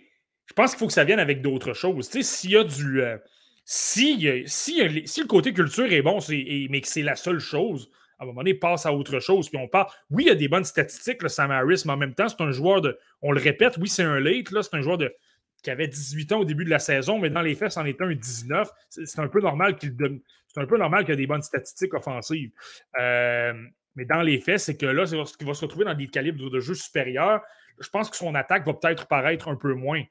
je 0.46 0.54
pense 0.54 0.72
qu'il 0.72 0.80
faut 0.80 0.88
que 0.88 0.94
ça 0.94 1.06
vienne 1.06 1.20
avec 1.20 1.42
d'autres 1.42 1.72
choses. 1.72 2.10
Tu 2.10 2.22
sais, 2.22 2.38
s'il 2.38 2.52
y 2.52 2.58
a 2.58 2.66
du. 2.66 3.02
Euh, 3.02 3.18
si, 3.64 4.28
si, 4.46 4.82
le 4.82 5.26
côté 5.26 5.54
culture 5.54 5.90
est 5.90 6.02
bon, 6.02 6.20
mais 6.30 6.82
que 6.82 6.88
c'est 6.88 7.02
la 7.02 7.16
seule 7.16 7.40
chose, 7.40 7.90
à 8.20 8.24
un 8.24 8.26
moment 8.26 8.42
donné, 8.42 8.56
passe 8.56 8.86
à 8.86 8.92
autre 8.92 9.22
chose. 9.22 9.48
Puis 9.48 9.58
on 9.58 9.70
parle. 9.70 9.88
Oui, 10.10 10.24
il 10.26 10.28
y 10.28 10.32
a 10.32 10.36
des 10.36 10.50
bonnes 10.50 10.66
statistiques, 10.66 11.24
le 11.24 11.30
Sam 11.30 11.52
Harris, 11.52 11.84
mais 11.86 11.94
en 11.94 11.98
même 11.98 12.14
temps, 12.14 12.28
c'est 12.28 12.42
un 12.42 12.52
joueur 12.52 12.82
de. 12.82 13.00
On 13.22 13.32
le 13.32 13.40
répète, 13.40 13.78
oui, 13.78 13.88
c'est 13.88 14.04
un 14.04 14.20
late, 14.20 14.48
c'est 14.50 14.74
un 14.76 14.82
joueur 14.82 14.98
de 14.98 15.16
qui 15.64 15.70
avait 15.70 15.88
18 15.88 16.32
ans 16.32 16.40
au 16.40 16.46
début 16.46 16.66
de 16.66 16.70
la 16.70 16.80
saison, 16.80 17.20
mais 17.20 17.30
dans 17.30 17.42
les 17.42 17.56
faits, 17.56 17.72
c'en 17.72 17.86
est 17.86 18.02
un 18.02 18.14
19. 18.14 18.70
C'est 18.90 19.20
un 19.20 19.28
peu 19.28 19.42
normal 19.42 19.78
qu'il 19.78 19.96
donne. 19.96 20.20
C'est 20.54 20.62
un 20.62 20.66
peu 20.66 20.78
normal 20.78 21.06
qu'il 21.06 21.14
ait 21.14 21.18
des 21.18 21.28
bonnes 21.28 21.42
statistiques 21.42 21.94
offensives. 21.94 22.52
Euh, 23.00 23.54
mais 23.96 24.06
dans 24.06 24.22
les 24.22 24.40
faits, 24.40 24.60
c'est 24.60 24.78
que 24.78 24.86
là, 24.86 25.06
c'est 25.06 25.18
qu'il 25.38 25.48
va 25.48 25.54
se 25.54 25.62
retrouver 25.62 25.86
dans 25.86 25.94
des 25.94 26.08
calibres 26.08 26.50
de 26.50 26.60
jeu 26.60 26.74
supérieurs. 26.74 27.42
Je 27.80 27.90
pense 27.90 28.10
que 28.10 28.18
son 28.18 28.36
attaque 28.36 28.66
va 28.66 28.74
peut-être 28.74 29.08
paraître 29.08 29.48
un 29.48 29.56
peu 29.56 29.74
moins. 29.74 30.04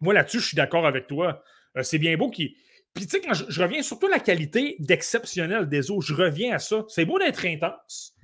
Moi, 0.00 0.14
là-dessus, 0.14 0.40
je 0.40 0.46
suis 0.46 0.56
d'accord 0.56 0.86
avec 0.86 1.06
toi. 1.06 1.42
Euh, 1.76 1.82
c'est 1.82 1.98
bien 1.98 2.16
beau 2.16 2.30
qu'il. 2.30 2.54
Puis, 2.94 3.06
tu 3.06 3.10
sais, 3.10 3.20
quand 3.20 3.34
je, 3.34 3.62
reviens 3.62 3.82
surtout 3.82 4.06
à 4.06 4.10
la 4.10 4.20
qualité 4.20 4.76
d'exceptionnel 4.78 5.68
des 5.68 5.90
eaux, 5.90 6.00
je 6.00 6.14
reviens 6.14 6.54
à 6.54 6.58
ça. 6.58 6.84
C'est 6.88 7.04
beau 7.04 7.18
d'être 7.18 7.44
intense, 7.44 8.14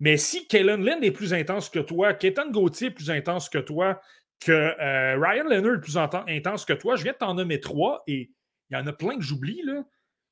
mais 0.00 0.16
si 0.16 0.46
Kellen 0.48 0.84
Lynn 0.84 1.02
est 1.02 1.12
plus 1.12 1.32
intense 1.32 1.68
que 1.68 1.78
toi, 1.78 2.12
Ketan 2.14 2.50
Gauthier 2.50 2.88
est 2.88 2.92
plus 2.92 3.10
intense 3.10 3.48
que 3.48 3.58
toi, 3.58 4.00
que 4.40 4.52
euh, 4.52 5.18
Ryan 5.18 5.44
Leonard 5.44 5.76
est 5.76 5.80
plus 5.80 5.96
intense 5.96 6.64
que 6.64 6.72
toi, 6.72 6.96
je 6.96 7.04
viens 7.04 7.12
de 7.12 7.18
t'en 7.18 7.34
nommer 7.34 7.60
trois 7.60 8.02
et 8.06 8.30
il 8.70 8.76
y 8.76 8.76
en 8.76 8.86
a 8.86 8.92
plein 8.92 9.16
que 9.16 9.22
j'oublie, 9.22 9.62
là 9.64 9.84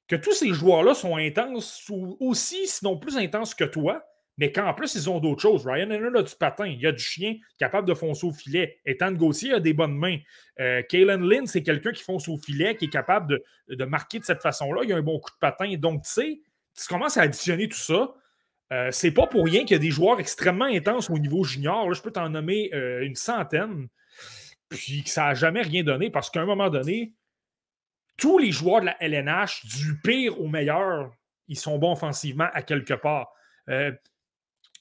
que 0.08 0.16
tous 0.16 0.32
ces 0.32 0.52
joueurs-là 0.52 0.94
sont 0.94 1.16
intenses 1.16 1.90
aussi, 2.20 2.66
sinon 2.66 2.96
plus 2.96 3.16
intenses 3.16 3.54
que 3.54 3.64
toi, 3.64 4.04
mais 4.38 4.52
qu'en 4.52 4.74
plus, 4.74 4.94
ils 4.94 5.08
ont 5.08 5.18
d'autres 5.18 5.40
choses. 5.40 5.66
Ryan 5.66 5.86
Leonard 5.86 6.20
a 6.20 6.22
du 6.22 6.34
patin, 6.34 6.66
il 6.66 6.80
y 6.80 6.86
a 6.86 6.92
du 6.92 7.02
chien 7.02 7.36
capable 7.58 7.88
de 7.88 7.94
foncer 7.94 8.26
au 8.26 8.32
filet. 8.32 8.78
Ethan 8.84 9.12
Gauthier 9.12 9.54
a 9.54 9.60
des 9.60 9.72
bonnes 9.72 9.96
mains. 9.96 10.18
Euh, 10.60 10.82
Kalen 10.82 11.22
Lynn, 11.22 11.46
c'est 11.46 11.62
quelqu'un 11.62 11.92
qui 11.92 12.02
fonce 12.02 12.28
au 12.28 12.36
filet, 12.36 12.76
qui 12.76 12.86
est 12.86 12.90
capable 12.90 13.40
de, 13.68 13.84
marquer 13.86 14.18
de 14.18 14.24
cette 14.24 14.42
façon-là. 14.42 14.82
Il 14.84 14.92
a 14.92 14.96
un 14.96 15.02
bon 15.02 15.18
coup 15.18 15.30
de 15.30 15.38
patin. 15.40 15.74
Donc, 15.78 16.02
tu 16.02 16.10
sais, 16.10 16.40
tu 16.78 16.86
commences 16.86 17.16
à 17.16 17.22
additionner 17.22 17.68
tout 17.68 17.78
ça. 17.78 18.14
Euh, 18.72 18.90
c'est 18.90 19.12
pas 19.12 19.26
pour 19.26 19.44
rien 19.44 19.60
qu'il 19.60 19.72
y 19.72 19.74
a 19.76 19.78
des 19.78 19.90
joueurs 19.90 20.20
extrêmement 20.20 20.66
intenses 20.66 21.08
au 21.08 21.18
niveau 21.18 21.42
junior. 21.42 21.92
Je 21.94 22.02
peux 22.02 22.10
t'en 22.10 22.28
nommer 22.28 22.70
euh, 22.74 23.02
une 23.04 23.14
centaine. 23.14 23.88
Puis 24.68 25.04
que 25.04 25.10
ça 25.10 25.26
n'a 25.26 25.34
jamais 25.34 25.62
rien 25.62 25.82
donné 25.82 26.10
parce 26.10 26.28
qu'à 26.28 26.42
un 26.42 26.46
moment 26.46 26.68
donné, 26.68 27.12
tous 28.16 28.38
les 28.38 28.50
joueurs 28.50 28.80
de 28.80 28.86
la 28.86 29.02
LNH, 29.02 29.66
du 29.66 29.98
pire 30.00 30.40
au 30.40 30.48
meilleur, 30.48 31.12
ils 31.48 31.58
sont 31.58 31.78
bons 31.78 31.92
offensivement 31.92 32.48
à 32.52 32.62
quelque 32.62 32.94
part. 32.94 33.32
Euh, 33.68 33.92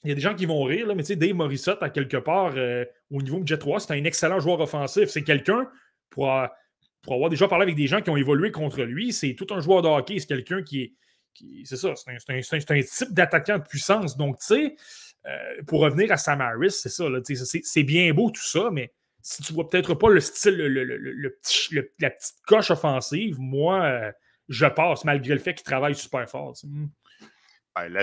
il 0.04 0.10
y 0.10 0.12
a 0.12 0.14
des 0.14 0.20
gens 0.20 0.34
qui 0.34 0.46
vont 0.46 0.62
rire, 0.62 0.86
mais 0.94 1.02
tu 1.02 1.08
sais, 1.08 1.16
Dave 1.16 1.34
Morissette, 1.34 1.82
à 1.82 1.90
quelque 1.90 2.16
part, 2.16 2.52
euh, 2.56 2.84
au 3.10 3.20
niveau 3.22 3.40
de 3.40 3.48
Jet 3.48 3.58
3, 3.58 3.80
c'est 3.80 3.92
un 3.92 4.04
excellent 4.04 4.40
joueur 4.40 4.60
offensif. 4.60 5.08
C'est 5.08 5.22
quelqu'un, 5.22 5.68
pour, 6.10 6.30
pour, 7.02 7.14
avoir 7.14 7.30
déjà 7.30 7.48
parlé 7.48 7.64
avec 7.64 7.76
des 7.76 7.86
gens 7.86 8.00
qui 8.00 8.10
ont 8.10 8.16
évolué 8.16 8.52
contre 8.52 8.82
lui, 8.82 9.12
c'est 9.12 9.34
tout 9.34 9.46
un 9.50 9.60
joueur 9.60 9.82
de 9.82 9.88
hockey. 9.88 10.18
C'est 10.18 10.26
quelqu'un 10.26 10.62
qui 10.62 10.82
est. 10.82 11.64
c'est 11.64 11.76
ça, 11.76 11.94
c'est 11.96 12.10
un, 12.10 12.38
un, 12.38 12.82
type 12.82 13.12
d'attaquant 13.12 13.58
de 13.58 13.64
puissance. 13.64 14.16
Donc, 14.16 14.38
tu 14.38 14.46
sais, 14.46 14.76
euh, 15.26 15.62
pour 15.66 15.80
revenir 15.80 16.12
à 16.12 16.16
Samaris, 16.16 16.70
c'est 16.70 16.88
ça, 16.88 17.06
c'est 17.62 17.82
bien 17.82 18.12
beau 18.14 18.30
tout 18.30 18.46
ça, 18.46 18.70
mais 18.70 18.92
si 19.26 19.42
tu 19.42 19.52
vois 19.54 19.68
peut-être 19.68 19.94
pas 19.94 20.08
le 20.08 20.20
style, 20.20 20.54
le, 20.54 21.30
petit, 21.30 21.74
la 21.74 22.10
petite 22.10 22.36
coche 22.46 22.70
offensive, 22.70 23.40
moi, 23.40 23.82
euh, 23.82 24.12
je 24.48 24.66
passe 24.66 25.04
malgré 25.04 25.34
le 25.34 25.40
fait 25.40 25.54
qu'il 25.54 25.64
travaille 25.64 25.96
super 25.96 26.30
fort. 26.30 26.54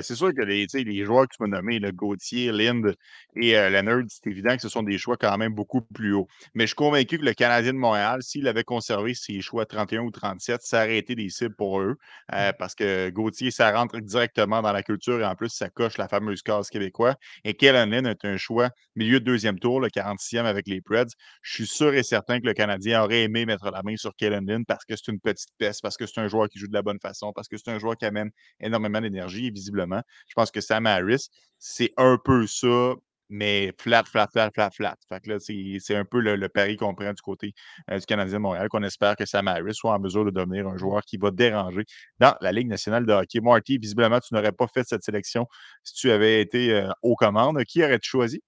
C'est 0.02 0.16
sûr 0.16 0.34
que 0.34 0.41
les, 0.41 0.68
les 0.74 1.06
joueurs 1.06 1.28
que 1.28 1.36
tu 1.36 1.41
m'as 1.44 1.48
nommés, 1.48 1.80
le 1.80 1.91
Gauthier, 1.91 2.52
Lind 2.52 2.94
et 3.36 3.58
euh, 3.58 3.70
Leonard, 3.70 4.04
c'est 4.08 4.30
évident 4.30 4.56
que 4.56 4.62
ce 4.62 4.70
sont 4.70 4.84
des 4.84 4.98
choix 4.98 5.18
quand 5.18 5.38
même 5.38 5.54
beaucoup 5.54 5.82
plus 5.82 6.14
hauts. 6.14 6.28
Mais 6.54 6.64
je 6.64 6.68
suis 6.68 6.76
convaincu 6.76 7.18
que 7.18 7.26
le 7.26 7.34
Canadien 7.34 7.74
de 7.74 7.78
Montréal, 7.78 8.22
s'il 8.22 8.48
avait 8.48 8.64
conservé 8.64 9.14
ses 9.14 9.41
choix 9.41 9.66
31 9.66 10.02
ou 10.02 10.12
37, 10.12 10.62
ça 10.62 10.84
aurait 10.84 10.98
été 10.98 11.16
des 11.16 11.30
cibles 11.30 11.56
pour 11.56 11.82
eux. 11.82 11.95
Euh, 12.34 12.50
mmh. 12.50 12.54
parce 12.60 12.76
que 12.76 13.10
Gauthier, 13.10 13.52
ça 13.52 13.72
rentre 13.72 14.00
directement 14.00 14.62
dans 14.62 14.72
la 14.72 14.84
culture 14.84 15.20
et 15.20 15.26
en 15.26 15.36
plus, 15.36 15.50
ça 15.50 15.70
coche 15.70 15.98
la 15.98 16.08
fameuse 16.08 16.41
case 16.41 16.70
québécoise. 16.70 17.16
Et 17.44 17.54
Kellen 17.54 17.90
Lynn 17.90 18.06
est 18.06 18.26
un 18.26 18.38
choix 18.38 18.70
milieu 18.95 19.20
de 19.20 19.26
deuxième 19.26 19.60
tour, 19.60 19.80
le 19.80 19.90
46e 19.90 20.45
avec 20.45 20.68
les 20.68 20.82
Preds. 20.82 21.06
Je 21.41 21.54
suis 21.54 21.68
sûr 21.68 21.94
et 21.94 22.04
certain 22.04 22.40
que 22.40 22.45
le 22.45 22.54
Canadien 22.54 23.04
aurait 23.04 23.24
aimé 23.24 23.45
mettre 23.45 23.70
la 23.72 23.82
main 23.84 23.95
sur 23.98 24.16
Kellen 24.16 24.45
Lynn 24.45 24.66
parce 24.66 24.86
que 24.86 24.95
c'est 24.95 25.12
une 25.12 25.20
petite 25.20 25.50
peste, 25.58 25.82
parce 25.82 25.98
que 25.98 26.06
c'est 26.06 26.20
un 26.20 26.28
joueur 26.28 26.48
qui 26.50 26.60
joue 26.60 26.68
de 26.68 26.74
la 26.74 26.82
bonne 26.82 27.00
façon, 27.00 27.34
parce 27.34 27.48
que 27.48 27.58
c'est 27.58 27.72
un 27.72 27.80
joueur 27.80 27.98
qui 27.98 28.06
amène 28.06 28.30
énormément 28.60 29.02
d'énergie, 29.02 29.52
visiblement. 29.64 30.02
Je 30.27 30.34
pense 30.35 30.52
que 30.52 30.61
Sam 30.61 30.85
Harris, 30.85 31.30
c'est 31.57 31.94
un 31.98 32.18
peu 32.23 32.45
ça 32.48 32.95
mais 33.30 33.73
flat, 33.80 34.03
flat, 34.03 34.27
flat, 34.31 34.52
flat, 34.53 34.69
flat. 34.72 34.95
Fait 35.10 35.19
que 35.19 35.31
là, 35.31 35.38
c'est 35.40 35.95
un 35.95 36.06
peu 36.06 36.19
le, 36.19 36.49
pari 36.49 36.77
qu'on 36.77 36.94
prend 36.94 37.11
du 37.11 37.22
côté 37.22 37.53
euh, 37.90 37.98
du 37.98 38.06
Canadien 38.06 38.35
de 38.35 38.40
Montréal, 38.40 38.69
qu'on 38.69 38.84
espère 38.84 39.15
que 39.15 39.26
Sam 39.26 39.48
Harris 39.48 39.73
soit 39.73 39.94
en 39.94 39.99
mesure 39.99 40.23
de 40.26 40.30
devenir 40.30 40.68
un 40.68 40.77
joueur 40.77 41.02
qui 41.02 41.18
va 41.18 41.31
déranger 41.31 41.84
dans 42.19 42.35
la 42.41 42.52
Ligue 42.52 42.68
nationale 42.68 43.06
de 43.06 43.14
hockey. 43.14 43.40
Marty, 43.41 43.80
visiblement, 43.80 44.19
tu 44.19 44.34
n'aurais 44.35 44.52
pas 44.52 44.68
fait 44.68 44.84
cette 44.88 45.03
sélection 45.03 45.48
si 45.84 45.95
tu 45.95 46.11
avais 46.11 46.41
été 46.41 46.73
euh, 46.73 46.90
aux 47.02 47.15
commandes. 47.15 47.64
Qui 47.65 47.84
aurais-tu 47.84 48.10
choisi? 48.10 48.41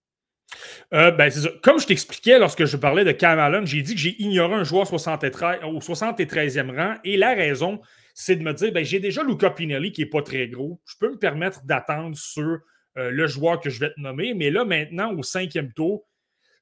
Euh, 0.94 1.12
ben, 1.12 1.32
Comme 1.64 1.80
je 1.80 1.88
t'expliquais 1.88 2.38
lorsque 2.38 2.66
je 2.66 2.78
parlais 2.78 3.04
de 3.04 3.12
Cam 3.12 3.40
Allen, 3.40 3.66
j'ai 3.66 3.82
dit 3.82 3.96
que 3.96 4.00
j'ai 4.00 4.22
ignoré 4.22 4.54
un 4.54 4.64
joueur 4.64 4.86
73, 4.86 5.62
au 5.64 5.80
73e 5.80 6.76
rang. 6.76 6.96
Et 7.04 7.18
la 7.18 7.34
raison, 7.34 7.82
c'est 8.18 8.38
de 8.38 8.44
me 8.44 8.54
dire, 8.54 8.72
ben, 8.72 8.84
j'ai 8.84 9.02
déjà 9.02 9.24
Luca 9.24 9.50
Pinelli 9.50 9.92
qui 9.92 10.02
n'est 10.02 10.10
pas 10.10 10.22
très 10.22 10.48
gros. 10.48 10.82
Je 10.86 10.96
peux 10.98 11.12
me 11.12 11.20
permettre 11.20 11.66
d'attendre 11.66 12.16
sur 12.16 12.62
euh, 12.98 13.12
le 13.12 13.28
joueur 13.28 13.60
que 13.60 13.70
je 13.70 13.82
vais 13.82 13.92
te 13.94 14.00
nommer. 14.00 14.34
Mais 14.34 14.50
là, 14.50 14.64
maintenant, 14.64 15.14
au 15.14 15.22
cinquième 15.22 15.74
tour, 15.74 16.08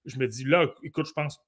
je 0.04 0.18
me 0.18 0.28
dis, 0.28 0.46
là, 0.46 0.66
écoute, 0.82 1.06
je 1.08 1.14
pense, 1.14 1.40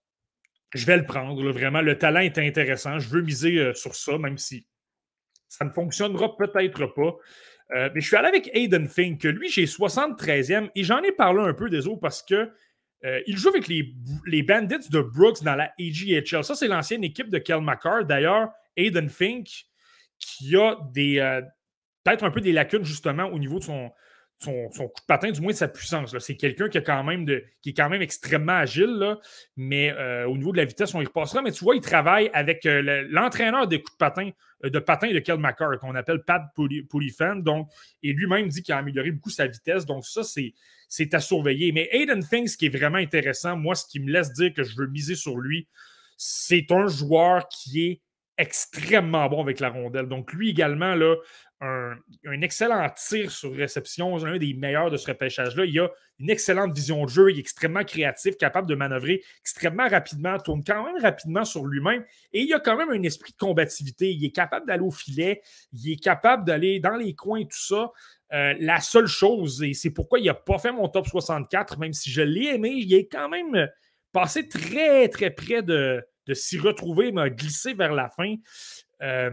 je 0.76 0.86
vais 0.86 0.98
le 0.98 1.06
prendre. 1.06 1.52
vraiment, 1.52 1.82
le 1.82 1.98
talent 1.98 2.20
est 2.20 2.38
intéressant. 2.38 3.00
Je 3.00 3.10
veux 3.10 3.24
miser 3.24 3.58
euh, 3.58 3.74
sur 3.74 3.96
ça, 3.96 4.20
même 4.20 4.38
si 4.38 4.68
ça 5.50 5.66
ne 5.66 5.72
fonctionnera 5.72 6.38
peut-être 6.38 6.86
pas. 6.86 7.16
Euh, 7.76 7.90
mais 7.96 8.00
je 8.00 8.06
suis 8.06 8.16
allé 8.16 8.28
avec 8.28 8.52
Aiden 8.54 8.88
Fink, 8.88 9.24
lui, 9.24 9.50
j'ai 9.50 9.66
73e, 9.66 10.70
et 10.76 10.84
j'en 10.84 11.02
ai 11.02 11.14
parlé 11.14 11.42
un 11.42 11.54
peu 11.56 11.68
des 11.68 11.88
autres 11.88 12.02
parce 12.02 12.22
que 12.22 12.52
il 13.28 13.38
joue 13.38 13.50
avec 13.50 13.68
les, 13.68 13.94
les, 14.26 14.42
Bandits 14.42 14.90
de 14.90 15.00
Brooks 15.00 15.44
dans 15.44 15.54
la 15.54 15.72
AGHL. 15.80 16.44
Ça, 16.44 16.56
c'est 16.56 16.68
l'ancienne 16.68 17.04
équipe 17.04 17.30
de 17.30 17.38
Kel 17.38 17.62
McCarr. 17.62 18.04
D'ailleurs, 18.04 18.50
Aiden 18.76 19.10
Fink, 19.10 19.68
qui 20.26 20.56
a 20.56 20.78
des 20.94 21.42
peut-être 22.04 22.24
un 22.24 22.32
peu 22.32 22.42
des 22.42 22.52
lacunes 22.52 22.86
justement 22.86 23.26
au 23.26 23.40
niveau 23.40 23.60
de 23.60 23.64
son, 23.64 23.92
son, 24.40 24.70
coup 24.70 25.02
de 25.02 25.06
patin, 25.08 25.32
du 25.32 25.42
moins 25.42 25.52
de 25.52 25.58
sa 25.58 25.68
puissance. 25.68 26.18
C'est 26.20 26.36
quelqu'un 26.36 26.70
qui, 26.70 26.80
qui 27.62 27.70
est 27.70 27.74
quand 27.74 27.90
même 27.90 28.02
extrêmement 28.02 28.54
agile, 28.54 28.96
là, 28.98 29.20
mais 29.56 29.92
euh, 29.92 30.28
au 30.28 30.38
niveau 30.38 30.52
de 30.52 30.58
la 30.58 30.66
vitesse, 30.66 30.94
on 30.94 31.02
y 31.02 31.06
repassera. 31.06 31.42
Mais 31.42 31.52
tu 31.52 31.64
vois, 31.64 31.76
il 31.76 31.82
travaille 31.82 32.30
avec 32.34 32.66
euh, 32.66 33.08
l'entraîneur 33.10 33.68
des 33.68 33.82
coups 33.82 33.94
de 33.94 33.98
patin, 33.98 34.30
euh, 34.64 34.70
de 34.70 34.80
patin 34.80 35.12
de 35.12 35.20
Kel 35.20 35.38
McCarr, 35.38 35.80
qu'on 35.80 35.96
appelle 35.96 36.24
Pat 36.24 36.44
Poulifan. 36.90 37.38
Donc, 37.38 37.70
et 38.04 38.14
lui-même 38.14 38.48
dit 38.50 38.62
qu'il 38.62 38.74
a 38.74 38.78
amélioré 38.78 39.12
beaucoup 39.12 39.32
sa 39.32 39.48
vitesse. 39.48 39.86
Donc, 39.86 40.06
ça, 40.06 40.22
c'est 40.24 41.14
à 41.14 41.20
surveiller. 41.20 41.72
Mais 41.72 41.90
Aiden 41.92 42.22
ce 42.22 42.58
qui 42.58 42.68
est 42.68 42.78
vraiment 42.78 42.98
intéressant, 42.98 43.56
moi, 43.58 43.76
ce 43.76 43.86
qui 43.88 44.00
me 44.00 44.12
laisse 44.12 44.32
dire 44.34 44.54
que 44.54 44.64
je 44.64 44.76
veux 44.76 44.88
miser 44.88 45.16
sur 45.16 45.38
lui, 45.38 45.68
c'est 46.18 46.72
un 46.72 46.88
joueur 46.88 47.48
qui 47.50 47.86
est 47.88 48.02
extrêmement 48.38 49.28
bon 49.28 49.42
avec 49.42 49.60
la 49.60 49.70
rondelle. 49.70 50.08
Donc, 50.08 50.34
lui 50.34 50.50
également, 50.50 50.96
un, 51.62 52.42
excellent 52.42 52.88
tir 52.90 53.32
sur 53.32 53.54
réception, 53.54 54.24
un 54.26 54.38
des 54.38 54.54
meilleurs 54.54 54.92
de 54.92 54.98
ce 54.98 55.08
repêchage-là. 55.08 55.66
Il 55.66 55.80
a 55.80 55.90
une 56.20 56.30
excellente 56.30 56.76
vision 56.76 57.04
de 57.06 57.10
jeu, 57.10 57.32
il 57.32 57.38
est 57.38 57.40
extrêmement 57.40 57.84
créatif, 57.84 58.38
capable 58.38 58.68
de 58.68 58.76
manœuvrer 58.76 59.24
extrêmement 59.42 59.88
rapidement, 59.88 60.38
tourne 60.38 60.64
quand 60.64 60.84
même 60.86 61.02
rapidement 61.02 61.46
sur 61.46 61.66
lui-même 61.66 62.06
et 62.34 62.42
il 62.42 62.54
a 62.54 62.60
quand 62.60 62.78
même 62.78 62.90
un 62.90 63.04
esprit 63.04 63.32
de 63.32 63.38
combativité. 63.38 64.12
Il 64.12 64.24
est 64.24 64.32
capable 64.32 64.68
d'aller 64.68 64.84
au 64.84 64.92
filet, 64.92 65.42
il 65.74 65.92
est 65.92 66.02
capable 66.02 66.46
d'aller 66.46 66.80
dans 66.80 66.96
les 66.96 67.16
coins 67.16 67.44
tout 67.44 67.50
ça. 67.52 67.92
Euh, 68.34 68.54
la 68.60 68.80
seule 68.82 69.08
chose, 69.08 69.62
et 69.64 69.74
c'est 69.74 69.92
pourquoi 69.92 70.20
il 70.20 70.26
n'a 70.26 70.34
pas 70.34 70.58
fait 70.58 70.72
mon 70.72 70.90
top 70.90 71.08
64, 71.08 71.78
même 71.78 71.94
si 71.94 72.10
je 72.10 72.22
l'ai 72.22 72.56
aimé, 72.56 72.70
il 72.70 72.94
est 72.94 73.08
quand 73.08 73.30
même 73.30 73.70
passé 74.12 74.48
très, 74.48 75.08
très 75.10 75.30
près 75.30 75.62
de, 75.62 76.04
de 76.28 76.34
s'y 76.34 76.58
retrouver, 76.58 77.12
m'a 77.12 77.30
glissé 77.30 77.74
vers 77.74 77.94
la 77.94 78.10
fin. 78.10 78.36
Euh, 79.02 79.32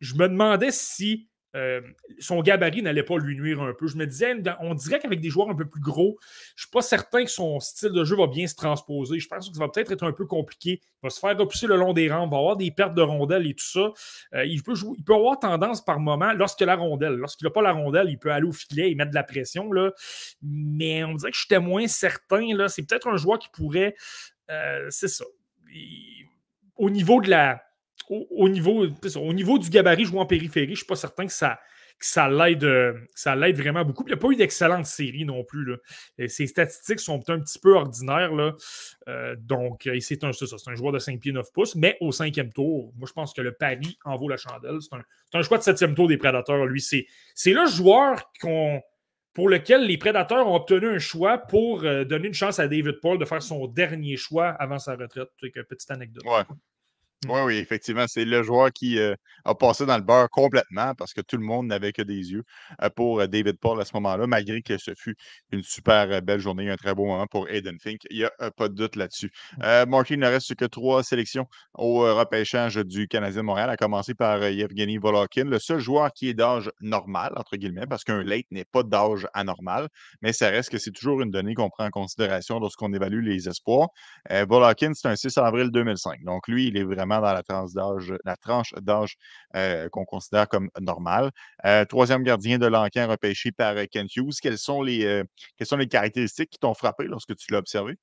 je 0.00 0.14
me 0.14 0.28
demandais 0.28 0.70
si 0.70 1.28
euh, 1.56 1.80
son 2.18 2.42
gabarit 2.42 2.82
n'allait 2.82 3.02
pas 3.02 3.16
lui 3.16 3.34
nuire 3.34 3.62
un 3.62 3.72
peu. 3.72 3.86
Je 3.86 3.96
me 3.96 4.06
disais, 4.06 4.34
on 4.60 4.74
dirait 4.74 4.98
qu'avec 4.98 5.20
des 5.20 5.30
joueurs 5.30 5.48
un 5.48 5.54
peu 5.54 5.64
plus 5.64 5.80
gros, 5.80 6.18
je 6.54 6.62
ne 6.62 6.66
suis 6.66 6.70
pas 6.70 6.82
certain 6.82 7.24
que 7.24 7.30
son 7.30 7.60
style 7.60 7.92
de 7.92 8.04
jeu 8.04 8.14
va 8.14 8.26
bien 8.26 8.46
se 8.46 8.54
transposer. 8.54 9.18
Je 9.18 9.26
pense 9.26 9.48
que 9.48 9.54
ça 9.54 9.60
va 9.60 9.70
peut-être 9.70 9.90
être 9.90 10.02
un 10.02 10.12
peu 10.12 10.26
compliqué. 10.26 10.82
Il 10.82 11.04
va 11.04 11.10
se 11.10 11.18
faire 11.18 11.36
repousser 11.36 11.66
le 11.66 11.76
long 11.76 11.94
des 11.94 12.04
il 12.04 12.08
va 12.10 12.20
avoir 12.20 12.56
des 12.56 12.70
pertes 12.70 12.94
de 12.94 13.00
rondelles 13.00 13.46
et 13.46 13.54
tout 13.54 13.64
ça. 13.64 13.92
Euh, 14.34 14.44
il, 14.44 14.62
peut 14.62 14.74
avoir 15.14 15.38
tendance 15.38 15.82
par 15.82 15.98
moment, 15.98 16.32
lorsqu'il 16.34 16.68
a 16.68 16.76
la 16.76 16.80
rondelle, 16.80 17.14
lorsqu'il 17.14 17.46
n'a 17.46 17.50
pas 17.50 17.62
la 17.62 17.72
rondelle, 17.72 18.08
il 18.10 18.18
peut 18.18 18.32
aller 18.32 18.46
au 18.46 18.52
filet 18.52 18.90
et 18.90 18.94
mettre 18.94 19.10
de 19.10 19.16
la 19.16 19.24
pression. 19.24 19.72
Là. 19.72 19.92
Mais 20.42 21.04
on 21.04 21.14
dirait 21.14 21.30
que 21.30 21.38
j'étais 21.38 21.60
moins 21.60 21.86
certain. 21.86 22.68
C'est 22.68 22.86
peut-être 22.86 23.08
un 23.08 23.16
joueur 23.16 23.38
qui 23.38 23.48
pourrait. 23.48 23.94
C'est 24.90 25.08
ça. 25.08 25.24
Au 26.76 26.90
niveau 26.90 27.20
de 27.20 27.30
la 27.30 27.62
au, 28.08 28.48
niveau, 28.48 28.86
au 29.16 29.32
niveau 29.32 29.58
du 29.58 29.70
gabarit 29.70 30.04
jouant 30.04 30.22
en 30.22 30.26
périphérie, 30.26 30.66
je 30.66 30.70
ne 30.70 30.76
suis 30.76 30.86
pas 30.86 30.96
certain 30.96 31.26
que 31.26 31.32
ça, 31.32 31.58
ça 31.98 32.28
l'aide 32.28 32.64
euh, 32.64 32.94
vraiment 33.54 33.84
beaucoup. 33.84 34.04
il 34.04 34.08
n'y 34.08 34.12
a 34.12 34.16
pas 34.16 34.28
eu 34.28 34.36
d'excellente 34.36 34.86
série 34.86 35.24
non 35.24 35.44
plus. 35.44 35.64
Là. 35.64 36.28
ses 36.28 36.46
statistiques 36.46 37.00
sont 37.00 37.22
un 37.28 37.40
petit 37.40 37.58
peu 37.58 37.74
ordinaires. 37.74 38.32
Là. 38.32 38.54
Euh, 39.08 39.34
donc, 39.38 39.88
c'est 40.00 40.24
un, 40.24 40.30
un 40.30 40.74
joueur 40.74 40.92
de 40.92 40.98
5 40.98 41.20
pieds 41.20 41.32
9 41.32 41.52
pouces, 41.52 41.74
mais 41.74 41.96
au 42.00 42.12
cinquième 42.12 42.52
tour, 42.52 42.92
moi 42.96 43.08
je 43.08 43.12
pense 43.12 43.32
que 43.32 43.40
le 43.40 43.52
pari 43.52 43.98
en 44.04 44.16
vaut 44.16 44.28
la 44.28 44.36
chandelle. 44.36 44.78
C'est 44.80 44.94
un, 44.94 45.02
un, 45.32 45.42
choix 45.42 45.58
de 45.58 45.62
septième 45.62 45.94
tour 45.94 46.08
des 46.08 46.18
Prédateurs. 46.18 46.66
Lui, 46.66 46.80
c'est 46.80 47.06
le 47.52 47.66
joueur 47.66 48.30
pour 49.36 49.50
lequel 49.50 49.86
les 49.86 49.98
Prédateurs 49.98 50.48
ont 50.48 50.54
obtenu 50.54 50.88
un 50.88 50.98
choix 50.98 51.36
pour 51.36 51.84
euh, 51.84 52.04
donner 52.04 52.28
une 52.28 52.34
chance 52.34 52.58
à 52.58 52.68
David 52.68 53.00
Paul 53.02 53.18
de 53.18 53.26
faire 53.26 53.42
son 53.42 53.66
dernier 53.66 54.16
choix 54.16 54.48
avant 54.48 54.78
sa 54.78 54.96
retraite. 54.96 55.28
Une 55.42 55.64
petite 55.64 55.90
anecdote. 55.90 56.24
Oui, 57.28 57.40
oui, 57.44 57.56
effectivement, 57.56 58.04
c'est 58.06 58.24
le 58.24 58.42
joueur 58.42 58.72
qui 58.72 58.98
euh, 58.98 59.14
a 59.44 59.54
passé 59.54 59.84
dans 59.84 59.96
le 59.96 60.02
beurre 60.02 60.30
complètement 60.30 60.94
parce 60.94 61.12
que 61.12 61.20
tout 61.20 61.36
le 61.36 61.44
monde 61.44 61.66
n'avait 61.66 61.92
que 61.92 62.02
des 62.02 62.32
yeux 62.32 62.44
euh, 62.82 62.90
pour 62.90 63.20
euh, 63.20 63.26
David 63.26 63.58
Paul 63.58 63.80
à 63.80 63.84
ce 63.84 63.90
moment-là, 63.94 64.26
malgré 64.26 64.62
que 64.62 64.78
ce 64.78 64.92
fut 64.94 65.16
une 65.50 65.62
super 65.62 66.22
belle 66.22 66.40
journée, 66.40 66.70
un 66.70 66.76
très 66.76 66.94
beau 66.94 67.06
moment 67.06 67.26
pour 67.26 67.48
Aiden 67.48 67.78
Fink. 67.80 68.02
Il 68.10 68.18
n'y 68.18 68.24
a 68.24 68.50
pas 68.50 68.68
de 68.68 68.74
doute 68.74 68.96
là-dessus. 68.96 69.30
Mmh. 69.58 69.88
Marky, 69.88 70.14
il 70.14 70.20
ne 70.20 70.26
reste 70.26 70.54
que 70.54 70.64
trois 70.64 71.02
sélections 71.02 71.46
au 71.74 72.00
repêchage 72.14 72.76
du 72.76 73.08
Canadien 73.08 73.40
de 73.40 73.46
Montréal, 73.46 73.70
à 73.70 73.76
commencer 73.76 74.14
par 74.14 74.42
Yevgeny 74.44 74.98
Volokin, 74.98 75.44
le 75.44 75.58
seul 75.58 75.78
joueur 75.78 76.12
qui 76.12 76.28
est 76.28 76.34
d'âge 76.34 76.70
normal, 76.80 77.32
entre 77.36 77.56
guillemets, 77.56 77.86
parce 77.86 78.04
qu'un 78.04 78.22
late 78.22 78.46
n'est 78.50 78.64
pas 78.64 78.82
d'âge 78.82 79.26
anormal, 79.34 79.88
mais 80.22 80.32
ça 80.32 80.48
reste 80.48 80.70
que 80.70 80.78
c'est 80.78 80.92
toujours 80.92 81.20
une 81.22 81.30
donnée 81.30 81.54
qu'on 81.54 81.70
prend 81.70 81.86
en 81.86 81.90
considération 81.90 82.60
lorsqu'on 82.60 82.92
évalue 82.92 83.22
les 83.22 83.48
espoirs. 83.48 83.88
Volokin, 84.48 84.92
c'est 84.94 85.08
un 85.08 85.16
6 85.16 85.38
avril 85.38 85.70
2005. 85.70 86.22
Donc, 86.24 86.48
lui, 86.48 86.68
il 86.68 86.76
est 86.76 86.84
vraiment 86.84 87.15
dans 87.20 87.32
la 87.32 87.42
tranche 87.42 87.72
d'âge, 87.72 88.14
la 88.24 88.36
tranche 88.36 88.72
d'âge 88.80 89.16
qu'on 89.90 90.04
considère 90.04 90.48
comme 90.48 90.70
normale. 90.80 91.30
troisième 91.88 92.22
gardien 92.22 92.58
de 92.58 92.66
l'enquête 92.66 93.08
repêché 93.08 93.52
par 93.52 93.74
Kent 93.90 94.16
Hughes. 94.16 94.34
Quelles 94.40 94.58
sont 94.58 94.82
les, 94.82 95.22
quelles 95.56 95.66
sont 95.66 95.76
les 95.76 95.88
caractéristiques 95.88 96.50
qui 96.50 96.58
t'ont 96.58 96.74
frappé 96.74 97.04
lorsque 97.04 97.34
tu 97.36 97.52
l'as 97.52 97.58
observé? 97.58 97.96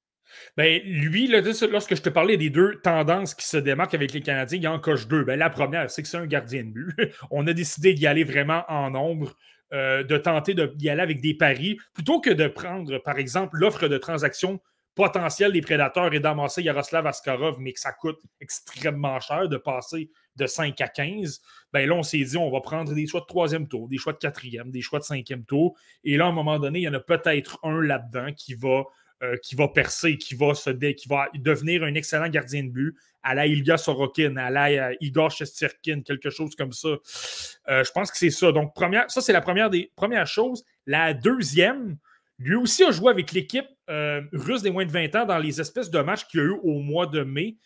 Ben, 0.58 0.82
lui, 0.84 1.28
lorsque 1.28 1.96
je 1.96 2.02
te 2.02 2.10
parlais 2.10 2.38
des 2.38 2.50
deux 2.50 2.80
tendances 2.82 3.36
qui 3.36 3.48
se 3.48 3.58
démarquent 3.58 3.94
avec 3.94 4.14
les 4.14 4.22
Canadiens, 4.22 4.58
il 4.58 4.64
y 4.64 4.68
en 4.68 4.80
coche 4.80 5.08
deux. 5.08 5.24
Ben, 5.24 5.38
la 5.38 5.50
première, 5.50 5.90
c'est 5.90 6.02
que 6.02 6.08
c'est 6.08 6.18
un 6.18 6.28
gardien 6.28 6.64
de 6.64 6.70
but. 6.70 6.96
On 7.32 7.48
a 7.48 7.54
décidé 7.54 7.94
d'y 7.94 8.08
aller 8.08 8.24
vraiment 8.24 8.64
en 8.68 8.92
nombre, 8.92 9.36
euh, 9.74 10.04
de 10.04 10.18
tenter 10.18 10.54
d'y 10.54 10.90
aller 10.90 11.02
avec 11.02 11.22
des 11.22 11.34
paris, 11.34 11.78
plutôt 11.94 12.20
que 12.20 12.30
de 12.30 12.48
prendre, 12.48 13.00
par 13.00 13.18
exemple, 13.18 13.58
l'offre 13.58 13.88
de 13.88 13.98
transaction 13.98 14.60
potentielle 14.96 15.52
des 15.52 15.62
prédateurs 15.62 16.14
et 16.14 16.20
d'amasser 16.20 16.62
Yaroslav 16.62 17.08
Askarov, 17.08 17.60
mais 17.60 17.74
que 17.74 17.80
ça 17.80 17.92
coûte 17.92 18.20
extrêmement 18.40 19.20
cher 19.20 19.50
de 19.50 19.58
passer 19.58 20.10
de 20.36 20.46
5 20.46 20.80
à 20.82 20.88
15. 20.88 21.42
Ben 21.72 21.88
là, 21.88 21.96
on 21.96 22.04
s'est 22.04 22.24
dit, 22.24 22.38
on 22.38 22.52
va 22.52 22.62
prendre 22.62 22.94
des 22.94 23.08
choix 23.08 23.22
de 23.22 23.26
troisième 23.26 23.68
tour, 23.68 23.88
des 23.88 23.98
choix 23.98 24.14
de 24.14 24.20
quatrième, 24.20 24.72
des 24.72 24.82
choix 24.82 25.00
de 25.00 25.04
cinquième 25.04 25.46
tour. 25.46 25.76
Et 26.04 26.18
là, 26.18 26.26
à 26.26 26.30
un 26.30 26.34
moment 26.34 26.60
donné, 26.60 26.80
il 26.80 26.84
y 26.84 26.88
en 26.88 26.94
a 26.94 27.00
peut-être 27.00 27.60
un 27.64 27.82
là-dedans 27.82 28.32
qui 28.36 28.54
va 28.54 28.84
euh, 29.24 29.38
qui 29.38 29.56
percer, 29.74 30.18
qui 30.18 30.36
va, 30.36 30.54
se 30.54 30.70
qui 30.72 31.08
va 31.08 31.30
devenir 31.34 31.84
un 31.84 31.94
excellent 31.94 32.28
gardien 32.28 32.64
de 32.64 32.70
but 32.70 32.96
à 33.22 33.34
la 33.34 33.48
Ilya 33.48 33.78
Sorokin, 33.78 34.36
à 34.36 34.50
la 34.50 34.66
euh, 34.66 34.96
Igor 35.00 35.32
Shestirkin, 35.32 36.02
quelque 36.02 36.30
chose 36.30 36.56
comme 36.56 36.74
ça. 36.74 36.90
Euh, 36.90 37.84
je 37.86 37.92
pense 37.92 38.12
que 38.12 38.18
c'est 38.18 38.32
ça. 38.32 38.52
Donc, 38.52 38.76
première, 38.76 39.10
ça, 39.10 39.22
c'est 39.22 39.32
la 39.32 39.40
première 39.40 39.70
des 39.70 39.92
premières 39.96 40.28
choses. 40.28 40.66
La 40.86 41.14
deuxième, 41.14 41.98
lui 42.44 42.56
aussi 42.56 42.84
a 42.84 42.92
joué 42.92 43.12
avec 43.12 43.32
l'équipe 43.32 43.66
russe 43.88 44.62
des 44.62 44.72
moins 44.72 44.86
de 44.86 44.92
20 44.92 45.16
ans 45.16 45.26
dans 45.26 45.38
les 45.38 45.60
espèces 45.60 45.90
de 45.90 46.00
matchs 46.00 46.26
qu'il 46.26 46.40
y 46.40 46.44
a 46.44 46.46
eu 46.46 46.58
au 46.64 46.80
mois 46.80 47.08
de 47.08 47.24
mai. 47.24 47.58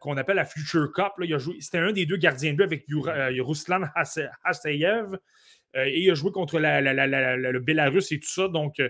qu'on 0.00 0.16
appelle 0.16 0.36
la 0.36 0.44
Future 0.44 0.92
Cup. 0.92 1.12
C'était 1.60 1.78
un 1.78 1.92
des 1.92 2.06
deux 2.06 2.16
gardiens 2.16 2.52
de 2.52 2.56
but 2.56 2.64
avec 2.64 2.84
Ruslan 3.40 3.82
Haseyev. 4.44 5.18
Euh, 5.76 5.84
et 5.84 6.00
il 6.00 6.10
a 6.10 6.14
joué 6.14 6.32
contre 6.32 6.58
le 6.58 7.58
Bélarus 7.58 8.12
et 8.12 8.20
tout 8.20 8.28
ça. 8.28 8.48
Donc, 8.48 8.80
euh, 8.80 8.88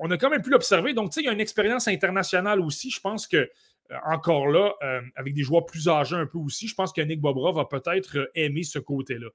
on 0.00 0.10
a 0.10 0.16
quand 0.16 0.30
même 0.30 0.42
pu 0.42 0.50
l'observer. 0.50 0.94
Donc, 0.94 1.10
tu 1.10 1.14
sais, 1.14 1.20
il 1.22 1.26
y 1.26 1.28
a 1.28 1.32
une 1.32 1.40
expérience 1.40 1.88
internationale 1.88 2.60
aussi. 2.60 2.90
Je 2.90 3.00
pense 3.00 3.26
que, 3.26 3.36
euh, 3.36 3.96
encore 4.06 4.48
là, 4.48 4.74
avec 5.16 5.34
des 5.34 5.42
joueurs 5.42 5.66
plus 5.66 5.88
âgés 5.88 6.16
un 6.16 6.26
peu 6.26 6.38
aussi, 6.38 6.68
je 6.68 6.74
pense 6.74 6.92
que 6.92 7.00
Nick 7.00 7.20
Bobra 7.20 7.52
va 7.52 7.64
peut-être 7.64 8.30
aimer 8.34 8.62
ce 8.62 8.78
côté-là. 8.78 9.28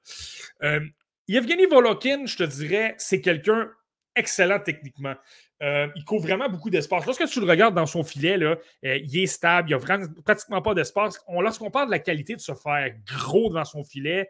Yevgeny 1.27 1.65
Volokin, 1.65 2.25
je 2.25 2.37
te 2.37 2.43
dirais, 2.43 2.95
c'est 2.97 3.19
quelqu'un 3.19 3.69
excellent 4.17 4.59
techniquement. 4.59 5.15
il 5.61 6.03
couvre 6.05 6.23
vraiment 6.23 6.49
beaucoup 6.49 6.69
d'espace. 6.69 7.05
Lorsque 7.05 7.25
tu 7.27 7.39
le 7.39 7.45
regardes 7.45 7.75
dans 7.75 7.85
son 7.85 8.03
filet, 8.03 8.37
là, 8.37 8.57
il 8.83 9.17
est 9.17 9.27
stable, 9.27 9.69
il 9.69 9.75
n'y 9.75 9.81
a 9.81 9.97
pratiquement 10.23 10.61
pas 10.61 10.73
d'espace. 10.73 11.19
Lorsqu'on 11.29 11.71
parle 11.71 11.87
de 11.87 11.91
la 11.91 11.99
qualité 11.99 12.35
de 12.35 12.41
se 12.41 12.53
faire 12.53 12.91
gros 13.05 13.51
dans 13.51 13.65
son 13.65 13.83
filet, 13.83 14.29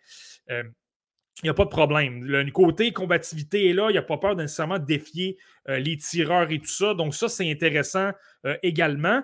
il 1.43 1.45
n'y 1.45 1.49
a 1.49 1.53
pas 1.53 1.65
de 1.65 1.69
problème. 1.69 2.23
Le 2.23 2.49
côté 2.51 2.91
combativité 2.91 3.69
est 3.69 3.73
là. 3.73 3.89
Il 3.89 3.93
n'y 3.93 3.99
a 3.99 4.03
pas 4.03 4.17
peur 4.17 4.35
nécessairement 4.35 4.79
de 4.79 4.85
défier 4.85 5.37
euh, 5.69 5.77
les 5.77 5.97
tireurs 5.97 6.51
et 6.51 6.59
tout 6.59 6.65
ça. 6.65 6.95
Donc, 6.95 7.13
ça, 7.13 7.29
c'est 7.29 7.49
intéressant 7.49 8.11
euh, 8.45 8.57
également. 8.63 9.21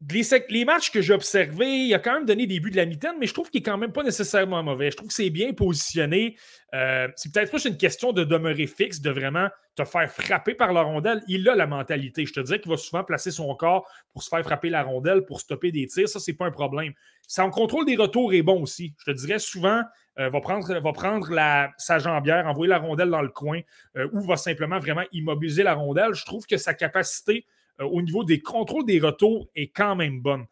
Les, 0.00 0.64
matchs 0.64 0.92
que 0.92 1.00
j'ai 1.00 1.12
observés, 1.12 1.86
il 1.86 1.94
a 1.94 1.98
quand 1.98 2.12
même 2.12 2.24
donné 2.24 2.46
des 2.46 2.60
buts 2.60 2.70
de 2.70 2.76
la 2.76 2.86
mi-temps, 2.86 3.16
mais 3.18 3.26
je 3.26 3.34
trouve 3.34 3.50
qu'il 3.50 3.60
n'est 3.60 3.64
quand 3.64 3.78
même 3.78 3.92
pas 3.92 4.04
nécessairement 4.04 4.62
mauvais. 4.62 4.92
Je 4.92 4.96
trouve 4.96 5.08
que 5.08 5.14
c'est 5.14 5.30
bien 5.30 5.52
positionné. 5.52 6.36
Euh, 6.72 7.08
c'est 7.16 7.32
peut-être 7.32 7.50
plus 7.50 7.64
une 7.64 7.76
question 7.76 8.12
de 8.12 8.22
demeurer 8.22 8.68
fixe, 8.68 9.00
de 9.00 9.10
vraiment 9.10 9.48
te 9.74 9.84
faire 9.84 10.08
frapper 10.08 10.54
par 10.54 10.72
la 10.72 10.82
rondelle. 10.82 11.20
Il 11.26 11.48
a 11.48 11.56
la 11.56 11.66
mentalité. 11.66 12.26
Je 12.26 12.32
te 12.32 12.38
dirais 12.38 12.60
qu'il 12.60 12.70
va 12.70 12.76
souvent 12.76 13.02
placer 13.02 13.32
son 13.32 13.52
corps 13.56 13.90
pour 14.12 14.22
se 14.22 14.28
faire 14.28 14.42
frapper 14.44 14.70
la 14.70 14.84
rondelle, 14.84 15.24
pour 15.24 15.40
stopper 15.40 15.72
des 15.72 15.88
tirs. 15.88 16.08
Ça, 16.08 16.20
c'est 16.20 16.32
pas 16.32 16.46
un 16.46 16.52
problème. 16.52 16.92
Son 17.26 17.50
contrôle 17.50 17.84
des 17.84 17.96
retours 17.96 18.32
est 18.32 18.42
bon 18.42 18.62
aussi. 18.62 18.94
Je 19.00 19.10
te 19.10 19.16
dirais 19.16 19.40
souvent, 19.40 19.82
euh, 20.20 20.30
va 20.30 20.40
prendre, 20.40 20.78
va 20.78 20.92
prendre 20.92 21.28
sa 21.76 21.98
jambière, 21.98 22.46
envoyer 22.46 22.70
la 22.70 22.78
rondelle 22.78 23.10
dans 23.10 23.22
le 23.22 23.30
coin 23.30 23.60
euh, 23.96 24.08
ou 24.12 24.20
va 24.20 24.36
simplement 24.36 24.78
vraiment 24.78 25.04
immobiliser 25.10 25.64
la 25.64 25.74
rondelle. 25.74 26.14
Je 26.14 26.24
trouve 26.24 26.46
que 26.46 26.56
sa 26.56 26.72
capacité 26.72 27.46
euh, 27.80 27.84
au 27.84 28.02
niveau 28.02 28.24
des 28.24 28.40
contrôles 28.40 28.86
des 28.86 29.00
retours 29.00 29.48
est 29.54 29.68
quand 29.68 29.96
même 29.96 30.20
bonne. 30.20 30.46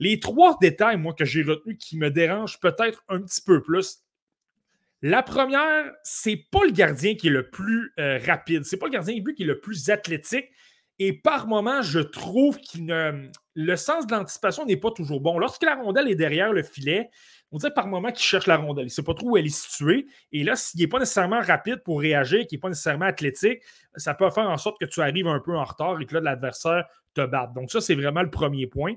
Les 0.00 0.20
trois 0.20 0.56
détails, 0.60 0.96
moi, 0.96 1.14
que 1.14 1.24
j'ai 1.24 1.42
retenus 1.42 1.76
qui 1.78 1.96
me 1.96 2.10
dérangent 2.10 2.58
peut-être 2.60 3.04
un 3.08 3.20
petit 3.20 3.40
peu 3.40 3.62
plus. 3.62 4.00
La 5.02 5.22
première, 5.22 5.92
c'est 6.02 6.46
pas 6.50 6.64
le 6.64 6.72
gardien 6.72 7.14
qui 7.14 7.28
est 7.28 7.30
le 7.30 7.48
plus 7.48 7.92
rapide. 7.96 8.64
C'est 8.64 8.78
pas 8.78 8.86
le 8.86 8.92
gardien 8.92 9.14
qui 9.22 9.42
est 9.42 9.46
le 9.46 9.60
plus 9.60 9.90
athlétique. 9.90 10.46
Et 10.98 11.12
par 11.12 11.46
moment, 11.46 11.82
je 11.82 11.98
trouve 11.98 12.58
que 12.58 13.28
le 13.54 13.76
sens 13.76 14.06
de 14.06 14.12
l'anticipation 14.12 14.64
n'est 14.64 14.76
pas 14.76 14.90
toujours 14.92 15.20
bon. 15.20 15.38
Lorsque 15.38 15.62
la 15.62 15.74
rondelle 15.74 16.08
est 16.08 16.14
derrière 16.14 16.52
le 16.52 16.62
filet, 16.62 17.10
on 17.54 17.58
dirait 17.58 17.72
par 17.72 17.86
moment 17.86 18.10
qu'il 18.10 18.24
cherche 18.24 18.48
la 18.48 18.56
rondelle. 18.56 18.82
Il 18.82 18.86
ne 18.86 18.92
sait 18.92 19.04
pas 19.04 19.14
trop 19.14 19.30
où 19.30 19.36
elle 19.36 19.46
est 19.46 19.48
située. 19.48 20.06
Et 20.32 20.42
là, 20.42 20.56
s'il 20.56 20.80
n'est 20.80 20.88
pas 20.88 20.98
nécessairement 20.98 21.40
rapide 21.40 21.84
pour 21.84 22.00
réagir, 22.00 22.44
qu'il 22.48 22.56
n'est 22.56 22.60
pas 22.60 22.68
nécessairement 22.68 23.04
athlétique, 23.04 23.62
ça 23.94 24.12
peut 24.12 24.28
faire 24.30 24.50
en 24.50 24.58
sorte 24.58 24.80
que 24.80 24.86
tu 24.86 25.00
arrives 25.00 25.28
un 25.28 25.38
peu 25.38 25.56
en 25.56 25.62
retard 25.62 26.00
et 26.00 26.04
que 26.04 26.14
là, 26.14 26.20
l'adversaire 26.20 26.84
te 27.14 27.24
batte. 27.24 27.54
Donc, 27.54 27.70
ça, 27.70 27.80
c'est 27.80 27.94
vraiment 27.94 28.22
le 28.22 28.30
premier 28.30 28.66
point. 28.66 28.94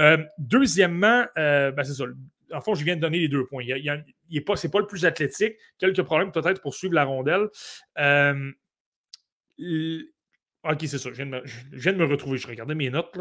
Euh, 0.00 0.18
deuxièmement, 0.36 1.24
euh, 1.38 1.70
ben, 1.70 1.84
c'est 1.84 1.94
ça. 1.94 2.04
En 2.52 2.60
fond, 2.60 2.74
je 2.74 2.84
viens 2.84 2.96
de 2.96 3.00
donner 3.00 3.20
les 3.20 3.28
deux 3.28 3.46
points. 3.46 3.62
Il 3.62 4.04
n'est 4.32 4.40
pas, 4.40 4.54
pas 4.54 4.80
le 4.80 4.86
plus 4.88 5.06
athlétique. 5.06 5.54
Quelques 5.78 6.02
problèmes 6.02 6.32
peut-être 6.32 6.60
pour 6.60 6.74
suivre 6.74 6.94
la 6.94 7.04
rondelle. 7.04 7.50
Euh, 8.00 8.50
Ok, 10.64 10.78
c'est 10.82 10.98
ça. 10.98 11.10
Je 11.12 11.24
viens, 11.72 11.92
de 11.92 11.98
me, 11.98 12.04
retrouver. 12.04 12.38
Je 12.38 12.46
regardais 12.46 12.76
mes 12.76 12.88
notes. 12.88 13.18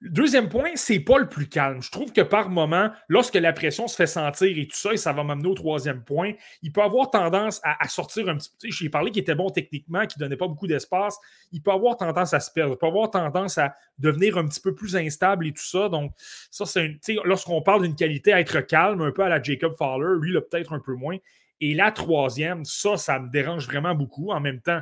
Deuxième 0.00 0.48
point, 0.48 0.70
c'est 0.74 0.98
pas 0.98 1.18
le 1.18 1.28
plus 1.28 1.48
calme. 1.48 1.80
Je 1.80 1.90
trouve 1.90 2.12
que 2.12 2.20
par 2.20 2.50
moment, 2.50 2.90
lorsque 3.06 3.36
la 3.36 3.52
pression 3.52 3.86
se 3.86 3.94
fait 3.94 4.08
sentir 4.08 4.58
et 4.58 4.66
tout 4.66 4.76
ça, 4.76 4.92
et 4.92 4.96
ça 4.96 5.12
va 5.12 5.22
m'amener 5.22 5.46
au 5.46 5.54
troisième 5.54 6.02
point, 6.02 6.32
il 6.62 6.72
peut 6.72 6.82
avoir 6.82 7.08
tendance 7.10 7.60
à, 7.62 7.86
sortir 7.86 8.28
un 8.28 8.36
petit 8.36 8.50
peu. 8.60 8.68
J'ai 8.70 8.88
parlé 8.88 9.12
qu'il 9.12 9.22
était 9.22 9.36
bon 9.36 9.50
techniquement, 9.50 10.04
qu'il 10.04 10.18
donnait 10.18 10.36
pas 10.36 10.48
beaucoup 10.48 10.66
d'espace. 10.66 11.16
Il 11.52 11.62
peut 11.62 11.70
avoir 11.70 11.96
tendance 11.96 12.34
à 12.34 12.40
se 12.40 12.50
perdre. 12.50 12.74
Il 12.74 12.78
peut 12.78 12.88
avoir 12.88 13.08
tendance 13.08 13.56
à 13.58 13.76
devenir 13.98 14.36
un 14.36 14.48
petit 14.48 14.60
peu 14.60 14.74
plus 14.74 14.96
instable 14.96 15.46
et 15.46 15.52
tout 15.52 15.62
ça. 15.62 15.88
Donc, 15.88 16.12
ça, 16.50 16.66
c'est 16.66 16.98
lorsqu'on 17.24 17.62
parle 17.62 17.82
d'une 17.82 17.94
qualité 17.94 18.32
à 18.32 18.40
être 18.40 18.62
calme, 18.62 19.00
un 19.02 19.12
peu 19.12 19.22
à 19.22 19.28
la 19.28 19.40
Jacob 19.40 19.76
Fowler, 19.78 20.18
lui, 20.20 20.32
là, 20.32 20.40
peut-être 20.40 20.72
un 20.72 20.80
peu 20.80 20.94
moins. 20.94 21.18
Et 21.60 21.72
la 21.74 21.92
troisième, 21.92 22.64
ça, 22.64 22.96
ça 22.96 23.20
me 23.20 23.30
dérange 23.30 23.66
vraiment 23.66 23.94
beaucoup. 23.94 24.32
En 24.32 24.40
même 24.40 24.60
temps, 24.60 24.80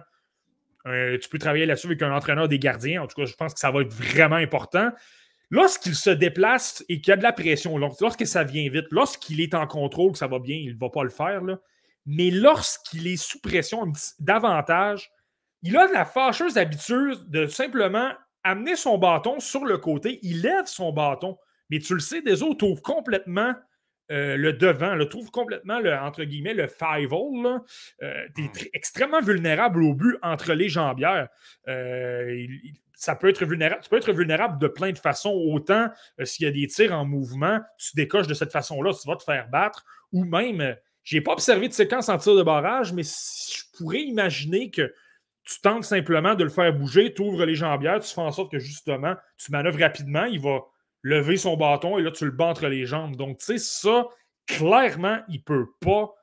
euh, 0.88 1.18
tu 1.18 1.28
peux 1.28 1.38
travailler 1.38 1.66
là-dessus 1.66 1.86
avec 1.86 2.02
un 2.02 2.12
entraîneur 2.12 2.48
des 2.48 2.58
gardiens. 2.58 3.02
En 3.02 3.06
tout 3.06 3.20
cas, 3.20 3.26
je 3.26 3.34
pense 3.34 3.54
que 3.54 3.60
ça 3.60 3.70
va 3.70 3.82
être 3.82 3.92
vraiment 3.92 4.36
important. 4.36 4.90
Lorsqu'il 5.50 5.94
se 5.94 6.10
déplace 6.10 6.84
et 6.88 7.00
qu'il 7.00 7.10
y 7.10 7.12
a 7.12 7.16
de 7.16 7.22
la 7.22 7.32
pression, 7.32 7.78
lorsque 7.78 8.26
ça 8.26 8.44
vient 8.44 8.68
vite, 8.68 8.86
lorsqu'il 8.90 9.40
est 9.40 9.54
en 9.54 9.66
contrôle, 9.66 10.12
que 10.12 10.18
ça 10.18 10.26
va 10.26 10.38
bien, 10.38 10.56
il 10.56 10.74
ne 10.74 10.78
va 10.78 10.90
pas 10.90 11.04
le 11.04 11.10
faire. 11.10 11.40
Mais 12.04 12.30
lorsqu'il 12.30 13.06
est 13.06 13.16
sous 13.16 13.40
pression 13.40 13.90
davantage, 14.18 15.10
il 15.62 15.76
a 15.76 15.86
la 15.86 16.04
fâcheuse 16.04 16.58
habitude 16.58 17.18
de 17.28 17.46
simplement 17.46 18.12
amener 18.44 18.76
son 18.76 18.98
bâton 18.98 19.40
sur 19.40 19.64
le 19.64 19.78
côté. 19.78 20.18
Il 20.22 20.42
lève 20.42 20.66
son 20.66 20.92
bâton. 20.92 21.38
Mais 21.70 21.78
tu 21.80 21.94
le 21.94 22.00
sais, 22.00 22.22
des 22.22 22.42
autres 22.42 22.66
complètement 22.82 23.54
euh, 24.10 24.36
le 24.36 24.52
devant, 24.52 24.94
le 24.94 25.08
trouve 25.08 25.30
complètement, 25.30 25.80
le, 25.80 25.94
entre 25.94 26.24
guillemets, 26.24 26.54
le 26.54 26.66
five 26.66 27.12
hole. 27.12 27.60
Euh, 28.02 28.26
tu 28.34 28.42
es 28.42 28.46
hmm. 28.46 28.68
extrêmement 28.72 29.20
vulnérable 29.20 29.82
au 29.82 29.94
but 29.94 30.16
entre 30.22 30.54
les 30.54 30.68
jambières. 30.68 31.28
Euh, 31.68 32.46
ça 32.94 33.14
peut 33.14 33.28
être 33.28 33.44
vulnérable. 33.44 33.82
Tu 33.82 33.90
peux 33.90 33.98
être 33.98 34.12
vulnérable 34.12 34.58
de 34.58 34.68
plein 34.68 34.92
de 34.92 34.98
façons. 34.98 35.30
Autant 35.30 35.88
s'il 36.24 36.46
y 36.46 36.48
a 36.48 36.52
des 36.52 36.66
tirs 36.66 36.92
en 36.92 37.04
mouvement, 37.04 37.60
tu 37.78 37.90
décoches 37.94 38.26
de 38.26 38.34
cette 38.34 38.50
façon-là, 38.50 38.92
tu 38.92 39.06
vas 39.06 39.16
te 39.16 39.22
faire 39.22 39.48
battre. 39.48 39.84
Ou 40.12 40.24
même, 40.24 40.76
je 41.04 41.16
n'ai 41.16 41.20
pas 41.20 41.32
observé 41.32 41.68
de 41.68 41.72
séquence 41.74 42.08
en 42.08 42.18
tir 42.18 42.34
de 42.34 42.42
barrage, 42.42 42.92
mais 42.92 43.02
je 43.02 43.62
pourrais 43.76 44.00
imaginer 44.00 44.70
que 44.70 44.92
tu 45.44 45.60
tentes 45.60 45.84
simplement 45.84 46.34
de 46.34 46.44
le 46.44 46.50
faire 46.50 46.72
bouger, 46.74 47.14
tu 47.14 47.22
ouvres 47.22 47.46
les 47.46 47.54
jambières, 47.54 48.00
tu 48.00 48.12
fais 48.12 48.20
en 48.20 48.30
sorte 48.30 48.52
que 48.52 48.58
justement, 48.58 49.14
tu 49.38 49.50
manœuvres 49.50 49.80
rapidement, 49.80 50.24
il 50.24 50.40
va 50.40 50.60
lever 51.02 51.36
son 51.36 51.56
bâton 51.56 51.98
et 51.98 52.02
là, 52.02 52.10
tu 52.10 52.24
le 52.24 52.30
bats 52.30 52.46
entre 52.46 52.66
les 52.66 52.86
jambes. 52.86 53.16
Donc, 53.16 53.38
tu 53.38 53.44
sais, 53.44 53.58
ça, 53.58 54.06
clairement, 54.46 55.20
il 55.28 55.36
ne 55.36 55.42
peut 55.42 55.66
pas 55.80 56.14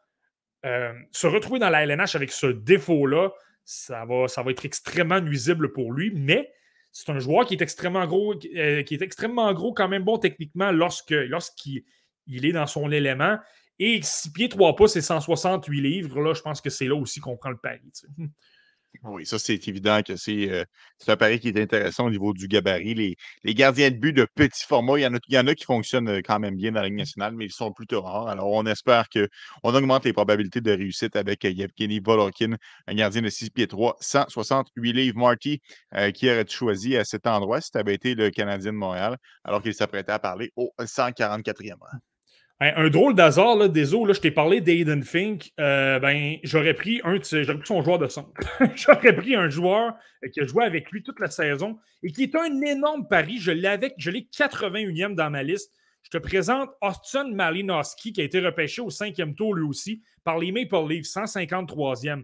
euh, 0.65 0.93
se 1.11 1.27
retrouver 1.27 1.59
dans 1.59 1.69
la 1.69 1.83
LNH 1.83 2.15
avec 2.15 2.31
ce 2.31 2.47
défaut-là. 2.47 3.31
Ça 3.63 4.05
va, 4.05 4.27
ça 4.27 4.43
va 4.43 4.51
être 4.51 4.65
extrêmement 4.65 5.21
nuisible 5.21 5.71
pour 5.71 5.91
lui, 5.91 6.11
mais 6.13 6.51
c'est 6.91 7.11
un 7.11 7.19
joueur 7.19 7.45
qui 7.45 7.55
est 7.55 7.61
extrêmement 7.61 8.05
gros, 8.05 8.35
euh, 8.55 8.83
qui 8.83 8.93
est 8.95 9.01
extrêmement 9.01 9.53
gros, 9.53 9.73
quand 9.73 9.87
même 9.87 10.03
bon 10.03 10.17
techniquement 10.17 10.71
lorsque, 10.71 11.11
lorsqu'il 11.11 11.83
il 12.27 12.45
est 12.45 12.53
dans 12.53 12.67
son 12.67 12.91
élément. 12.91 13.37
Et 13.77 14.01
6 14.01 14.31
pieds 14.31 14.49
3 14.49 14.75
pouces 14.75 14.95
et 14.95 15.01
168 15.01 15.81
livres, 15.81 16.21
là, 16.21 16.33
je 16.33 16.41
pense 16.41 16.61
que 16.61 16.69
c'est 16.69 16.87
là 16.87 16.95
aussi 16.95 17.19
qu'on 17.19 17.35
prend 17.35 17.49
le 17.49 17.57
pari. 17.57 17.91
Oui, 19.03 19.25
ça, 19.25 19.39
c'est 19.39 19.67
évident 19.67 20.01
que 20.05 20.15
c'est 20.15 20.49
euh, 20.51 20.63
c'est 20.97 21.11
un 21.11 21.17
pari 21.17 21.39
qui 21.39 21.49
est 21.49 21.59
intéressant 21.59 22.05
au 22.05 22.09
niveau 22.09 22.33
du 22.33 22.47
gabarit. 22.47 22.93
Les, 22.93 23.15
les 23.43 23.53
gardiens 23.53 23.89
de 23.89 23.95
but 23.95 24.13
de 24.13 24.25
petit 24.35 24.65
format, 24.65 24.97
il 24.99 25.03
y 25.03 25.07
en 25.07 25.15
a, 25.15 25.19
il 25.27 25.33
y 25.33 25.39
en 25.39 25.47
a 25.47 25.55
qui 25.55 25.65
fonctionnent 25.65 26.09
euh, 26.09 26.21
quand 26.23 26.39
même 26.39 26.55
bien 26.55 26.71
dans 26.71 26.81
la 26.81 26.87
Ligue 26.87 26.97
nationale, 26.97 27.33
mais 27.35 27.45
ils 27.45 27.51
sont 27.51 27.71
plutôt 27.71 28.01
rares. 28.01 28.27
Alors, 28.27 28.47
on 28.47 28.65
espère 28.65 29.05
qu'on 29.09 29.73
augmente 29.73 30.05
les 30.05 30.13
probabilités 30.13 30.61
de 30.61 30.71
réussite 30.71 31.15
avec 31.15 31.45
euh, 31.45 31.49
Yevgeny 31.49 31.99
Volokin, 31.99 32.55
un 32.87 32.93
gardien 32.93 33.21
de 33.21 33.29
6 33.29 33.49
pieds 33.51 33.67
3, 33.67 33.97
168 33.99 34.93
livres. 34.93 35.17
Marty, 35.17 35.61
qui 36.13 36.29
aurait 36.29 36.45
choisi 36.47 36.97
à 36.97 37.05
cet 37.05 37.25
endroit 37.27 37.61
si 37.61 37.71
tu 37.71 37.77
avais 37.77 37.93
été 37.93 38.15
le 38.15 38.29
Canadien 38.29 38.73
de 38.73 38.77
Montréal, 38.77 39.17
alors 39.43 39.61
qu'il 39.61 39.73
s'apprêtait 39.73 40.11
à 40.11 40.19
parler 40.19 40.51
au 40.55 40.73
144e 40.79 41.75
rang? 41.79 41.99
Un, 42.61 42.89
drôle 42.89 43.15
d'hasard, 43.15 43.57
là, 43.57 43.67
là, 43.67 44.13
je 44.13 44.19
t'ai 44.21 44.31
parlé 44.31 44.61
d'Aiden 44.61 45.03
Fink. 45.03 45.51
Euh, 45.59 45.99
ben, 45.99 46.37
j'aurais 46.43 46.73
pris 46.73 47.01
un 47.03 47.19
pris 47.19 47.45
son 47.65 47.83
joueur 47.83 47.99
de 47.99 48.07
centre. 48.07 48.31
j'aurais 48.75 49.13
pris 49.13 49.35
un 49.35 49.49
joueur 49.49 49.93
qui 50.31 50.39
a 50.39 50.45
joué 50.45 50.63
avec 50.63 50.89
lui 50.91 51.03
toute 51.03 51.19
la 51.19 51.29
saison 51.29 51.77
et 52.01 52.13
qui 52.13 52.23
est 52.23 52.35
un 52.35 52.61
énorme 52.61 53.07
pari. 53.09 53.39
Je 53.39 53.51
l'avais, 53.51 53.93
je 53.97 54.09
l'ai 54.09 54.21
81e 54.21 55.15
dans 55.15 55.29
ma 55.29 55.43
liste. 55.43 55.73
Je 56.03 56.11
te 56.11 56.17
présente 56.17 56.69
Austin 56.81 57.33
Malinowski, 57.33 58.13
qui 58.13 58.21
a 58.21 58.23
été 58.23 58.39
repêché 58.39 58.81
au 58.81 58.89
cinquième 58.89 59.35
tour 59.35 59.53
lui 59.53 59.67
aussi 59.67 60.01
par 60.23 60.39
les 60.39 60.53
Maple 60.53 60.87
Leafs, 60.87 61.07
153e. 61.07 62.23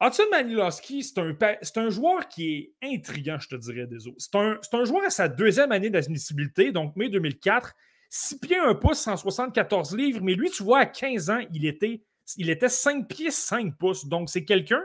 Austin 0.00 0.24
Malinowski, 0.30 1.02
c'est 1.02 1.18
un, 1.18 1.34
c'est 1.62 1.78
un 1.78 1.88
joueur 1.88 2.28
qui 2.28 2.54
est 2.82 2.94
intriguant, 2.94 3.38
je 3.38 3.48
te 3.48 3.56
dirais, 3.56 3.86
désolé. 3.86 4.16
C'est 4.18 4.34
un, 4.34 4.58
c'est 4.60 4.74
un 4.74 4.84
joueur 4.84 5.04
à 5.04 5.10
sa 5.10 5.26
deuxième 5.26 5.72
année 5.72 5.90
d'admissibilité, 5.90 6.70
donc 6.70 6.94
mai 6.96 7.08
2004. 7.08 7.74
6 8.10 8.38
pieds 8.38 8.58
1 8.58 8.74
pouce, 8.74 9.00
174 9.00 9.96
livres, 9.96 10.20
mais 10.22 10.34
lui, 10.34 10.50
tu 10.50 10.62
vois, 10.62 10.80
à 10.80 10.86
15 10.86 11.30
ans, 11.30 11.40
il 11.52 11.66
était, 11.66 12.02
il 12.36 12.50
était 12.50 12.68
5 12.68 13.06
pieds 13.08 13.30
5 13.30 13.76
pouces. 13.76 14.06
Donc, 14.06 14.30
c'est 14.30 14.44
quelqu'un 14.44 14.82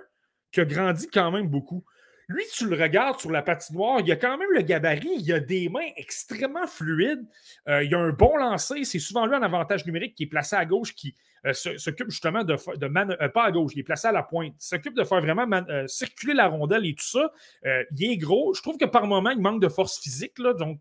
qui 0.51 0.59
a 0.59 0.65
grandi 0.65 1.07
quand 1.07 1.31
même 1.31 1.47
beaucoup. 1.47 1.83
Lui, 2.29 2.43
tu 2.53 2.67
le 2.67 2.81
regardes 2.81 3.19
sur 3.19 3.31
la 3.31 3.41
patinoire, 3.41 3.99
il 3.99 4.11
a 4.11 4.15
quand 4.15 4.37
même 4.37 4.49
le 4.51 4.61
gabarit, 4.61 5.15
il 5.17 5.33
a 5.33 5.39
des 5.39 5.67
mains 5.67 5.89
extrêmement 5.97 6.67
fluides, 6.67 7.25
euh, 7.67 7.83
il 7.83 7.93
a 7.93 7.99
un 7.99 8.11
bon 8.11 8.37
lancer, 8.37 8.85
c'est 8.85 8.99
souvent 8.99 9.25
lui 9.25 9.35
un 9.35 9.43
avantage 9.43 9.85
numérique 9.85 10.15
qui 10.15 10.23
est 10.23 10.27
placé 10.27 10.55
à 10.55 10.65
gauche, 10.65 10.95
qui 10.95 11.15
euh, 11.45 11.51
s'occupe 11.53 12.09
justement 12.09 12.45
de, 12.45 12.55
de 12.77 13.21
euh, 13.21 13.29
pas 13.29 13.43
à 13.43 13.51
gauche, 13.51 13.73
il 13.75 13.79
est 13.79 13.83
placé 13.83 14.07
à 14.07 14.13
la 14.13 14.23
pointe, 14.23 14.53
s'occupe 14.57 14.95
de 14.95 15.03
faire 15.03 15.19
vraiment 15.19 15.45
circuler 15.87 16.33
la 16.33 16.47
rondelle 16.47 16.85
et 16.85 16.95
tout 16.95 17.05
ça. 17.05 17.29
il 17.65 18.11
est 18.11 18.17
gros, 18.17 18.53
je 18.53 18.61
trouve 18.61 18.77
que 18.77 18.85
par 18.85 19.05
moment, 19.05 19.31
il 19.31 19.41
manque 19.41 19.61
de 19.61 19.69
force 19.69 19.99
physique, 19.99 20.39
là, 20.39 20.53
donc 20.53 20.79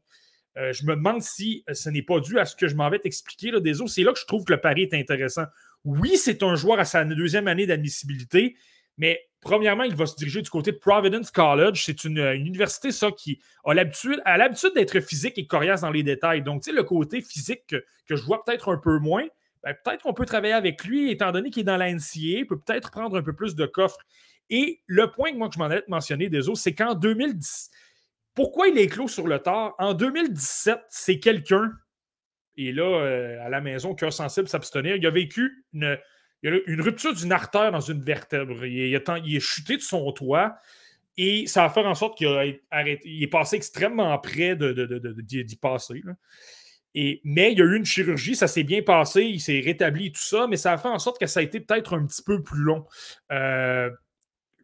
euh, 0.58 0.72
je 0.72 0.84
me 0.84 0.94
demande 0.94 1.22
si 1.22 1.64
euh, 1.68 1.74
ce 1.74 1.88
n'est 1.88 2.02
pas 2.02 2.20
dû 2.20 2.38
à 2.38 2.44
ce 2.44 2.54
que 2.54 2.68
je 2.68 2.74
m'en 2.74 2.90
vais 2.90 2.98
t'expliquer, 2.98 3.52
des 3.60 3.74
C'est 3.86 4.02
là 4.02 4.12
que 4.12 4.18
je 4.18 4.26
trouve 4.26 4.44
que 4.44 4.52
le 4.52 4.60
pari 4.60 4.82
est 4.82 4.94
intéressant. 4.94 5.44
Oui, 5.84 6.16
c'est 6.16 6.42
un 6.42 6.54
joueur 6.54 6.78
à 6.78 6.84
sa 6.84 7.04
deuxième 7.04 7.48
année 7.48 7.66
d'admissibilité, 7.66 8.56
mais 8.98 9.20
premièrement, 9.40 9.84
il 9.84 9.94
va 9.94 10.06
se 10.06 10.14
diriger 10.14 10.42
du 10.42 10.50
côté 10.50 10.72
de 10.72 10.76
Providence 10.76 11.30
College. 11.30 11.82
C'est 11.84 12.04
une, 12.04 12.18
université, 12.18 12.92
ça, 12.92 13.10
qui 13.10 13.40
a 13.64 13.74
l'habitude, 13.74 14.20
d'être 14.74 15.00
physique 15.00 15.38
et 15.38 15.46
coriace 15.46 15.80
dans 15.80 15.90
les 15.90 16.02
détails. 16.02 16.42
Donc, 16.42 16.62
tu 16.62 16.70
sais, 16.70 16.76
le 16.76 16.84
côté 16.84 17.20
physique 17.22 17.66
que, 17.66 17.84
je 18.08 18.22
vois 18.22 18.44
peut-être 18.44 18.70
un 18.70 18.76
peu 18.76 18.98
moins, 18.98 19.24
ben, 19.64 19.74
peut-être 19.84 20.02
qu'on 20.02 20.12
peut 20.12 20.26
travailler 20.26 20.52
avec 20.52 20.84
lui, 20.84 21.10
étant 21.10 21.32
donné 21.32 21.50
qu'il 21.50 21.62
est 21.62 21.64
dans 21.64 21.76
la 21.76 21.92
NCA, 21.92 22.44
peut 22.48 22.58
peut-être 22.58 22.90
prendre 22.90 23.16
un 23.16 23.22
peu 23.22 23.32
plus 23.32 23.54
de 23.54 23.64
coffre. 23.64 23.98
Et 24.50 24.80
le 24.86 25.10
point 25.10 25.32
que 25.32 25.36
moi 25.36 25.48
que 25.48 25.54
je 25.54 25.58
m'en 25.58 25.70
ai 25.70 25.82
mentionné, 25.88 26.28
des 26.28 26.42
c'est 26.54 26.74
qu'en 26.74 26.94
2010, 26.94 27.70
pourquoi 28.34 28.68
il 28.68 28.78
est 28.78 28.86
clos 28.86 29.08
sur 29.08 29.26
le 29.26 29.38
tard? 29.38 29.74
En 29.78 29.94
2017, 29.94 30.78
c'est 30.88 31.18
quelqu'un, 31.18 31.72
et 32.56 32.72
là, 32.72 32.84
euh, 32.84 33.44
à 33.44 33.48
la 33.48 33.60
maison, 33.60 33.94
cœur 33.94 34.12
sensible, 34.12 34.48
s'abstenir, 34.48 34.96
il 34.96 35.06
a 35.06 35.10
vécu 35.10 35.64
une, 35.72 35.98
rupture 36.80 37.14
d'une 37.14 37.32
artère 37.32 37.72
dans 37.72 37.80
une 37.80 38.02
vertèbre. 38.02 38.64
Il, 38.64 38.94
est 38.94 39.40
chuté 39.40 39.76
de 39.76 39.82
son 39.82 40.10
toit. 40.12 40.56
Et 41.16 41.46
ça 41.46 41.62
va 41.62 41.70
faire 41.70 41.86
en 41.86 41.94
sorte 41.94 42.16
qu'il 42.16 42.28
est 42.28 43.30
passé 43.30 43.56
extrêmement 43.56 44.18
près 44.18 44.56
d'y 44.56 44.64
de, 44.64 44.84
de, 44.84 45.56
passer. 45.60 46.02
Et, 46.94 47.20
mais 47.24 47.52
il 47.52 47.58
y 47.58 47.62
a 47.62 47.64
eu 47.64 47.76
une 47.76 47.84
chirurgie, 47.84 48.34
ça 48.34 48.48
s'est 48.48 48.64
bien 48.64 48.82
passé, 48.82 49.22
il 49.22 49.40
s'est 49.40 49.60
rétabli 49.60 50.12
tout 50.12 50.20
ça, 50.20 50.46
mais 50.46 50.56
ça 50.56 50.72
a 50.72 50.78
fait 50.78 50.88
en 50.88 50.98
sorte 50.98 51.18
que 51.18 51.26
ça 51.26 51.40
a 51.40 51.42
été 51.42 51.60
peut-être 51.60 51.96
un 51.96 52.06
petit 52.06 52.22
peu 52.22 52.42
plus 52.42 52.60
long. 52.60 52.86
Euh, 53.30 53.90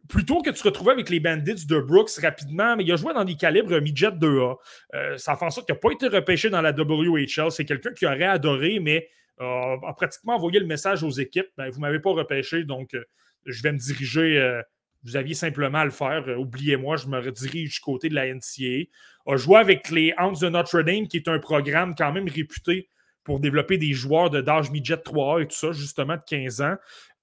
plutôt 0.09 0.41
que 0.41 0.49
de 0.49 0.55
se 0.55 0.63
retrouver 0.63 0.91
avec 0.91 1.09
les 1.09 1.19
Bandits 1.19 1.67
de 1.67 1.79
Brooks 1.79 2.09
rapidement, 2.21 2.75
mais 2.75 2.83
il 2.83 2.91
a 2.91 2.95
joué 2.95 3.13
dans 3.13 3.23
des 3.23 3.35
calibres 3.35 3.79
midget 3.79 4.09
2A. 4.09 4.55
Euh, 4.95 5.17
ça 5.17 5.37
fait 5.37 5.45
en 5.45 5.51
sorte 5.51 5.67
qu'il 5.67 5.75
n'a 5.75 5.79
pas 5.79 5.91
été 5.91 6.07
repêché 6.07 6.49
dans 6.49 6.61
la 6.61 6.71
WHL. 6.71 7.51
C'est 7.51 7.63
quelqu'un 7.63 7.93
qui 7.93 8.07
aurait 8.07 8.23
adoré, 8.23 8.79
mais 8.81 9.07
euh, 9.39 9.77
a 9.87 9.93
pratiquement 9.93 10.35
envoyé 10.35 10.59
le 10.59 10.65
message 10.65 11.03
aux 11.03 11.11
équipes 11.11 11.47
ben, 11.57 11.69
vous 11.69 11.77
ne 11.77 11.81
m'avez 11.81 11.99
pas 11.99 12.11
repêché, 12.11 12.63
donc 12.65 12.93
euh, 12.95 13.05
je 13.45 13.61
vais 13.61 13.71
me 13.71 13.77
diriger. 13.77 14.61
vous 15.03 15.15
aviez 15.15 15.35
simplement 15.35 15.77
à 15.77 15.85
le 15.85 15.91
faire. 15.91 16.25
Oubliez-moi, 16.37 16.97
je 16.97 17.07
me 17.07 17.19
redirige 17.19 17.75
du 17.75 17.79
côté 17.79 18.09
de 18.09 18.15
la 18.15 18.33
NCA. 18.33 18.89
A 19.27 19.37
joué 19.37 19.57
avec 19.57 19.89
les 19.91 20.13
Hounds 20.17 20.41
de 20.41 20.49
Notre 20.49 20.81
Dame, 20.81 21.07
qui 21.07 21.17
est 21.17 21.27
un 21.27 21.39
programme 21.39 21.93
quand 21.95 22.11
même 22.11 22.27
réputé 22.27 22.89
pour 23.23 23.39
développer 23.39 23.77
des 23.77 23.93
joueurs 23.93 24.31
de 24.31 24.41
d'âge 24.41 24.71
midget 24.71 24.95
3A 24.95 25.43
et 25.43 25.47
tout 25.47 25.55
ça, 25.55 25.71
justement 25.71 26.15
de 26.15 26.21
15 26.25 26.61
ans. 26.61 26.75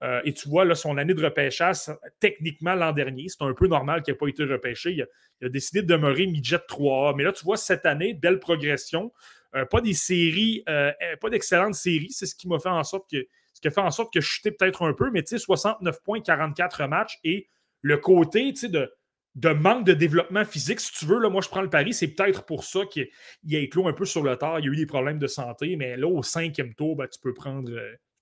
Euh, 0.02 0.20
et 0.24 0.34
tu 0.34 0.48
vois, 0.48 0.64
là, 0.64 0.74
son 0.74 0.98
année 0.98 1.14
de 1.14 1.24
repêchage, 1.24 1.76
techniquement 2.20 2.74
l'an 2.74 2.92
dernier, 2.92 3.26
c'est 3.28 3.42
un 3.42 3.54
peu 3.54 3.66
normal 3.66 4.02
qu'il 4.02 4.12
n'ait 4.12 4.18
pas 4.18 4.28
été 4.28 4.44
repêché. 4.44 4.92
Il 4.92 5.46
a, 5.46 5.48
décidé 5.48 5.82
de 5.82 5.86
demeurer 5.86 6.26
midget 6.26 6.56
3A. 6.56 7.14
Mais 7.16 7.24
là, 7.24 7.32
tu 7.32 7.44
vois, 7.44 7.56
cette 7.56 7.86
année, 7.86 8.14
belle 8.14 8.38
progression. 8.38 9.12
Euh, 9.54 9.64
pas 9.64 9.80
des 9.80 9.94
séries, 9.94 10.62
euh, 10.68 10.92
pas 11.20 11.30
d'excellentes 11.30 11.74
séries. 11.74 12.10
C'est 12.10 12.26
ce 12.26 12.34
qui 12.34 12.48
m'a 12.48 12.58
fait 12.58 12.68
en 12.68 12.84
sorte 12.84 13.08
que. 13.10 13.26
Ce 13.54 13.60
qui 13.62 13.68
a 13.68 13.70
fait 13.70 13.80
en 13.80 13.90
sorte 13.90 14.12
que 14.12 14.20
je 14.20 14.26
chutais 14.26 14.50
peut-être 14.50 14.82
un 14.82 14.92
peu, 14.92 15.10
mais 15.10 15.22
tu 15.22 15.30
sais, 15.30 15.38
69 15.38 16.02
points, 16.02 16.20
44 16.20 16.86
matchs 16.88 17.18
et 17.24 17.48
le 17.80 17.96
côté, 17.96 18.52
de, 18.52 18.92
de 19.34 19.48
manque 19.48 19.86
de 19.86 19.94
développement 19.94 20.44
physique, 20.44 20.78
si 20.78 20.92
tu 20.92 21.06
veux, 21.06 21.18
là, 21.18 21.30
moi 21.30 21.40
je 21.40 21.48
prends 21.48 21.62
le 21.62 21.70
pari, 21.70 21.94
c'est 21.94 22.08
peut-être 22.08 22.44
pour 22.44 22.64
ça 22.64 22.80
qu'il 22.84 23.08
a 23.54 23.58
éclos 23.58 23.88
un 23.88 23.94
peu 23.94 24.04
sur 24.04 24.22
le 24.22 24.36
tard. 24.36 24.60
Il 24.60 24.66
y 24.66 24.68
a 24.68 24.72
eu 24.72 24.76
des 24.76 24.84
problèmes 24.84 25.18
de 25.18 25.26
santé, 25.26 25.74
mais 25.76 25.96
là, 25.96 26.06
au 26.06 26.22
cinquième 26.22 26.74
tour, 26.74 26.96
ben, 26.96 27.08
tu 27.08 27.18
peux 27.18 27.32
prendre 27.32 27.70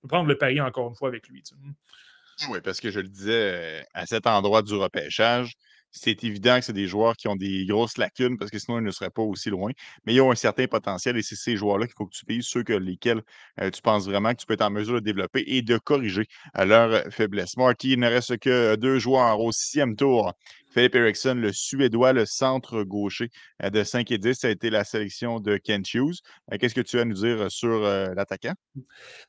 prendre 0.07 0.27
le 0.27 0.37
pari 0.37 0.59
encore 0.61 0.89
une 0.89 0.95
fois 0.95 1.09
avec 1.09 1.27
lui. 1.27 1.43
Oui, 2.49 2.59
parce 2.63 2.81
que 2.81 2.91
je 2.91 2.99
le 2.99 3.07
disais, 3.07 3.85
à 3.93 4.05
cet 4.05 4.27
endroit 4.27 4.61
du 4.61 4.75
repêchage, 4.75 5.55
c'est 5.95 6.23
évident 6.23 6.59
que 6.59 6.65
c'est 6.65 6.73
des 6.73 6.87
joueurs 6.87 7.15
qui 7.15 7.27
ont 7.27 7.35
des 7.35 7.65
grosses 7.65 7.97
lacunes 7.97 8.37
parce 8.37 8.51
que 8.51 8.59
sinon, 8.59 8.79
ils 8.79 8.83
ne 8.83 8.91
seraient 8.91 9.09
pas 9.09 9.21
aussi 9.21 9.49
loin. 9.49 9.71
Mais 10.05 10.13
ils 10.13 10.21
ont 10.21 10.31
un 10.31 10.35
certain 10.35 10.67
potentiel 10.67 11.17
et 11.17 11.21
c'est 11.21 11.35
ces 11.35 11.55
joueurs-là 11.55 11.87
qu'il 11.87 11.95
faut 11.97 12.05
que 12.05 12.15
tu 12.15 12.25
vises, 12.27 12.45
ceux 12.45 12.63
que 12.63 12.73
lesquels 12.73 13.21
tu 13.73 13.81
penses 13.81 14.05
vraiment 14.05 14.31
que 14.31 14.37
tu 14.37 14.45
peux 14.45 14.53
être 14.53 14.61
en 14.61 14.69
mesure 14.69 14.95
de 14.95 14.99
développer 14.99 15.43
et 15.47 15.61
de 15.61 15.77
corriger 15.77 16.27
à 16.53 16.65
leur 16.65 17.11
faiblesse. 17.11 17.57
Marty, 17.57 17.93
il 17.93 17.99
ne 17.99 18.07
reste 18.07 18.37
que 18.37 18.75
deux 18.75 18.99
joueurs 18.99 19.39
au 19.39 19.51
sixième 19.51 19.95
tour. 19.95 20.33
Philippe 20.73 20.95
Eriksson, 20.95 21.35
le 21.35 21.53
Suédois, 21.53 22.11
le 22.11 22.25
centre 22.25 22.83
gaucher 22.83 23.29
de 23.63 23.83
5 23.83 24.11
et 24.11 24.17
10, 24.17 24.33
ça 24.33 24.47
a 24.47 24.49
été 24.49 24.69
la 24.69 24.83
sélection 24.83 25.39
de 25.39 25.55
Kent 25.55 25.93
Hughes. 25.93 26.19
Qu'est-ce 26.59 26.75
que 26.75 26.81
tu 26.81 26.97
as 26.99 27.03
à 27.03 27.05
nous 27.05 27.13
dire 27.13 27.49
sur 27.49 27.79
l'attaquant? 27.79 28.53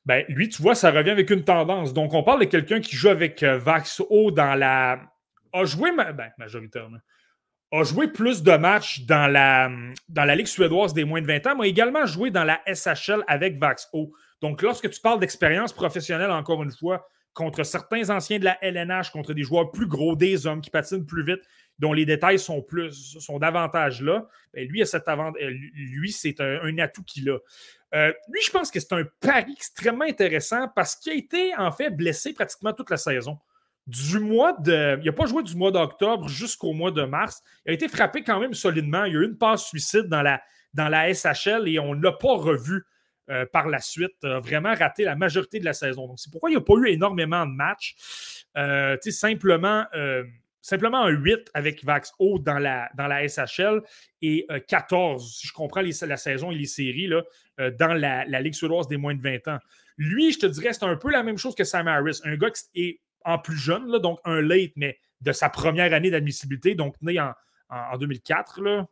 Ben, 0.04 0.24
lui, 0.28 0.48
tu 0.48 0.60
vois, 0.60 0.74
ça 0.74 0.90
revient 0.90 1.10
avec 1.10 1.30
une 1.30 1.44
tendance. 1.44 1.94
Donc, 1.94 2.14
on 2.14 2.24
parle 2.24 2.40
de 2.40 2.46
quelqu'un 2.46 2.80
qui 2.80 2.96
joue 2.96 3.10
avec 3.10 3.44
Vax 3.44 4.02
O 4.10 4.32
dans 4.32 4.56
la. 4.56 5.00
A 5.60 5.64
joué 5.64 5.90
ben, 5.92 6.32
majoritairement. 6.38 6.98
A 7.72 7.82
joué 7.82 8.08
plus 8.08 8.42
de 8.42 8.56
matchs 8.56 9.00
dans 9.06 9.26
la, 9.30 10.34
Ligue 10.34 10.46
suédoise 10.46 10.94
des 10.94 11.04
moins 11.04 11.20
de 11.20 11.26
20 11.26 11.46
ans, 11.48 11.56
mais 11.56 11.68
également 11.68 12.06
joué 12.06 12.30
dans 12.30 12.44
la 12.44 12.60
SHL 12.66 13.24
avec 13.26 13.58
Vax 13.58 13.88
O. 13.92 14.12
Donc, 14.40 14.62
lorsque 14.62 14.88
tu 14.88 15.00
parles 15.00 15.18
d'expérience 15.18 15.72
professionnelle, 15.72 16.30
encore 16.30 16.62
une 16.62 16.70
fois, 16.70 17.08
contre 17.34 17.64
certains 17.64 18.08
anciens 18.10 18.38
de 18.38 18.44
la 18.44 18.56
LNH, 18.62 19.10
contre 19.10 19.34
des 19.34 19.42
joueurs 19.42 19.70
plus 19.70 19.86
gros, 19.86 20.16
des 20.16 20.46
hommes 20.46 20.60
qui 20.60 20.70
patinent 20.70 21.04
plus 21.04 21.24
vite, 21.24 21.42
dont 21.78 21.92
les 21.92 22.06
détails 22.06 22.38
sont 22.38 22.62
plus 22.62 23.18
sont 23.20 23.38
davantage 23.38 24.00
là, 24.00 24.26
ben, 24.54 24.66
lui, 24.66 24.82
euh, 24.82 25.50
lui 25.50 26.12
c'est 26.12 26.40
un, 26.40 26.78
atout 26.78 27.02
qu'il 27.04 27.28
a. 27.30 27.38
Euh, 27.94 28.12
lui, 28.28 28.40
je 28.42 28.50
pense 28.50 28.70
que 28.70 28.80
c'est 28.80 28.94
un 28.94 29.04
pari 29.20 29.52
extrêmement 29.52 30.06
intéressant 30.06 30.68
parce 30.74 30.96
qu'il 30.96 31.12
a 31.12 31.16
été 31.16 31.54
en 31.56 31.70
fait 31.70 31.90
blessé 31.90 32.32
pratiquement 32.32 32.72
toute 32.72 32.90
la 32.90 32.96
saison. 32.96 33.38
Du 33.86 34.18
mois 34.18 34.52
de. 34.54 34.98
Il 35.00 35.06
n'a 35.06 35.12
pas 35.12 35.26
joué 35.26 35.42
du 35.42 35.54
mois 35.54 35.70
d'octobre 35.70 36.28
jusqu'au 36.28 36.72
mois 36.72 36.90
de 36.90 37.02
mars. 37.02 37.42
Il 37.64 37.70
a 37.70 37.72
été 37.74 37.88
frappé 37.88 38.22
quand 38.22 38.40
même 38.40 38.54
solidement. 38.54 39.04
Il 39.04 39.12
y 39.12 39.16
a 39.16 39.20
eu 39.20 39.24
une 39.24 39.38
passe 39.38 39.68
suicide 39.68 40.06
dans 40.08 40.22
la, 40.22 40.40
dans 40.74 40.88
la 40.88 41.12
SHL 41.12 41.68
et 41.68 41.78
on 41.78 41.94
ne 41.94 42.02
l'a 42.02 42.12
pas 42.12 42.34
revu 42.34 42.84
euh, 43.28 43.44
par 43.44 43.66
la 43.66 43.80
suite, 43.80 44.22
a 44.22 44.38
vraiment 44.38 44.72
raté 44.72 45.02
la 45.02 45.16
majorité 45.16 45.58
de 45.58 45.64
la 45.64 45.72
saison. 45.72 46.06
Donc, 46.06 46.20
c'est 46.20 46.30
pourquoi 46.30 46.48
il 46.48 46.52
n'y 46.52 46.58
a 46.58 46.60
pas 46.60 46.74
eu 46.74 46.90
énormément 46.90 47.44
de 47.44 47.50
matchs. 47.50 47.96
Euh, 48.56 48.96
simplement, 49.00 49.84
euh, 49.96 50.22
simplement 50.62 51.02
un 51.02 51.08
8 51.08 51.50
avec 51.52 51.84
Vax 51.84 52.12
O 52.20 52.38
dans 52.38 52.60
la, 52.60 52.88
dans 52.94 53.08
la 53.08 53.26
SHL 53.26 53.82
et 54.22 54.46
14, 54.68 55.38
si 55.38 55.48
je 55.48 55.52
comprends 55.52 55.82
la 55.82 56.16
saison 56.16 56.52
et 56.52 56.54
les 56.54 56.66
séries, 56.66 57.08
là, 57.08 57.22
dans 57.80 57.94
la, 57.94 58.24
Ligue 58.40 58.54
suédoise 58.54 58.86
des 58.86 58.96
moins 58.96 59.14
de 59.16 59.22
20 59.22 59.48
ans. 59.48 59.58
Lui, 59.98 60.30
je 60.30 60.38
te 60.38 60.46
dirais, 60.46 60.72
c'est 60.72 60.84
un 60.84 60.96
peu 60.96 61.10
la 61.10 61.24
même 61.24 61.38
chose 61.38 61.56
que 61.56 61.64
Sam 61.64 61.88
Harris, 61.88 62.20
un 62.22 62.36
gars 62.36 62.50
qui 62.50 62.80
est 62.80 63.00
en 63.26 63.38
plus 63.38 63.58
jeune, 63.58 63.98
donc 63.98 64.18
un 64.24 64.40
late, 64.40 64.72
mais 64.76 64.98
de 65.20 65.32
sa 65.32 65.50
première 65.50 65.92
année 65.92 66.10
d'admissibilité, 66.10 66.74
donc 66.74 66.94
né 67.02 67.20
en, 67.20 67.32
en 67.68 67.98
2004. 67.98 68.62
Là. 68.62 68.88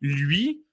lui, 0.00 0.64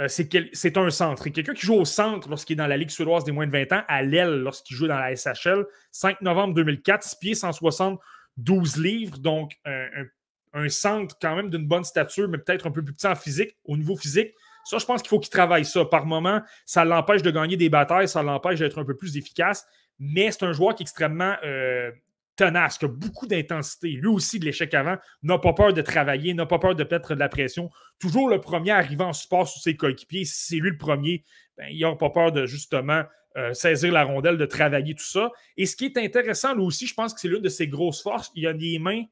euh, 0.00 0.08
c'est 0.08 0.78
un 0.78 0.90
centre. 0.90 1.26
Et 1.26 1.32
quelqu'un 1.32 1.52
qui 1.52 1.66
joue 1.66 1.74
au 1.74 1.84
centre 1.84 2.28
lorsqu'il 2.28 2.54
est 2.54 2.56
dans 2.56 2.66
la 2.66 2.78
Ligue 2.78 2.90
suédoise 2.90 3.24
des 3.24 3.32
moins 3.32 3.46
de 3.46 3.52
20 3.52 3.72
ans, 3.72 3.82
à 3.86 4.02
l'aile 4.02 4.40
lorsqu'il 4.40 4.76
joue 4.76 4.86
dans 4.86 4.98
la 4.98 5.14
SHL, 5.14 5.66
5 5.92 6.22
novembre 6.22 6.54
2004, 6.54 7.02
6 7.02 7.16
pieds 7.16 7.34
160, 7.34 8.00
12 8.38 8.76
livres, 8.78 9.18
donc 9.18 9.58
un, 9.64 10.68
centre 10.68 11.16
quand 11.20 11.36
même 11.36 11.50
d'une 11.50 11.66
bonne 11.66 11.84
stature, 11.84 12.28
mais 12.28 12.38
peut-être 12.38 12.66
un 12.66 12.70
peu 12.70 12.82
plus 12.82 12.94
petit 12.94 13.06
en 13.06 13.14
physique, 13.14 13.56
au 13.64 13.76
niveau 13.76 13.96
physique. 13.96 14.32
Ça, 14.64 14.78
je 14.78 14.86
pense 14.86 15.02
qu'il 15.02 15.08
faut 15.08 15.20
qu'il 15.20 15.30
travaille 15.30 15.64
ça. 15.64 15.84
Par 15.84 16.06
moment, 16.06 16.42
ça 16.64 16.84
l'empêche 16.84 17.22
de 17.22 17.30
gagner 17.30 17.56
des 17.56 17.68
batailles, 17.68 18.08
ça 18.08 18.22
l'empêche 18.22 18.58
d'être 18.58 18.78
un 18.78 18.84
peu 18.84 18.96
plus 18.96 19.16
efficace, 19.16 19.66
mais 20.00 20.32
c'est 20.32 20.44
un 20.44 20.52
joueur 20.52 20.74
qui 20.74 20.82
est 20.82 20.84
extrêmement 20.84 21.36
euh, 21.44 21.92
tenace, 22.34 22.78
qui 22.78 22.86
a 22.86 22.88
beaucoup 22.88 23.26
d'intensité. 23.26 23.90
Lui 23.90 24.08
aussi, 24.08 24.40
de 24.40 24.46
l'échec 24.46 24.72
avant, 24.72 24.96
n'a 25.22 25.38
pas 25.38 25.52
peur 25.52 25.74
de 25.74 25.82
travailler, 25.82 26.32
n'a 26.32 26.46
pas 26.46 26.58
peur 26.58 26.74
de 26.74 26.82
mettre 26.90 27.14
de 27.14 27.20
la 27.20 27.28
pression. 27.28 27.70
Toujours 27.98 28.28
le 28.28 28.40
premier 28.40 28.70
arrivant 28.70 29.08
en 29.08 29.12
support 29.12 29.46
sur 29.46 29.60
ses 29.60 29.76
coéquipiers. 29.76 30.24
Si 30.24 30.46
c'est 30.46 30.56
lui 30.56 30.70
le 30.70 30.78
premier, 30.78 31.24
ben, 31.58 31.68
il 31.70 31.80
n'a 31.80 31.94
pas 31.94 32.08
peur 32.10 32.32
de 32.32 32.46
justement 32.46 33.02
euh, 33.36 33.52
saisir 33.52 33.92
la 33.92 34.04
rondelle, 34.04 34.38
de 34.38 34.46
travailler 34.46 34.94
tout 34.94 35.04
ça. 35.04 35.30
Et 35.58 35.66
ce 35.66 35.76
qui 35.76 35.84
est 35.84 35.98
intéressant, 35.98 36.54
lui 36.54 36.64
aussi, 36.64 36.86
je 36.86 36.94
pense 36.94 37.12
que 37.12 37.20
c'est 37.20 37.28
l'une 37.28 37.42
de 37.42 37.48
ses 37.50 37.68
grosses 37.68 38.02
forces. 38.02 38.32
Il 38.34 38.46
a 38.46 38.54
des 38.54 38.78
mains 38.78 39.04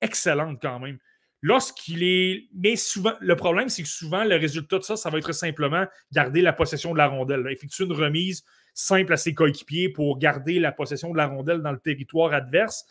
excellentes 0.00 0.58
quand 0.62 0.78
même. 0.78 0.98
Lorsqu'il 1.42 2.02
est. 2.04 2.48
Mais 2.54 2.76
souvent, 2.76 3.14
le 3.20 3.34
problème, 3.34 3.68
c'est 3.68 3.82
que 3.82 3.88
souvent, 3.88 4.24
le 4.24 4.36
résultat 4.36 4.78
de 4.78 4.84
ça, 4.84 4.96
ça 4.96 5.10
va 5.10 5.18
être 5.18 5.32
simplement 5.32 5.86
garder 6.12 6.40
la 6.40 6.52
possession 6.52 6.92
de 6.92 6.98
la 6.98 7.08
rondelle. 7.08 7.46
Effectuer 7.50 7.84
une 7.84 7.92
remise 7.92 8.44
simple 8.76 9.14
à 9.14 9.16
ses 9.16 9.34
coéquipiers 9.34 9.88
pour 9.88 10.18
garder 10.18 10.60
la 10.60 10.70
possession 10.70 11.10
de 11.10 11.16
la 11.16 11.26
rondelle 11.26 11.62
dans 11.62 11.72
le 11.72 11.78
territoire 11.78 12.34
adverse. 12.34 12.84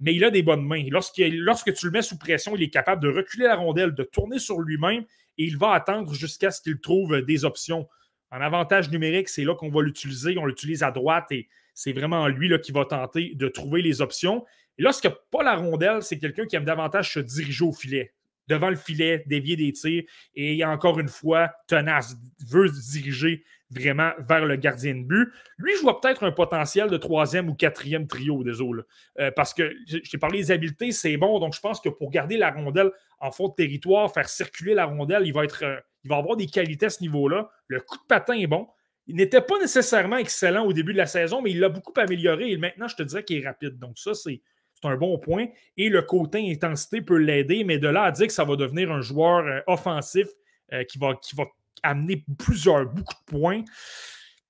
Mais 0.00 0.14
il 0.14 0.24
a 0.24 0.30
des 0.30 0.42
bonnes 0.42 0.64
mains. 0.64 0.84
lorsque 0.88 1.74
tu 1.74 1.86
le 1.86 1.90
mets 1.90 2.02
sous 2.02 2.16
pression, 2.16 2.56
il 2.56 2.62
est 2.62 2.70
capable 2.70 3.02
de 3.02 3.08
reculer 3.08 3.44
la 3.44 3.56
rondelle, 3.56 3.92
de 3.92 4.04
tourner 4.04 4.38
sur 4.38 4.60
lui-même 4.60 5.04
et 5.38 5.44
il 5.44 5.58
va 5.58 5.72
attendre 5.72 6.14
jusqu'à 6.14 6.50
ce 6.50 6.62
qu'il 6.62 6.80
trouve 6.80 7.20
des 7.22 7.44
options. 7.44 7.88
En 8.30 8.40
avantage 8.40 8.90
numérique, 8.90 9.28
c'est 9.28 9.44
là 9.44 9.54
qu'on 9.54 9.68
va 9.68 9.82
l'utiliser. 9.82 10.38
On 10.38 10.46
l'utilise 10.46 10.82
à 10.82 10.92
droite 10.92 11.26
et 11.32 11.48
c'est 11.74 11.92
vraiment 11.92 12.28
lui 12.28 12.48
là, 12.48 12.58
qui 12.58 12.70
va 12.70 12.84
tenter 12.84 13.32
de 13.34 13.48
trouver 13.48 13.82
les 13.82 14.00
options. 14.00 14.44
Et 14.78 14.82
lorsqu'il 14.82 15.10
n'y 15.10 15.16
pas 15.30 15.42
la 15.42 15.56
rondelle, 15.56 16.02
c'est 16.02 16.18
quelqu'un 16.18 16.46
qui 16.46 16.56
aime 16.56 16.64
davantage 16.64 17.12
se 17.14 17.20
diriger 17.20 17.64
au 17.64 17.72
filet, 17.72 18.14
devant 18.46 18.70
le 18.70 18.76
filet, 18.76 19.24
dévier 19.26 19.56
des 19.56 19.72
tirs 19.72 20.04
et 20.34 20.64
encore 20.64 21.00
une 21.00 21.08
fois, 21.08 21.52
tenace, 21.66 22.16
veut 22.48 22.68
se 22.68 22.92
diriger 22.92 23.44
vraiment 23.74 24.12
vers 24.18 24.44
le 24.44 24.56
gardien 24.56 24.94
de 24.94 25.02
but. 25.02 25.32
Lui, 25.58 25.72
je 25.76 25.82
vois 25.82 26.00
peut-être 26.00 26.24
un 26.24 26.32
potentiel 26.32 26.88
de 26.88 26.96
troisième 26.96 27.48
ou 27.48 27.54
quatrième 27.54 28.06
trio, 28.06 28.44
désolé. 28.44 28.82
Euh, 29.18 29.30
parce 29.34 29.54
que 29.54 29.72
je 29.86 29.98
t'ai 29.98 30.18
parlé 30.18 30.38
des 30.38 30.50
habiletés, 30.50 30.92
c'est 30.92 31.16
bon. 31.16 31.38
Donc, 31.38 31.54
je 31.54 31.60
pense 31.60 31.80
que 31.80 31.88
pour 31.88 32.10
garder 32.10 32.36
la 32.36 32.50
rondelle 32.50 32.90
en 33.20 33.30
fond 33.30 33.48
de 33.48 33.54
territoire, 33.54 34.12
faire 34.12 34.28
circuler 34.28 34.74
la 34.74 34.86
rondelle, 34.86 35.22
il 35.26 35.32
va, 35.32 35.44
être, 35.44 35.64
euh, 35.64 35.76
il 36.04 36.08
va 36.08 36.16
avoir 36.16 36.36
des 36.36 36.46
qualités 36.46 36.86
à 36.86 36.90
ce 36.90 37.02
niveau-là. 37.02 37.50
Le 37.66 37.80
coup 37.80 37.96
de 37.96 38.06
patin 38.06 38.34
est 38.34 38.46
bon. 38.46 38.68
Il 39.06 39.16
n'était 39.16 39.40
pas 39.40 39.58
nécessairement 39.58 40.18
excellent 40.18 40.64
au 40.64 40.72
début 40.72 40.92
de 40.92 40.98
la 40.98 41.06
saison, 41.06 41.42
mais 41.42 41.50
il 41.50 41.60
l'a 41.60 41.68
beaucoup 41.68 41.92
amélioré 41.96 42.52
et 42.52 42.56
maintenant, 42.56 42.88
je 42.88 42.96
te 42.96 43.02
dirais 43.02 43.24
qu'il 43.24 43.42
est 43.42 43.46
rapide. 43.46 43.78
Donc, 43.78 43.98
ça, 43.98 44.14
c'est 44.14 44.40
un 44.84 44.96
bon 44.96 45.18
point. 45.18 45.46
Et 45.76 45.88
le 45.88 46.02
côté 46.02 46.50
intensité 46.50 47.02
peut 47.02 47.16
l'aider, 47.16 47.64
mais 47.64 47.78
de 47.78 47.88
là 47.88 48.04
à 48.04 48.12
dire 48.12 48.26
que 48.26 48.32
ça 48.32 48.44
va 48.44 48.56
devenir 48.56 48.92
un 48.92 49.00
joueur 49.00 49.46
euh, 49.46 49.60
offensif 49.66 50.28
qui, 50.88 50.96
va, 50.98 51.14
qui 51.16 51.36
va 51.36 51.44
amener 51.82 52.24
plusieurs, 52.38 52.86
beaucoup 52.86 53.14
de 53.14 53.38
points. 53.38 53.62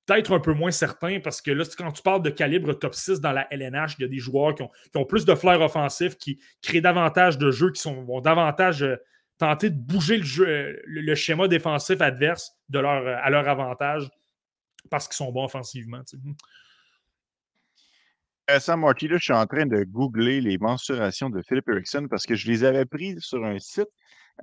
Peut-être 0.06 0.34
un 0.34 0.40
peu 0.40 0.52
moins 0.52 0.72
certain 0.72 1.20
parce 1.20 1.40
que 1.40 1.52
là, 1.52 1.64
quand 1.78 1.92
tu 1.92 2.02
parles 2.02 2.22
de 2.22 2.30
calibre 2.30 2.72
top 2.72 2.94
6 2.94 3.20
dans 3.20 3.32
la 3.32 3.46
LNH, 3.52 3.94
il 3.98 4.02
y 4.02 4.04
a 4.04 4.08
des 4.08 4.18
joueurs 4.18 4.54
qui 4.54 4.62
ont, 4.96 5.04
plus 5.04 5.24
de 5.24 5.34
flair 5.34 5.60
offensif, 5.60 6.16
qui 6.16 6.40
créent 6.60 6.80
davantage 6.80 7.38
de 7.38 7.50
jeux, 7.50 7.70
qui 7.70 7.80
sont, 7.80 8.02
vont 8.02 8.20
davantage 8.20 8.82
euh, 8.82 8.96
tenter 9.38 9.70
de 9.70 9.78
bouger 9.78 10.20
euh, 10.40 10.76
le, 10.84 11.14
schéma 11.14 11.46
défensif 11.48 12.00
adverse 12.00 12.52
de 12.68 12.80
leur, 12.80 13.06
à 13.06 13.30
leur 13.30 13.48
avantage 13.48 14.08
parce 14.90 15.06
qu'ils 15.08 15.16
sont 15.16 15.30
bons 15.32 15.44
offensivement. 15.44 15.98
Euh, 15.98 16.32
Sam 18.60 18.80
Marty, 18.80 19.08
là, 19.08 19.16
je 19.18 19.24
suis 19.24 19.32
en 19.32 19.46
train 19.46 19.66
de 19.66 19.84
googler 19.84 20.40
les 20.40 20.58
mensurations 20.58 21.30
de 21.30 21.42
Philip 21.42 21.68
Erickson 21.68 22.06
parce 22.10 22.24
que 22.26 22.34
je 22.34 22.50
les 22.50 22.64
avais 22.64 22.84
pris 22.84 23.16
sur 23.20 23.44
un 23.44 23.58
site 23.58 23.88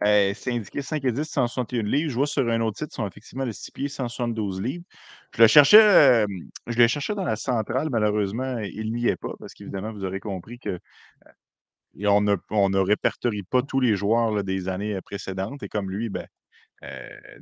euh, 0.04 0.34
c'est 0.34 0.54
indiqué 0.54 0.82
5 0.82 1.04
et 1.06 1.12
10, 1.12 1.26
161 1.26 1.84
livres. 1.84 2.10
Je 2.10 2.16
vois 2.16 2.28
sur 2.28 2.48
un 2.50 2.62
autre 2.62 2.78
site, 2.78 2.94
sont 2.94 3.08
effectivement 3.08 3.46
le 3.46 3.52
6 3.52 3.72
pieds, 3.72 3.90
172 3.90 4.62
livres. 4.62 4.86
Je 5.36 5.42
le 5.42 5.48
cherchais, 5.48 5.82
euh, 5.82 6.26
je 6.68 6.78
le 6.78 6.88
cherchais 6.88 7.16
dans 7.16 7.24
la 7.24 7.36
centrale, 7.36 7.90
malheureusement, 7.92 8.60
il 8.60 8.94
n'y 8.94 9.08
est 9.08 9.18
pas, 9.18 9.34
parce 9.40 9.54
qu'évidemment, 9.54 9.92
vous 9.92 10.06
aurez 10.06 10.20
compris 10.20 10.60
que 10.60 10.70
euh, 10.70 10.80
on, 12.08 12.22
ne, 12.70 12.78
répertorie 12.80 13.44
pas 13.44 13.62
tous 13.64 13.80
les 13.80 13.96
joueurs 13.96 14.44
des 14.44 14.70
années 14.70 15.00
précédentes. 15.02 15.64
Et 15.64 15.70
comme 15.70 15.90
lui, 15.92 16.10
ben, 16.10 16.28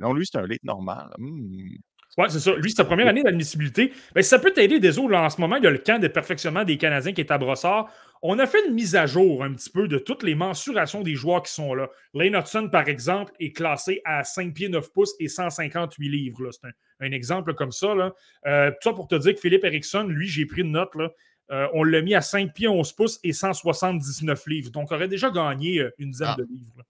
non, 0.00 0.12
lui, 0.12 0.26
c'est 0.26 0.38
un 0.38 0.46
late 0.46 0.64
normal. 0.64 1.10
Mmh. 1.18 1.76
Oui, 2.16 2.26
c'est 2.28 2.40
ça. 2.40 2.54
Lui, 2.56 2.70
c'est 2.70 2.78
sa 2.78 2.84
première 2.84 3.06
année 3.06 3.22
d'admissibilité. 3.22 3.92
Ben, 4.14 4.22
ça 4.22 4.38
peut 4.38 4.52
t'aider, 4.52 4.80
des 4.80 4.98
autres. 4.98 5.14
en 5.14 5.30
ce 5.30 5.40
moment, 5.40 5.56
il 5.56 5.64
y 5.64 5.66
a 5.66 5.70
le 5.70 5.78
camp 5.78 6.00
de 6.00 6.08
perfectionnement 6.08 6.64
des 6.64 6.76
Canadiens 6.76 7.12
qui 7.12 7.20
est 7.20 7.30
à 7.30 7.38
Brossard. 7.38 7.90
On 8.22 8.38
a 8.40 8.46
fait 8.46 8.66
une 8.66 8.74
mise 8.74 8.96
à 8.96 9.06
jour 9.06 9.44
un 9.44 9.52
petit 9.52 9.70
peu 9.70 9.86
de 9.86 9.98
toutes 9.98 10.24
les 10.24 10.34
mensurations 10.34 11.02
des 11.02 11.14
joueurs 11.14 11.42
qui 11.42 11.52
sont 11.52 11.74
là. 11.74 11.88
Lane 12.14 12.34
Hudson, 12.34 12.68
par 12.70 12.88
exemple, 12.88 13.32
est 13.38 13.52
classé 13.52 14.00
à 14.04 14.24
5 14.24 14.52
pieds 14.52 14.68
9 14.68 14.92
pouces 14.92 15.14
et 15.20 15.28
158 15.28 16.08
livres. 16.08 16.50
C'est 16.50 16.68
un, 17.00 17.12
exemple 17.12 17.54
comme 17.54 17.70
ça. 17.70 17.94
Là. 17.94 18.12
Euh, 18.46 18.70
tout 18.70 18.88
ça 18.88 18.92
pour 18.92 19.06
te 19.06 19.14
dire 19.14 19.34
que 19.34 19.40
Philippe 19.40 19.64
Erickson, 19.64 20.04
lui, 20.08 20.26
j'ai 20.26 20.46
pris 20.46 20.62
une 20.62 20.72
note. 20.72 20.94
Là. 20.96 21.10
Euh, 21.50 21.68
on 21.72 21.84
l'a 21.84 22.02
mis 22.02 22.14
à 22.14 22.20
5 22.20 22.52
pieds 22.52 22.68
11 22.68 22.92
pouces 22.92 23.20
et 23.22 23.32
179 23.32 24.46
livres. 24.46 24.70
Donc, 24.70 24.88
il 24.90 24.94
aurait 24.94 25.08
déjà 25.08 25.30
gagné 25.30 25.78
euh, 25.78 25.90
une 25.98 26.10
dizaine 26.10 26.28
ah. 26.32 26.36
de 26.36 26.44
livres. 26.44 26.82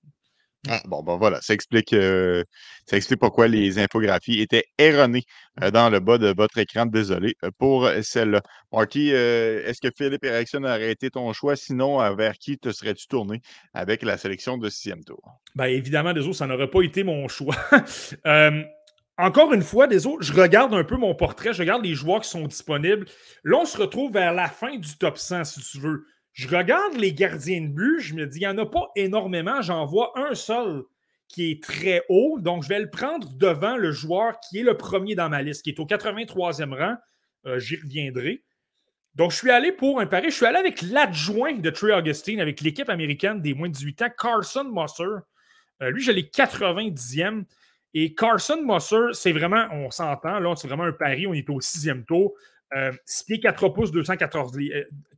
Ah, 0.66 0.82
bon, 0.86 1.02
ben 1.02 1.16
voilà, 1.16 1.40
ça 1.40 1.54
explique, 1.54 1.92
euh, 1.92 2.42
ça 2.86 2.96
explique 2.96 3.20
pourquoi 3.20 3.46
les 3.46 3.78
infographies 3.78 4.40
étaient 4.40 4.64
erronées 4.76 5.22
euh, 5.62 5.70
dans 5.70 5.88
le 5.88 6.00
bas 6.00 6.18
de 6.18 6.34
votre 6.36 6.58
écran. 6.58 6.86
Désolé 6.86 7.36
euh, 7.44 7.50
pour 7.58 7.88
celle-là. 8.02 8.42
Marty, 8.72 9.10
est-ce 9.10 9.80
que 9.80 9.88
Philippe 9.96 10.24
Erickson 10.24 10.64
aurait 10.64 10.90
été 10.90 11.10
ton 11.10 11.32
choix? 11.32 11.54
Sinon, 11.54 11.98
vers 12.16 12.34
qui 12.34 12.58
te 12.58 12.72
serais-tu 12.72 13.06
tourné 13.06 13.40
avec 13.72 14.02
la 14.02 14.18
sélection 14.18 14.58
de 14.58 14.68
sixième 14.68 15.04
tour? 15.04 15.22
Bien, 15.54 15.66
évidemment, 15.66 16.12
des 16.12 16.22
autres, 16.22 16.36
ça 16.36 16.46
n'aurait 16.46 16.70
pas 16.70 16.82
été 16.82 17.04
mon 17.04 17.28
choix. 17.28 17.56
encore 19.16 19.52
une 19.52 19.62
fois, 19.62 19.86
des 19.86 20.06
autres, 20.06 20.22
je 20.22 20.32
regarde 20.32 20.74
un 20.74 20.84
peu 20.84 20.96
mon 20.96 21.14
portrait, 21.14 21.52
je 21.52 21.60
regarde 21.60 21.84
les 21.84 21.94
joueurs 21.94 22.20
qui 22.20 22.28
sont 22.28 22.46
disponibles. 22.46 23.06
Là, 23.44 23.58
on 23.60 23.64
se 23.64 23.78
retrouve 23.78 24.12
vers 24.12 24.34
la 24.34 24.48
fin 24.48 24.76
du 24.76 24.98
top 24.98 25.18
100, 25.18 25.44
si 25.44 25.60
tu 25.60 25.78
veux. 25.78 26.04
Je 26.38 26.46
regarde 26.46 26.94
les 26.94 27.12
gardiens 27.12 27.62
de 27.62 27.66
but, 27.66 27.98
je 27.98 28.14
me 28.14 28.24
dis, 28.24 28.38
il 28.38 28.40
n'y 28.42 28.46
en 28.46 28.56
a 28.58 28.64
pas 28.64 28.92
énormément. 28.94 29.60
J'en 29.60 29.84
vois 29.86 30.12
un 30.14 30.36
seul 30.36 30.84
qui 31.26 31.50
est 31.50 31.60
très 31.60 32.04
haut. 32.08 32.38
Donc, 32.38 32.62
je 32.62 32.68
vais 32.68 32.78
le 32.78 32.88
prendre 32.88 33.28
devant 33.34 33.76
le 33.76 33.90
joueur 33.90 34.38
qui 34.38 34.60
est 34.60 34.62
le 34.62 34.76
premier 34.76 35.16
dans 35.16 35.28
ma 35.28 35.42
liste, 35.42 35.64
qui 35.64 35.70
est 35.70 35.80
au 35.80 35.84
83e 35.84 36.78
rang. 36.78 36.94
Euh, 37.46 37.58
j'y 37.58 37.74
reviendrai. 37.74 38.44
Donc, 39.16 39.32
je 39.32 39.36
suis 39.36 39.50
allé 39.50 39.72
pour 39.72 39.98
un 39.98 40.06
pari. 40.06 40.30
Je 40.30 40.36
suis 40.36 40.46
allé 40.46 40.58
avec 40.58 40.80
l'adjoint 40.82 41.54
de 41.54 41.70
Trey 41.70 41.92
Augustine, 41.92 42.40
avec 42.40 42.60
l'équipe 42.60 42.88
américaine 42.88 43.42
des 43.42 43.52
moins 43.52 43.68
de 43.68 43.74
18 43.74 44.02
ans, 44.02 44.10
Carson 44.16 44.70
Musser. 44.72 45.24
Euh, 45.82 45.90
lui, 45.90 46.04
j'ai 46.04 46.12
les 46.12 46.22
90e. 46.22 47.46
Et 47.94 48.14
Carson 48.14 48.62
Musser, 48.62 49.12
c'est 49.12 49.32
vraiment, 49.32 49.66
on 49.72 49.90
s'entend, 49.90 50.38
là, 50.38 50.54
c'est 50.54 50.68
vraiment 50.68 50.84
un 50.84 50.92
pari. 50.92 51.26
On 51.26 51.34
est 51.34 51.50
au 51.50 51.60
sixième 51.60 52.04
tour. 52.04 52.32
6 53.04 53.24
pieds 53.24 53.40
4 53.40 53.68
pouces, 53.70 53.90
214 53.92 54.58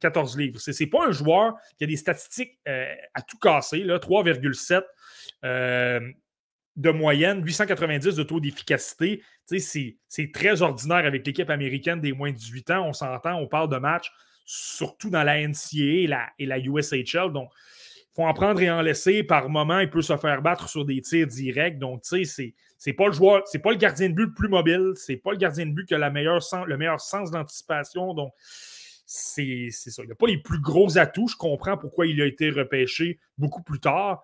14 0.01 0.35
euh, 0.35 0.41
livres. 0.41 0.61
Ce 0.61 0.71
n'est 0.71 0.91
pas 0.91 1.07
un 1.07 1.13
joueur 1.13 1.55
qui 1.79 1.85
a 1.85 1.87
des 1.87 1.97
statistiques 1.97 2.59
euh, 2.69 2.95
à 3.15 3.23
tout 3.23 3.39
casser, 3.39 3.79
3,7 3.79 4.83
euh, 5.45 6.01
de 6.77 6.91
moyenne, 6.91 7.45
890 7.45 8.15
de 8.15 8.23
taux 8.23 8.41
d'efficacité. 8.41 9.23
C'est 9.47 10.33
très 10.33 10.63
ordinaire 10.63 11.05
avec 11.05 11.27
l'équipe 11.27 11.51
américaine 11.51 12.01
des 12.01 12.13
moins 12.13 12.31
de 12.31 12.37
18 12.37 12.71
ans. 12.71 12.89
On 12.89 12.93
s'entend, 12.93 13.35
on 13.35 13.49
parle 13.49 13.69
de 13.69 13.79
matchs, 13.79 14.13
surtout 14.45 15.11
dans 15.11 15.25
la 15.25 15.47
NCAA 15.47 16.03
et 16.03 16.07
la, 16.07 16.29
et 16.39 16.47
la 16.47 16.59
USHL. 16.59 17.33
Donc, 17.33 17.51
faut 18.15 18.25
en 18.25 18.35
prendre 18.35 18.61
et 18.61 18.71
en 18.71 18.83
laisser. 18.83 19.23
Par 19.23 19.49
moment, 19.49 19.79
il 19.79 19.91
peut 19.91 20.03
se 20.03 20.17
faire 20.17 20.43
battre 20.43 20.69
sur 20.69 20.85
des 20.85 21.01
tirs 21.01 21.27
directs. 21.27 21.79
Donc, 21.79 22.03
tu 22.03 22.25
sais, 22.25 22.55
c'est 22.79 22.93
pas 22.93 23.07
le 23.07 23.13
joueur, 23.13 23.43
c'est 23.47 23.59
pas 23.59 23.71
le 23.71 23.77
gardien 23.77 24.09
de 24.09 24.15
but 24.15 24.27
le 24.27 24.35
plus 24.35 24.49
mobile, 24.49 24.93
c'est 24.95 25.17
pas 25.17 25.33
le 25.33 25.37
gardien 25.37 25.67
de 25.67 25.73
but 25.73 25.87
qui 25.87 25.95
a 25.95 25.99
la 25.99 26.11
meilleure 26.11 26.41
le 26.67 26.77
meilleur 26.77 27.01
sens 27.01 27.31
d'anticipation. 27.31 28.15
Donc, 28.15 28.33
c'est 29.07 29.71
ça. 29.71 30.03
Il 30.03 30.09
n'a 30.09 30.15
pas 30.15 30.27
les 30.27 30.39
plus 30.39 30.61
gros 30.61 30.97
atouts. 30.97 31.29
Je 31.29 31.37
comprends 31.37 31.77
pourquoi 31.77 32.07
il 32.07 32.21
a 32.23 32.27
été 32.27 32.51
repêché 32.51 33.19
beaucoup 33.39 33.63
plus 33.63 33.81
tard. 33.81 34.23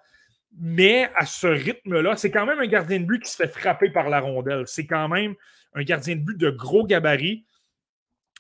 Mais 0.59 1.11
à 1.17 1.27
ce 1.27 1.49
rythme-là, 1.49 2.17
c'est 2.17 2.31
quand 2.31 2.47
même 2.47 2.61
un 2.61 2.67
gardien 2.67 3.01
de 3.01 3.05
but 3.05 3.23
qui 3.23 3.31
se 3.31 3.37
fait 3.37 3.49
frapper 3.49 3.91
par 3.91 4.09
la 4.09 4.21
rondelle. 4.21 4.65
C'est 4.67 4.87
quand 4.87 5.09
même 5.09 5.35
un 5.75 5.83
gardien 5.83 6.17
de 6.17 6.21
but 6.21 6.39
de 6.39 6.51
gros 6.51 6.87
gabarit. 6.87 7.45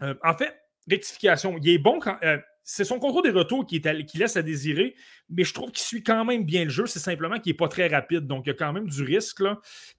Euh, 0.02 0.14
en 0.22 0.34
fait, 0.34 0.56
rectification, 0.88 1.58
il 1.58 1.68
est 1.68 1.78
bon 1.78 1.98
quand. 1.98 2.16
Euh, 2.22 2.38
c'est 2.68 2.84
son 2.84 2.98
contrôle 2.98 3.22
des 3.22 3.30
retours 3.30 3.64
qui, 3.64 3.80
qui, 3.80 4.18
laisse 4.18 4.36
à 4.36 4.42
désirer, 4.42 4.96
mais 5.30 5.44
je 5.44 5.54
trouve 5.54 5.70
qu'il 5.70 5.84
suit 5.84 6.02
quand 6.02 6.24
même 6.24 6.44
bien 6.44 6.64
le 6.64 6.70
jeu. 6.70 6.86
C'est 6.86 6.98
simplement 6.98 7.38
qu'il 7.38 7.52
n'est 7.52 7.56
pas 7.56 7.68
très 7.68 7.86
rapide. 7.86 8.26
Donc, 8.26 8.44
il 8.44 8.48
y 8.48 8.52
a 8.52 8.56
quand 8.56 8.72
même 8.72 8.88
du 8.88 9.04
risque. 9.04 9.40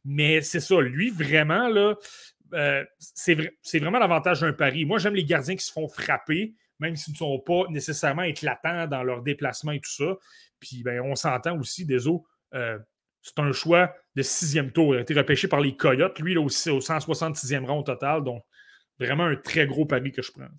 Mais 0.04 0.42
c'est 0.42 0.60
ça, 0.60 0.82
lui, 0.82 1.10
vraiment, 1.10 1.70
euh, 2.54 2.84
c'est, 3.00 3.80
vraiment 3.80 4.00
l'avantage 4.00 4.42
d'un 4.42 4.52
pari. 4.52 4.84
Moi, 4.84 5.00
j'aime 5.00 5.16
les 5.16 5.24
gardiens 5.24 5.56
qui 5.56 5.64
se 5.64 5.72
font 5.72 5.88
frapper, 5.88 6.56
même 6.80 6.98
s'ils 6.98 7.14
ne 7.14 7.18
sont 7.18 7.40
pas 7.40 7.64
nécessairement 7.70 8.24
éclatants 8.24 8.86
dans 8.86 9.02
leur 9.02 9.22
déplacement 9.22 9.72
et 9.72 9.80
tout 9.80 9.90
ça. 9.90 10.18
Puis, 10.60 10.84
ben, 10.84 11.00
on 11.00 11.16
s'entend 11.16 11.58
aussi, 11.58 11.86
des 11.86 12.06
euh, 12.54 12.78
c'est 13.22 13.40
un 13.40 13.54
choix 13.54 13.96
de 14.18 14.22
sixième 14.22 14.74
tour. 14.74 14.94
Il 14.94 14.98
a 14.98 15.02
été 15.02 15.14
repêché 15.14 15.48
par 15.48 15.62
les 15.62 15.78
Coyotes, 15.78 16.20
lui, 16.20 16.34
là, 16.34 16.42
aussi, 16.42 16.70
au 16.70 16.80
166e 16.80 17.66
rang 17.66 17.80
au 17.80 17.84
total. 17.84 18.26
Donc, 18.26 18.44
vraiment 19.00 19.24
un 19.24 19.38
très 19.38 19.68
gros 19.68 19.86
pari 19.86 20.12
que 20.12 20.22
je 20.22 20.34
prends. 20.34 20.50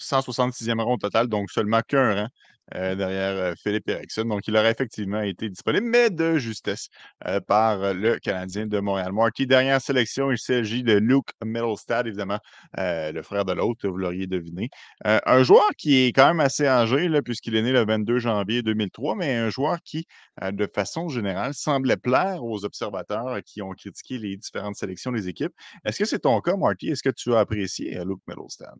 166e 0.00 0.80
rang 0.80 0.94
au 0.94 0.98
total, 0.98 1.28
donc 1.28 1.50
seulement 1.50 1.80
qu'un 1.86 2.14
rang 2.14 2.28
euh, 2.76 2.94
derrière 2.94 3.32
euh, 3.36 3.54
Philippe 3.60 3.88
Eriksson. 3.88 4.24
Donc, 4.24 4.46
il 4.46 4.56
aurait 4.56 4.70
effectivement 4.70 5.22
été 5.22 5.48
disponible, 5.48 5.86
mais 5.86 6.08
de 6.08 6.38
justesse 6.38 6.88
euh, 7.26 7.40
par 7.40 7.94
le 7.94 8.18
Canadien 8.18 8.66
de 8.66 8.78
Montréal. 8.78 9.12
Marty, 9.12 9.46
dernière 9.46 9.80
sélection, 9.80 10.30
il 10.30 10.38
s'agit 10.38 10.84
de 10.84 10.92
Luke 10.92 11.30
Middlestad, 11.44 12.06
évidemment, 12.06 12.38
le 12.76 13.22
frère 13.22 13.44
de 13.44 13.52
l'autre, 13.52 13.88
vous 13.88 13.96
l'auriez 13.96 14.26
deviné. 14.26 14.70
un 15.04 15.42
joueur 15.42 15.68
qui 15.76 16.04
est 16.04 16.12
quand 16.12 16.28
même 16.28 16.40
assez 16.40 16.66
âgé, 16.66 17.08
puisqu'il 17.22 17.56
est 17.56 17.62
né 17.62 17.72
le 17.72 17.84
22 17.84 18.18
janvier 18.18 18.62
2003, 18.62 19.16
mais 19.16 19.34
un 19.36 19.50
joueur 19.50 19.78
qui, 19.82 20.06
de 20.40 20.68
façon 20.72 21.08
générale, 21.08 21.54
semblait 21.54 21.96
plaire 21.96 22.44
aux 22.44 22.64
observateurs 22.64 23.40
qui 23.44 23.62
ont 23.62 23.72
critiqué 23.72 24.18
les 24.18 24.36
différentes 24.36 24.76
sélections 24.76 25.12
des 25.12 25.28
équipes. 25.28 25.52
Est-ce 25.84 25.98
que 25.98 26.04
c'est 26.04 26.20
ton 26.20 26.40
cas, 26.40 26.56
Marty? 26.56 26.90
Est-ce 26.90 27.02
que 27.02 27.10
tu 27.10 27.34
as 27.34 27.40
apprécié 27.40 28.00
Luke 28.04 28.22
Middlestad? 28.28 28.74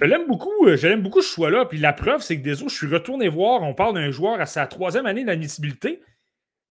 Je 0.00 0.06
l'aime 0.06 0.26
beaucoup, 0.26 0.66
euh, 0.66 0.76
je 0.76 0.88
l'aime 0.88 1.02
beaucoup 1.02 1.20
ce 1.20 1.32
choix-là. 1.34 1.66
Puis 1.66 1.78
la 1.78 1.92
preuve, 1.92 2.22
c'est 2.22 2.36
que 2.36 2.42
des 2.42 2.62
autres, 2.62 2.72
je 2.72 2.76
suis 2.76 2.86
retourné 2.86 3.28
voir, 3.28 3.62
on 3.62 3.74
parle 3.74 3.94
d'un 3.94 4.10
joueur 4.10 4.40
à 4.40 4.46
sa 4.46 4.66
troisième 4.66 5.06
année 5.06 5.24
d'admissibilité. 5.24 6.02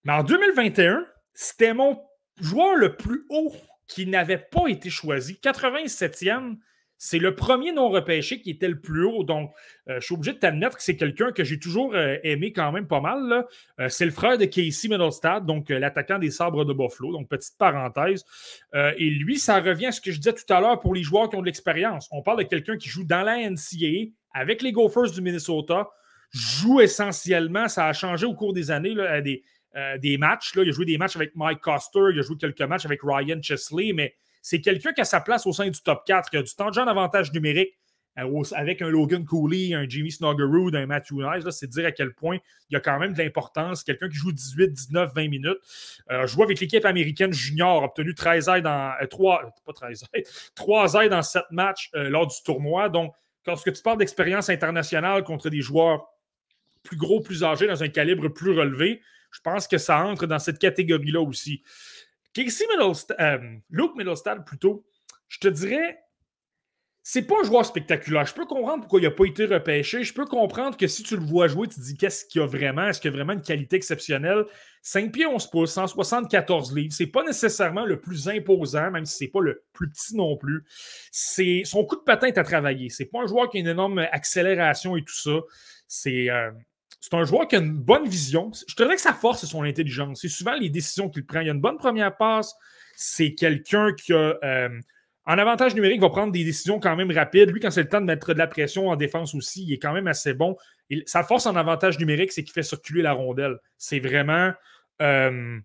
Mais 0.03 0.13
en 0.13 0.23
2021, 0.23 1.05
c'était 1.33 1.73
mon 1.73 2.01
joueur 2.39 2.75
le 2.75 2.95
plus 2.95 3.25
haut 3.29 3.53
qui 3.87 4.07
n'avait 4.07 4.37
pas 4.37 4.67
été 4.67 4.89
choisi. 4.89 5.39
87e 5.41 6.57
c'est 7.03 7.17
le 7.17 7.33
premier 7.33 7.71
non 7.71 7.89
repêché 7.89 8.41
qui 8.41 8.51
était 8.51 8.67
le 8.67 8.79
plus 8.79 9.03
haut. 9.05 9.23
Donc, 9.23 9.51
euh, 9.89 9.99
je 9.99 10.05
suis 10.05 10.13
obligé 10.13 10.33
de 10.33 10.37
t'admettre 10.37 10.77
que 10.77 10.83
c'est 10.83 10.97
quelqu'un 10.97 11.31
que 11.31 11.43
j'ai 11.43 11.57
toujours 11.57 11.95
euh, 11.95 12.17
aimé 12.21 12.53
quand 12.53 12.71
même 12.71 12.85
pas 12.85 13.01
mal. 13.01 13.47
Euh, 13.79 13.89
c'est 13.89 14.05
le 14.05 14.11
frère 14.11 14.37
de 14.37 14.45
Casey 14.45 14.87
Middlestad, 14.87 15.43
donc 15.47 15.69
l'attaquant 15.69 16.19
des 16.19 16.29
Sabres 16.29 16.63
de 16.63 16.73
Buffalo. 16.73 17.11
Donc, 17.11 17.27
petite 17.27 17.57
parenthèse. 17.57 18.23
et 18.75 19.09
lui, 19.09 19.39
ça 19.39 19.59
revient 19.59 19.87
à 19.87 19.91
ce 19.91 19.99
que 19.99 20.11
je 20.11 20.17
disais 20.17 20.33
tout 20.33 20.53
à 20.53 20.61
l'heure 20.61 20.79
pour 20.79 20.93
les 20.93 21.01
joueurs 21.01 21.27
qui 21.27 21.37
ont 21.37 21.41
de 21.41 21.47
l'expérience. 21.47 22.07
On 22.11 22.21
parle 22.21 22.37
de 22.37 22.43
quelqu'un 22.43 22.77
qui 22.77 22.87
joue 22.87 23.03
dans 23.03 23.23
la 23.23 23.49
NCAA 23.49 24.11
avec 24.35 24.61
les 24.61 24.71
Gophers 24.71 25.09
du 25.11 25.21
Minnesota, 25.21 25.89
joue 26.29 26.81
essentiellement, 26.81 27.67
ça 27.67 27.87
a 27.87 27.93
changé 27.93 28.27
au 28.27 28.35
cours 28.35 28.53
des 28.53 28.69
années, 28.69 28.93
des, 29.23 29.43
des 29.97 30.17
matchs. 30.19 30.51
Il 30.55 30.69
a 30.69 30.71
joué 30.71 30.85
des 30.85 30.99
matchs 30.99 31.15
avec 31.15 31.35
Mike 31.35 31.61
Coster, 31.61 32.11
il 32.13 32.19
a 32.19 32.21
joué 32.21 32.37
quelques 32.37 32.61
matchs 32.61 32.85
avec 32.85 32.99
Ryan 33.01 33.41
Chesley, 33.41 33.91
mais 33.91 34.13
c'est 34.41 34.61
quelqu'un 34.61 34.93
qui 34.93 35.01
a 35.01 35.05
sa 35.05 35.21
place 35.21 35.45
au 35.45 35.53
sein 35.53 35.69
du 35.69 35.81
top 35.81 36.03
4, 36.05 36.29
qui 36.29 36.37
a 36.37 36.43
du 36.43 36.53
temps 36.53 36.69
de 36.69 36.73
jeu 36.73 36.81
avantage 36.81 37.31
numérique 37.31 37.77
euh, 38.19 38.43
avec 38.53 38.81
un 38.81 38.89
Logan 38.89 39.23
Cooley, 39.23 39.73
un 39.73 39.87
Jimmy 39.87 40.11
Snuggerud, 40.11 40.75
un 40.75 40.85
Matthew 40.85 41.13
Nice. 41.13 41.49
C'est 41.51 41.67
dire 41.67 41.85
à 41.85 41.91
quel 41.91 42.13
point 42.13 42.37
il 42.69 42.73
y 42.73 42.75
a 42.75 42.79
quand 42.79 42.99
même 42.99 43.13
de 43.13 43.17
l'importance. 43.17 43.83
Quelqu'un 43.83 44.09
qui 44.09 44.15
joue 44.15 44.31
18, 44.31 44.69
19, 44.69 45.13
20 45.15 45.29
minutes. 45.29 45.57
Euh, 46.11 46.27
je 46.27 46.35
vois 46.35 46.45
avec 46.45 46.59
l'équipe 46.59 46.83
américaine 46.85 47.31
junior, 47.31 47.83
obtenu 47.83 48.13
13 48.13 48.49
aides 48.49 48.63
dans 48.63 48.93
3, 49.09 49.43
euh, 49.45 49.49
pas 49.65 49.73
13 49.73 50.03
aides, 50.13 50.25
3 50.55 50.93
aides 50.95 51.11
dans 51.11 51.21
7 51.21 51.43
matchs 51.51 51.89
lors 51.93 52.27
du 52.27 52.35
tournoi. 52.43 52.89
Donc, 52.89 53.13
lorsque 53.45 53.71
tu 53.71 53.81
parles 53.81 53.97
d'expérience 53.97 54.49
internationale 54.49 55.23
contre 55.23 55.49
des 55.49 55.61
joueurs 55.61 56.07
plus 56.83 56.97
gros, 56.97 57.21
plus 57.21 57.43
âgés, 57.43 57.67
dans 57.67 57.83
un 57.83 57.89
calibre 57.89 58.27
plus 58.27 58.51
relevé, 58.51 59.01
je 59.31 59.39
pense 59.39 59.67
que 59.67 59.77
ça 59.77 60.03
entre 60.03 60.25
dans 60.25 60.39
cette 60.39 60.59
catégorie-là 60.59 61.21
aussi. 61.21 61.63
Casey 62.33 62.65
Middlestad, 62.69 63.17
euh, 63.19 63.57
Luke 63.69 63.95
Middlestad, 63.95 64.45
plutôt, 64.45 64.85
je 65.27 65.39
te 65.39 65.47
dirais, 65.47 65.99
c'est 67.03 67.23
pas 67.23 67.35
un 67.41 67.43
joueur 67.43 67.65
spectaculaire. 67.65 68.25
Je 68.27 68.33
peux 68.33 68.45
comprendre 68.45 68.81
pourquoi 68.81 68.99
il 68.99 69.03
n'a 69.03 69.11
pas 69.11 69.25
été 69.25 69.45
repêché. 69.45 70.03
Je 70.03 70.13
peux 70.13 70.25
comprendre 70.25 70.77
que 70.77 70.87
si 70.87 71.01
tu 71.01 71.15
le 71.15 71.23
vois 71.23 71.47
jouer, 71.47 71.67
tu 71.67 71.75
te 71.75 71.81
dis 71.81 71.97
qu'est-ce 71.97 72.25
qu'il 72.25 72.41
a 72.41 72.45
vraiment, 72.45 72.87
est-ce 72.87 73.01
qu'il 73.01 73.09
a 73.09 73.13
vraiment 73.13 73.33
une 73.33 73.41
qualité 73.41 73.75
exceptionnelle? 73.75 74.45
5 74.83 75.11
pieds 75.11 75.25
11 75.25 75.47
pouces, 75.47 75.73
174 75.73 76.75
livres, 76.75 76.93
c'est 76.93 77.07
pas 77.07 77.23
nécessairement 77.23 77.85
le 77.85 77.99
plus 77.99 78.27
imposant, 78.29 78.91
même 78.91 79.05
si 79.05 79.17
c'est 79.17 79.27
pas 79.27 79.41
le 79.41 79.63
plus 79.73 79.89
petit 79.89 80.15
non 80.15 80.37
plus. 80.37 80.63
C'est 81.11 81.63
son 81.65 81.85
coup 81.85 81.95
de 81.95 82.01
patin 82.01 82.27
est 82.27 82.37
à 82.37 82.43
travailler. 82.43 82.89
C'est 82.89 83.05
pas 83.05 83.21
un 83.21 83.27
joueur 83.27 83.49
qui 83.49 83.57
a 83.57 83.59
une 83.61 83.67
énorme 83.67 83.99
accélération 84.11 84.95
et 84.95 85.03
tout 85.03 85.13
ça. 85.13 85.39
C'est 85.87 86.29
euh, 86.29 86.51
c'est 87.01 87.15
un 87.15 87.25
joueur 87.25 87.47
qui 87.47 87.55
a 87.55 87.59
une 87.59 87.73
bonne 87.73 88.07
vision. 88.07 88.51
Je 88.67 88.75
te 88.75 88.83
que 88.83 89.01
sa 89.01 89.13
force, 89.13 89.41
c'est 89.41 89.47
son 89.47 89.63
intelligence. 89.63 90.21
C'est 90.21 90.29
souvent 90.29 90.53
les 90.53 90.69
décisions 90.69 91.09
qu'il 91.09 91.25
prend. 91.25 91.39
Il 91.39 91.49
a 91.49 91.51
une 91.51 91.59
bonne 91.59 91.77
première 91.77 92.15
passe. 92.15 92.55
C'est 92.95 93.33
quelqu'un 93.33 93.91
qui 93.93 94.13
a. 94.13 94.37
Euh, 94.43 94.69
en 95.25 95.37
avantage 95.37 95.75
numérique, 95.75 96.01
va 96.01 96.09
prendre 96.09 96.31
des 96.31 96.43
décisions 96.43 96.79
quand 96.79 96.95
même 96.95 97.11
rapides. 97.11 97.49
Lui, 97.49 97.59
quand 97.59 97.71
c'est 97.71 97.83
le 97.83 97.89
temps 97.89 98.01
de 98.01 98.05
mettre 98.05 98.33
de 98.33 98.39
la 98.39 98.47
pression 98.47 98.89
en 98.89 98.95
défense 98.95 99.35
aussi, 99.35 99.63
il 99.63 99.73
est 99.73 99.77
quand 99.77 99.93
même 99.93 100.07
assez 100.07 100.33
bon. 100.33 100.57
sa 101.05 101.23
force 101.23 101.45
en 101.45 101.55
avantage 101.55 101.99
numérique, 101.99 102.31
c'est 102.31 102.43
qu'il 102.43 102.53
fait 102.53 102.63
circuler 102.63 103.01
la 103.01 103.13
rondelle. 103.13 103.57
C'est 103.77 103.99
vraiment 103.99 104.51
euh, 105.01 105.59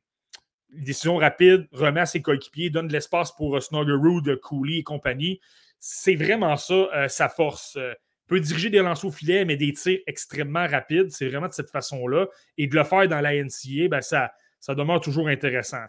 décision 0.71 1.17
rapide, 1.17 1.69
remet 1.73 2.01
à 2.01 2.07
ses 2.07 2.23
coéquipiers, 2.23 2.71
donne 2.71 2.89
de 2.89 2.93
l'espace 2.93 3.33
pour 3.33 3.63
Snuggerud, 3.63 4.41
Cooley 4.41 4.79
et 4.79 4.83
compagnie. 4.83 5.41
C'est 5.81 6.17
vraiment 6.17 6.57
ça, 6.57 6.75
euh, 6.95 7.09
sa 7.09 7.29
force 7.29 7.79
peut 8.27 8.40
diriger 8.40 8.70
des 8.70 8.78
lancers 8.78 9.09
au 9.09 9.12
filet, 9.12 9.44
mais 9.44 9.57
des 9.57 9.73
tirs 9.73 10.01
extrêmement 10.07 10.66
rapides. 10.66 11.11
C'est 11.11 11.28
vraiment 11.28 11.48
de 11.48 11.53
cette 11.53 11.70
façon-là. 11.70 12.27
Et 12.59 12.66
de 12.66 12.74
le 12.74 12.85
faire 12.85 13.09
dans 13.09 13.20
la 13.20 13.35
NCA, 13.35 13.89
ben 13.89 14.01
ça, 14.01 14.32
ça 14.61 14.74
demeure 14.74 15.01
toujours 15.01 15.28
intéressant. 15.28 15.85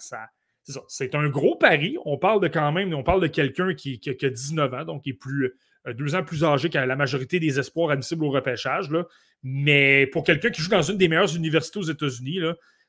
C'est 0.88 1.16
un 1.16 1.30
gros 1.30 1.56
pari. 1.56 1.98
On 2.06 2.18
parle 2.18 2.42
de 2.42 2.48
quand 2.48 2.72
même, 2.72 2.94
on 2.94 3.04
parle 3.04 3.22
de 3.22 3.28
quelqu'un 3.28 3.74
qui, 3.74 4.00
a 4.06 4.30
19 4.30 4.74
ans, 4.74 4.86
donc 4.86 5.04
qui 5.04 5.12
est 5.12 5.14
plus, 5.14 5.54
euh, 5.88 5.94
deux 5.94 6.16
ans 6.16 6.24
plus 6.24 6.44
âgé 6.44 6.70
que 6.70 6.78
la 6.78 6.96
majorité 6.96 7.40
des 7.40 7.60
espoirs 7.60 7.92
admissibles 7.92 8.26
au 8.26 8.30
repêchage. 8.30 8.90
Mais 9.44 10.08
pour 10.08 10.24
quelqu'un 10.24 10.50
qui 10.50 10.62
joue 10.62 10.70
dans 10.70 10.82
une 10.82 10.98
des 10.98 11.08
meilleures 11.08 11.36
universités 11.36 11.80
aux 11.80 11.84
États-Unis, 11.84 12.40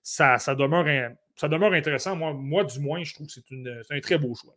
ça, 0.02 0.38
demeure, 0.54 1.72
intéressant. 1.72 2.16
Moi, 2.16 2.32
moi, 2.32 2.64
du 2.64 2.80
moins, 2.80 3.02
je 3.04 3.14
trouve 3.14 3.26
que 3.26 3.32
c'est 3.32 3.94
un 3.94 4.00
très 4.00 4.18
beau 4.18 4.34
choix. 4.34 4.54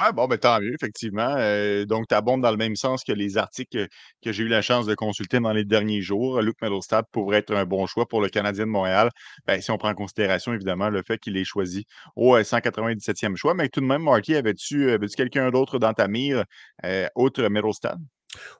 Ouais, 0.00 0.12
bon, 0.12 0.26
ben, 0.26 0.38
tant 0.38 0.60
mieux, 0.60 0.74
effectivement. 0.74 1.34
Euh, 1.38 1.84
donc, 1.84 2.08
tu 2.08 2.14
abondes 2.14 2.40
dans 2.40 2.50
le 2.50 2.56
même 2.56 2.74
sens 2.74 3.04
que 3.04 3.12
les 3.12 3.36
articles 3.36 3.86
que, 4.22 4.32
j'ai 4.32 4.42
eu 4.42 4.48
la 4.48 4.62
chance 4.62 4.86
de 4.86 4.94
consulter 4.94 5.38
dans 5.38 5.52
les 5.52 5.64
derniers 5.64 6.00
jours. 6.00 6.40
Luke 6.40 6.60
Middlestad 6.62 7.04
pourrait 7.12 7.38
être 7.38 7.54
un 7.54 7.64
bon 7.64 7.86
choix 7.86 8.06
pour 8.06 8.20
le 8.20 8.28
Canadien 8.28 8.66
de 8.66 8.70
Montréal, 8.70 9.10
ben, 9.46 9.60
si 9.60 9.70
on 9.70 9.78
prend 9.78 9.90
en 9.90 9.94
considération, 9.94 10.52
évidemment, 10.52 10.88
le 10.88 11.02
fait 11.06 11.18
qu'il 11.18 11.36
ait 11.36 11.44
choisi 11.44 11.86
au 12.16 12.36
197e 12.36 13.36
choix. 13.36 13.54
Mais 13.54 13.68
tout 13.68 13.80
de 13.80 13.86
même, 13.86 14.02
Marty, 14.02 14.34
avais-tu 14.34 14.90
avais 14.90 15.06
quelqu'un 15.08 15.50
d'autre 15.50 15.78
dans 15.78 15.92
ta 15.92 16.08
mire, 16.08 16.44
euh, 16.84 17.06
autre 17.14 17.48
Middlestad? 17.48 17.98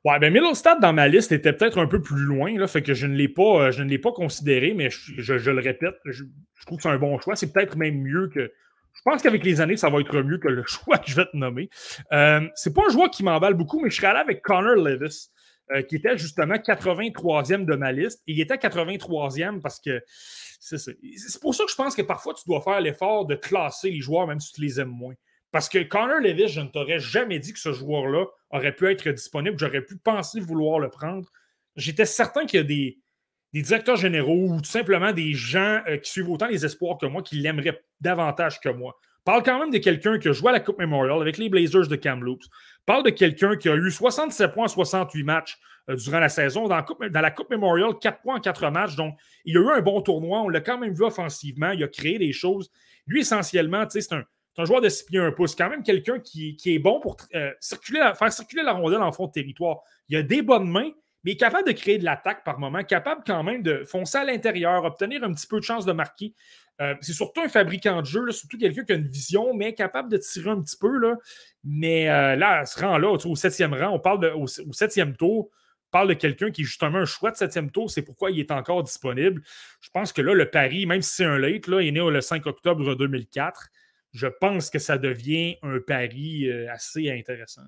Ouais, 0.04 0.18
ben 0.18 0.32
Middlestad 0.32 0.80
dans 0.80 0.92
ma 0.92 1.08
liste 1.08 1.32
était 1.32 1.52
peut-être 1.52 1.78
un 1.78 1.86
peu 1.86 2.00
plus 2.00 2.22
loin, 2.22 2.56
là, 2.56 2.66
fait 2.66 2.82
que 2.82 2.94
je 2.94 3.06
ne 3.06 3.14
l'ai 3.14 3.28
pas, 3.28 3.66
euh, 3.66 3.70
je 3.70 3.82
ne 3.82 3.88
l'ai 3.88 3.98
pas 3.98 4.12
considéré, 4.12 4.74
mais 4.74 4.88
je, 4.90 5.50
le 5.50 5.60
répète, 5.60 5.94
je, 6.04 6.24
trouve 6.66 6.78
que 6.78 6.82
c'est 6.82 6.88
un 6.90 6.98
bon 6.98 7.18
choix. 7.18 7.36
C'est 7.36 7.52
peut-être 7.52 7.76
même 7.76 8.00
mieux 8.00 8.28
que, 8.28 8.40
je 8.40 8.50
pense 9.04 9.22
qu'avec 9.22 9.44
les 9.44 9.60
années, 9.60 9.76
ça 9.76 9.90
va 9.90 10.00
être 10.00 10.22
mieux 10.22 10.38
que 10.38 10.48
le 10.48 10.62
choix 10.66 10.98
que 10.98 11.10
je 11.10 11.16
vais 11.16 11.26
te 11.26 11.36
nommer. 11.36 11.68
Euh, 12.12 12.46
c'est 12.54 12.74
pas 12.74 12.82
un 12.86 12.92
joueur 12.92 13.10
qui 13.10 13.22
m'emballe 13.22 13.54
beaucoup, 13.54 13.80
mais 13.80 13.90
je 13.90 13.96
serais 13.96 14.08
allé 14.08 14.20
avec 14.20 14.42
Connor 14.42 14.76
Levis, 14.76 15.30
euh, 15.72 15.82
qui 15.82 15.96
était 15.96 16.16
justement 16.18 16.56
83e 16.56 17.64
de 17.64 17.74
ma 17.74 17.92
liste. 17.92 18.22
il 18.26 18.40
était 18.40 18.56
83e 18.56 19.60
parce 19.60 19.80
que 19.80 20.02
c'est 20.60 21.40
pour 21.40 21.54
ça 21.54 21.64
que 21.64 21.70
je 21.70 21.76
pense 21.76 21.94
que 21.94 22.02
parfois 22.02 22.34
tu 22.34 22.44
dois 22.46 22.62
faire 22.62 22.80
l'effort 22.80 23.26
de 23.26 23.34
classer 23.34 23.90
les 23.90 24.00
joueurs, 24.00 24.26
même 24.26 24.40
si 24.40 24.52
tu 24.52 24.62
les 24.62 24.80
aimes 24.80 24.88
moins. 24.88 25.14
Parce 25.52 25.68
que 25.68 25.82
Connor 25.82 26.20
Levis, 26.20 26.48
je 26.48 26.60
ne 26.60 26.68
t'aurais 26.68 26.98
jamais 26.98 27.38
dit 27.38 27.52
que 27.52 27.58
ce 27.58 27.72
joueur-là 27.72 28.26
aurait 28.50 28.74
pu 28.74 28.90
être 28.90 29.08
disponible. 29.10 29.58
J'aurais 29.58 29.82
pu 29.82 29.96
penser 29.96 30.40
vouloir 30.40 30.80
le 30.80 30.90
prendre. 30.90 31.30
J'étais 31.76 32.06
certain 32.06 32.46
qu'il 32.46 32.58
y 32.58 32.60
a 32.60 32.64
des, 32.64 32.98
des 33.54 33.62
directeurs 33.62 33.96
généraux 33.96 34.48
ou 34.48 34.60
tout 34.60 34.68
simplement 34.68 35.12
des 35.12 35.32
gens 35.32 35.80
euh, 35.88 35.96
qui 35.98 36.10
suivent 36.10 36.28
autant 36.28 36.48
les 36.48 36.66
espoirs 36.66 36.98
que 36.98 37.06
moi, 37.06 37.22
qui 37.22 37.36
l'aimeraient 37.36 37.80
davantage 38.00 38.60
que 38.60 38.68
moi. 38.68 38.98
Parle 39.24 39.44
quand 39.44 39.60
même 39.60 39.70
de 39.70 39.78
quelqu'un 39.78 40.18
qui 40.18 40.28
a 40.28 40.32
joué 40.32 40.50
à 40.50 40.52
la 40.52 40.60
Coupe 40.60 40.78
Memorial 40.78 41.20
avec 41.20 41.38
les 41.38 41.48
Blazers 41.48 41.86
de 41.86 41.94
Kamloops. 41.94 42.46
Parle 42.84 43.04
de 43.04 43.10
quelqu'un 43.10 43.56
qui 43.56 43.68
a 43.68 43.76
eu 43.76 43.90
67 43.90 44.52
points 44.52 44.64
en 44.64 44.68
68 44.68 45.22
matchs 45.22 45.58
euh, 45.88 45.94
durant 45.94 46.18
la 46.18 46.28
saison. 46.28 46.66
Dans 46.66 46.74
la, 46.74 47.30
coupe, 47.30 47.48
Memorial, 47.50 47.96
4 48.00 48.22
points 48.22 48.36
en 48.36 48.40
4 48.40 48.70
matchs. 48.70 48.96
Donc, 48.96 49.16
il 49.44 49.56
a 49.56 49.60
eu 49.60 49.70
un 49.70 49.80
bon 49.80 50.00
tournoi. 50.00 50.40
On 50.40 50.48
l'a 50.48 50.60
quand 50.60 50.76
même 50.76 50.92
vu 50.92 51.04
offensivement. 51.04 51.70
Il 51.70 51.84
a 51.84 51.88
créé 51.88 52.18
des 52.18 52.32
choses. 52.32 52.72
Lui, 53.06 53.20
essentiellement, 53.20 53.84
c'est 53.88 54.12
un, 54.12 54.24
joueur 54.64 54.80
de 54.80 54.88
6 54.88 55.04
pieds 55.04 55.20
1 55.20 55.30
pouce. 55.30 55.54
Quand 55.54 55.70
même 55.70 55.84
quelqu'un 55.84 56.18
qui, 56.18 56.58
est 56.66 56.80
bon 56.80 56.98
pour 56.98 57.16
euh, 57.36 57.52
faire 57.60 58.32
circuler 58.32 58.62
la 58.64 58.72
rondelle 58.72 59.00
en 59.00 59.12
fond 59.12 59.28
de 59.28 59.32
territoire. 59.32 59.78
Il 60.08 60.16
a 60.16 60.24
des 60.24 60.42
bonnes 60.42 60.68
mains 60.68 60.90
mais 61.24 61.36
capable 61.36 61.66
de 61.66 61.72
créer 61.72 61.98
de 61.98 62.04
l'attaque 62.04 62.44
par 62.44 62.58
moment, 62.58 62.84
capable 62.84 63.22
quand 63.26 63.42
même 63.42 63.62
de 63.62 63.84
foncer 63.84 64.18
à 64.18 64.24
l'intérieur, 64.24 64.84
obtenir 64.84 65.24
un 65.24 65.32
petit 65.32 65.46
peu 65.46 65.58
de 65.58 65.64
chance 65.64 65.86
de 65.86 65.92
marquer. 65.92 66.34
Euh, 66.80 66.94
c'est 67.00 67.12
surtout 67.12 67.40
un 67.40 67.48
fabricant 67.48 68.00
de 68.00 68.06
jeu, 68.06 68.30
surtout 68.32 68.58
quelqu'un 68.58 68.84
qui 68.84 68.92
a 68.92 68.96
une 68.96 69.08
vision, 69.08 69.54
mais 69.54 69.74
capable 69.74 70.10
de 70.10 70.16
tirer 70.16 70.50
un 70.50 70.60
petit 70.60 70.76
peu. 70.76 70.98
Là. 70.98 71.16
Mais 71.62 72.08
euh, 72.08 72.36
là, 72.36 72.66
ce 72.66 72.80
rang-là, 72.80 73.10
au 73.10 73.36
septième 73.36 73.74
rang, 73.74 73.90
on 73.90 74.00
parle 74.00 74.20
de, 74.20 74.28
au, 74.28 74.46
septième 74.46 75.16
tour, 75.16 75.50
on 75.50 75.90
parle 75.90 76.08
de 76.08 76.14
quelqu'un 76.14 76.50
qui 76.50 76.62
est 76.62 76.64
justement 76.64 76.98
un 76.98 77.04
choix 77.04 77.30
de 77.30 77.36
septième 77.36 77.70
tour, 77.70 77.90
c'est 77.90 78.02
pourquoi 78.02 78.30
il 78.32 78.40
est 78.40 78.50
encore 78.50 78.82
disponible. 78.82 79.42
Je 79.80 79.88
pense 79.90 80.12
que 80.12 80.20
là, 80.20 80.34
le 80.34 80.50
pari, 80.50 80.86
même 80.86 81.00
si 81.00 81.14
c'est 81.14 81.24
un 81.24 81.38
late, 81.38 81.68
il 81.68 81.74
est 81.74 81.92
né 81.92 82.00
le 82.00 82.20
5 82.20 82.44
octobre 82.46 82.94
2004, 82.96 83.70
je 84.12 84.26
pense 84.26 84.70
que 84.70 84.78
ça 84.78 84.98
devient 84.98 85.56
un 85.62 85.78
pari 85.80 86.48
euh, 86.48 86.72
assez 86.72 87.10
intéressant. 87.10 87.62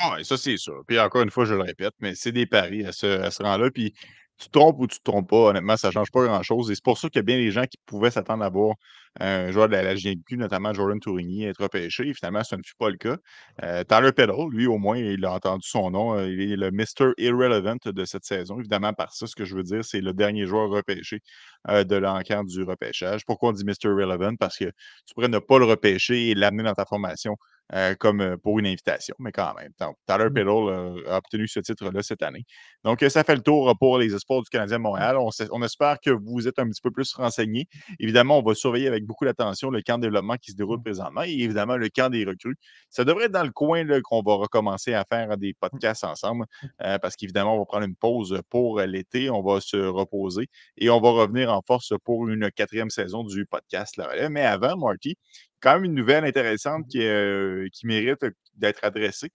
Ah, 0.00 0.16
ça, 0.22 0.36
c'est 0.36 0.56
sûr. 0.56 0.82
Puis 0.86 0.98
encore 1.00 1.22
une 1.22 1.30
fois, 1.30 1.44
je 1.44 1.54
le 1.54 1.62
répète, 1.62 1.92
mais 2.00 2.14
c'est 2.14 2.32
des 2.32 2.46
paris 2.46 2.84
à 2.86 2.92
ce, 2.92 3.42
rang-là. 3.42 3.70
Puis 3.70 3.92
tu 4.38 4.48
trompes 4.50 4.76
ou 4.78 4.86
tu 4.86 4.98
te 4.98 5.02
trompes 5.02 5.28
pas, 5.28 5.48
honnêtement, 5.50 5.76
ça 5.76 5.88
ne 5.88 5.92
change 5.92 6.12
pas 6.12 6.24
grand-chose. 6.24 6.70
Et 6.70 6.76
c'est 6.76 6.84
pour 6.84 6.98
ça 6.98 7.08
qu'il 7.08 7.18
y 7.18 7.20
a 7.20 7.22
bien 7.24 7.36
des 7.38 7.50
gens 7.50 7.64
qui 7.64 7.78
pouvaient 7.86 8.12
s'attendre 8.12 8.44
à 8.44 8.48
voir 8.48 8.76
un 9.18 9.50
joueur 9.50 9.68
de 9.68 9.74
la, 9.74 9.94
GNQ, 9.96 10.36
notamment 10.36 10.72
Jordan 10.72 11.00
Tourigny, 11.00 11.44
être 11.44 11.60
repêché. 11.62 12.12
finalement, 12.14 12.44
ce 12.44 12.54
ne 12.54 12.62
fut 12.64 12.76
pas 12.78 12.90
le 12.90 12.96
cas. 12.96 13.16
Euh, 13.64 13.82
Tyler 13.82 14.12
Peddle, 14.12 14.48
lui, 14.52 14.68
au 14.68 14.78
moins, 14.78 14.98
il 14.98 15.24
a 15.24 15.32
entendu 15.32 15.66
son 15.66 15.90
nom. 15.90 16.16
Euh, 16.16 16.28
il 16.28 16.52
est 16.52 16.56
le 16.56 16.70
Mr. 16.70 17.14
Irrelevant 17.18 17.76
de 17.84 18.04
cette 18.04 18.24
saison. 18.24 18.60
Évidemment, 18.60 18.92
par 18.92 19.12
ça, 19.12 19.26
ce 19.26 19.34
que 19.34 19.44
je 19.44 19.56
veux 19.56 19.64
dire, 19.64 19.84
c'est 19.84 20.00
le 20.00 20.12
dernier 20.12 20.46
joueur 20.46 20.68
repêché 20.70 21.20
euh, 21.68 21.82
de 21.82 21.96
l'enquête 21.96 22.46
du 22.46 22.62
repêchage. 22.62 23.24
Pourquoi 23.26 23.48
on 23.48 23.52
dit 23.52 23.64
Mr. 23.64 23.88
Irrelevant? 23.88 24.36
Parce 24.36 24.56
que 24.56 24.66
tu 24.66 25.14
pourrais 25.14 25.28
ne 25.28 25.40
pas 25.40 25.58
le 25.58 25.64
repêcher 25.64 26.30
et 26.30 26.34
l'amener 26.36 26.62
dans 26.62 26.74
ta 26.74 26.84
formation 26.84 27.36
euh, 27.74 27.94
comme 27.94 28.20
euh, 28.20 28.36
pour 28.36 28.58
une 28.58 28.66
invitation, 28.66 29.14
mais 29.18 29.30
quand 29.30 29.54
même. 29.54 29.72
Tyler 30.06 30.30
mmh. 30.30 30.34
Peddle 30.34 31.04
a 31.06 31.18
obtenu 31.18 31.46
ce 31.46 31.60
titre-là 31.60 32.02
cette 32.02 32.22
année. 32.22 32.44
Donc, 32.84 33.04
ça 33.08 33.24
fait 33.24 33.36
le 33.36 33.42
tour 33.42 33.74
pour 33.78 33.98
les 33.98 34.14
espoirs 34.14 34.42
du 34.42 34.48
Canadien 34.48 34.78
de 34.78 34.82
Montréal. 34.82 35.16
On, 35.18 35.62
espère 35.62 35.98
que 36.00 36.10
vous 36.10 36.48
êtes 36.48 36.58
un 36.58 36.68
petit 36.68 36.80
peu 36.80 36.90
plus 36.90 37.12
renseignés. 37.14 37.66
Évidemment, 38.00 38.38
on 38.38 38.42
va 38.42 38.54
surveiller 38.54 38.88
avec 38.88 39.04
beaucoup 39.04 39.24
d'attention 39.26 39.70
le 39.70 39.82
camp 39.82 39.98
de 39.98 40.02
développement 40.02 40.36
qui 40.36 40.52
se 40.52 40.56
déroule 40.56 40.78
mmh. 40.78 40.82
présentement 40.82 41.22
et 41.24 41.32
évidemment 41.32 41.76
le 41.76 41.88
camp 41.88 42.10
des 42.10 42.24
recrues. 42.24 42.56
Ça 42.88 43.04
devrait 43.04 43.26
être 43.26 43.32
dans 43.32 43.44
le 43.44 43.50
coin 43.50 43.84
qu'on 44.02 44.22
va 44.22 44.34
recommencer 44.34 44.94
à 44.94 45.04
faire 45.04 45.36
des 45.36 45.50
mmh. 45.50 45.68
podcasts 45.68 46.04
ensemble 46.04 46.46
euh, 46.82 46.98
parce 46.98 47.16
qu'évidemment, 47.16 47.54
on 47.54 47.58
va 47.58 47.66
prendre 47.66 47.84
une 47.84 47.96
pause 47.96 48.40
pour 48.48 48.80
l'été. 48.80 49.28
On 49.30 49.42
va 49.42 49.60
se 49.60 49.76
reposer 49.76 50.48
et 50.78 50.88
on 50.88 51.00
va 51.00 51.10
revenir 51.10 51.52
en 51.52 51.60
force 51.66 51.92
pour 52.04 52.28
une 52.28 52.50
quatrième 52.50 52.90
saison 52.90 53.24
du 53.24 53.44
podcast. 53.44 54.00
Mais 54.30 54.42
avant, 54.42 54.76
Marty, 54.76 55.16
quand 55.60 55.74
même 55.74 55.84
une 55.84 55.94
nouvelle 55.94 56.24
intéressante 56.24 56.86
qui, 56.88 57.02
euh, 57.02 57.68
mérite 57.84 58.24
d'être 58.54 58.84
adressée. 58.84 59.30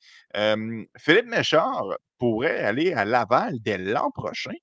Philippe 0.97 1.27
Méchard 1.27 1.97
pourrait 2.17 2.59
aller 2.59 2.93
à 2.93 3.05
Laval 3.05 3.55
dès 3.61 3.77
l'an 3.77 4.11
prochain. 4.11 4.53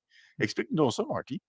Explique-nous 0.41 0.91
ça, 0.91 1.05
Marty. 1.09 1.41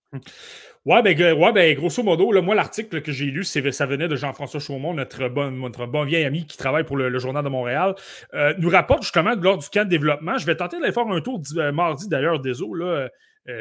Oui, 0.86 1.02
ben, 1.04 1.34
ouais, 1.34 1.54
ben, 1.54 1.76
grosso 1.76 2.04
modo, 2.04 2.42
moi, 2.42 2.56
l'article 2.56 3.02
que 3.02 3.12
j'ai 3.12 3.26
lu, 3.26 3.44
ça 3.44 3.86
venait 3.86 4.08
de 4.08 4.16
Jean-François 4.16 4.60
Chaumont, 4.60 4.94
notre 4.94 5.30
bon, 5.30 5.52
notre 5.52 5.86
bon 5.86 6.04
vieil 6.04 6.26
ami 6.26 6.46
qui 6.46 6.58
travaille 6.58 6.84
pour 6.84 6.98
le, 6.98 7.18
Journal 7.20 7.44
de 7.44 7.50
Montréal, 7.50 7.96
euh, 8.34 8.54
nous 8.58 8.70
rapporte 8.70 9.04
justement 9.04 9.34
lors 9.36 9.58
du 9.58 9.70
camp 9.70 9.86
de 9.86 9.90
développement. 9.90 10.38
Je 10.38 10.46
vais 10.46 10.56
tenter 10.56 10.80
d'aller 10.80 10.92
faire 10.92 11.08
un 11.08 11.22
tour 11.22 11.42
euh, 11.56 11.72
mardi 11.72 12.10
d'ailleurs, 12.10 12.40
désolé. 12.40 12.86
Là, 12.86 13.10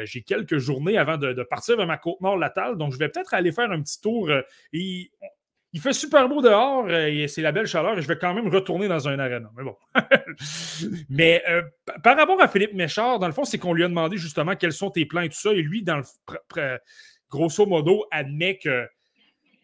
j'ai 0.05 0.21
quelques 0.21 0.57
journées 0.57 0.97
avant 0.97 1.17
de, 1.17 1.43
partir 1.43 1.75
vers 1.75 1.87
ma 1.87 1.97
côte 1.97 2.21
nord 2.21 2.37
latale, 2.37 2.77
donc 2.77 2.93
je 2.93 2.99
vais 2.99 3.09
peut-être 3.09 3.33
aller 3.33 3.51
faire 3.51 3.71
un 3.71 3.81
petit 3.81 3.99
tour. 3.99 4.29
et 4.73 5.11
il 5.73 5.79
fait 5.79 5.93
super 5.93 6.27
beau 6.27 6.41
dehors 6.41 6.85
euh, 6.87 7.07
et 7.07 7.27
c'est 7.27 7.41
la 7.41 7.51
belle 7.51 7.65
chaleur 7.65 7.97
et 7.97 8.01
je 8.01 8.07
vais 8.07 8.17
quand 8.17 8.33
même 8.33 8.49
retourner 8.49 8.87
dans 8.87 9.07
un 9.07 9.17
arène. 9.19 9.47
Mais 9.55 9.63
bon. 9.63 9.75
Mais 11.09 11.43
euh, 11.49 11.61
par 12.03 12.17
rapport 12.17 12.41
à 12.41 12.47
Philippe 12.47 12.73
Méchard, 12.73 13.19
dans 13.19 13.27
le 13.27 13.33
fond, 13.33 13.45
c'est 13.45 13.57
qu'on 13.57 13.73
lui 13.73 13.83
a 13.83 13.87
demandé 13.87 14.17
justement 14.17 14.55
quels 14.55 14.73
sont 14.73 14.91
tes 14.91 15.05
plans 15.05 15.21
et 15.21 15.29
tout 15.29 15.39
ça. 15.39 15.53
Et 15.53 15.61
lui, 15.61 15.83
dans 15.83 15.97
le, 15.97 16.77
grosso 17.29 17.65
modo, 17.65 18.05
admet 18.11 18.57
que. 18.57 18.85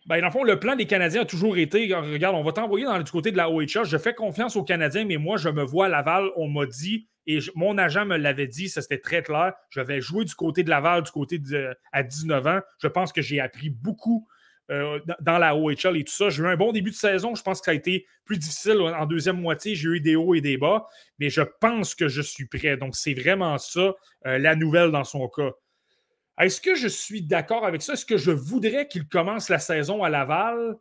Ben, 0.05 0.21
dans 0.21 0.27
le 0.27 0.31
fond, 0.31 0.43
le 0.43 0.57
plan 0.57 0.77
des 0.77 0.85
Canadiens 0.85 1.23
a 1.23 1.25
toujours 1.25 1.57
été 1.57 1.93
regarde, 1.93 2.33
on 2.37 2.43
va 2.43 2.53
t'envoyer 2.53 2.85
du 3.03 3.11
côté 3.11 3.31
de 3.31 3.37
la 3.37 3.49
OHA. 3.49 3.83
Je 3.83 3.97
fais 3.97 4.13
confiance 4.13 4.55
aux 4.55 4.63
Canadiens, 4.63 5.03
mais 5.03 5.17
moi, 5.17 5.35
je 5.35 5.49
me 5.49 5.63
vois 5.63 5.87
à 5.87 5.89
Laval. 5.89 6.29
On 6.37 6.47
m'a 6.47 6.65
dit, 6.65 7.09
et 7.25 7.39
mon 7.55 7.77
agent 7.77 8.05
me 8.05 8.15
l'avait 8.15 8.47
dit, 8.47 8.69
ça 8.69 8.81
c'était 8.81 8.99
très 8.99 9.21
clair. 9.21 9.51
Je 9.69 9.81
vais 9.81 9.99
jouer 9.99 10.23
du 10.23 10.33
côté 10.33 10.63
de 10.63 10.69
Laval, 10.69 11.03
du 11.03 11.11
côté 11.11 11.41
à 11.91 12.03
19 12.03 12.47
ans. 12.47 12.59
Je 12.81 12.87
pense 12.87 13.11
que 13.11 13.21
j'ai 13.21 13.41
appris 13.41 13.69
beaucoup 13.69 14.25
euh, 14.69 14.99
dans 15.21 15.37
la 15.37 15.55
OHL 15.55 15.95
et 15.95 16.03
tout 16.03 16.13
ça. 16.13 16.29
J'ai 16.29 16.43
eu 16.43 16.47
un 16.47 16.57
bon 16.57 16.71
début 16.73 16.91
de 16.91 16.95
saison. 16.95 17.35
Je 17.35 17.41
pense 17.41 17.59
que 17.61 17.65
ça 17.65 17.71
a 17.71 17.73
été 17.73 18.05
plus 18.25 18.37
difficile 18.37 18.81
en 18.81 19.05
deuxième 19.05 19.39
moitié. 19.39 19.75
J'ai 19.75 19.87
eu 19.87 20.01
des 20.01 20.15
hauts 20.15 20.35
et 20.35 20.41
des 20.41 20.57
bas, 20.57 20.87
mais 21.19 21.29
je 21.29 21.41
pense 21.61 21.95
que 21.95 22.07
je 22.07 22.21
suis 22.21 22.47
prêt. 22.47 22.75
Donc, 22.75 22.95
c'est 22.95 23.13
vraiment 23.13 23.57
ça, 23.57 23.93
euh, 24.25 24.37
la 24.37 24.55
nouvelle 24.55 24.91
dans 24.91 25.05
son 25.05 25.27
cas. 25.29 25.51
Est-ce 26.39 26.61
que 26.61 26.75
je 26.75 26.87
suis 26.87 27.21
d'accord 27.21 27.65
avec 27.65 27.81
ça? 27.81 27.93
Est-ce 27.93 28.05
que 28.05 28.17
je 28.17 28.31
voudrais 28.31 28.87
qu'il 28.87 29.07
commence 29.07 29.49
la 29.49 29.59
saison 29.59 30.03
à 30.03 30.09
Laval? 30.09 30.75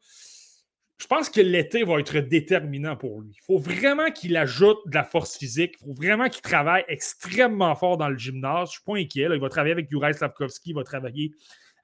Je 0.98 1.06
pense 1.06 1.28
que 1.28 1.40
l'été 1.40 1.84
va 1.84 2.00
être 2.00 2.18
déterminant 2.20 2.96
pour 2.96 3.20
lui. 3.20 3.32
Il 3.36 3.44
faut 3.44 3.58
vraiment 3.58 4.10
qu'il 4.10 4.36
ajoute 4.36 4.78
de 4.86 4.94
la 4.94 5.04
force 5.04 5.36
physique. 5.36 5.74
Il 5.80 5.84
faut 5.84 5.94
vraiment 5.94 6.28
qu'il 6.28 6.42
travaille 6.42 6.84
extrêmement 6.88 7.74
fort 7.74 7.98
dans 7.98 8.08
le 8.08 8.16
gymnase. 8.16 8.56
Je 8.56 8.62
ne 8.62 8.66
suis 8.66 8.82
pas 8.84 8.96
inquiet. 8.96 9.28
Il 9.34 9.40
va 9.40 9.48
travailler 9.48 9.72
avec 9.72 9.90
Juraj 9.90 10.16
Slavkovski, 10.16 10.70
il 10.70 10.74
va 10.74 10.84
travailler 10.84 11.32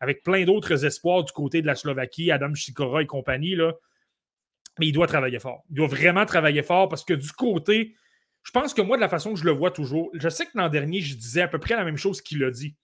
avec 0.02 0.24
plein 0.24 0.44
d'autres 0.44 0.84
espoirs 0.84 1.22
du 1.22 1.30
côté 1.30 1.62
de 1.62 1.66
la 1.68 1.76
Slovaquie, 1.76 2.32
Adam 2.32 2.52
Sikora 2.56 3.02
et 3.02 3.06
compagnie. 3.06 3.54
Là. 3.54 3.72
Mais 4.80 4.88
il 4.88 4.92
doit 4.92 5.06
travailler 5.06 5.38
fort. 5.38 5.62
Il 5.70 5.76
doit 5.76 5.86
vraiment 5.86 6.26
travailler 6.26 6.64
fort 6.64 6.88
parce 6.88 7.04
que 7.04 7.14
du 7.14 7.30
côté, 7.30 7.94
je 8.42 8.50
pense 8.50 8.74
que 8.74 8.82
moi, 8.82 8.96
de 8.96 9.00
la 9.00 9.08
façon 9.08 9.32
que 9.32 9.38
je 9.38 9.44
le 9.44 9.52
vois 9.52 9.70
toujours, 9.70 10.10
je 10.14 10.28
sais 10.28 10.46
que 10.46 10.50
l'an 10.56 10.68
dernier, 10.68 11.00
je 11.00 11.14
disais 11.14 11.42
à 11.42 11.46
peu 11.46 11.60
près 11.60 11.76
la 11.76 11.84
même 11.84 11.96
chose 11.96 12.20
qu'il 12.20 12.42
a 12.42 12.50
dit. 12.50 12.74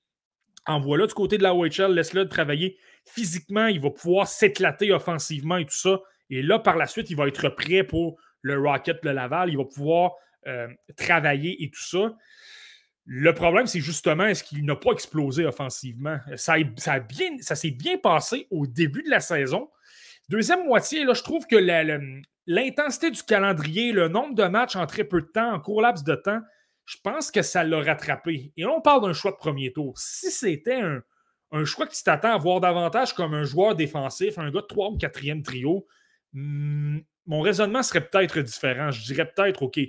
Envoie-le 0.64 1.08
du 1.08 1.14
côté 1.14 1.38
de 1.38 1.42
la 1.42 1.56
OHL, 1.56 1.92
laisse-le 1.92 2.28
travailler 2.28 2.78
physiquement, 3.04 3.66
il 3.66 3.80
va 3.80 3.90
pouvoir 3.90 4.28
s'éclater 4.28 4.92
offensivement 4.92 5.56
et 5.56 5.64
tout 5.64 5.74
ça. 5.74 6.00
Et 6.30 6.40
là, 6.40 6.60
par 6.60 6.76
la 6.76 6.86
suite, 6.86 7.10
il 7.10 7.16
va 7.16 7.26
être 7.26 7.48
prêt 7.48 7.82
pour 7.82 8.16
le 8.42 8.60
Rocket 8.60 9.02
de 9.02 9.10
Laval, 9.10 9.50
il 9.50 9.56
va 9.56 9.64
pouvoir 9.64 10.12
euh, 10.46 10.68
travailler 10.96 11.64
et 11.64 11.70
tout 11.70 11.82
ça. 11.82 12.14
Le 13.10 13.32
problème, 13.32 13.66
c'est 13.66 13.80
justement, 13.80 14.26
est-ce 14.26 14.44
qu'il 14.44 14.66
n'a 14.66 14.76
pas 14.76 14.93
explosé 14.93 15.47
offensivement? 15.47 16.18
Ça, 16.36 16.56
ça, 16.76 17.55
s'est 17.55 17.70
bien 17.70 17.97
passé 17.97 18.47
au 18.51 18.66
début 18.66 19.02
de 19.02 19.09
la 19.09 19.20
saison. 19.20 19.70
Deuxième 20.28 20.66
moitié, 20.66 21.05
là, 21.05 21.14
je 21.14 21.22
trouve 21.22 21.47
que 21.47 21.56
l'intensité 22.47 23.10
du 23.10 23.22
calendrier, 23.22 23.93
le 23.93 24.09
nombre 24.09 24.35
de 24.35 24.44
matchs 24.44 24.76
en 24.76 24.85
très 24.85 25.05
peu 25.05 25.22
de 25.22 25.26
temps, 25.26 25.55
en 25.55 25.59
court 25.59 25.80
laps 25.80 26.05
de 26.05 26.16
temps, 26.16 26.40
je 26.85 26.98
pense 27.02 27.30
que 27.30 27.40
ça 27.40 27.64
l'a 27.64 27.80
rattrapé. 27.80 28.52
Et 28.59 28.66
on 28.66 28.82
parle 28.82 29.01
d'un 29.01 29.14
choix 29.14 29.30
de 29.30 29.39
premier 29.39 29.72
tour. 29.72 29.98
Si 29.98 30.30
c'était 30.30 30.82
un, 31.51 31.64
choix 31.64 31.86
que 31.86 31.94
tu 31.94 32.02
t'attends 32.02 32.35
à 32.35 32.36
voir 32.36 32.60
davantage 32.60 33.14
comme 33.14 33.32
un 33.32 33.44
joueur 33.44 33.74
défensif, 33.74 34.39
un 34.39 34.51
gars 34.51 34.60
de 34.60 34.66
3 34.66 34.90
ou 34.90 34.98
4e 34.98 35.43
trio, 35.43 35.86
hmm, 36.35 36.98
mon 37.24 37.40
raisonnement 37.40 37.82
serait 37.82 38.06
peut-être 38.06 38.39
différent. 38.40 38.90
Je 38.90 39.02
dirais 39.02 39.30
peut-être, 39.35 39.62
OK, 39.62 39.80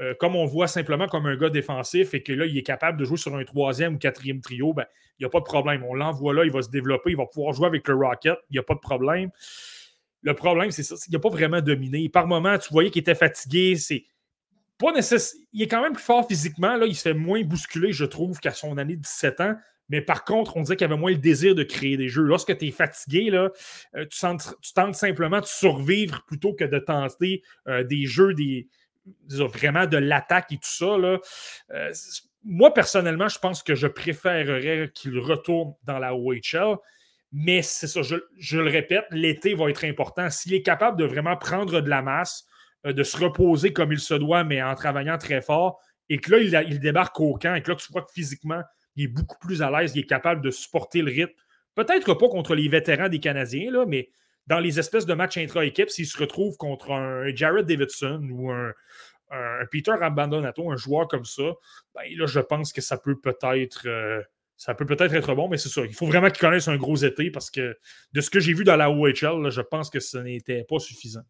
euh, 0.00 0.14
comme 0.18 0.34
on 0.34 0.46
voit 0.46 0.66
simplement 0.66 1.06
comme 1.08 1.26
un 1.26 1.36
gars 1.36 1.50
défensif 1.50 2.14
et 2.14 2.22
que 2.22 2.32
là, 2.32 2.46
il 2.46 2.56
est 2.56 2.62
capable 2.62 2.98
de 2.98 3.04
jouer 3.04 3.18
sur 3.18 3.36
un 3.36 3.44
troisième 3.44 3.96
ou 3.96 3.98
quatrième 3.98 4.40
trio, 4.40 4.72
ben, 4.72 4.86
il 5.18 5.22
n'y 5.22 5.26
a 5.26 5.28
pas 5.28 5.40
de 5.40 5.44
problème. 5.44 5.84
On 5.86 5.94
l'envoie 5.94 6.32
là, 6.32 6.44
il 6.44 6.50
va 6.50 6.62
se 6.62 6.70
développer, 6.70 7.10
il 7.10 7.16
va 7.16 7.26
pouvoir 7.26 7.52
jouer 7.52 7.66
avec 7.66 7.86
le 7.86 7.94
Rocket, 7.94 8.38
il 8.48 8.54
n'y 8.54 8.58
a 8.58 8.62
pas 8.62 8.74
de 8.74 8.80
problème. 8.80 9.30
Le 10.22 10.34
problème, 10.34 10.70
c'est 10.70 10.82
ça, 10.82 10.94
il 11.06 11.12
n'a 11.12 11.18
pas 11.18 11.28
vraiment 11.28 11.60
dominé. 11.60 12.08
Par 12.08 12.26
moment, 12.26 12.56
tu 12.58 12.72
voyais 12.72 12.90
qu'il 12.90 13.00
était 13.00 13.14
fatigué, 13.14 13.76
c'est 13.76 14.04
pas 14.78 14.92
nécessaire. 14.92 15.38
Il 15.52 15.62
est 15.62 15.68
quand 15.68 15.82
même 15.82 15.92
plus 15.92 16.02
fort 16.02 16.26
physiquement, 16.26 16.76
là, 16.76 16.86
il 16.86 16.96
se 16.96 17.02
fait 17.02 17.14
moins 17.14 17.42
bousculer, 17.42 17.92
je 17.92 18.06
trouve, 18.06 18.38
qu'à 18.40 18.52
son 18.52 18.78
année 18.78 18.96
de 18.96 19.02
17 19.02 19.40
ans. 19.40 19.54
Mais 19.90 20.00
par 20.00 20.24
contre, 20.24 20.56
on 20.56 20.62
dirait 20.62 20.76
qu'il 20.76 20.84
avait 20.84 20.96
moins 20.96 21.10
le 21.10 21.18
désir 21.18 21.54
de 21.54 21.64
créer 21.64 21.96
des 21.96 22.08
jeux. 22.08 22.22
Lorsque 22.22 22.56
tu 22.56 22.68
es 22.68 22.70
fatigué, 22.70 23.28
là, 23.28 23.50
euh, 23.96 24.06
tu, 24.06 24.20
tentes, 24.20 24.94
simplement 24.94 25.40
de 25.40 25.46
survivre 25.46 26.24
plutôt 26.26 26.54
que 26.54 26.64
de 26.64 26.78
tenter 26.78 27.42
euh, 27.66 27.82
des 27.82 28.06
jeux, 28.06 28.32
des, 28.32 28.68
vraiment 29.28 29.86
de 29.86 29.96
l'attaque 29.96 30.52
et 30.52 30.56
tout 30.56 30.62
ça. 30.62 30.86
Euh, 30.86 31.18
moi, 32.44 32.72
personnellement, 32.72 33.28
je 33.28 33.38
pense 33.38 33.62
que 33.62 33.74
je 33.74 33.86
préférerais 33.86 34.90
qu'il 34.94 35.18
retourne 35.18 35.74
dans 35.84 35.98
la 35.98 36.14
OHL. 36.14 36.76
Mais 37.32 37.62
c'est 37.62 37.86
ça, 37.86 38.02
je, 38.02 38.56
le 38.56 38.68
répète, 38.68 39.04
l'été 39.12 39.54
va 39.54 39.70
être 39.70 39.84
important. 39.84 40.28
S'il 40.30 40.52
est 40.52 40.62
capable 40.62 40.98
de 40.98 41.04
vraiment 41.04 41.36
prendre 41.36 41.80
de 41.80 41.88
la 41.88 42.02
masse, 42.02 42.44
euh, 42.86 42.92
de 42.92 43.04
se 43.04 43.16
reposer 43.16 43.72
comme 43.72 43.92
il 43.92 44.00
se 44.00 44.14
doit, 44.14 44.42
mais 44.42 44.60
en 44.62 44.74
travaillant 44.74 45.16
très 45.16 45.40
fort, 45.40 45.80
et 46.08 46.18
que 46.18 46.32
là, 46.32 46.38
il, 46.38 46.70
il 46.72 46.80
débarque 46.80 47.20
au 47.20 47.34
camp, 47.34 47.54
et 47.54 47.62
que 47.62 47.70
là, 47.70 47.76
tu 47.76 47.92
vois 47.92 48.02
que 48.02 48.12
physiquement, 48.12 48.62
il 48.96 49.04
est 49.04 49.08
beaucoup 49.08 49.38
plus 49.38 49.62
à 49.62 49.70
l'aise, 49.70 49.92
il 49.94 50.00
est 50.00 50.06
capable 50.06 50.42
de 50.42 50.50
supporter 50.50 51.02
le 51.02 51.12
rythme. 51.12 51.32
Peut-être 51.76 52.14
pas 52.14 52.28
contre 52.28 52.56
les 52.56 52.68
vétérans 52.68 53.08
des 53.08 53.20
Canadiens, 53.20 53.70
là, 53.70 53.84
mais 53.86 54.10
dans 54.46 54.60
les 54.60 54.78
espèces 54.78 55.06
de 55.06 55.14
matchs 55.14 55.38
intra-équipe, 55.38 55.90
s'il 55.90 56.06
se 56.06 56.18
retrouve 56.18 56.56
contre 56.56 56.92
un 56.92 57.34
Jared 57.34 57.66
Davidson 57.66 58.28
ou 58.30 58.50
un, 58.50 58.72
Peter 59.70 59.92
Abandonato, 60.00 60.72
un 60.72 60.76
joueur 60.76 61.06
comme 61.06 61.24
ça, 61.24 61.52
ben 61.94 62.02
là, 62.16 62.26
je 62.26 62.40
pense 62.40 62.72
que 62.72 62.80
ça 62.80 62.98
peut 62.98 63.18
peut-être. 63.18 63.86
Euh, 63.86 64.20
ça 64.56 64.74
peut 64.74 64.84
peut-être 64.84 65.14
être 65.14 65.34
bon, 65.34 65.48
mais 65.48 65.56
c'est 65.56 65.70
ça. 65.70 65.82
Il 65.86 65.94
faut 65.94 66.06
vraiment 66.06 66.28
qu'il 66.28 66.40
connaisse 66.40 66.68
un 66.68 66.76
gros 66.76 66.96
été 66.96 67.30
parce 67.30 67.50
que 67.50 67.78
de 68.12 68.20
ce 68.20 68.28
que 68.28 68.40
j'ai 68.40 68.52
vu 68.52 68.62
dans 68.62 68.76
la 68.76 68.90
OHL, 68.90 69.50
je 69.50 69.62
pense 69.62 69.88
que 69.88 70.00
ce 70.00 70.18
n'était 70.18 70.64
pas 70.64 70.78
suffisant. 70.78 71.22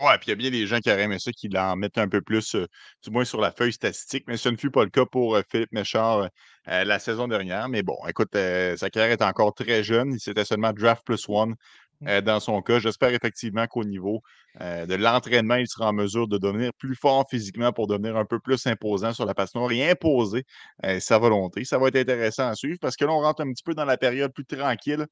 Ouais, 0.00 0.18
puis 0.18 0.26
il 0.26 0.30
y 0.30 0.32
a 0.32 0.34
bien 0.34 0.50
des 0.50 0.66
gens 0.66 0.78
qui 0.80 0.90
auraient 0.90 1.04
aimé 1.04 1.18
ça, 1.18 1.30
qui 1.32 1.48
l'en 1.48 1.76
mettent 1.76 1.96
un 1.96 2.08
peu 2.08 2.20
plus, 2.20 2.54
euh, 2.56 2.66
du 3.02 3.10
moins 3.10 3.24
sur 3.24 3.40
la 3.40 3.50
feuille 3.50 3.72
statistique, 3.72 4.24
mais 4.26 4.36
ce 4.36 4.48
ne 4.50 4.56
fut 4.56 4.70
pas 4.70 4.84
le 4.84 4.90
cas 4.90 5.06
pour 5.06 5.36
euh, 5.36 5.42
Philippe 5.48 5.72
Méchard 5.72 6.28
la 6.66 6.98
saison 6.98 7.28
dernière. 7.28 7.68
Mais 7.68 7.82
bon, 7.82 7.96
écoute, 8.08 8.32
sa 8.32 8.90
carrière 8.90 9.12
est 9.12 9.22
encore 9.22 9.54
très 9.54 9.84
jeune. 9.84 10.18
C'était 10.18 10.44
seulement 10.44 10.72
draft 10.72 11.02
plus 11.04 11.26
one 11.28 11.54
euh, 12.06 12.20
dans 12.20 12.40
son 12.40 12.60
cas. 12.62 12.78
J'espère 12.78 13.10
effectivement 13.10 13.66
qu'au 13.66 13.84
niveau 13.84 14.20
euh, 14.60 14.86
de 14.86 14.94
l'entraînement, 14.94 15.56
il 15.56 15.68
sera 15.68 15.88
en 15.88 15.92
mesure 15.92 16.28
de 16.28 16.38
devenir 16.38 16.72
plus 16.74 16.94
fort 16.94 17.24
physiquement 17.30 17.72
pour 17.72 17.86
devenir 17.86 18.16
un 18.16 18.24
peu 18.24 18.38
plus 18.38 18.66
imposant 18.66 19.12
sur 19.12 19.26
la 19.26 19.34
patinoire 19.34 19.72
et 19.72 19.90
imposer 19.90 20.44
euh, 20.84 21.00
sa 21.00 21.18
volonté. 21.18 21.64
Ça 21.64 21.78
va 21.78 21.88
être 21.88 21.96
intéressant 21.96 22.48
à 22.48 22.54
suivre 22.54 22.78
parce 22.80 22.96
que 22.96 23.04
là, 23.04 23.12
on 23.12 23.20
rentre 23.20 23.42
un 23.42 23.52
petit 23.52 23.62
peu 23.64 23.74
dans 23.74 23.84
la 23.84 23.96
période 23.96 24.32
plus 24.32 24.44
tranquille 24.44 25.06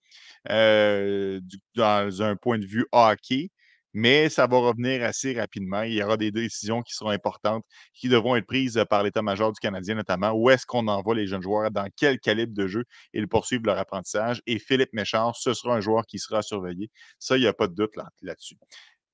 dans 0.46 2.22
un 2.22 2.36
point 2.36 2.58
de 2.58 2.66
vue 2.66 2.86
hockey. 2.92 3.50
Mais 3.94 4.28
ça 4.28 4.46
va 4.46 4.58
revenir 4.58 5.04
assez 5.04 5.38
rapidement. 5.38 5.82
Il 5.82 5.94
y 5.94 6.02
aura 6.02 6.16
des 6.16 6.30
décisions 6.30 6.82
qui 6.82 6.94
seront 6.94 7.10
importantes, 7.10 7.64
qui 7.94 8.08
devront 8.08 8.36
être 8.36 8.46
prises 8.46 8.82
par 8.88 9.02
l'état-major 9.02 9.52
du 9.52 9.60
Canadien 9.60 9.94
notamment. 9.94 10.32
Où 10.32 10.50
est-ce 10.50 10.66
qu'on 10.66 10.86
envoie 10.88 11.14
les 11.14 11.26
jeunes 11.26 11.42
joueurs, 11.42 11.70
dans 11.70 11.88
quel 11.96 12.18
calibre 12.18 12.54
de 12.54 12.66
jeu 12.66 12.84
ils 13.12 13.28
poursuivent 13.28 13.64
leur 13.64 13.78
apprentissage? 13.78 14.42
Et 14.46 14.58
Philippe 14.58 14.92
Méchard, 14.92 15.36
ce 15.36 15.54
sera 15.54 15.74
un 15.74 15.80
joueur 15.80 16.06
qui 16.06 16.18
sera 16.18 16.42
surveillé. 16.42 16.90
Ça, 17.18 17.36
il 17.36 17.40
n'y 17.40 17.46
a 17.46 17.52
pas 17.52 17.66
de 17.66 17.74
doute 17.74 17.92
là-dessus. 18.22 18.56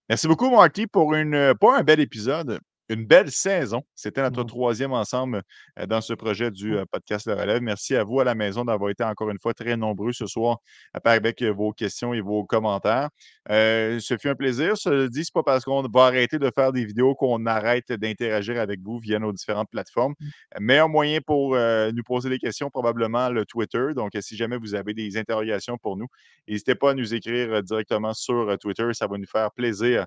Merci 0.08 0.26
beaucoup, 0.26 0.50
Marty, 0.50 0.86
pour 0.86 1.14
une, 1.14 1.54
pas 1.60 1.78
un 1.78 1.82
bel 1.82 2.00
épisode, 2.00 2.60
une 2.88 3.04
belle 3.04 3.30
saison. 3.30 3.82
C'était 3.94 4.22
notre 4.22 4.42
mmh. 4.42 4.46
troisième 4.46 4.92
ensemble 4.92 5.42
dans 5.88 6.00
ce 6.00 6.14
projet 6.14 6.50
du 6.50 6.74
mmh. 6.74 6.86
podcast 6.90 7.26
Le 7.26 7.34
Relève. 7.34 7.62
Merci 7.62 7.96
à 7.96 8.04
vous 8.04 8.20
à 8.20 8.24
la 8.24 8.34
maison 8.34 8.64
d'avoir 8.64 8.90
été 8.90 9.04
encore 9.04 9.30
une 9.30 9.38
fois 9.38 9.54
très 9.54 9.76
nombreux 9.76 10.12
ce 10.12 10.26
soir 10.26 10.58
avec 11.04 11.42
vos 11.42 11.72
questions 11.72 12.14
et 12.14 12.20
vos 12.20 12.44
commentaires. 12.44 13.10
ce 13.48 14.16
fut 14.20 14.28
un 14.28 14.34
plaisir. 14.34 14.76
Ce 14.76 15.08
dit, 15.08 15.24
ce 15.24 15.32
pas 15.32 15.42
parce 15.42 15.64
qu'on 15.64 15.82
va 15.82 16.04
arrêter 16.04 16.38
de 16.38 16.50
faire 16.54 16.72
des 16.72 16.84
vidéos 16.84 17.14
qu'on 17.14 17.44
arrête 17.46 17.92
d'interagir 17.92 18.58
avec 18.60 18.80
vous 18.80 18.98
via 18.98 19.18
nos 19.18 19.32
différentes 19.32 19.70
plateformes. 19.70 20.14
Mmh. 20.20 20.28
Meilleur 20.60 20.88
moyen 20.88 21.20
pour 21.20 21.56
nous 21.56 22.02
poser 22.04 22.30
des 22.30 22.38
questions, 22.38 22.70
probablement 22.70 23.28
le 23.28 23.44
Twitter. 23.44 23.88
Donc, 23.94 24.12
si 24.20 24.36
jamais 24.36 24.56
vous 24.56 24.74
avez 24.74 24.94
des 24.94 25.16
interrogations 25.16 25.76
pour 25.78 25.96
nous, 25.96 26.06
n'hésitez 26.46 26.74
pas 26.74 26.90
à 26.90 26.94
nous 26.94 27.14
écrire 27.14 27.62
directement 27.62 28.14
sur 28.14 28.56
Twitter. 28.58 28.88
Ça 28.92 29.06
va 29.06 29.18
nous 29.18 29.26
faire 29.26 29.50
plaisir 29.52 30.06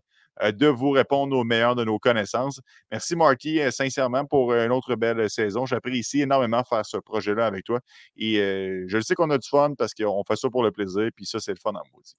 de 0.52 0.68
vous 0.68 0.92
répondre 0.92 1.38
au 1.38 1.44
meilleur 1.44 1.76
de 1.76 1.84
nos 1.84 2.00
connaissances. 2.00 2.62
Merci, 2.92 3.16
Marty, 3.16 3.60
euh, 3.60 3.72
sincèrement, 3.72 4.26
pour 4.26 4.54
une 4.54 4.72
autre 4.72 4.96
belle 4.96 5.30
saison. 5.30 5.66
J'apprécie 5.66 6.22
énormément 6.22 6.64
faire 6.64 6.86
ce 6.86 6.98
projet-là 6.98 7.46
avec 7.46 7.66
toi. 7.66 7.80
Et 8.18 8.40
euh, 8.40 8.86
je 8.88 9.00
sais 9.00 9.16
qu'on 9.16 9.30
a 9.30 9.38
du 9.38 9.48
fun 9.48 9.74
parce 9.78 9.94
qu'on 9.94 10.24
fait 10.24 10.36
ça 10.36 10.50
pour 10.50 10.64
le 10.64 10.72
plaisir. 10.72 11.10
Puis 11.16 11.26
ça, 11.26 11.40
c'est 11.40 11.52
le 11.52 11.60
fun 11.62 11.72
en 11.72 11.84
aussi. 12.00 12.16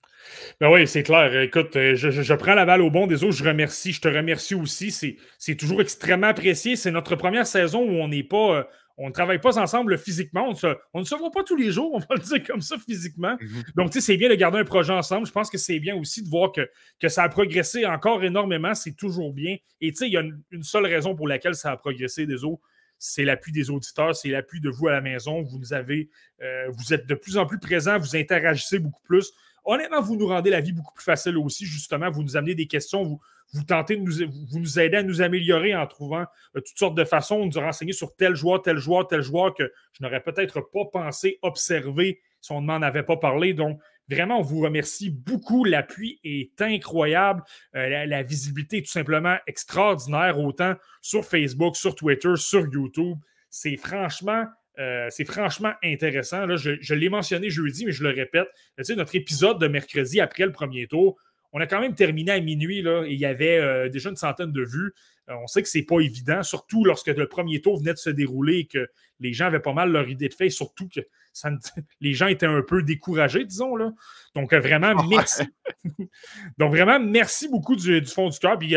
Ben 0.61 0.71
oui, 0.71 0.87
c'est 0.87 1.03
clair. 1.03 1.35
Écoute, 1.41 1.73
je, 1.75 2.35
prends 2.35 2.55
la 2.55 2.65
balle 2.65 2.83
au 2.83 2.91
bon 2.91 3.07
des 3.07 3.25
autres. 3.25 3.37
Je 3.37 3.45
remercie. 3.45 3.93
Je 3.93 4.01
te 4.01 4.09
remercie 4.09 4.55
aussi. 4.55 5.19
C'est 5.39 5.57
toujours 5.57 5.81
extrêmement 5.81 6.29
apprécié. 6.29 6.77
C'est 6.77 6.91
notre 6.91 7.17
première 7.17 7.47
saison 7.47 7.81
où 7.81 7.95
on 7.95 8.09
n'est 8.09 8.23
pas 8.23 8.67
on 9.03 9.09
ne 9.09 9.13
travaille 9.13 9.41
pas 9.41 9.59
ensemble 9.59 9.99
physiquement. 9.99 10.49
On, 10.95 11.01
ne 11.01 11.05
se 11.05 11.15
voit 11.17 11.31
pas 11.33 11.43
tous 11.43 11.57
les 11.57 11.73
jours, 11.73 11.91
on 11.95 11.99
va 11.99 12.07
le 12.15 12.21
dire 12.21 12.45
comme 12.45 12.61
ça 12.61 12.77
physiquement. 12.79 13.37
Mhm. 13.41 13.63
Donc, 13.77 13.91
tu 13.91 14.01
sais, 14.01 14.07
c'est 14.07 14.17
bien 14.17 14.29
de 14.29 14.35
garder 14.35 14.59
un 14.59 14.65
projet 14.65 14.93
ensemble. 14.93 15.27
Je 15.27 15.33
pense 15.33 15.51
que 15.51 15.59
c'est 15.59 15.81
bien 15.81 15.97
aussi 15.97 16.23
de 16.23 16.29
voir 16.29 16.53
que, 16.53 16.71
que 17.01 17.09
ça 17.09 17.25
a 17.25 17.29
progressé 17.29 17.85
encore 17.85 18.23
énormément. 18.23 18.75
C'est 18.75 18.97
toujours 18.97 19.33
bien. 19.33 19.57
Et 19.81 19.91
tu 19.91 19.97
sais, 19.97 20.07
il 20.07 20.13
y 20.13 20.17
a 20.17 20.21
une, 20.21 20.63
seule 20.63 20.87
raison 20.87 21.17
pour 21.17 21.27
laquelle 21.27 21.57
ça 21.57 21.73
a 21.73 21.77
progressé 21.77 22.27
des 22.27 22.45
autres. 22.45 22.63
C'est 22.99 23.25
l'appui 23.25 23.51
des 23.51 23.69
auditeurs, 23.69 24.15
c'est 24.15 24.29
l'appui 24.29 24.61
de 24.61 24.71
vous 24.71 24.87
à 24.87 24.93
la 24.93 25.01
maison. 25.01 25.43
Vous 25.43 25.59
nous 25.59 25.73
avez, 25.73 26.09
euh, 26.41 26.69
vous 26.71 26.95
êtes 26.95 27.07
de 27.07 27.17
plus 27.17 27.37
en 27.37 27.47
plus 27.47 27.59
présents, 27.59 27.99
vous 27.99 28.15
interagissez 28.15 28.79
beaucoup 28.79 29.03
plus. 29.03 29.33
Honnêtement, 29.65 30.01
vous 30.01 30.17
nous 30.17 30.27
rendez 30.27 30.51
la 30.51 30.61
vie 30.61 30.73
beaucoup 30.73 30.95
plus 30.95 31.05
facile 31.05 31.39
aussi, 31.39 31.67
justement. 31.67 32.11
Vous 32.11 32.23
nous 32.23 32.37
amenez 32.37 32.55
des 32.55 32.67
questions, 32.67 33.05
vous, 33.53 33.65
tentez 33.65 33.97
de 33.97 34.03
nous, 34.03 34.79
aider 34.81 34.97
à 34.97 35.03
nous 35.03 35.23
améliorer 35.23 35.75
en 35.75 35.87
trouvant 35.87 36.25
euh, 36.57 36.61
toutes 36.61 36.79
sortes 36.79 36.97
de 36.97 37.05
façons 37.05 37.47
de 37.47 37.55
nous 37.55 37.65
renseigner 37.65 37.93
sur 37.93 38.15
tel 38.17 38.35
joueur, 38.35 38.63
tel 38.63 38.79
joueur, 38.79 39.07
tel 39.07 39.21
joueur 39.21 39.55
que 39.55 39.71
je 39.93 40.03
n'aurais 40.03 40.23
peut-être 40.23 40.61
pas 40.73 40.85
pensé 40.93 41.39
observer 41.43 42.21
si 42.41 42.53
on 42.53 42.61
ne 42.61 42.67
m'en 42.67 42.83
avait 42.83 43.05
pas 43.05 43.17
parlé. 43.17 43.55
Donc, 43.55 43.79
vraiment, 44.11 44.39
on 44.39 44.43
vous 44.43 44.61
remercie 44.61 45.11
beaucoup. 45.11 45.65
L'appui 45.65 46.19
est 46.25 46.61
incroyable. 46.61 47.43
Euh, 47.77 48.07
la, 48.07 48.23
visibilité 48.23 48.79
est 48.79 48.83
tout 48.83 48.91
simplement 48.91 49.37
extraordinaire, 49.47 50.39
autant 50.41 50.75
sur 51.01 51.25
Facebook, 51.25 51.77
sur 51.77 51.95
Twitter, 51.95 52.35
sur 52.37 52.67
YouTube. 52.67 53.17
C'est 53.49 53.77
franchement. 53.77 54.47
Euh, 54.83 55.07
c'est 55.11 55.25
franchement 55.25 55.73
intéressant. 55.85 56.47
Là, 56.47 56.57
je, 56.57 56.73
je 56.81 56.95
l'ai 56.95 57.09
mentionné 57.09 57.51
jeudi, 57.51 57.87
mais 57.87 57.93
je 57.93 58.03
le 58.03 58.11
répète. 58.11 58.49
Tu 58.77 58.85
sais, 58.85 58.97
notre 58.97 59.15
épisode 59.15 59.61
de 59.61 59.69
mercredi 59.69 60.21
après 60.21 60.45
le 60.45 60.53
premier 60.53 60.87
tour, 60.89 61.17
on 61.53 61.61
a 61.61 61.67
quand 61.67 61.81
même 61.81 61.95
terminé 61.95 62.33
à 62.33 62.41
minuit 62.41 62.83
là, 62.83 63.05
et 63.05 63.13
il 63.13 63.21
y 63.21 63.27
avait 63.27 63.59
euh, 63.59 63.89
déjà 63.89 64.11
une 64.11 64.17
centaine 64.17 64.53
de 64.53 64.63
vues. 64.63 64.93
Euh, 65.29 65.35
on 65.43 65.47
sait 65.47 65.63
que 65.63 65.69
c'est 65.69 65.83
pas 65.83 66.01
évident, 66.01 66.43
surtout 66.43 66.85
lorsque 66.85 67.09
le 67.09 67.29
premier 67.29 67.61
tour 67.61 67.79
venait 67.79 67.93
de 67.93 67.99
se 67.99 68.11
dérouler 68.11 68.61
et 68.61 68.67
que 68.67 68.89
les 69.21 69.33
gens 69.33 69.47
avaient 69.47 69.61
pas 69.61 69.75
mal 69.75 69.93
leur 69.93 70.09
idée 70.09 70.29
de 70.29 70.35
fait, 70.35 70.51
surtout 70.51 70.89
que 70.89 71.01
les 72.01 72.15
gens 72.15 72.27
étaient 72.27 72.47
un 72.47 72.63
peu 72.63 72.83
découragés, 72.83 73.45
disons. 73.45 73.77
Là. 73.77 73.93
Donc, 74.35 74.53
vraiment, 74.53 74.95
merci. 75.07 75.43
Donc, 76.59 76.73
vraiment, 76.73 76.99
merci 76.99 77.49
beaucoup 77.49 77.77
du, 77.77 78.05
fond 78.07 78.31
du 78.31 78.39
cœur. 78.39 78.59
Puis, 78.59 78.75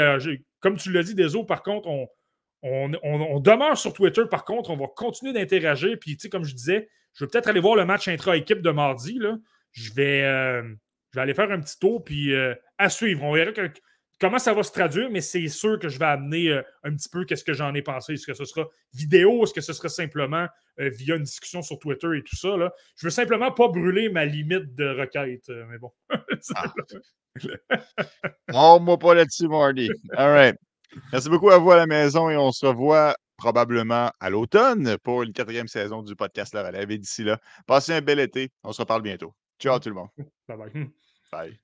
comme 0.60 0.77
tu 0.77 0.91
l'as 0.91 1.03
dit, 1.03 1.15
Deso, 1.15 1.44
par 1.44 1.64
contre, 1.64 1.88
on, 1.88 2.07
on, 3.03 3.39
demeure 3.39 3.77
sur 3.77 3.93
Twitter. 3.93 4.23
Par 4.29 4.43
contre, 4.43 4.71
on 4.71 4.77
va 4.77 4.87
continuer 4.95 5.33
d'interagir. 5.33 5.97
Puis, 5.99 6.17
tu 6.17 6.23
sais, 6.23 6.29
comme 6.29 6.43
je 6.43 6.55
disais, 6.55 6.89
je 7.13 7.23
vais 7.23 7.29
peut-être 7.29 7.47
aller 7.47 7.59
voir 7.59 7.75
le 7.75 7.85
match 7.85 8.07
intra-équipe 8.07 8.61
de 8.61 8.71
mardi. 8.71 9.17
Là. 9.19 9.37
Je 9.71 9.93
vais. 9.93 10.63
Vais 11.15 11.21
aller 11.21 11.33
faire 11.33 11.49
un 11.51 11.61
petit 11.61 11.79
tour, 11.79 12.03
puis 12.03 12.33
euh, 12.33 12.53
à 12.77 12.89
suivre. 12.89 13.23
On 13.23 13.31
verra 13.33 13.51
comment 14.19 14.37
ça 14.37 14.53
va 14.53 14.63
se 14.63 14.71
traduire, 14.73 15.09
mais 15.09 15.21
c'est 15.21 15.47
sûr 15.47 15.79
que 15.79 15.87
je 15.87 15.97
vais 15.97 16.05
amener 16.05 16.49
euh, 16.49 16.61
un 16.83 16.93
petit 16.93 17.07
peu 17.07 17.23
qu'est-ce 17.23 17.45
que 17.45 17.53
j'en 17.53 17.73
ai 17.73 17.81
pensé. 17.81 18.13
Est-ce 18.13 18.27
que 18.27 18.33
ce 18.33 18.43
sera 18.43 18.67
vidéo? 18.93 19.43
Est-ce 19.43 19.53
que 19.53 19.61
ce 19.61 19.71
sera 19.71 19.87
simplement 19.87 20.47
euh, 20.79 20.89
via 20.89 21.15
une 21.15 21.23
discussion 21.23 21.61
sur 21.61 21.79
Twitter 21.79 22.09
et 22.17 22.21
tout 22.21 22.35
ça? 22.35 22.57
Là? 22.57 22.73
Je 22.97 23.07
veux 23.07 23.11
simplement 23.11 23.49
pas 23.51 23.69
brûler 23.69 24.09
ma 24.09 24.25
limite 24.25 24.75
de 24.75 24.89
requête, 24.89 25.47
mais 25.69 25.77
bon. 25.77 25.91
ah. 28.53 28.77
moi 28.81 28.99
pas 28.99 29.13
là-dessus, 29.13 29.47
Marty. 29.47 29.89
All 30.17 30.31
right. 30.31 30.57
Merci 31.11 31.30
beaucoup 31.30 31.49
à 31.49 31.57
vous 31.57 31.72
à 31.72 31.77
la 31.77 31.88
maison 31.88 32.30
et 32.30 32.38
on 32.38 32.51
se 32.51 32.65
revoit 32.65 33.15
probablement 33.38 34.11
à 34.19 34.30
l'automne 34.30 34.97
pour 35.03 35.23
une 35.23 35.34
quatrième 35.34 35.67
saison 35.67 36.01
du 36.01 36.15
podcast 36.15 36.53
La 36.53 36.63
Relève. 36.63 36.89
Et 36.91 36.97
d'ici 36.97 37.23
là, 37.23 37.39
passez 37.67 37.93
un 37.93 38.01
bel 38.01 38.19
été. 38.19 38.49
On 38.63 38.72
se 38.72 38.81
reparle 38.81 39.01
bientôt. 39.01 39.34
Ciao 39.59 39.80
tout 39.80 39.89
le 39.89 39.95
monde. 39.95 40.09
Bye 40.47 40.57
bye. 40.57 40.89
Bye. 41.31 41.59